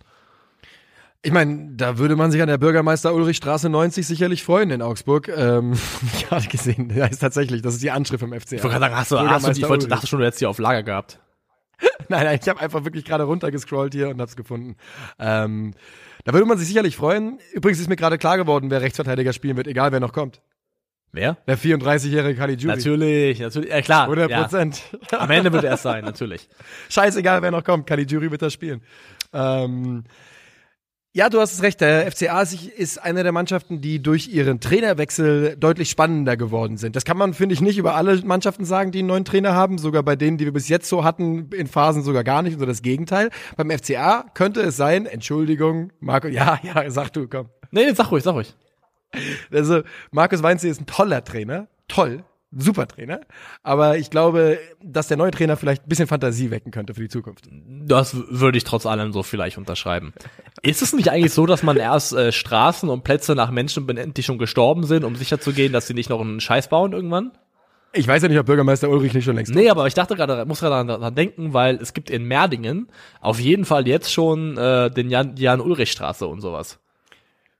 Ich 1.20 1.30
meine, 1.30 1.74
da 1.76 1.98
würde 1.98 2.16
man 2.16 2.32
sich 2.32 2.40
an 2.40 2.48
der 2.48 2.58
Bürgermeister 2.58 3.14
Ulrichstraße 3.14 3.68
90 3.68 4.06
sicherlich 4.06 4.42
freuen 4.42 4.70
in 4.70 4.80
Augsburg. 4.80 5.28
Ähm, 5.28 5.74
ich 6.14 6.30
habe 6.30 6.46
gesehen, 6.46 6.90
da 6.96 7.04
ist 7.04 7.18
tatsächlich, 7.18 7.60
das 7.60 7.74
ist 7.74 7.82
die 7.82 7.90
Anschrift 7.90 8.24
im 8.24 8.32
FCA. 8.32 8.56
Ich 8.56 8.64
wollte 8.64 8.78
gerade 8.78 8.80
sagen, 8.80 8.96
hast 8.96 9.12
du, 9.12 9.18
hast 9.18 9.24
du, 9.24 9.28
Bürgermeister 9.28 9.62
ich 9.62 9.68
wollte, 9.68 9.88
dachte 9.88 10.06
schon, 10.06 10.20
du 10.20 10.24
hättest 10.24 10.40
die 10.40 10.46
auf 10.46 10.58
Lager 10.58 10.82
gehabt. 10.82 11.20
Nein, 12.08 12.24
nein, 12.24 12.38
ich 12.42 12.48
habe 12.48 12.60
einfach 12.60 12.84
wirklich 12.84 13.04
gerade 13.04 13.24
runtergescrollt 13.24 13.94
hier 13.94 14.08
und 14.10 14.20
hab's 14.20 14.36
gefunden. 14.36 14.76
Ähm, 15.18 15.72
da 16.24 16.32
würde 16.34 16.44
man 16.46 16.58
sich 16.58 16.68
sicherlich 16.68 16.94
freuen. 16.96 17.38
Übrigens 17.52 17.80
ist 17.80 17.88
mir 17.88 17.96
gerade 17.96 18.18
klar 18.18 18.36
geworden, 18.36 18.70
wer 18.70 18.82
Rechtsverteidiger 18.82 19.32
spielen 19.32 19.56
wird, 19.56 19.66
egal 19.66 19.92
wer 19.92 20.00
noch 20.00 20.12
kommt. 20.12 20.42
Wer? 21.12 21.36
Der 21.46 21.58
34-jährige 21.58 22.38
Caligiuri. 22.38 22.76
Natürlich, 22.76 23.40
natürlich, 23.40 23.70
ja 23.70 23.82
klar. 23.82 24.04
100 24.04 24.30
Ja. 24.30 24.42
Prozent. 24.42 24.82
Am 25.12 25.30
Ende 25.30 25.52
wird 25.52 25.64
er 25.64 25.74
es 25.74 25.82
sein, 25.82 26.04
natürlich. 26.04 26.48
Scheißegal, 26.88 27.42
wer 27.42 27.50
noch 27.50 27.64
kommt. 27.64 27.86
Caligiuri 27.86 28.30
wird 28.30 28.42
das 28.42 28.52
spielen. 28.52 28.82
Ähm, 29.32 30.04
ja, 31.14 31.28
du 31.28 31.40
hast 31.40 31.52
es 31.52 31.62
recht. 31.62 31.80
Der 31.80 32.06
FCA 32.10 32.40
ist- 32.40 32.98
eine 33.02 33.22
der 33.22 33.32
Mannschaften, 33.32 33.80
die 33.80 34.02
durch 34.02 34.28
ihren 34.28 34.60
Trainerwechsel 34.60 35.56
deutlich 35.58 35.90
spannender 35.90 36.36
geworden 36.36 36.76
sind. 36.78 36.96
Das 36.96 37.04
kann 37.04 37.16
man, 37.18 37.34
finde 37.34 37.54
ich, 37.54 37.60
nicht 37.60 37.76
über 37.78 37.94
alle 37.94 38.16
Mannschaften 38.24 38.64
sagen, 38.64 38.92
die 38.92 39.00
einen 39.00 39.08
neuen 39.08 39.24
Trainer 39.24 39.52
haben. 39.54 39.76
Sogar 39.78 40.02
bei 40.02 40.16
denen, 40.16 40.38
die 40.38 40.44
wir 40.46 40.52
bis 40.52 40.68
jetzt 40.68 40.88
so 40.88 41.04
hatten, 41.04 41.50
in 41.52 41.66
Phasen 41.66 42.02
sogar 42.02 42.24
gar 42.24 42.42
nicht. 42.42 42.56
Oder 42.56 42.66
das 42.66 42.82
Gegenteil. 42.82 43.30
Beim 43.56 43.70
FCA 43.70 44.24
könnte 44.34 44.60
es 44.62 44.76
sein, 44.76 45.04
Entschuldigung, 45.06 45.92
Marco, 46.00 46.28
ja, 46.28 46.58
ja, 46.64 46.90
sag 46.90 47.10
du, 47.12 47.28
komm. 47.28 47.48
Nee, 47.70 47.92
sag 47.94 48.10
ruhig, 48.10 48.22
sag 48.24 48.34
ruhig. 48.34 48.54
Also, 49.52 49.82
Markus 50.10 50.42
Weinzel 50.42 50.70
ist 50.70 50.80
ein 50.80 50.86
toller 50.86 51.22
Trainer. 51.24 51.68
Toll. 51.88 52.24
Super 52.56 52.86
Trainer. 52.86 53.20
Aber 53.62 53.96
ich 53.96 54.10
glaube, 54.10 54.58
dass 54.82 55.08
der 55.08 55.16
neue 55.16 55.30
Trainer 55.30 55.56
vielleicht 55.56 55.84
ein 55.84 55.88
bisschen 55.88 56.06
Fantasie 56.06 56.50
wecken 56.50 56.70
könnte 56.70 56.94
für 56.94 57.00
die 57.00 57.08
Zukunft. 57.08 57.48
Das 57.50 58.14
würde 58.14 58.58
ich 58.58 58.64
trotz 58.64 58.84
allem 58.84 59.12
so 59.12 59.22
vielleicht 59.22 59.56
unterschreiben. 59.56 60.12
Ist 60.62 60.82
es 60.82 60.92
nicht 60.92 61.10
eigentlich 61.10 61.32
so, 61.32 61.46
dass 61.46 61.62
man 61.62 61.76
erst 61.78 62.12
äh, 62.12 62.30
Straßen 62.30 62.88
und 62.88 63.04
Plätze 63.04 63.34
nach 63.34 63.50
Menschen 63.50 63.86
benennt, 63.86 64.16
die 64.18 64.22
schon 64.22 64.38
gestorben 64.38 64.84
sind, 64.84 65.04
um 65.04 65.16
sicherzugehen, 65.16 65.72
dass 65.72 65.86
sie 65.86 65.94
nicht 65.94 66.10
noch 66.10 66.20
einen 66.20 66.40
Scheiß 66.40 66.68
bauen 66.68 66.92
irgendwann? 66.92 67.32
Ich 67.94 68.08
weiß 68.08 68.22
ja 68.22 68.28
nicht, 68.28 68.38
ob 68.38 68.46
Bürgermeister 68.46 68.88
Ulrich 68.88 69.12
nicht 69.12 69.24
schon 69.24 69.36
längst. 69.36 69.54
Nee, 69.54 69.68
aber 69.68 69.86
ich 69.86 69.94
dachte 69.94 70.16
gerade, 70.16 70.46
muss 70.46 70.60
gerade 70.60 70.72
daran, 70.72 70.88
daran 70.88 71.14
denken, 71.14 71.52
weil 71.52 71.76
es 71.76 71.92
gibt 71.92 72.08
in 72.08 72.24
Merdingen 72.24 72.88
auf 73.20 73.38
jeden 73.38 73.66
Fall 73.66 73.86
jetzt 73.86 74.10
schon 74.12 74.56
äh, 74.56 74.90
den 74.90 75.10
Jan, 75.10 75.36
Jan 75.36 75.60
Ulrich 75.60 75.92
Straße 75.92 76.26
und 76.26 76.40
sowas. 76.40 76.78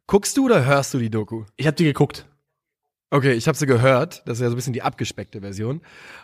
Guckst 0.07 0.37
du 0.37 0.47
oder 0.47 0.65
hörst 0.65 0.95
du 0.95 0.99
die 0.99 1.11
Doku? 1.11 1.45
Ich 1.57 1.67
habe 1.67 1.77
die 1.77 1.85
geguckt. 1.85 2.27
Okay, 3.13 3.35
ich 3.35 3.47
habe 3.47 3.59
sie 3.59 3.67
gehört. 3.67 4.23
Das 4.25 4.39
ist 4.39 4.43
ja 4.43 4.49
so 4.49 4.55
ein 4.55 4.57
bisschen 4.57 4.73
die 4.73 4.81
abgespeckte 4.81 5.43
Version. 5.43 5.83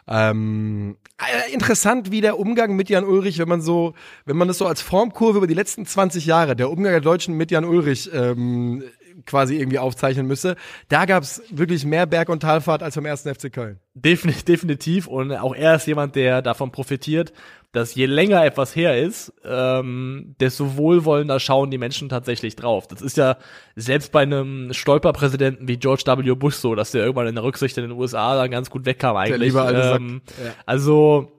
Ähm, 0.08 0.96
äh, 1.18 1.52
interessant, 1.52 2.10
wie 2.10 2.22
der 2.22 2.38
Umgang 2.38 2.76
mit 2.76 2.88
Jan 2.88 3.04
Ulrich, 3.04 3.38
wenn 3.38 3.48
man 3.48 3.60
so, 3.60 3.92
wenn 4.24 4.38
man 4.38 4.48
das 4.48 4.56
so 4.56 4.64
als 4.64 4.80
Formkurve 4.80 5.36
über 5.36 5.46
die 5.46 5.52
letzten 5.52 5.84
20 5.84 6.24
Jahre, 6.24 6.56
der 6.56 6.70
Umgang 6.70 6.92
der 6.92 7.02
Deutschen 7.02 7.36
mit 7.36 7.50
Jan 7.50 7.66
Ulrich 7.66 8.10
ähm, 8.14 8.84
quasi 9.26 9.56
irgendwie 9.56 9.78
aufzeichnen 9.78 10.26
müsse. 10.26 10.56
Da 10.88 11.04
gab's 11.04 11.42
wirklich 11.50 11.84
mehr 11.84 12.06
Berg- 12.06 12.28
und 12.28 12.40
Talfahrt 12.40 12.82
als 12.82 12.94
beim 12.94 13.06
ersten 13.06 13.34
FC 13.34 13.52
Köln. 13.52 13.78
Definitiv, 13.94 14.44
definitiv. 14.44 15.06
Und 15.06 15.32
auch 15.32 15.54
er 15.54 15.76
ist 15.76 15.86
jemand, 15.86 16.16
der 16.16 16.42
davon 16.42 16.70
profitiert, 16.72 17.32
dass 17.72 17.94
je 17.94 18.06
länger 18.06 18.44
etwas 18.44 18.74
her 18.74 18.98
ist, 18.98 19.32
ähm, 19.44 20.34
desto 20.40 20.76
wohlwollender 20.76 21.38
schauen 21.38 21.70
die 21.70 21.76
Menschen 21.78 22.08
tatsächlich 22.08 22.56
drauf. 22.56 22.86
Das 22.88 23.02
ist 23.02 23.16
ja 23.18 23.36
selbst 23.76 24.10
bei 24.10 24.22
einem 24.22 24.72
Stolperpräsidenten 24.72 25.68
wie 25.68 25.76
George 25.76 26.04
W. 26.06 26.34
Bush 26.34 26.54
so, 26.56 26.74
dass 26.74 26.92
der 26.92 27.02
irgendwann 27.02 27.26
in 27.26 27.34
der 27.34 27.44
Rücksicht 27.44 27.76
in 27.76 27.84
den 27.84 27.92
USA 27.92 28.36
dann 28.36 28.50
ganz 28.50 28.70
gut 28.70 28.86
wegkam 28.86 29.16
eigentlich. 29.16 29.54
ähm, 29.54 30.22
Ja. 30.42 30.52
Also, 30.64 31.30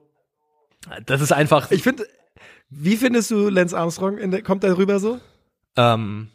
das 1.04 1.20
ist 1.20 1.32
einfach. 1.32 1.70
Ich 1.72 1.82
finde, 1.82 2.06
wie 2.68 2.96
findest 2.96 3.32
du 3.32 3.48
Lance 3.48 3.76
Armstrong? 3.76 4.18
In 4.18 4.30
der, 4.30 4.42
kommt 4.42 4.62
der 4.62 4.78
rüber 4.78 5.00
so? 5.00 5.18
Ähm, 5.76 6.28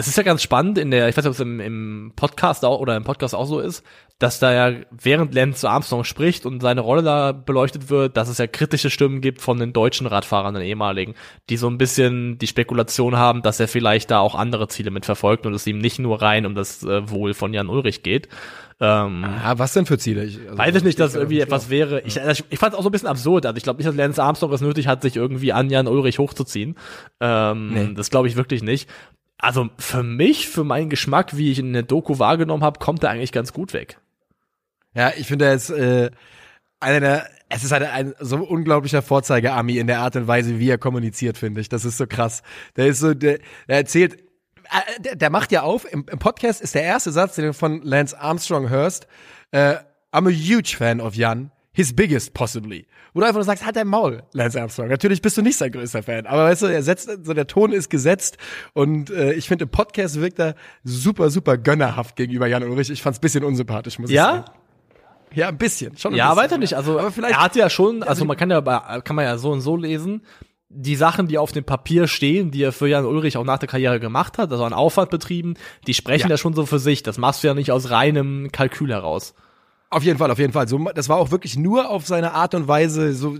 es 0.00 0.08
ist 0.08 0.16
ja 0.16 0.22
ganz 0.24 0.42
spannend 0.42 0.78
in 0.78 0.90
der, 0.90 1.08
ich 1.08 1.16
weiß 1.16 1.24
nicht, 1.24 1.30
ob 1.30 1.34
es 1.34 1.40
im, 1.40 1.60
im 1.60 2.12
Podcast 2.16 2.64
auch 2.64 2.80
oder 2.80 2.96
im 2.96 3.04
Podcast 3.04 3.34
auch 3.34 3.46
so 3.46 3.60
ist, 3.60 3.84
dass 4.18 4.38
da 4.38 4.52
ja 4.52 4.78
während 4.90 5.34
Lance 5.34 5.68
Armstrong 5.68 6.04
spricht 6.04 6.44
und 6.44 6.60
seine 6.60 6.82
Rolle 6.82 7.02
da 7.02 7.32
beleuchtet 7.32 7.88
wird, 7.88 8.16
dass 8.16 8.28
es 8.28 8.36
ja 8.38 8.46
kritische 8.46 8.90
Stimmen 8.90 9.20
gibt 9.22 9.40
von 9.40 9.58
den 9.58 9.72
deutschen 9.72 10.06
Radfahrern, 10.06 10.54
den 10.54 10.62
ehemaligen, 10.62 11.14
die 11.48 11.56
so 11.56 11.68
ein 11.68 11.78
bisschen 11.78 12.36
die 12.38 12.46
Spekulation 12.46 13.16
haben, 13.16 13.40
dass 13.42 13.60
er 13.60 13.68
vielleicht 13.68 14.10
da 14.10 14.20
auch 14.20 14.34
andere 14.34 14.68
Ziele 14.68 14.90
mitverfolgt 14.90 15.46
und 15.46 15.54
es 15.54 15.66
ihm 15.66 15.78
nicht 15.78 15.98
nur 15.98 16.20
rein 16.20 16.44
um 16.44 16.54
das 16.54 16.82
äh, 16.82 17.08
Wohl 17.08 17.32
von 17.32 17.54
Jan 17.54 17.68
Ulrich 17.68 18.02
geht. 18.02 18.28
Ähm, 18.82 19.24
Ah, 19.24 19.54
was 19.58 19.74
denn 19.74 19.84
für 19.86 19.98
Ziele? 19.98 20.24
Ich, 20.24 20.38
also, 20.40 20.56
Weiß 20.58 20.74
ich 20.74 20.84
nicht, 20.84 20.98
dass 20.98 21.14
irgendwie 21.14 21.40
etwas 21.40 21.68
wäre. 21.68 22.00
Ich, 22.02 22.18
also 22.20 22.30
ich, 22.32 22.44
ich 22.50 22.58
fand 22.58 22.72
es 22.72 22.78
auch 22.78 22.82
so 22.82 22.88
ein 22.88 22.92
bisschen 22.92 23.08
absurd. 23.08 23.44
Also 23.44 23.56
ich 23.58 23.62
glaube 23.62 23.76
nicht, 23.78 23.86
dass 23.88 23.94
Lance 23.94 24.22
Armstrong 24.22 24.52
es 24.52 24.62
nötig 24.62 24.86
hat, 24.86 25.02
sich 25.02 25.16
irgendwie 25.16 25.52
an 25.52 25.68
Jan 25.68 25.86
Ulrich 25.86 26.18
hochzuziehen. 26.18 26.76
Ähm, 27.20 27.70
Nee. 27.72 27.94
Das 27.94 28.10
glaube 28.10 28.28
ich 28.28 28.36
wirklich 28.36 28.62
nicht. 28.62 28.88
Also 29.40 29.70
für 29.78 30.02
mich, 30.02 30.48
für 30.48 30.64
meinen 30.64 30.90
Geschmack, 30.90 31.36
wie 31.36 31.50
ich 31.50 31.58
in 31.58 31.72
der 31.72 31.82
Doku 31.82 32.18
wahrgenommen 32.18 32.62
habe, 32.62 32.78
kommt 32.78 33.02
er 33.02 33.10
eigentlich 33.10 33.32
ganz 33.32 33.52
gut 33.52 33.72
weg. 33.72 33.98
Ja, 34.94 35.12
ich 35.16 35.26
finde, 35.26 35.46
er 35.46 35.54
ist 35.54 35.70
äh, 35.70 36.10
einer 36.78 37.00
der, 37.00 37.30
es 37.48 37.64
ist 37.64 37.72
halt 37.72 37.82
ein 37.84 38.14
so 38.20 38.36
unglaublicher 38.36 39.02
Vorzeigearmy 39.02 39.78
in 39.78 39.86
der 39.86 40.00
Art 40.00 40.16
und 40.16 40.26
Weise, 40.26 40.58
wie 40.58 40.68
er 40.68 40.78
kommuniziert, 40.78 41.38
finde 41.38 41.60
ich. 41.60 41.68
Das 41.68 41.84
ist 41.84 41.96
so 41.96 42.06
krass. 42.06 42.42
Der 42.76 42.86
ist 42.88 43.00
so, 43.00 43.14
der, 43.14 43.38
der 43.68 43.76
erzählt, 43.76 44.20
äh, 44.70 45.00
der, 45.00 45.16
der 45.16 45.30
macht 45.30 45.52
ja 45.52 45.62
auf, 45.62 45.90
im, 45.90 46.04
im 46.10 46.18
Podcast 46.18 46.60
ist 46.60 46.74
der 46.74 46.82
erste 46.82 47.10
Satz, 47.10 47.36
den 47.36 47.46
du 47.46 47.54
von 47.54 47.82
Lance 47.82 48.18
Armstrong 48.18 48.68
hörst, 48.68 49.06
äh, 49.52 49.76
I'm 50.12 50.28
a 50.28 50.30
huge 50.30 50.76
fan 50.76 51.00
of 51.00 51.14
Jan. 51.14 51.50
His 51.72 51.94
biggest 51.94 52.34
possibly. 52.34 52.86
Wo 53.14 53.20
du 53.20 53.26
einfach 53.26 53.36
nur 53.38 53.44
sagst, 53.44 53.64
halt 53.64 53.76
dein 53.76 53.86
Maul, 53.86 54.22
Lance 54.32 54.60
Armstrong. 54.60 54.88
Natürlich 54.88 55.22
bist 55.22 55.36
du 55.36 55.42
nicht 55.42 55.56
sein 55.56 55.70
größter 55.70 56.02
Fan, 56.02 56.26
aber 56.26 56.44
weißt 56.44 56.62
du, 56.62 56.66
er 56.66 56.82
setzt, 56.82 57.08
so 57.24 57.32
der 57.32 57.46
Ton 57.46 57.72
ist 57.72 57.88
gesetzt 57.90 58.38
und 58.72 59.10
äh, 59.10 59.32
ich 59.34 59.46
finde 59.46 59.64
im 59.64 59.70
Podcast 59.70 60.20
wirkt 60.20 60.38
er 60.40 60.54
super, 60.82 61.30
super 61.30 61.56
gönnerhaft 61.58 62.16
gegenüber 62.16 62.46
Jan 62.48 62.64
Ulrich. 62.64 62.90
Ich 62.90 63.02
fand's 63.02 63.20
bisschen 63.20 63.44
unsympathisch, 63.44 63.98
muss 64.00 64.10
ich 64.10 64.16
sagen. 64.16 64.44
Ja, 65.32 65.48
ein 65.48 65.58
bisschen. 65.58 65.96
Schon 65.96 66.12
ein 66.14 66.16
Ja, 66.16 66.30
bisschen. 66.30 66.42
weiter 66.44 66.58
nicht. 66.58 66.74
Also 66.74 66.98
aber 66.98 67.12
vielleicht, 67.12 67.34
er 67.34 67.42
hat 67.44 67.54
ja 67.54 67.70
schon, 67.70 68.02
also 68.02 68.24
man 68.24 68.36
kann 68.36 68.50
ja, 68.50 68.60
kann 69.02 69.14
man 69.14 69.24
ja 69.24 69.38
so 69.38 69.52
und 69.52 69.60
so 69.60 69.76
lesen, 69.76 70.22
die 70.70 70.96
Sachen, 70.96 71.28
die 71.28 71.38
auf 71.38 71.52
dem 71.52 71.62
Papier 71.64 72.08
stehen, 72.08 72.50
die 72.50 72.62
er 72.64 72.72
für 72.72 72.88
Jan 72.88 73.04
Ulrich 73.04 73.36
auch 73.36 73.44
nach 73.44 73.58
der 73.58 73.68
Karriere 73.68 74.00
gemacht 74.00 74.38
hat, 74.38 74.50
also 74.50 74.64
an 74.64 74.72
Aufwand 74.72 75.10
betrieben, 75.10 75.54
die 75.86 75.94
sprechen 75.94 76.28
Ja. 76.28 76.34
ja 76.34 76.36
schon 76.36 76.54
so 76.54 76.66
für 76.66 76.80
sich. 76.80 77.04
Das 77.04 77.16
machst 77.18 77.42
du 77.44 77.48
ja 77.48 77.54
nicht 77.54 77.70
aus 77.70 77.90
reinem 77.90 78.50
Kalkül 78.52 78.90
heraus. 78.90 79.34
Auf 79.90 80.02
jeden 80.02 80.18
Fall, 80.18 80.30
auf 80.30 80.38
jeden 80.38 80.52
Fall. 80.52 80.68
So, 80.68 80.78
das 80.94 81.08
war 81.08 81.18
auch 81.18 81.30
wirklich 81.30 81.56
nur 81.56 81.90
auf 81.90 82.06
seine 82.06 82.32
Art 82.32 82.54
und 82.54 82.68
Weise, 82.68 83.12
so 83.12 83.36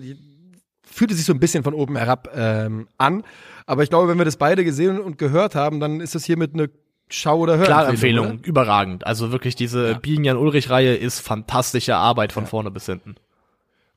fühlte 0.82 1.14
sich 1.14 1.24
so 1.24 1.32
ein 1.32 1.40
bisschen 1.40 1.62
von 1.62 1.74
oben 1.74 1.96
herab 1.96 2.28
ähm, 2.34 2.88
an. 2.98 3.22
Aber 3.66 3.82
ich 3.84 3.90
glaube, 3.90 4.08
wenn 4.08 4.18
wir 4.18 4.24
das 4.24 4.36
beide 4.36 4.64
gesehen 4.64 4.98
und 5.00 5.18
gehört 5.18 5.54
haben, 5.54 5.78
dann 5.80 6.00
ist 6.00 6.14
das 6.14 6.24
hiermit 6.24 6.54
eine 6.54 6.68
Schau- 7.08 7.38
oder 7.38 7.54
Hörempfehlung. 7.54 7.66
Klare 7.76 7.90
Empfehlung, 7.90 8.26
oder? 8.26 8.46
überragend. 8.46 9.06
Also 9.06 9.32
wirklich 9.32 9.54
diese 9.54 9.90
Ja. 9.92 9.98
Bienen 9.98 10.24
Jan 10.24 10.36
Ulrich 10.36 10.70
Reihe 10.70 10.94
ist 10.94 11.20
fantastische 11.20 11.96
Arbeit 11.96 12.32
von 12.32 12.46
vorne 12.46 12.70
bis 12.70 12.86
hinten. 12.86 13.14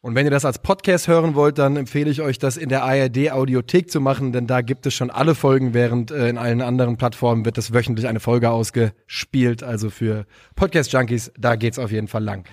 Und 0.03 0.15
wenn 0.15 0.25
ihr 0.25 0.31
das 0.31 0.43
als 0.43 0.59
Podcast 0.59 1.07
hören 1.07 1.33
wollt, 1.33 1.57
dann 1.57 1.77
empfehle 1.77 2.11
ich 2.11 2.21
euch, 2.21 2.37
das 2.37 2.57
in 2.57 2.67
der 2.67 2.83
ARD 2.83 3.31
Audiothek 3.31 3.89
zu 3.89 4.01
machen, 4.01 4.33
denn 4.33 4.47
da 4.47 4.59
gibt 4.59 4.85
es 4.85 4.93
schon 4.93 5.09
alle 5.09 5.33
Folgen, 5.33 5.73
während 5.73 6.11
äh, 6.11 6.27
in 6.27 6.37
allen 6.37 6.59
anderen 6.59 6.97
Plattformen 6.97 7.45
wird 7.45 7.57
es 7.57 7.73
wöchentlich 7.73 8.05
eine 8.05 8.19
Folge 8.19 8.49
ausgespielt. 8.49 9.63
Also 9.63 9.89
für 9.89 10.25
Podcast-Junkies, 10.57 11.31
da 11.39 11.55
geht's 11.55 11.79
auf 11.79 11.89
jeden 11.89 12.09
Fall 12.09 12.21
lang. 12.21 12.45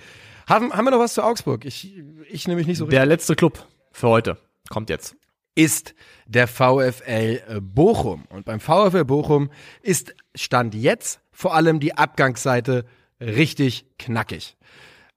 Haben, 0.47 0.71
haben 0.71 0.85
wir 0.85 0.91
noch 0.91 0.99
was 0.99 1.13
zu 1.13 1.23
Augsburg? 1.23 1.65
Ich, 1.65 1.93
ich 2.29 2.47
nämlich 2.47 2.67
nicht 2.67 2.77
so 2.77 2.85
richtig. 2.85 2.97
Der 2.97 3.05
letzte 3.05 3.35
Club 3.35 3.67
für 3.91 4.07
heute 4.07 4.37
kommt 4.69 4.89
jetzt. 4.89 5.17
ist 5.53 5.93
der 6.27 6.47
VfL 6.47 7.59
Bochum. 7.59 8.23
Und 8.29 8.45
beim 8.45 8.61
VfL 8.61 9.03
Bochum 9.03 9.49
ist 9.81 10.15
Stand 10.35 10.73
jetzt 10.73 11.19
vor 11.33 11.53
allem 11.53 11.81
die 11.81 11.97
Abgangsseite 11.97 12.85
richtig 13.19 13.87
knackig. 13.99 14.55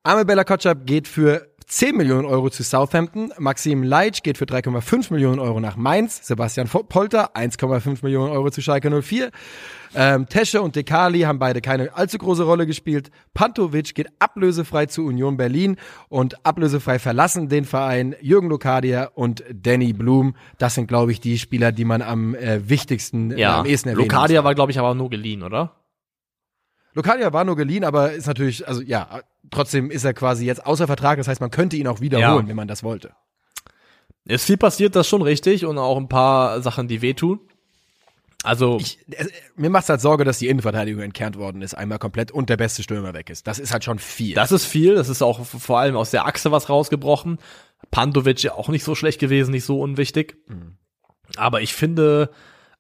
Amel 0.03 0.27
Bella 0.27 0.45
Kotschap 0.45 0.85
geht 0.85 1.09
für 1.09 1.54
10 1.67 1.97
Millionen 1.97 2.27
Euro 2.27 2.51
zu 2.51 2.63
Southampton, 2.63 3.33
Maxim 3.39 3.83
Leitsch 3.83 4.23
geht 4.23 4.39
für 4.39 4.45
3,5 4.45 5.13
Millionen 5.13 5.39
Euro 5.39 5.61
nach 5.61 5.77
Mainz, 5.77 6.27
Sebastian 6.27 6.69
Polter 6.69 7.35
1,5 7.37 7.99
Millionen 8.03 8.33
Euro 8.33 8.51
zu 8.51 8.61
Schalke 8.61 8.91
04, 9.03 9.31
ähm, 9.97 10.29
Tesche 10.29 10.61
und 10.61 10.77
Dekali 10.77 11.21
haben 11.21 11.39
beide 11.39 11.61
keine 11.61 11.95
allzu 11.97 12.19
große 12.19 12.43
Rolle 12.43 12.67
gespielt, 12.67 13.11
Pantovic 13.33 13.95
geht 13.95 14.09
ablösefrei 14.19 14.87
zu 14.87 15.05
Union 15.05 15.37
Berlin 15.37 15.77
und 16.09 16.45
ablösefrei 16.45 16.99
verlassen 16.99 17.49
den 17.49 17.65
Verein 17.65 18.15
Jürgen 18.21 18.49
Lokadia 18.49 19.11
und 19.15 19.45
Danny 19.53 19.93
Blum. 19.93 20.37
Das 20.59 20.75
sind, 20.75 20.87
glaube 20.87 21.13
ich, 21.13 21.21
die 21.21 21.39
Spieler, 21.39 21.73
die 21.73 21.85
man 21.85 22.03
am 22.03 22.35
äh, 22.35 22.69
wichtigsten, 22.69 23.31
äh, 23.33 23.41
Ja, 23.41 23.61
am 23.61 23.67
ehesten 23.67 23.89
erwähnen 23.89 24.09
Lokadia 24.09 24.41
muss. 24.41 24.45
war, 24.47 24.55
glaube 24.55 24.73
ich, 24.73 24.79
aber 24.79 24.95
nur 24.95 25.11
geliehen, 25.11 25.43
oder? 25.43 25.77
Lokadia 26.95 27.33
war 27.33 27.45
nur 27.45 27.57
geliehen, 27.57 27.85
aber 27.85 28.13
ist 28.13 28.27
natürlich, 28.27 28.67
also 28.69 28.81
ja, 28.81 29.21
trotzdem 29.51 29.91
ist 29.91 30.05
er 30.05 30.15
quasi 30.15 30.45
jetzt 30.47 30.65
außer 30.67 30.87
Vertrag. 30.87 31.19
Das 31.19 31.29
heißt, 31.29 31.41
man 31.41 31.51
könnte 31.51 31.77
ihn 31.77 31.87
auch 31.87 32.01
wiederholen, 32.01 32.45
Ja. 32.47 32.49
wenn 32.49 32.57
man 32.57 32.69
das 32.69 32.83
wollte. 32.83 33.13
Ist 34.25 34.45
viel 34.47 34.57
passiert, 34.57 34.97
das 34.97 35.07
schon 35.09 35.23
richtig 35.23 35.67
und 35.67 35.77
auch 35.79 35.97
ein 35.99 36.09
paar 36.09 36.63
Sachen, 36.63 36.89
die 36.89 37.03
wehtun. 37.03 37.41
Also 38.43 38.79
Ich, 38.79 38.99
äh, 39.11 39.27
mir 39.57 39.71
macht's 39.71 39.89
halt 39.89 40.01
Sorge, 40.03 40.25
dass 40.25 40.39
die 40.39 40.49
Innenverteidigung 40.49 41.03
entkernt 41.03 41.37
worden 41.39 41.63
ist, 41.63 41.75
einmal 41.75 41.99
komplett 41.99 42.31
und 42.31 42.51
der 42.51 42.57
beste 42.59 42.83
Stürmer 42.83 43.15
weg 43.15 43.31
ist. 43.31 43.47
Das 43.47 43.59
ist 43.59 43.73
halt 43.73 43.85
schon 43.85 43.99
viel. 43.99 44.35
Das 44.35 44.53
ist 44.53 44.67
viel, 44.67 44.95
das 44.95 45.09
ist 45.09 45.23
auch 45.23 45.45
vor 45.47 45.79
allem 45.79 45.97
aus 45.97 46.11
der 46.11 46.27
Achse 46.27 46.53
was 46.53 46.69
rausgebrochen. 46.69 47.39
Pantovic 47.91 48.43
ja 48.43 48.55
auch 48.55 48.69
nicht 48.69 48.85
so 48.85 48.95
schlecht 48.95 49.19
gewesen, 49.19 49.51
nicht 49.53 49.65
so 49.65 49.81
unwichtig. 49.81 50.37
Aber 51.37 51.63
ich 51.63 51.75
finde, 51.75 52.31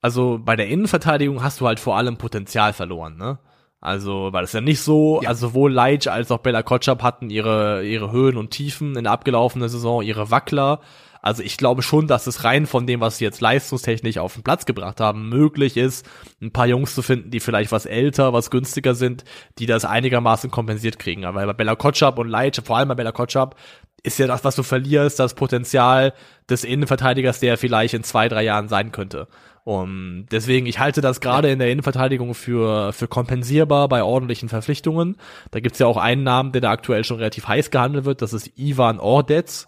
also 0.03 0.39
bei 0.43 0.55
der 0.57 0.69
Innenverteidigung 0.69 1.43
hast 1.43 1.61
du 1.61 1.67
halt 1.67 1.81
vor 1.81 1.97
allem 1.97 2.17
Potenzial 2.19 2.73
verloren, 2.75 3.17
ne? 3.17 3.39
Also, 3.85 4.31
weil 4.33 4.45
es 4.45 4.53
ja 4.53 4.63
nicht 4.63 4.81
so, 4.81 5.21
Ja. 5.23 5.29
also 5.29 5.49
sowohl 5.49 5.71
Leitch 5.71 6.07
als 6.07 6.31
auch 6.31 6.39
Bella 6.39 6.63
Kotschap 6.63 7.03
hatten 7.03 7.29
ihre, 7.29 7.85
ihre 7.85 8.11
Höhen 8.11 8.39
und 8.39 8.51
Tiefen 8.51 8.97
in 8.97 9.05
der 9.05 9.13
abgelaufenen 9.13 9.69
Saison, 9.69 10.03
ihre 10.03 10.31
Wackler. 10.31 10.81
Also 11.21 11.43
ich 11.43 11.57
glaube 11.59 11.83
schon, 11.83 12.07
dass 12.07 12.27
es 12.27 12.45
rein 12.45 12.67
von 12.67 12.87
dem, 12.87 13.01
was 13.01 13.19
sie 13.19 13.25
jetzt 13.25 13.41
leistungstechnisch 13.43 14.19
auf 14.19 14.35
den 14.35 14.43
Platz 14.43 14.65
gebracht 14.67 15.01
haben, 15.01 15.29
möglich 15.29 15.77
ist, 15.77 16.07
ein 16.41 16.51
paar 16.51 16.67
Jungs 16.67 16.95
zu 16.95 17.03
finden, 17.03 17.31
die 17.31 17.41
vielleicht 17.41 17.73
was 17.73 17.85
älter, 17.87 18.33
was 18.33 18.51
günstiger 18.51 18.95
sind, 18.95 19.25
die 19.59 19.67
das 19.67 19.85
einigermaßen 19.85 20.51
kompensiert 20.51 20.99
kriegen. 20.99 21.25
Aber 21.27 21.45
bei 21.47 21.53
Bella 21.53 21.77
Kotschap 21.77 22.19
und 22.19 22.29
Leitch, 22.29 22.61
vor 22.65 22.79
allem 22.79 22.89
bei 22.89 22.95
Bella 22.95 23.13
Kotschap, 23.13 23.55
ist 24.03 24.19
ja 24.19 24.27
das, 24.27 24.45
was 24.45 24.57
du 24.57 24.63
verlierst, 24.63 25.19
das 25.19 25.35
Potenzial 25.35 26.13
des 26.51 26.65
Innenverteidigers, 26.65 27.41
der 27.41 27.57
vielleicht 27.59 27.95
in 27.95 28.03
zwei, 28.03 28.29
drei 28.29 28.45
Jahren 28.45 28.69
sein 28.69 28.93
könnte. 28.93 29.29
Und 29.65 30.27
deswegen, 30.31 30.67
ich 30.67 30.79
halte 30.79 31.01
das 31.01 31.21
gerade 31.21 31.51
in 31.51 31.59
der 31.59 31.71
Innenverteidigung 31.71 32.35
für, 32.35 32.93
für 32.93 33.09
kompensierbar 33.09 33.89
bei 33.89 34.03
ordentlichen 34.03 34.51
Verpflichtungen. 34.51 35.17
Da 35.53 35.61
gibt's 35.61 35.79
ja 35.79 35.87
auch 35.87 35.97
einen 35.97 36.23
Namen, 36.23 36.53
der 36.53 36.61
da 36.61 36.71
aktuell 36.71 37.03
schon 37.03 37.17
relativ 37.17 37.49
heiß 37.49 37.71
gehandelt 37.71 38.05
wird, 38.05 38.21
das 38.21 38.35
ist 38.35 38.59
Ivan 38.59 39.01
Ordetz, 39.01 39.67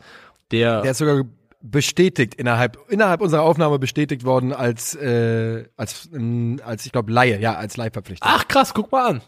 der, 0.50 0.82
Der 0.82 0.90
ist 0.90 0.98
sogar 0.98 1.24
bestätigt 1.62 2.34
innerhalb 2.34 2.78
innerhalb 2.88 3.20
unserer 3.20 3.42
Aufnahme 3.42 3.78
bestätigt 3.78 4.24
worden 4.24 4.52
als 4.52 4.94
äh, 4.94 5.64
als 5.76 6.08
als 6.62 6.86
ich 6.86 6.92
glaube 6.92 7.10
Laie, 7.10 7.40
ja, 7.40 7.54
als 7.54 7.76
Leihverpflichtung. 7.76 8.28
ach 8.30 8.46
krass, 8.46 8.74
guck 8.74 8.92
mal 8.92 9.08
an. 9.08 9.22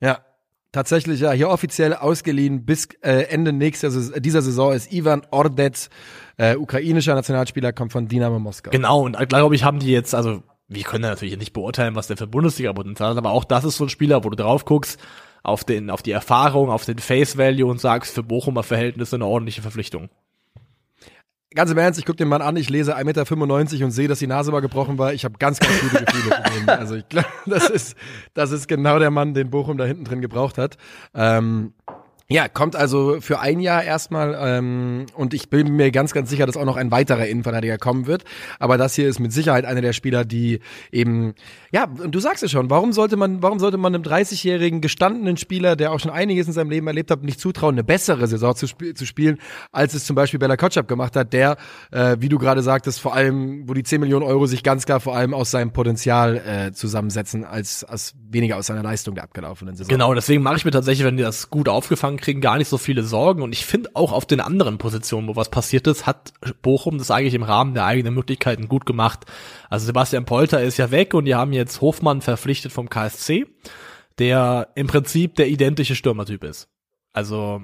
Ja. 0.00 0.20
Tatsächlich 0.72 1.20
ja, 1.20 1.32
hier 1.32 1.48
offiziell 1.48 1.94
ausgeliehen 1.94 2.64
bis 2.64 2.88
äh, 3.02 3.24
Ende 3.24 3.52
nächster 3.52 3.90
Saison, 3.90 4.22
dieser 4.22 4.40
Saison 4.40 4.72
ist 4.72 4.92
Ivan 4.92 5.22
Ordetz, 5.30 5.90
äh, 6.36 6.56
ukrainischer 6.56 7.14
Nationalspieler, 7.14 7.72
kommt 7.72 7.92
von 7.92 8.06
Dynamo 8.06 8.38
Moskau. 8.38 8.70
Genau, 8.70 9.02
und 9.02 9.16
glaube 9.28 9.56
ich, 9.56 9.64
haben 9.64 9.80
die 9.80 9.90
jetzt, 9.90 10.14
also 10.14 10.44
wir 10.68 10.84
können 10.84 11.02
natürlich 11.02 11.36
nicht 11.36 11.52
beurteilen, 11.52 11.96
was 11.96 12.06
der 12.06 12.16
für 12.16 12.28
Bundesliga-Potenzial 12.28 13.10
hat, 13.10 13.18
aber 13.18 13.32
auch 13.32 13.44
das 13.44 13.64
ist 13.64 13.76
so 13.78 13.84
ein 13.84 13.88
Spieler, 13.88 14.22
wo 14.22 14.30
du 14.30 14.36
drauf 14.36 14.64
guckst, 14.64 15.00
auf 15.42 15.64
den, 15.64 15.90
auf 15.90 16.02
die 16.02 16.12
Erfahrung, 16.12 16.70
auf 16.70 16.84
den 16.84 16.98
Face 16.98 17.36
Value 17.36 17.68
und 17.68 17.80
sagst, 17.80 18.14
für 18.14 18.22
Bochumer 18.22 18.62
Verhältnisse 18.62 19.16
eine 19.16 19.26
ordentliche 19.26 19.62
Verpflichtung. 19.62 20.08
Ganz 21.52 21.68
im 21.72 21.78
Ernst, 21.78 21.98
ich 21.98 22.06
gucke 22.06 22.16
den 22.16 22.28
Mann 22.28 22.42
an, 22.42 22.56
ich 22.56 22.70
lese 22.70 22.96
1,95 22.96 23.02
Meter 23.04 23.84
und 23.84 23.90
sehe, 23.90 24.06
dass 24.06 24.20
die 24.20 24.28
Nase 24.28 24.52
mal 24.52 24.60
gebrochen 24.60 24.98
war. 24.98 25.12
Ich 25.12 25.24
habe 25.24 25.34
ganz, 25.38 25.58
ganz 25.58 25.80
gute 25.80 26.04
Gefühle 26.04 26.36
für 26.44 26.60
den. 26.60 26.68
Also 26.68 26.94
ich 26.94 27.08
glaube, 27.08 27.26
das 27.46 27.68
ist, 27.68 27.96
das 28.34 28.52
ist 28.52 28.68
genau 28.68 29.00
der 29.00 29.10
Mann, 29.10 29.34
den 29.34 29.50
Bochum 29.50 29.76
da 29.76 29.84
hinten 29.84 30.04
drin 30.04 30.20
gebraucht 30.20 30.58
hat. 30.58 30.76
Ähm, 31.12 31.74
ja, 32.32 32.46
kommt 32.46 32.76
also 32.76 33.20
für 33.20 33.40
ein 33.40 33.58
Jahr 33.58 33.82
erstmal 33.82 34.38
ähm, 34.40 35.06
und 35.14 35.34
ich 35.34 35.50
bin 35.50 35.74
mir 35.74 35.90
ganz, 35.90 36.12
ganz 36.12 36.30
sicher, 36.30 36.46
dass 36.46 36.56
auch 36.56 36.64
noch 36.64 36.76
ein 36.76 36.92
weiterer 36.92 37.26
Innenverteidiger 37.26 37.76
kommen 37.76 38.06
wird. 38.06 38.22
Aber 38.60 38.78
das 38.78 38.94
hier 38.94 39.08
ist 39.08 39.18
mit 39.18 39.32
Sicherheit 39.32 39.64
einer 39.64 39.80
der 39.80 39.92
Spieler, 39.92 40.24
die 40.24 40.60
eben, 40.92 41.34
ja, 41.72 41.84
und 41.84 42.14
du 42.14 42.20
sagst 42.20 42.44
es 42.44 42.52
schon, 42.52 42.70
warum 42.70 42.92
sollte 42.92 43.16
man, 43.16 43.42
warum 43.42 43.58
sollte 43.58 43.78
man 43.78 43.96
einem 43.96 44.04
30-jährigen 44.04 44.80
gestandenen 44.80 45.38
Spieler, 45.38 45.74
der 45.74 45.90
auch 45.90 45.98
schon 45.98 46.12
einiges 46.12 46.46
in 46.46 46.52
seinem 46.52 46.70
Leben 46.70 46.86
erlebt 46.86 47.10
hat, 47.10 47.24
nicht 47.24 47.40
zutrauen, 47.40 47.74
eine 47.74 47.82
bessere 47.82 48.28
Saison 48.28 48.54
zu, 48.54 48.66
sp 48.70 48.94
zu 48.94 49.06
spielen, 49.06 49.38
als 49.72 49.94
es 49.94 50.04
zum 50.04 50.14
Beispiel 50.14 50.38
Bella 50.38 50.56
Kotschap 50.56 50.86
gemacht 50.86 51.16
hat, 51.16 51.32
der, 51.32 51.56
äh, 51.90 52.16
wie 52.20 52.28
du 52.28 52.38
gerade 52.38 52.62
sagtest, 52.62 53.00
vor 53.00 53.12
allem, 53.12 53.68
wo 53.68 53.74
die 53.74 53.82
10 53.82 54.00
Millionen 54.00 54.24
Euro 54.24 54.46
sich 54.46 54.62
ganz 54.62 54.86
klar 54.86 55.00
vor 55.00 55.16
allem 55.16 55.34
aus 55.34 55.50
seinem 55.50 55.72
Potenzial 55.72 56.36
äh, 56.36 56.72
zusammensetzen, 56.72 57.44
als, 57.44 57.82
als 57.82 58.14
weniger 58.30 58.56
aus 58.56 58.68
seiner 58.68 58.84
Leistung 58.84 59.16
der 59.16 59.24
abgelaufenen 59.24 59.74
Saison. 59.74 59.90
Genau, 59.90 60.14
deswegen 60.14 60.44
mache 60.44 60.58
ich 60.58 60.64
mir 60.64 60.70
tatsächlich, 60.70 61.04
wenn 61.04 61.16
die 61.16 61.24
das 61.24 61.50
gut 61.50 61.68
aufgefangen 61.68 62.19
kriegen, 62.20 62.40
gar 62.40 62.58
nicht 62.58 62.68
so 62.68 62.78
viele 62.78 63.02
Sorgen. 63.02 63.42
Und 63.42 63.52
ich 63.52 63.66
finde 63.66 63.90
auch 63.94 64.12
auf 64.12 64.26
den 64.26 64.40
anderen 64.40 64.78
Positionen, 64.78 65.28
wo 65.28 65.36
was 65.36 65.50
passiert 65.50 65.86
ist, 65.86 66.06
hat 66.06 66.32
Bochum 66.62 66.98
das 66.98 67.10
eigentlich 67.10 67.34
im 67.34 67.42
Rahmen 67.42 67.74
der 67.74 67.84
eigenen 67.84 68.14
Möglichkeiten 68.14 68.68
gut 68.68 68.86
gemacht. 68.86 69.26
Also 69.68 69.86
Sebastian 69.86 70.24
Polter 70.24 70.62
ist 70.62 70.76
ja 70.76 70.90
weg 70.90 71.14
und 71.14 71.24
die 71.24 71.34
haben 71.34 71.52
jetzt 71.52 71.80
Hofmann 71.80 72.20
verpflichtet 72.20 72.72
vom 72.72 72.88
KSC, 72.88 73.46
der 74.18 74.68
im 74.74 74.86
Prinzip 74.86 75.36
der 75.36 75.48
identische 75.48 75.96
Stürmertyp 75.96 76.44
ist. 76.44 76.68
Also 77.12 77.62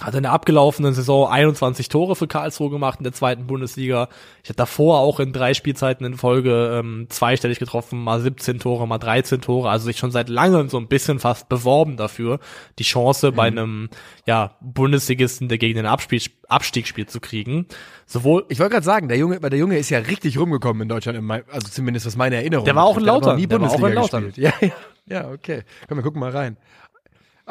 hat 0.00 0.14
in 0.14 0.22
der 0.22 0.32
abgelaufenen 0.32 0.94
Saison 0.94 1.28
21 1.28 1.88
Tore 1.88 2.16
für 2.16 2.26
Karlsruhe 2.26 2.70
gemacht 2.70 3.00
in 3.00 3.04
der 3.04 3.12
zweiten 3.12 3.46
Bundesliga. 3.46 4.08
Ich 4.42 4.48
hatte 4.48 4.56
davor 4.56 5.00
auch 5.00 5.20
in 5.20 5.32
drei 5.32 5.52
Spielzeiten 5.52 6.06
in 6.06 6.16
Folge 6.16 6.78
ähm, 6.78 7.06
zweistellig 7.10 7.58
getroffen, 7.58 8.02
mal 8.02 8.20
17 8.20 8.60
Tore, 8.60 8.88
mal 8.88 8.98
13 8.98 9.42
Tore. 9.42 9.68
Also 9.68 9.84
sich 9.86 9.98
schon 9.98 10.10
seit 10.10 10.28
langem 10.28 10.68
so 10.70 10.78
ein 10.78 10.88
bisschen 10.88 11.18
fast 11.18 11.48
beworben 11.48 11.96
dafür, 11.96 12.40
die 12.78 12.84
Chance 12.84 13.32
bei 13.32 13.48
einem 13.48 13.90
ja 14.26 14.56
Bundesligisten, 14.60 15.48
der 15.48 15.58
gegen 15.58 15.76
den 15.76 15.86
Abspiel, 15.86 16.22
Abstieg 16.48 16.86
spielt, 16.86 17.10
zu 17.10 17.20
kriegen. 17.20 17.66
Sowohl 18.06 18.46
Ich 18.48 18.58
wollte 18.58 18.72
gerade 18.72 18.86
sagen, 18.86 19.08
der 19.08 19.18
Junge, 19.18 19.38
der 19.38 19.58
Junge 19.58 19.76
ist 19.78 19.90
ja 19.90 19.98
richtig 19.98 20.38
rumgekommen 20.38 20.82
in 20.82 20.88
Deutschland, 20.88 21.18
in 21.18 21.30
also 21.30 21.68
zumindest 21.68 22.06
was 22.06 22.16
meine 22.16 22.36
Erinnerung. 22.36 22.64
Der 22.64 22.74
war 22.74 22.84
auch 22.84 22.96
in. 22.96 23.04
Lautern, 23.04 23.36
nie 23.36 23.46
der 23.46 23.60
war 23.60 23.68
auch 23.68 23.74
in 23.74 23.80
Bundesliga 23.80 24.00
Lautern. 24.00 24.24
gespielt. 24.26 24.54
Ja, 24.60 24.66
ja, 24.66 25.22
ja, 25.22 25.30
okay. 25.30 25.62
Komm, 25.88 25.98
wir 25.98 26.02
gucken 26.02 26.20
mal 26.20 26.30
rein. 26.30 26.56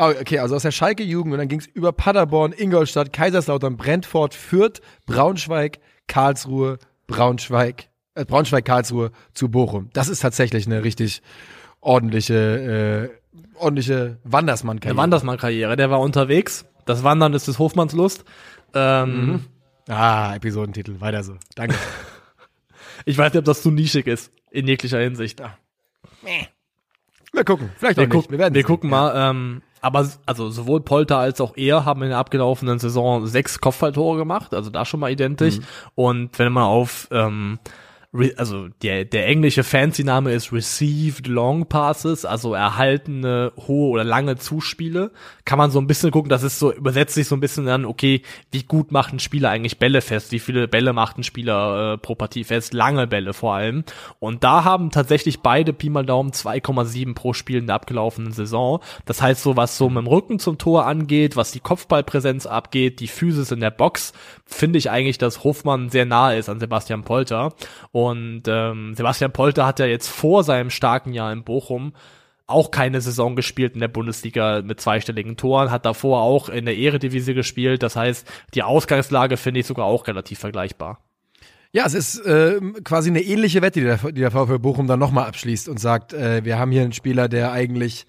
Oh, 0.02 0.14
okay, 0.22 0.39
also 0.39 0.56
aus 0.56 0.62
der 0.64 0.72
Schalke-Jugend 0.72 1.34
und 1.34 1.39
dann 1.39 1.47
ging's 1.50 1.66
über 1.66 1.91
Paderborn, 1.91 2.54
Ingolstadt, 2.56 3.12
Kaiserslautern, 3.12 3.76
Brentford, 3.76 4.34
Fürth, 4.34 4.80
Braunschweig, 5.06 5.80
Karlsruhe, 6.08 6.80
Braunschweig, 7.08 7.89
äh, 8.16 8.24
Braunschweig, 8.24 8.64
Karlsruhe 8.64 9.12
zu 9.34 9.50
Bochum. 9.50 9.89
Das 9.93 10.08
ist 10.08 10.20
tatsächlich 10.22 10.68
eine 10.68 10.84
richtig 10.86 11.22
ordentliche, 11.82 13.12
äh, 13.36 13.38
ordentliche 13.60 14.18
Wandersmann-Karriere. 14.24 14.95
der 14.95 15.02
Wandersmann-Karriere, 15.04 15.76
der 15.76 15.89
war 15.89 16.00
unterwegs. 16.00 16.66
Das 16.86 17.04
Wandern 17.04 17.34
ist 17.34 17.47
des 17.47 17.60
Hofmanns 17.60 17.93
Lust. 17.93 18.24
Ähm, 18.74 19.45
Ah, 19.88 20.36
Episodentitel, 20.36 21.02
weiter 21.02 21.24
so. 21.24 21.36
Danke. 21.56 21.76
Ich 23.06 23.18
weiß 23.18 23.32
nicht, 23.34 23.39
ob 23.39 23.45
das 23.45 23.62
zu 23.64 23.72
nischig 23.72 24.08
ist, 24.08 24.32
in 24.52 24.68
jeglicher 24.68 25.00
Hinsicht. 25.00 25.41
wir 27.32 27.43
gucken, 27.45 27.70
vielleicht 27.78 27.97
auch 27.97 28.02
wir 28.04 28.08
nicht. 28.08 28.14
gucken, 28.16 28.32
wir 28.32 28.39
werden 28.39 28.54
wir 28.54 28.62
sehen. 28.62 28.68
gucken 28.68 28.89
mal. 28.89 29.30
Ähm, 29.32 29.62
aber 29.82 30.08
also 30.26 30.50
sowohl 30.50 30.82
Polter 30.82 31.18
als 31.18 31.42
auch 31.42 31.56
er 31.56 31.86
haben 31.86 32.04
in 32.04 32.10
der 32.10 32.18
abgelaufenen 32.18 32.80
Saison 32.80 33.26
sechs 33.28 33.60
Kopfballtore 33.60 34.18
gemacht, 34.18 34.54
also 34.54 34.70
da 34.70 34.86
schon 34.86 35.00
mal 35.00 35.12
identisch. 35.12 35.58
Mhm. 35.60 35.64
Und 35.96 36.40
wenn 36.40 36.52
man 36.52 36.64
auf 36.64 37.08
ähm, 37.12 37.60
also 38.38 38.70
der 38.82 39.05
der 39.05 39.28
englische 39.28 39.64
Fancy-Name 39.64 40.34
ist 40.34 40.51
Received 40.51 41.28
Long 41.28 41.68
Passes, 41.68 42.26
also 42.26 42.55
erhaltene 42.55 43.51
hohe 43.55 43.89
oder 43.89 44.03
lange 44.03 44.36
Zuspiele, 44.36 45.12
kann 45.45 45.60
man 45.60 45.70
so 45.70 45.80
ein 45.80 45.86
bisschen 45.86 46.10
gucken, 46.10 46.30
das 46.30 46.41
ist 46.41 46.57
so 46.57 46.74
übersetzt 46.74 47.14
sich 47.14 47.28
so 47.28 47.36
ein 47.36 47.39
bisschen 47.39 47.68
dann, 47.68 47.86
okay, 47.86 48.24
wie 48.51 48.64
gut 48.64 48.91
macht 48.91 49.14
ein 49.14 49.20
Spieler 49.20 49.51
eigentlich 49.51 49.78
Bälle 49.78 50.01
fest, 50.01 50.32
wie 50.32 50.39
viele 50.39 50.68
Bälle 50.68 50.91
macht 50.91 51.20
ein 51.20 51.24
Spieler 51.24 51.93
äh, 51.93 51.97
pro 51.99 52.16
Partie 52.16 52.43
fest, 52.43 52.74
lange 52.74 53.05
Bälle 53.05 53.34
vor 53.34 53.53
allem. 53.53 53.84
Und 54.18 54.43
da 54.43 54.64
haben 54.64 54.89
tatsächlich 54.89 55.41
beide 55.41 55.72
Pi 55.72 55.91
mal 55.91 56.05
Daumen 56.05 56.32
2,7 56.32 57.14
pro 57.14 57.34
Spiel 57.34 57.60
in 57.60 57.68
der 57.68 57.76
abgelaufenen 57.76 58.32
Saison. 58.32 58.80
Das 59.05 59.22
heißt, 59.22 59.43
so 59.43 59.55
was 59.55 59.78
so 59.78 59.88
mit 59.88 60.03
dem 60.03 60.07
Rücken 60.07 60.39
zum 60.39 60.57
Tor 60.57 60.88
angeht, 60.88 61.36
was 61.36 61.51
die 61.51 61.60
Kopfballpräsenz 61.60 62.47
abgeht, 62.47 63.01
die 63.01 63.07
Physis 63.07 63.51
in 63.51 63.60
der 63.60 63.70
Box, 63.70 64.14
finde 64.47 64.80
ich 64.80 64.89
eigentlich, 64.89 65.20
dass 65.20 65.43
Hofmann 65.43 65.89
sehr 65.89 66.05
nahe 66.05 66.38
ist 66.38 66.49
an 66.49 66.60
Sebastian 66.60 67.03
Polter. 67.03 67.53
Und 67.91 67.99
ähm, 68.08 68.93
Sebastian 68.95 69.32
Polter 69.32 69.66
hat 69.66 69.80
ja 69.80 69.86
jetzt 69.86 70.08
vor 70.08 70.43
seinem 70.43 70.70
starken 70.70 71.14
Jahr 71.14 71.32
in 71.32 71.43
Bochum 71.43 71.93
auch 72.50 72.72
keine 72.72 73.00
Saison 73.00 73.36
gespielt 73.36 73.76
in 73.76 73.80
der 73.80 73.88
Bundesliga 73.88 74.62
mit 74.64 74.82
zweistelligen 74.82 75.38
Toren, 75.38 75.70
hat 75.72 75.86
davor 75.86 76.22
auch 76.22 76.50
in 76.50 76.66
der 76.66 76.78
Eredivisie 76.78 77.36
gespielt. 77.36 77.84
Das 77.84 77.95
heißt, 77.95 78.28
die 78.56 78.64
Ausgangslage 78.64 79.38
finde 79.38 79.60
ich 79.60 79.68
sogar 79.68 79.86
auch 79.86 80.08
relativ 80.08 80.39
vergleichbar. 80.39 81.00
Ja, 81.72 81.86
es 81.86 81.93
ist 81.93 82.26
äh, 82.26 82.60
quasi 82.84 83.10
eine 83.10 83.22
ähnliche 83.22 83.62
Wette, 83.62 83.80
die 83.80 83.86
der, 83.86 83.97
die 83.97 84.22
der 84.22 84.32
VfL 84.32 84.58
Bochum 84.58 84.88
dann 84.88 85.00
nochmal 85.00 85.28
abschließt 85.28 85.70
und 85.70 85.80
sagt, 85.80 86.14
äh, 86.14 86.43
wir 86.43 86.58
haben 86.58 86.72
hier 86.72 86.82
einen 86.82 86.93
Spieler, 86.93 87.30
der 87.30 87.52
eigentlich, 87.52 88.08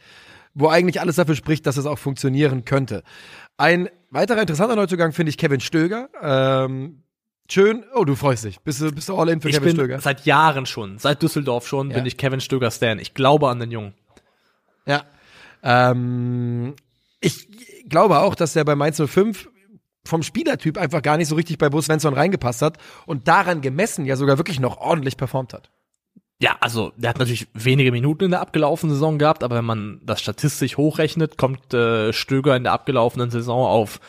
wo 0.55 0.69
eigentlich 0.69 1.03
alles 1.03 1.17
dafür 1.17 1.35
spricht, 1.35 1.67
dass 1.67 1.77
es 1.77 1.85
auch 1.85 1.99
funktionieren 1.99 2.65
könnte. 2.65 3.03
Ein 3.59 3.91
weiterer 4.09 4.41
interessanter 4.41 4.77
Neuzugang 4.77 5.13
finde 5.13 5.29
ich 5.29 5.37
Kevin 5.37 5.61
Stöger. 5.61 6.09
Ähm, 6.23 7.03
schön. 7.53 7.85
Oh, 7.95 8.05
du 8.05 8.15
freust 8.17 8.45
dich. 8.45 8.61
Bist 8.61 8.81
du, 8.81 8.93
bist 8.93 9.09
du 9.09 9.17
all 9.17 9.29
in 9.29 9.41
für 9.41 9.49
Ich 9.49 9.55
Kevin 9.57 9.69
bin 9.69 9.77
Stöger? 9.77 10.01
seit 10.01 10.25
Jahren 10.27 10.67
schon, 10.67 10.99
seit 10.99 11.23
Düsseldorf 11.23 11.67
schon, 11.67 11.91
Ja. 11.91 11.97
bin 11.97 12.07
ich 12.07 12.17
Kevin 12.17 12.41
Stöger 12.41 12.71
Stan. 12.71 12.99
Ich 12.99 13.15
glaube 13.15 13.49
an 13.49 13.61
den 13.61 13.71
Jungen. 13.71 13.95
Ja. 14.87 15.05
Ähm, 15.63 16.75
ich 17.21 17.49
glaube 17.89 18.21
auch, 18.21 18.35
dass 18.35 18.53
der 18.55 18.65
bei 18.65 18.75
Mainz 18.77 19.01
05 19.05 19.49
vom 20.07 20.23
Spielertyp 20.23 20.79
einfach 20.79 21.03
gar 21.03 21.17
nicht 21.19 21.29
so 21.29 21.35
richtig 21.35 21.59
bei 21.59 21.69
Bo 21.69 21.81
Svensson 21.83 22.15
reingepasst 22.15 22.63
hat 22.63 22.79
und 23.07 23.29
daran 23.29 23.61
gemessen 23.61 24.07
ja 24.07 24.17
sogar 24.17 24.39
wirklich 24.39 24.59
noch 24.59 24.79
ordentlich 24.79 25.17
performt 25.19 25.53
hat. 25.53 25.71
Ja, 26.43 26.57
also 26.61 26.93
der 26.97 27.11
hat 27.11 27.19
natürlich 27.19 27.49
wenige 27.53 27.93
Minuten 27.93 28.25
in 28.25 28.31
der 28.31 28.41
abgelaufenen 28.41 28.95
Saison 28.95 29.19
gehabt, 29.19 29.45
aber 29.45 29.57
wenn 29.57 29.65
man 29.67 30.01
das 30.03 30.23
statistisch 30.23 30.79
hochrechnet, 30.79 31.37
kommt 31.37 31.75
äh, 31.75 32.15
Stöger 32.15 32.57
in 32.57 32.63
der 32.65 32.73
abgelaufenen 32.73 33.29
Saison 33.31 33.67
auf 33.67 34.01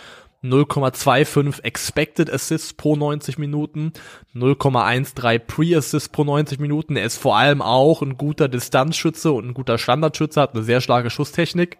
0,25 0.44 1.64
Expected 1.64 2.32
Assists 2.32 2.74
pro 2.74 2.96
90 2.96 3.38
Minuten, 3.38 3.94
0,13 4.36 5.40
Pre-Assists 5.40 6.10
pro 6.10 6.24
90 6.24 6.60
Minuten. 6.60 6.96
Er 6.96 7.06
ist 7.06 7.18
vor 7.18 7.38
allem 7.38 7.62
auch 7.62 8.02
ein 8.02 8.18
guter 8.18 8.48
Distanzschütze 8.48 9.32
und 9.32 9.50
ein 9.50 9.54
guter 9.54 9.78
Standardschütze, 9.78 10.42
hat 10.42 10.56
eine 10.56 10.64
sehr 10.64 10.82
starke 10.82 11.10
Schusstechnik 11.10 11.78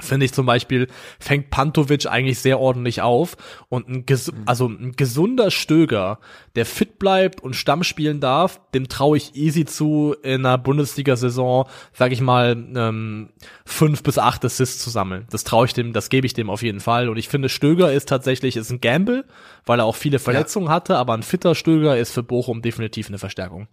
finde 0.00 0.26
ich 0.26 0.32
zum 0.32 0.46
Beispiel, 0.46 0.88
fängt 1.18 1.50
Pantovic 1.50 2.06
eigentlich 2.06 2.38
sehr 2.38 2.60
ordentlich 2.60 3.02
auf 3.02 3.36
und 3.68 3.88
ein, 3.88 4.06
ges 4.06 4.32
mhm. 4.32 4.42
also 4.46 4.66
ein 4.66 4.92
gesunder 4.92 5.50
Stöger, 5.50 6.18
der 6.54 6.66
fit 6.66 6.98
bleibt 6.98 7.40
und 7.40 7.56
Stamm 7.56 7.82
spielen 7.82 8.20
darf, 8.20 8.60
dem 8.74 8.88
traue 8.88 9.16
ich 9.16 9.34
easy 9.34 9.64
zu, 9.64 10.14
in 10.22 10.44
einer 10.44 10.58
Bundesliga-Saison, 10.58 11.66
sag 11.92 12.12
ich 12.12 12.20
mal, 12.20 12.56
ähm, 12.76 13.30
fünf 13.64 14.02
bis 14.02 14.18
acht 14.18 14.44
Assists 14.44 14.82
zu 14.82 14.90
sammeln. 14.90 15.26
Das 15.30 15.44
traue 15.44 15.66
ich 15.66 15.74
dem, 15.74 15.92
das 15.92 16.10
gebe 16.10 16.26
ich 16.26 16.34
dem 16.34 16.50
auf 16.50 16.62
jeden 16.62 16.80
Fall. 16.80 17.08
Und 17.08 17.16
ich 17.16 17.28
finde, 17.28 17.48
Stöger 17.48 17.92
ist 17.92 18.08
tatsächlich, 18.08 18.56
ist 18.56 18.70
ein 18.70 18.80
Gamble, 18.80 19.24
weil 19.64 19.80
er 19.80 19.86
auch 19.86 19.96
viele 19.96 20.18
Verletzungen 20.18 20.66
ja. 20.66 20.72
hatte, 20.72 20.96
aber 20.96 21.14
ein 21.14 21.22
fitter 21.22 21.54
Stöger 21.54 21.96
ist 21.96 22.12
für 22.12 22.22
Bochum 22.22 22.62
definitiv 22.62 23.08
eine 23.08 23.18
Verstärkung. 23.18 23.68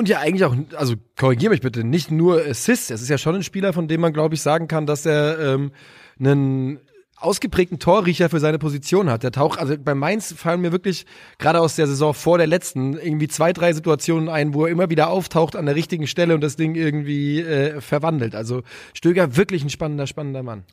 Und 0.00 0.08
ja 0.08 0.20
eigentlich 0.20 0.46
auch, 0.46 0.56
also 0.78 0.94
korrigier 1.18 1.50
mich 1.50 1.60
bitte, 1.60 1.84
nicht 1.84 2.10
nur 2.10 2.40
Assists. 2.40 2.88
Es 2.88 3.02
ist 3.02 3.10
ja 3.10 3.18
schon 3.18 3.34
ein 3.34 3.42
Spieler, 3.42 3.74
von 3.74 3.86
dem 3.86 4.00
man, 4.00 4.14
glaube 4.14 4.34
ich, 4.34 4.40
sagen 4.40 4.66
kann, 4.66 4.86
dass 4.86 5.04
er 5.04 5.38
ähm, 5.38 5.72
einen 6.18 6.80
ausgeprägten 7.16 7.78
Torriecher 7.78 8.30
für 8.30 8.40
seine 8.40 8.58
Position 8.58 9.10
hat. 9.10 9.24
Der 9.24 9.30
taucht, 9.30 9.58
also 9.58 9.74
bei 9.78 9.94
Mainz 9.94 10.32
fallen 10.32 10.62
mir 10.62 10.72
wirklich 10.72 11.04
gerade 11.36 11.60
aus 11.60 11.76
der 11.76 11.86
Saison 11.86 12.14
vor 12.14 12.38
der 12.38 12.46
letzten 12.46 12.94
irgendwie 12.94 13.28
zwei, 13.28 13.52
drei 13.52 13.74
Situationen 13.74 14.30
ein, 14.30 14.54
wo 14.54 14.64
er 14.64 14.72
immer 14.72 14.88
wieder 14.88 15.10
auftaucht 15.10 15.54
an 15.54 15.66
der 15.66 15.74
richtigen 15.74 16.06
Stelle 16.06 16.34
und 16.34 16.40
das 16.40 16.56
Ding 16.56 16.76
irgendwie 16.76 17.42
äh, 17.42 17.82
verwandelt. 17.82 18.34
Also 18.34 18.62
Stöger 18.94 19.36
wirklich 19.36 19.64
ein 19.64 19.68
spannender, 19.68 20.06
spannender 20.06 20.42
Mann. 20.42 20.64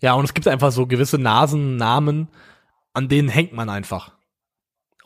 Ja, 0.00 0.12
und 0.12 0.22
es 0.22 0.34
gibt 0.34 0.46
einfach 0.46 0.70
so 0.70 0.86
gewisse 0.86 1.18
Nasennamen, 1.18 2.28
an 2.92 3.08
denen 3.08 3.28
hängt 3.28 3.52
man 3.52 3.70
einfach. 3.70 4.12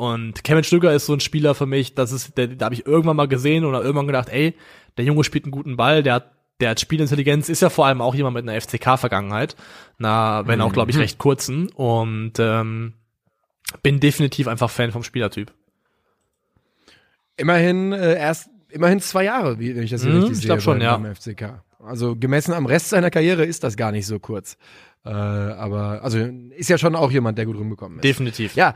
Und 0.03 0.43
Kevin 0.43 0.65
Stöger 0.65 0.93
ist 0.93 1.07
so 1.07 1.13
ein 1.13 1.21
Spieler 1.21 1.55
für 1.55 1.67
mich, 1.67 1.95
das 1.95 2.11
ist, 2.11 2.37
der, 2.37 2.49
da 2.49 2.65
habe 2.65 2.75
ich 2.75 2.85
irgendwann 2.87 3.15
mal 3.15 3.29
gesehen 3.29 3.65
oder 3.65 3.83
irgendwann 3.83 4.09
gedacht, 4.09 4.31
ey, 4.31 4.57
der 4.97 5.05
Junge 5.05 5.23
spielt 5.23 5.45
einen 5.45 5.53
guten 5.53 5.77
Ball, 5.77 6.03
der 6.03 6.15
hat, 6.15 6.33
der 6.59 6.71
hat 6.71 6.81
Spielintelligenz, 6.81 7.49
ist 7.49 7.63
ja 7.63 7.71
vor 7.71 7.87
allem 7.87 8.01
auch 8.01 8.13
jemand 8.13 8.35
mit 8.35 8.49
einer 8.49 8.61
FCK-Vergangenheit, 8.61 9.55
na, 9.99 10.45
wenn 10.49 10.61
auch, 10.61 10.73
glaube 10.73 10.91
ich, 10.91 10.97
mhm. 10.97 11.03
recht 11.03 11.19
kurzen. 11.19 11.69
Und 11.69 12.33
ähm, 12.41 12.95
bin 13.85 14.01
definitiv 14.01 14.49
einfach 14.49 14.71
Fan 14.71 14.91
vom 14.91 15.05
Spielertyp. 15.05 15.53
Immerhin 17.37 17.93
äh, 17.93 18.19
erst, 18.19 18.51
immerhin 18.71 18.99
zwei 18.99 19.23
Jahre, 19.23 19.61
wie 19.61 19.77
wenn 19.77 19.85
ich 19.85 19.91
das 19.91 20.03
hier 20.03 20.11
mhm, 20.11 20.23
richtig 20.23 20.39
sehe. 20.39 20.43
Ich 20.43 20.47
glaube 20.47 20.63
schon, 20.63 20.81
ja. 20.81 20.99
FCK. 21.15 21.63
Also 21.79 22.17
gemessen 22.17 22.55
am 22.55 22.67
Rest 22.67 22.89
seiner 22.89 23.11
Karriere 23.11 23.45
ist 23.45 23.63
das 23.63 23.77
gar 23.77 23.93
nicht 23.93 24.09
so 24.09 24.19
kurz. 24.19 24.57
Äh, 25.05 25.11
aber 25.11 26.03
also 26.03 26.19
ist 26.19 26.71
ja 26.71 26.77
schon 26.77 26.97
auch 26.97 27.13
jemand, 27.13 27.39
der 27.39 27.47
gut 27.47 27.57
rumgekommen 27.57 27.99
ist. 27.99 28.05
Definitiv. 28.05 28.57
Ja, 28.57 28.75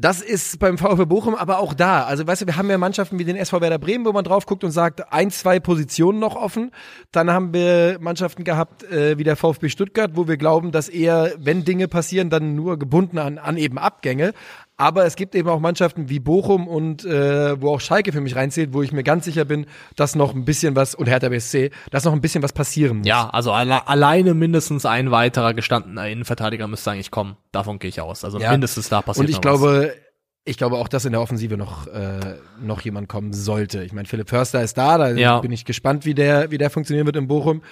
das 0.00 0.20
ist 0.20 0.60
beim 0.60 0.78
VfB 0.78 1.06
Bochum 1.06 1.34
aber 1.34 1.58
auch 1.58 1.74
da. 1.74 2.04
Also 2.04 2.24
weißt 2.24 2.42
du, 2.42 2.46
wir 2.46 2.56
haben 2.56 2.70
ja 2.70 2.78
Mannschaften 2.78 3.18
wie 3.18 3.24
den 3.24 3.36
SV 3.36 3.60
Werder 3.60 3.80
Bremen, 3.80 4.04
wo 4.04 4.12
man 4.12 4.22
drauf 4.22 4.46
guckt 4.46 4.62
und 4.62 4.70
sagt, 4.70 5.12
ein, 5.12 5.32
zwei 5.32 5.58
Positionen 5.58 6.20
noch 6.20 6.36
offen. 6.36 6.70
Dann 7.10 7.32
haben 7.32 7.52
wir 7.52 7.98
Mannschaften 8.00 8.44
gehabt 8.44 8.84
äh, 8.84 9.18
wie 9.18 9.24
der 9.24 9.34
VfB 9.34 9.68
Stuttgart, 9.68 10.12
wo 10.14 10.28
wir 10.28 10.36
glauben, 10.36 10.70
dass 10.70 10.88
eher, 10.88 11.32
wenn 11.36 11.64
Dinge 11.64 11.88
passieren, 11.88 12.30
dann 12.30 12.54
nur 12.54 12.78
gebunden 12.78 13.18
an, 13.18 13.38
an 13.38 13.56
eben 13.56 13.76
Abgänge. 13.76 14.34
Aber 14.80 15.04
es 15.04 15.16
gibt 15.16 15.34
eben 15.34 15.48
auch 15.48 15.58
Mannschaften 15.58 16.08
wie 16.08 16.20
Bochum 16.20 16.68
und 16.68 17.04
äh, 17.04 17.60
wo 17.60 17.70
auch 17.70 17.80
Schalke 17.80 18.12
für 18.12 18.20
mich 18.20 18.36
reinzählt, 18.36 18.72
wo 18.72 18.80
ich 18.80 18.92
mir 18.92 19.02
ganz 19.02 19.24
sicher 19.24 19.44
bin, 19.44 19.66
dass 19.96 20.14
noch 20.14 20.36
ein 20.36 20.44
bisschen 20.44 20.76
was, 20.76 20.94
und 20.94 21.08
Hertha 21.08 21.28
BSC, 21.28 21.72
dass 21.90 22.04
noch 22.04 22.12
ein 22.12 22.20
bisschen 22.20 22.44
was 22.44 22.52
passieren 22.52 22.98
muss. 22.98 23.06
Ja, 23.08 23.28
also 23.28 23.50
alle, 23.50 23.88
alleine 23.88 24.34
mindestens 24.34 24.86
ein 24.86 25.10
weiterer 25.10 25.52
gestandener 25.52 26.08
Innenverteidiger 26.08 26.68
müsste 26.68 26.92
eigentlich 26.92 27.10
kommen. 27.10 27.36
Davon 27.50 27.80
gehe 27.80 27.88
ich 27.88 28.00
aus. 28.00 28.24
Also 28.24 28.38
ja. 28.38 28.52
mindestens 28.52 28.88
da 28.88 29.02
passiert 29.02 29.26
Und 29.26 29.32
ich 29.32 29.40
glaube, 29.40 29.88
was. 29.88 29.96
ich 30.44 30.56
glaube 30.56 30.76
auch, 30.76 30.86
dass 30.86 31.04
in 31.04 31.10
der 31.10 31.22
Offensive 31.22 31.56
noch, 31.56 31.88
äh, 31.88 32.36
noch 32.62 32.80
jemand 32.82 33.08
kommen 33.08 33.32
sollte. 33.32 33.82
Ich 33.82 33.92
meine, 33.92 34.06
Philipp 34.06 34.28
Förster 34.28 34.62
ist 34.62 34.78
da, 34.78 34.96
da 34.96 35.08
ja. 35.10 35.40
bin 35.40 35.50
ich 35.50 35.64
gespannt, 35.64 36.04
wie 36.04 36.14
der, 36.14 36.52
wie 36.52 36.58
der 36.58 36.70
funktionieren 36.70 37.06
wird 37.06 37.16
in 37.16 37.26
Bochum. 37.26 37.62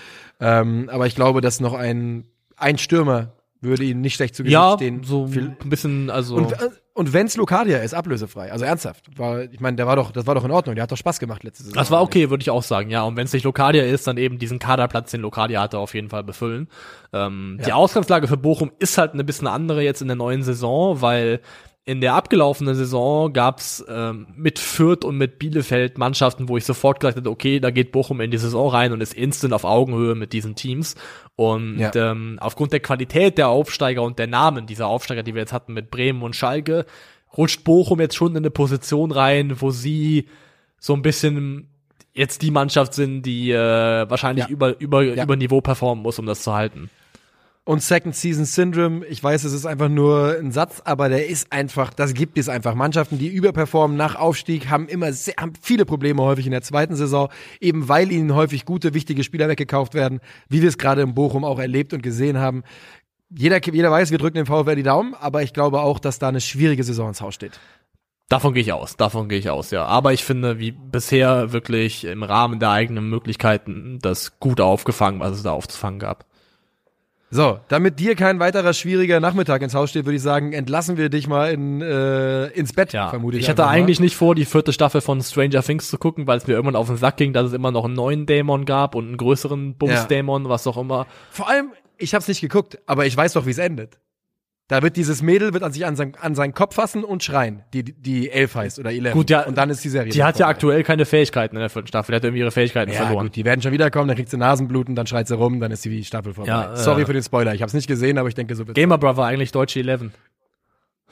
Ähm, 0.41 0.91
aber 0.93 1.07
ich 1.07 1.15
glaube, 1.15 1.41
dass 1.41 1.61
noch 1.61 1.75
ein, 1.75 2.25
ein 2.57 2.79
Stürmer 2.79 3.33
würde 3.61 3.85
ihn 3.85 4.01
nicht 4.01 4.15
schlecht 4.15 4.35
zu 4.35 4.43
Gesicht 4.43 4.55
ja, 4.55 4.75
stehen. 4.75 5.05
so 5.05 5.27
ein 5.27 5.57
bisschen, 5.71 6.11
also. 6.11 6.35
Und, 6.35 6.53
äh, 6.53 6.71
und 6.97 7.13
wenn's 7.13 7.37
Lokadia 7.37 7.79
ist, 7.79 7.93
ablösefrei. 7.93 8.51
Also 8.51 8.65
ernsthaft. 8.65 9.05
War, 9.19 9.43
ich 9.43 9.61
meine, 9.61 9.77
der 9.77 9.87
war 9.87 9.97
doch, 9.97 10.13
das 10.13 10.27
war 10.27 10.35
doch 10.35 10.45
in 10.45 10.51
Ordnung. 10.51 10.75
Der 10.75 10.83
hat 10.83 10.91
doch 10.91 10.97
Spaß 10.97 11.21
gemacht 11.21 11.45
letzte 11.45 11.63
Saison. 11.63 11.77
Das 11.77 11.91
war 11.91 12.01
okay, 12.01 12.31
würde 12.31 12.41
ich 12.41 12.49
auch 12.49 12.63
sagen, 12.63 12.89
ja. 12.89 13.03
Und 13.03 13.17
wenn 13.17 13.27
es 13.27 13.35
nicht 13.35 13.45
Lokadia 13.45 13.85
ist, 13.85 14.07
dann 14.07 14.17
eben 14.17 14.39
diesen 14.39 14.59
Kaderplatz, 14.59 15.11
den 15.11 15.21
Lokadia 15.21 15.61
hatte, 15.61 15.79
auf 15.79 15.95
jeden 15.95 16.09
Fall 16.09 16.25
befüllen. 16.25 16.69
Ähm, 17.13 17.59
ja. 17.61 17.67
Die 17.67 17.73
Ausgangslage 17.75 18.27
für 18.29 18.39
Bochum 18.39 18.73
ist 18.79 18.97
halt 18.97 19.13
ein 19.13 19.27
bisschen 19.27 19.47
andere 19.47 19.83
jetzt 19.83 20.01
in 20.01 20.09
der 20.09 20.17
neuen 20.17 20.43
Saison, 20.43 21.03
weil 21.03 21.41
in 21.89 22.01
der 22.01 22.15
abgelaufenen 22.15 22.75
Saison 22.75 23.33
gab's 23.33 23.83
ähm, 23.89 24.27
mit 24.35 24.59
Fürth 24.59 25.05
und 25.05 25.17
mit 25.17 25.39
Bielefeld 25.39 25.99
Mannschaften, 25.99 26.49
wo 26.49 26.57
ich 26.57 26.65
sofort 26.65 26.99
gesagt 26.99 27.17
hätte, 27.17 27.31
okay, 27.31 27.61
da 27.61 27.71
geht 27.71 27.93
Bochum 27.93 28.21
in 28.21 28.33
die 28.33 28.39
Saison 28.39 28.69
rein 28.69 28.93
und 28.93 29.01
ist 29.01 29.15
instant 29.15 29.55
auf 29.55 29.65
Augenhöhe 29.65 30.17
mit 30.17 30.33
diesen 30.33 30.57
Teams. 30.57 30.97
Und 31.37 31.79
ja. 31.79 31.95
ähm, 31.95 32.39
aufgrund 32.41 32.73
der 32.73 32.81
Qualität 32.81 33.39
der 33.39 33.49
Aufsteiger 33.49 34.03
und 34.03 34.19
der 34.19 34.27
Namen 34.27 34.67
dieser 34.67 34.89
Aufsteiger, 34.89 35.23
die 35.23 35.35
wir 35.35 35.43
jetzt 35.43 35.53
hatten 35.53 35.75
mit 35.75 35.93
Bremen 35.93 36.23
und 36.23 36.35
Schalke, 36.35 36.87
rutscht 37.37 37.63
Bochum 37.63 38.01
jetzt 38.01 38.17
schon 38.17 38.33
in 38.33 38.39
eine 38.39 38.51
Position 38.51 39.13
rein, 39.13 39.61
wo 39.61 39.71
sie 39.71 40.27
so 40.81 40.93
ein 40.93 41.03
bisschen 41.03 41.69
jetzt 42.15 42.43
die 42.43 42.51
Mannschaft 42.51 42.95
sind, 42.95 43.23
die 43.23 43.53
äh, 43.53 44.11
wahrscheinlich 44.11 44.47
ja. 44.47 44.51
über, 44.51 44.81
über, 44.81 45.05
ja. 45.05 45.23
über 45.23 45.37
Niveau 45.37 45.61
performen 45.61 46.03
muss, 46.03 46.19
um 46.19 46.27
das 46.27 46.43
zu 46.43 46.53
halten 46.53 46.91
und 47.67 47.83
Second 47.83 48.15
Season 48.15 48.45
Syndrome. 48.45 49.05
Ich 49.07 49.23
weiß, 49.23 49.43
es 49.43 49.53
ist 49.53 49.67
einfach 49.67 49.89
nur 49.89 50.37
ein 50.39 50.53
Satz, 50.53 50.81
aber 50.85 51.09
der 51.09 51.27
ist 51.27 51.53
einfach, 51.53 51.93
das 51.93 52.15
gibt 52.15 52.39
es 52.39 52.49
einfach. 52.49 52.77
Mannschaften, 52.77 53.19
die 53.19 53.27
überperformen 53.27 53.97
nach 53.97 54.15
Aufstieg, 54.15 54.71
haben 54.71 54.87
immer 54.87 55.13
sehr, 55.13 55.35
haben 55.37 55.53
viele 55.61 55.85
Probleme 55.85 56.23
häufig 56.23 56.47
in 56.47 56.53
der 56.53 56.63
zweiten 56.63 56.95
Saison, 56.95 57.29
eben 57.61 57.89
weil 57.89 58.13
ihnen 58.13 58.35
häufig 58.37 58.65
gute, 58.65 58.95
wichtige 58.95 59.25
Spieler 59.25 59.49
weggekauft 59.49 59.95
werden, 59.95 60.21
wie 60.49 60.63
wir 60.63 60.69
es 60.69 60.79
gerade 60.79 61.03
in 61.03 61.15
Bochum 61.15 61.45
auch 61.45 61.59
erlebt 61.59 61.93
und 61.93 62.05
gesehen 62.05 62.39
haben. 62.39 62.63
Jeder, 63.37 63.61
jeder 63.61 63.91
weiß, 63.91 64.13
wir 64.13 64.19
drücken 64.19 64.37
dem 64.37 64.47
VfL 64.47 64.77
die 64.77 64.85
Daumen, 64.85 65.15
aber 65.15 65.43
ich 65.43 65.53
glaube 65.53 65.81
auch, 65.81 65.99
dass 65.99 66.21
da 66.21 66.29
eine 66.29 66.41
schwierige 66.41 66.85
Saison 66.85 67.09
ins 67.09 67.21
Haus 67.21 67.35
steht. 67.35 67.59
Davon 68.29 68.55
gehe 68.55 68.63
ich 68.63 68.73
aus, 68.73 68.97
davon 68.97 69.29
gehe 69.29 69.39
ich 69.39 69.51
aus, 69.51 69.73
ja. 69.73 69.85
Aber 69.87 70.13
ich 70.13 70.25
finde, 70.25 70.61
wie 70.61 70.71
bisher 70.71 71.53
wirklich 71.53 72.05
im 72.05 72.23
Rahmen 72.23 72.61
der 72.61 72.71
eigenen 72.71 73.11
Möglichkeiten 73.11 73.99
das 74.01 74.39
gut 74.39 74.61
aufgefangen, 74.61 75.19
was 75.19 75.33
es 75.33 75.43
da 75.43 75.51
aufzufangen 75.51 75.99
gab. 75.99 76.27
So, 77.31 77.59
damit 77.69 77.99
dir 77.99 78.15
kein 78.15 78.39
weiterer 78.39 78.73
schwieriger 78.73 79.19
Nachmittag 79.19 79.63
ins 79.63 79.75
Haus 79.75 79.91
steht, 79.91 80.05
würde 80.05 80.17
ich 80.17 80.23
sagen, 80.23 80.53
entlassen 80.53 80.97
wir 80.97 81.09
dich 81.09 81.27
mal 81.27 81.51
in, 81.51 81.83
äh, 81.83 82.47
ins 82.49 82.73
Bett, 82.73 82.93
ja, 82.93 83.09
vermute 83.09 83.37
ich. 83.37 83.43
Ich 83.43 83.49
hatte 83.49 83.67
eigentlich 83.67 83.99
nicht 83.99 84.15
vor, 84.15 84.37
die 84.37 84.45
vierte 84.45 84.73
Staffel 84.73 85.01
von 85.01 85.21
Stranger 85.21 85.63
Things 85.63 85.89
zu 85.91 85.99
gucken, 85.99 86.27
weil 86.29 86.39
es 86.39 86.47
mir 86.47 86.55
irgendwann 86.55 86.77
auf 86.77 86.87
den 86.87 86.97
Sack 86.97 87.17
ging, 87.17 87.33
dass 87.33 87.47
es 87.47 87.53
immer 87.53 87.73
noch 87.73 87.85
einen 87.85 87.95
neuen 87.95 88.27
Dämon 88.27 88.65
gab 88.65 88.95
und 88.95 89.09
einen 89.09 89.17
größeren 89.17 89.75
Bums-Dämon, 89.77 90.45
ja. 90.45 90.49
was 90.49 90.67
auch 90.69 90.77
immer. 90.77 91.07
Vor 91.31 91.49
allem, 91.49 91.73
ich 91.99 92.15
habe 92.15 92.23
es 92.23 92.29
nicht 92.29 92.41
geguckt, 92.41 92.79
aber 92.87 93.07
ich 93.07 93.17
weiß 93.17 93.33
doch, 93.33 93.45
wie 93.45 93.51
es 93.51 93.59
endet. 93.59 93.99
Da 94.69 94.83
wird 94.83 94.97
dieses 94.97 95.23
Mädel 95.23 95.53
wird 95.53 95.63
an 95.63 95.73
sich 95.73 95.87
an, 95.87 95.95
sein, 95.95 96.17
an 96.21 96.35
seinen 96.35 96.53
Kopf 96.53 96.75
fassen 96.75 97.05
und 97.05 97.23
schreien, 97.23 97.63
die 97.73 97.85
die 97.85 98.31
elf 98.31 98.57
heißt 98.57 98.81
oder 98.81 98.91
elf. 98.91 99.13
Gut, 99.13 99.31
ja, 99.31 99.43
und 99.43 99.57
dann 99.57 99.71
ist 99.71 99.85
die 99.85 99.89
Serie. 99.89 100.11
Die 100.11 100.25
hat 100.25 100.41
ja 100.41 100.49
aktuell 100.49 100.83
keine 100.83 101.05
Fähigkeiten 101.05 101.55
in 101.55 101.61
der 101.61 101.71
vierten 101.71 101.87
Staffel. 101.87 102.11
Die 102.11 102.17
hat 102.17 102.25
irgendwie 102.25 102.41
ihre 102.41 102.51
Fähigkeiten 102.51 102.91
ja, 102.91 103.05
verloren. 103.05 103.27
Gut, 103.27 103.37
die 103.37 103.45
werden 103.45 103.63
schon 103.63 103.71
wiederkommen, 103.71 104.09
dann 104.09 104.17
kriegt 104.17 104.29
sie 104.29 104.37
Nasenbluten, 104.37 104.97
dann 104.97 105.07
schreit 105.07 105.29
sie 105.29 105.37
rum, 105.37 105.61
dann 105.61 105.71
ist 105.71 105.85
die 105.85 106.05
Staffel 106.05 106.35
vorbei. 106.35 106.51
Ja, 106.51 106.73
äh, 106.73 106.77
Sorry 106.77 107.07
für 107.07 107.13
den 107.13 107.23
Spoiler, 107.23 107.55
ich 107.55 107.63
habe 107.63 107.69
es 107.69 107.75
nicht 107.75 107.87
gesehen, 107.87 108.19
aber 108.19 108.29
ich 108.29 108.35
denke 108.35 108.57
so 108.57 108.67
wird 108.67 108.75
Gamer 108.75 108.99
Brother 108.99 109.23
eigentlich 109.23 109.53
deutsche 109.53 109.79
Eleven. 109.79 110.13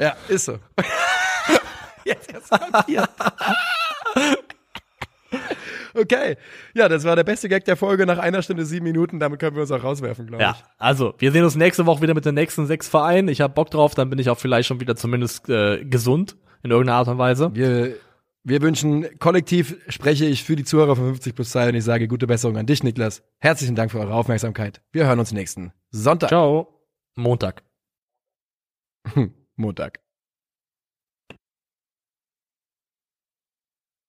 Ja, 0.00 0.16
ist 0.28 0.46
so. 0.46 0.58
Jetzt 2.04 2.32
erst 2.32 2.52
Okay. 5.94 6.36
Ja, 6.74 6.88
das 6.88 7.04
war 7.04 7.16
der 7.16 7.24
beste 7.24 7.48
Gag 7.48 7.64
der 7.64 7.76
Folge 7.76 8.06
nach 8.06 8.18
einer 8.18 8.42
Stunde 8.42 8.64
sieben 8.64 8.84
Minuten. 8.84 9.20
Damit 9.20 9.40
können 9.40 9.54
wir 9.54 9.62
uns 9.62 9.70
auch 9.70 9.82
rauswerfen, 9.82 10.26
glaube 10.26 10.42
ja, 10.42 10.52
ich. 10.52 10.58
Ja, 10.58 10.66
also 10.78 11.14
wir 11.18 11.32
sehen 11.32 11.44
uns 11.44 11.56
nächste 11.56 11.86
Woche 11.86 12.02
wieder 12.02 12.14
mit 12.14 12.24
den 12.24 12.34
nächsten 12.34 12.66
sechs 12.66 12.88
Vereinen. 12.88 13.28
Ich 13.28 13.40
habe 13.40 13.54
Bock 13.54 13.70
drauf, 13.70 13.94
dann 13.94 14.10
bin 14.10 14.18
ich 14.18 14.28
auch 14.30 14.38
vielleicht 14.38 14.68
schon 14.68 14.80
wieder 14.80 14.96
zumindest 14.96 15.48
äh, 15.48 15.84
gesund 15.84 16.36
in 16.62 16.70
irgendeiner 16.70 16.98
Art 16.98 17.08
und 17.08 17.18
Weise. 17.18 17.54
Wir, 17.54 17.94
wir 18.42 18.60
wünschen, 18.62 19.06
kollektiv 19.18 19.76
spreche 19.88 20.24
ich 20.26 20.44
für 20.44 20.56
die 20.56 20.64
Zuhörer 20.64 20.96
von 20.96 21.06
50 21.06 21.34
plus 21.34 21.50
2 21.50 21.70
und 21.70 21.74
ich 21.76 21.84
sage 21.84 22.08
gute 22.08 22.26
Besserung 22.26 22.56
an 22.56 22.66
dich, 22.66 22.82
Niklas. 22.82 23.22
Herzlichen 23.38 23.74
Dank 23.74 23.90
für 23.90 24.00
eure 24.00 24.14
Aufmerksamkeit. 24.14 24.82
Wir 24.92 25.06
hören 25.06 25.18
uns 25.18 25.32
nächsten 25.32 25.72
Sonntag. 25.90 26.28
Ciao. 26.28 26.82
Montag. 27.16 27.62
Montag. 29.56 30.03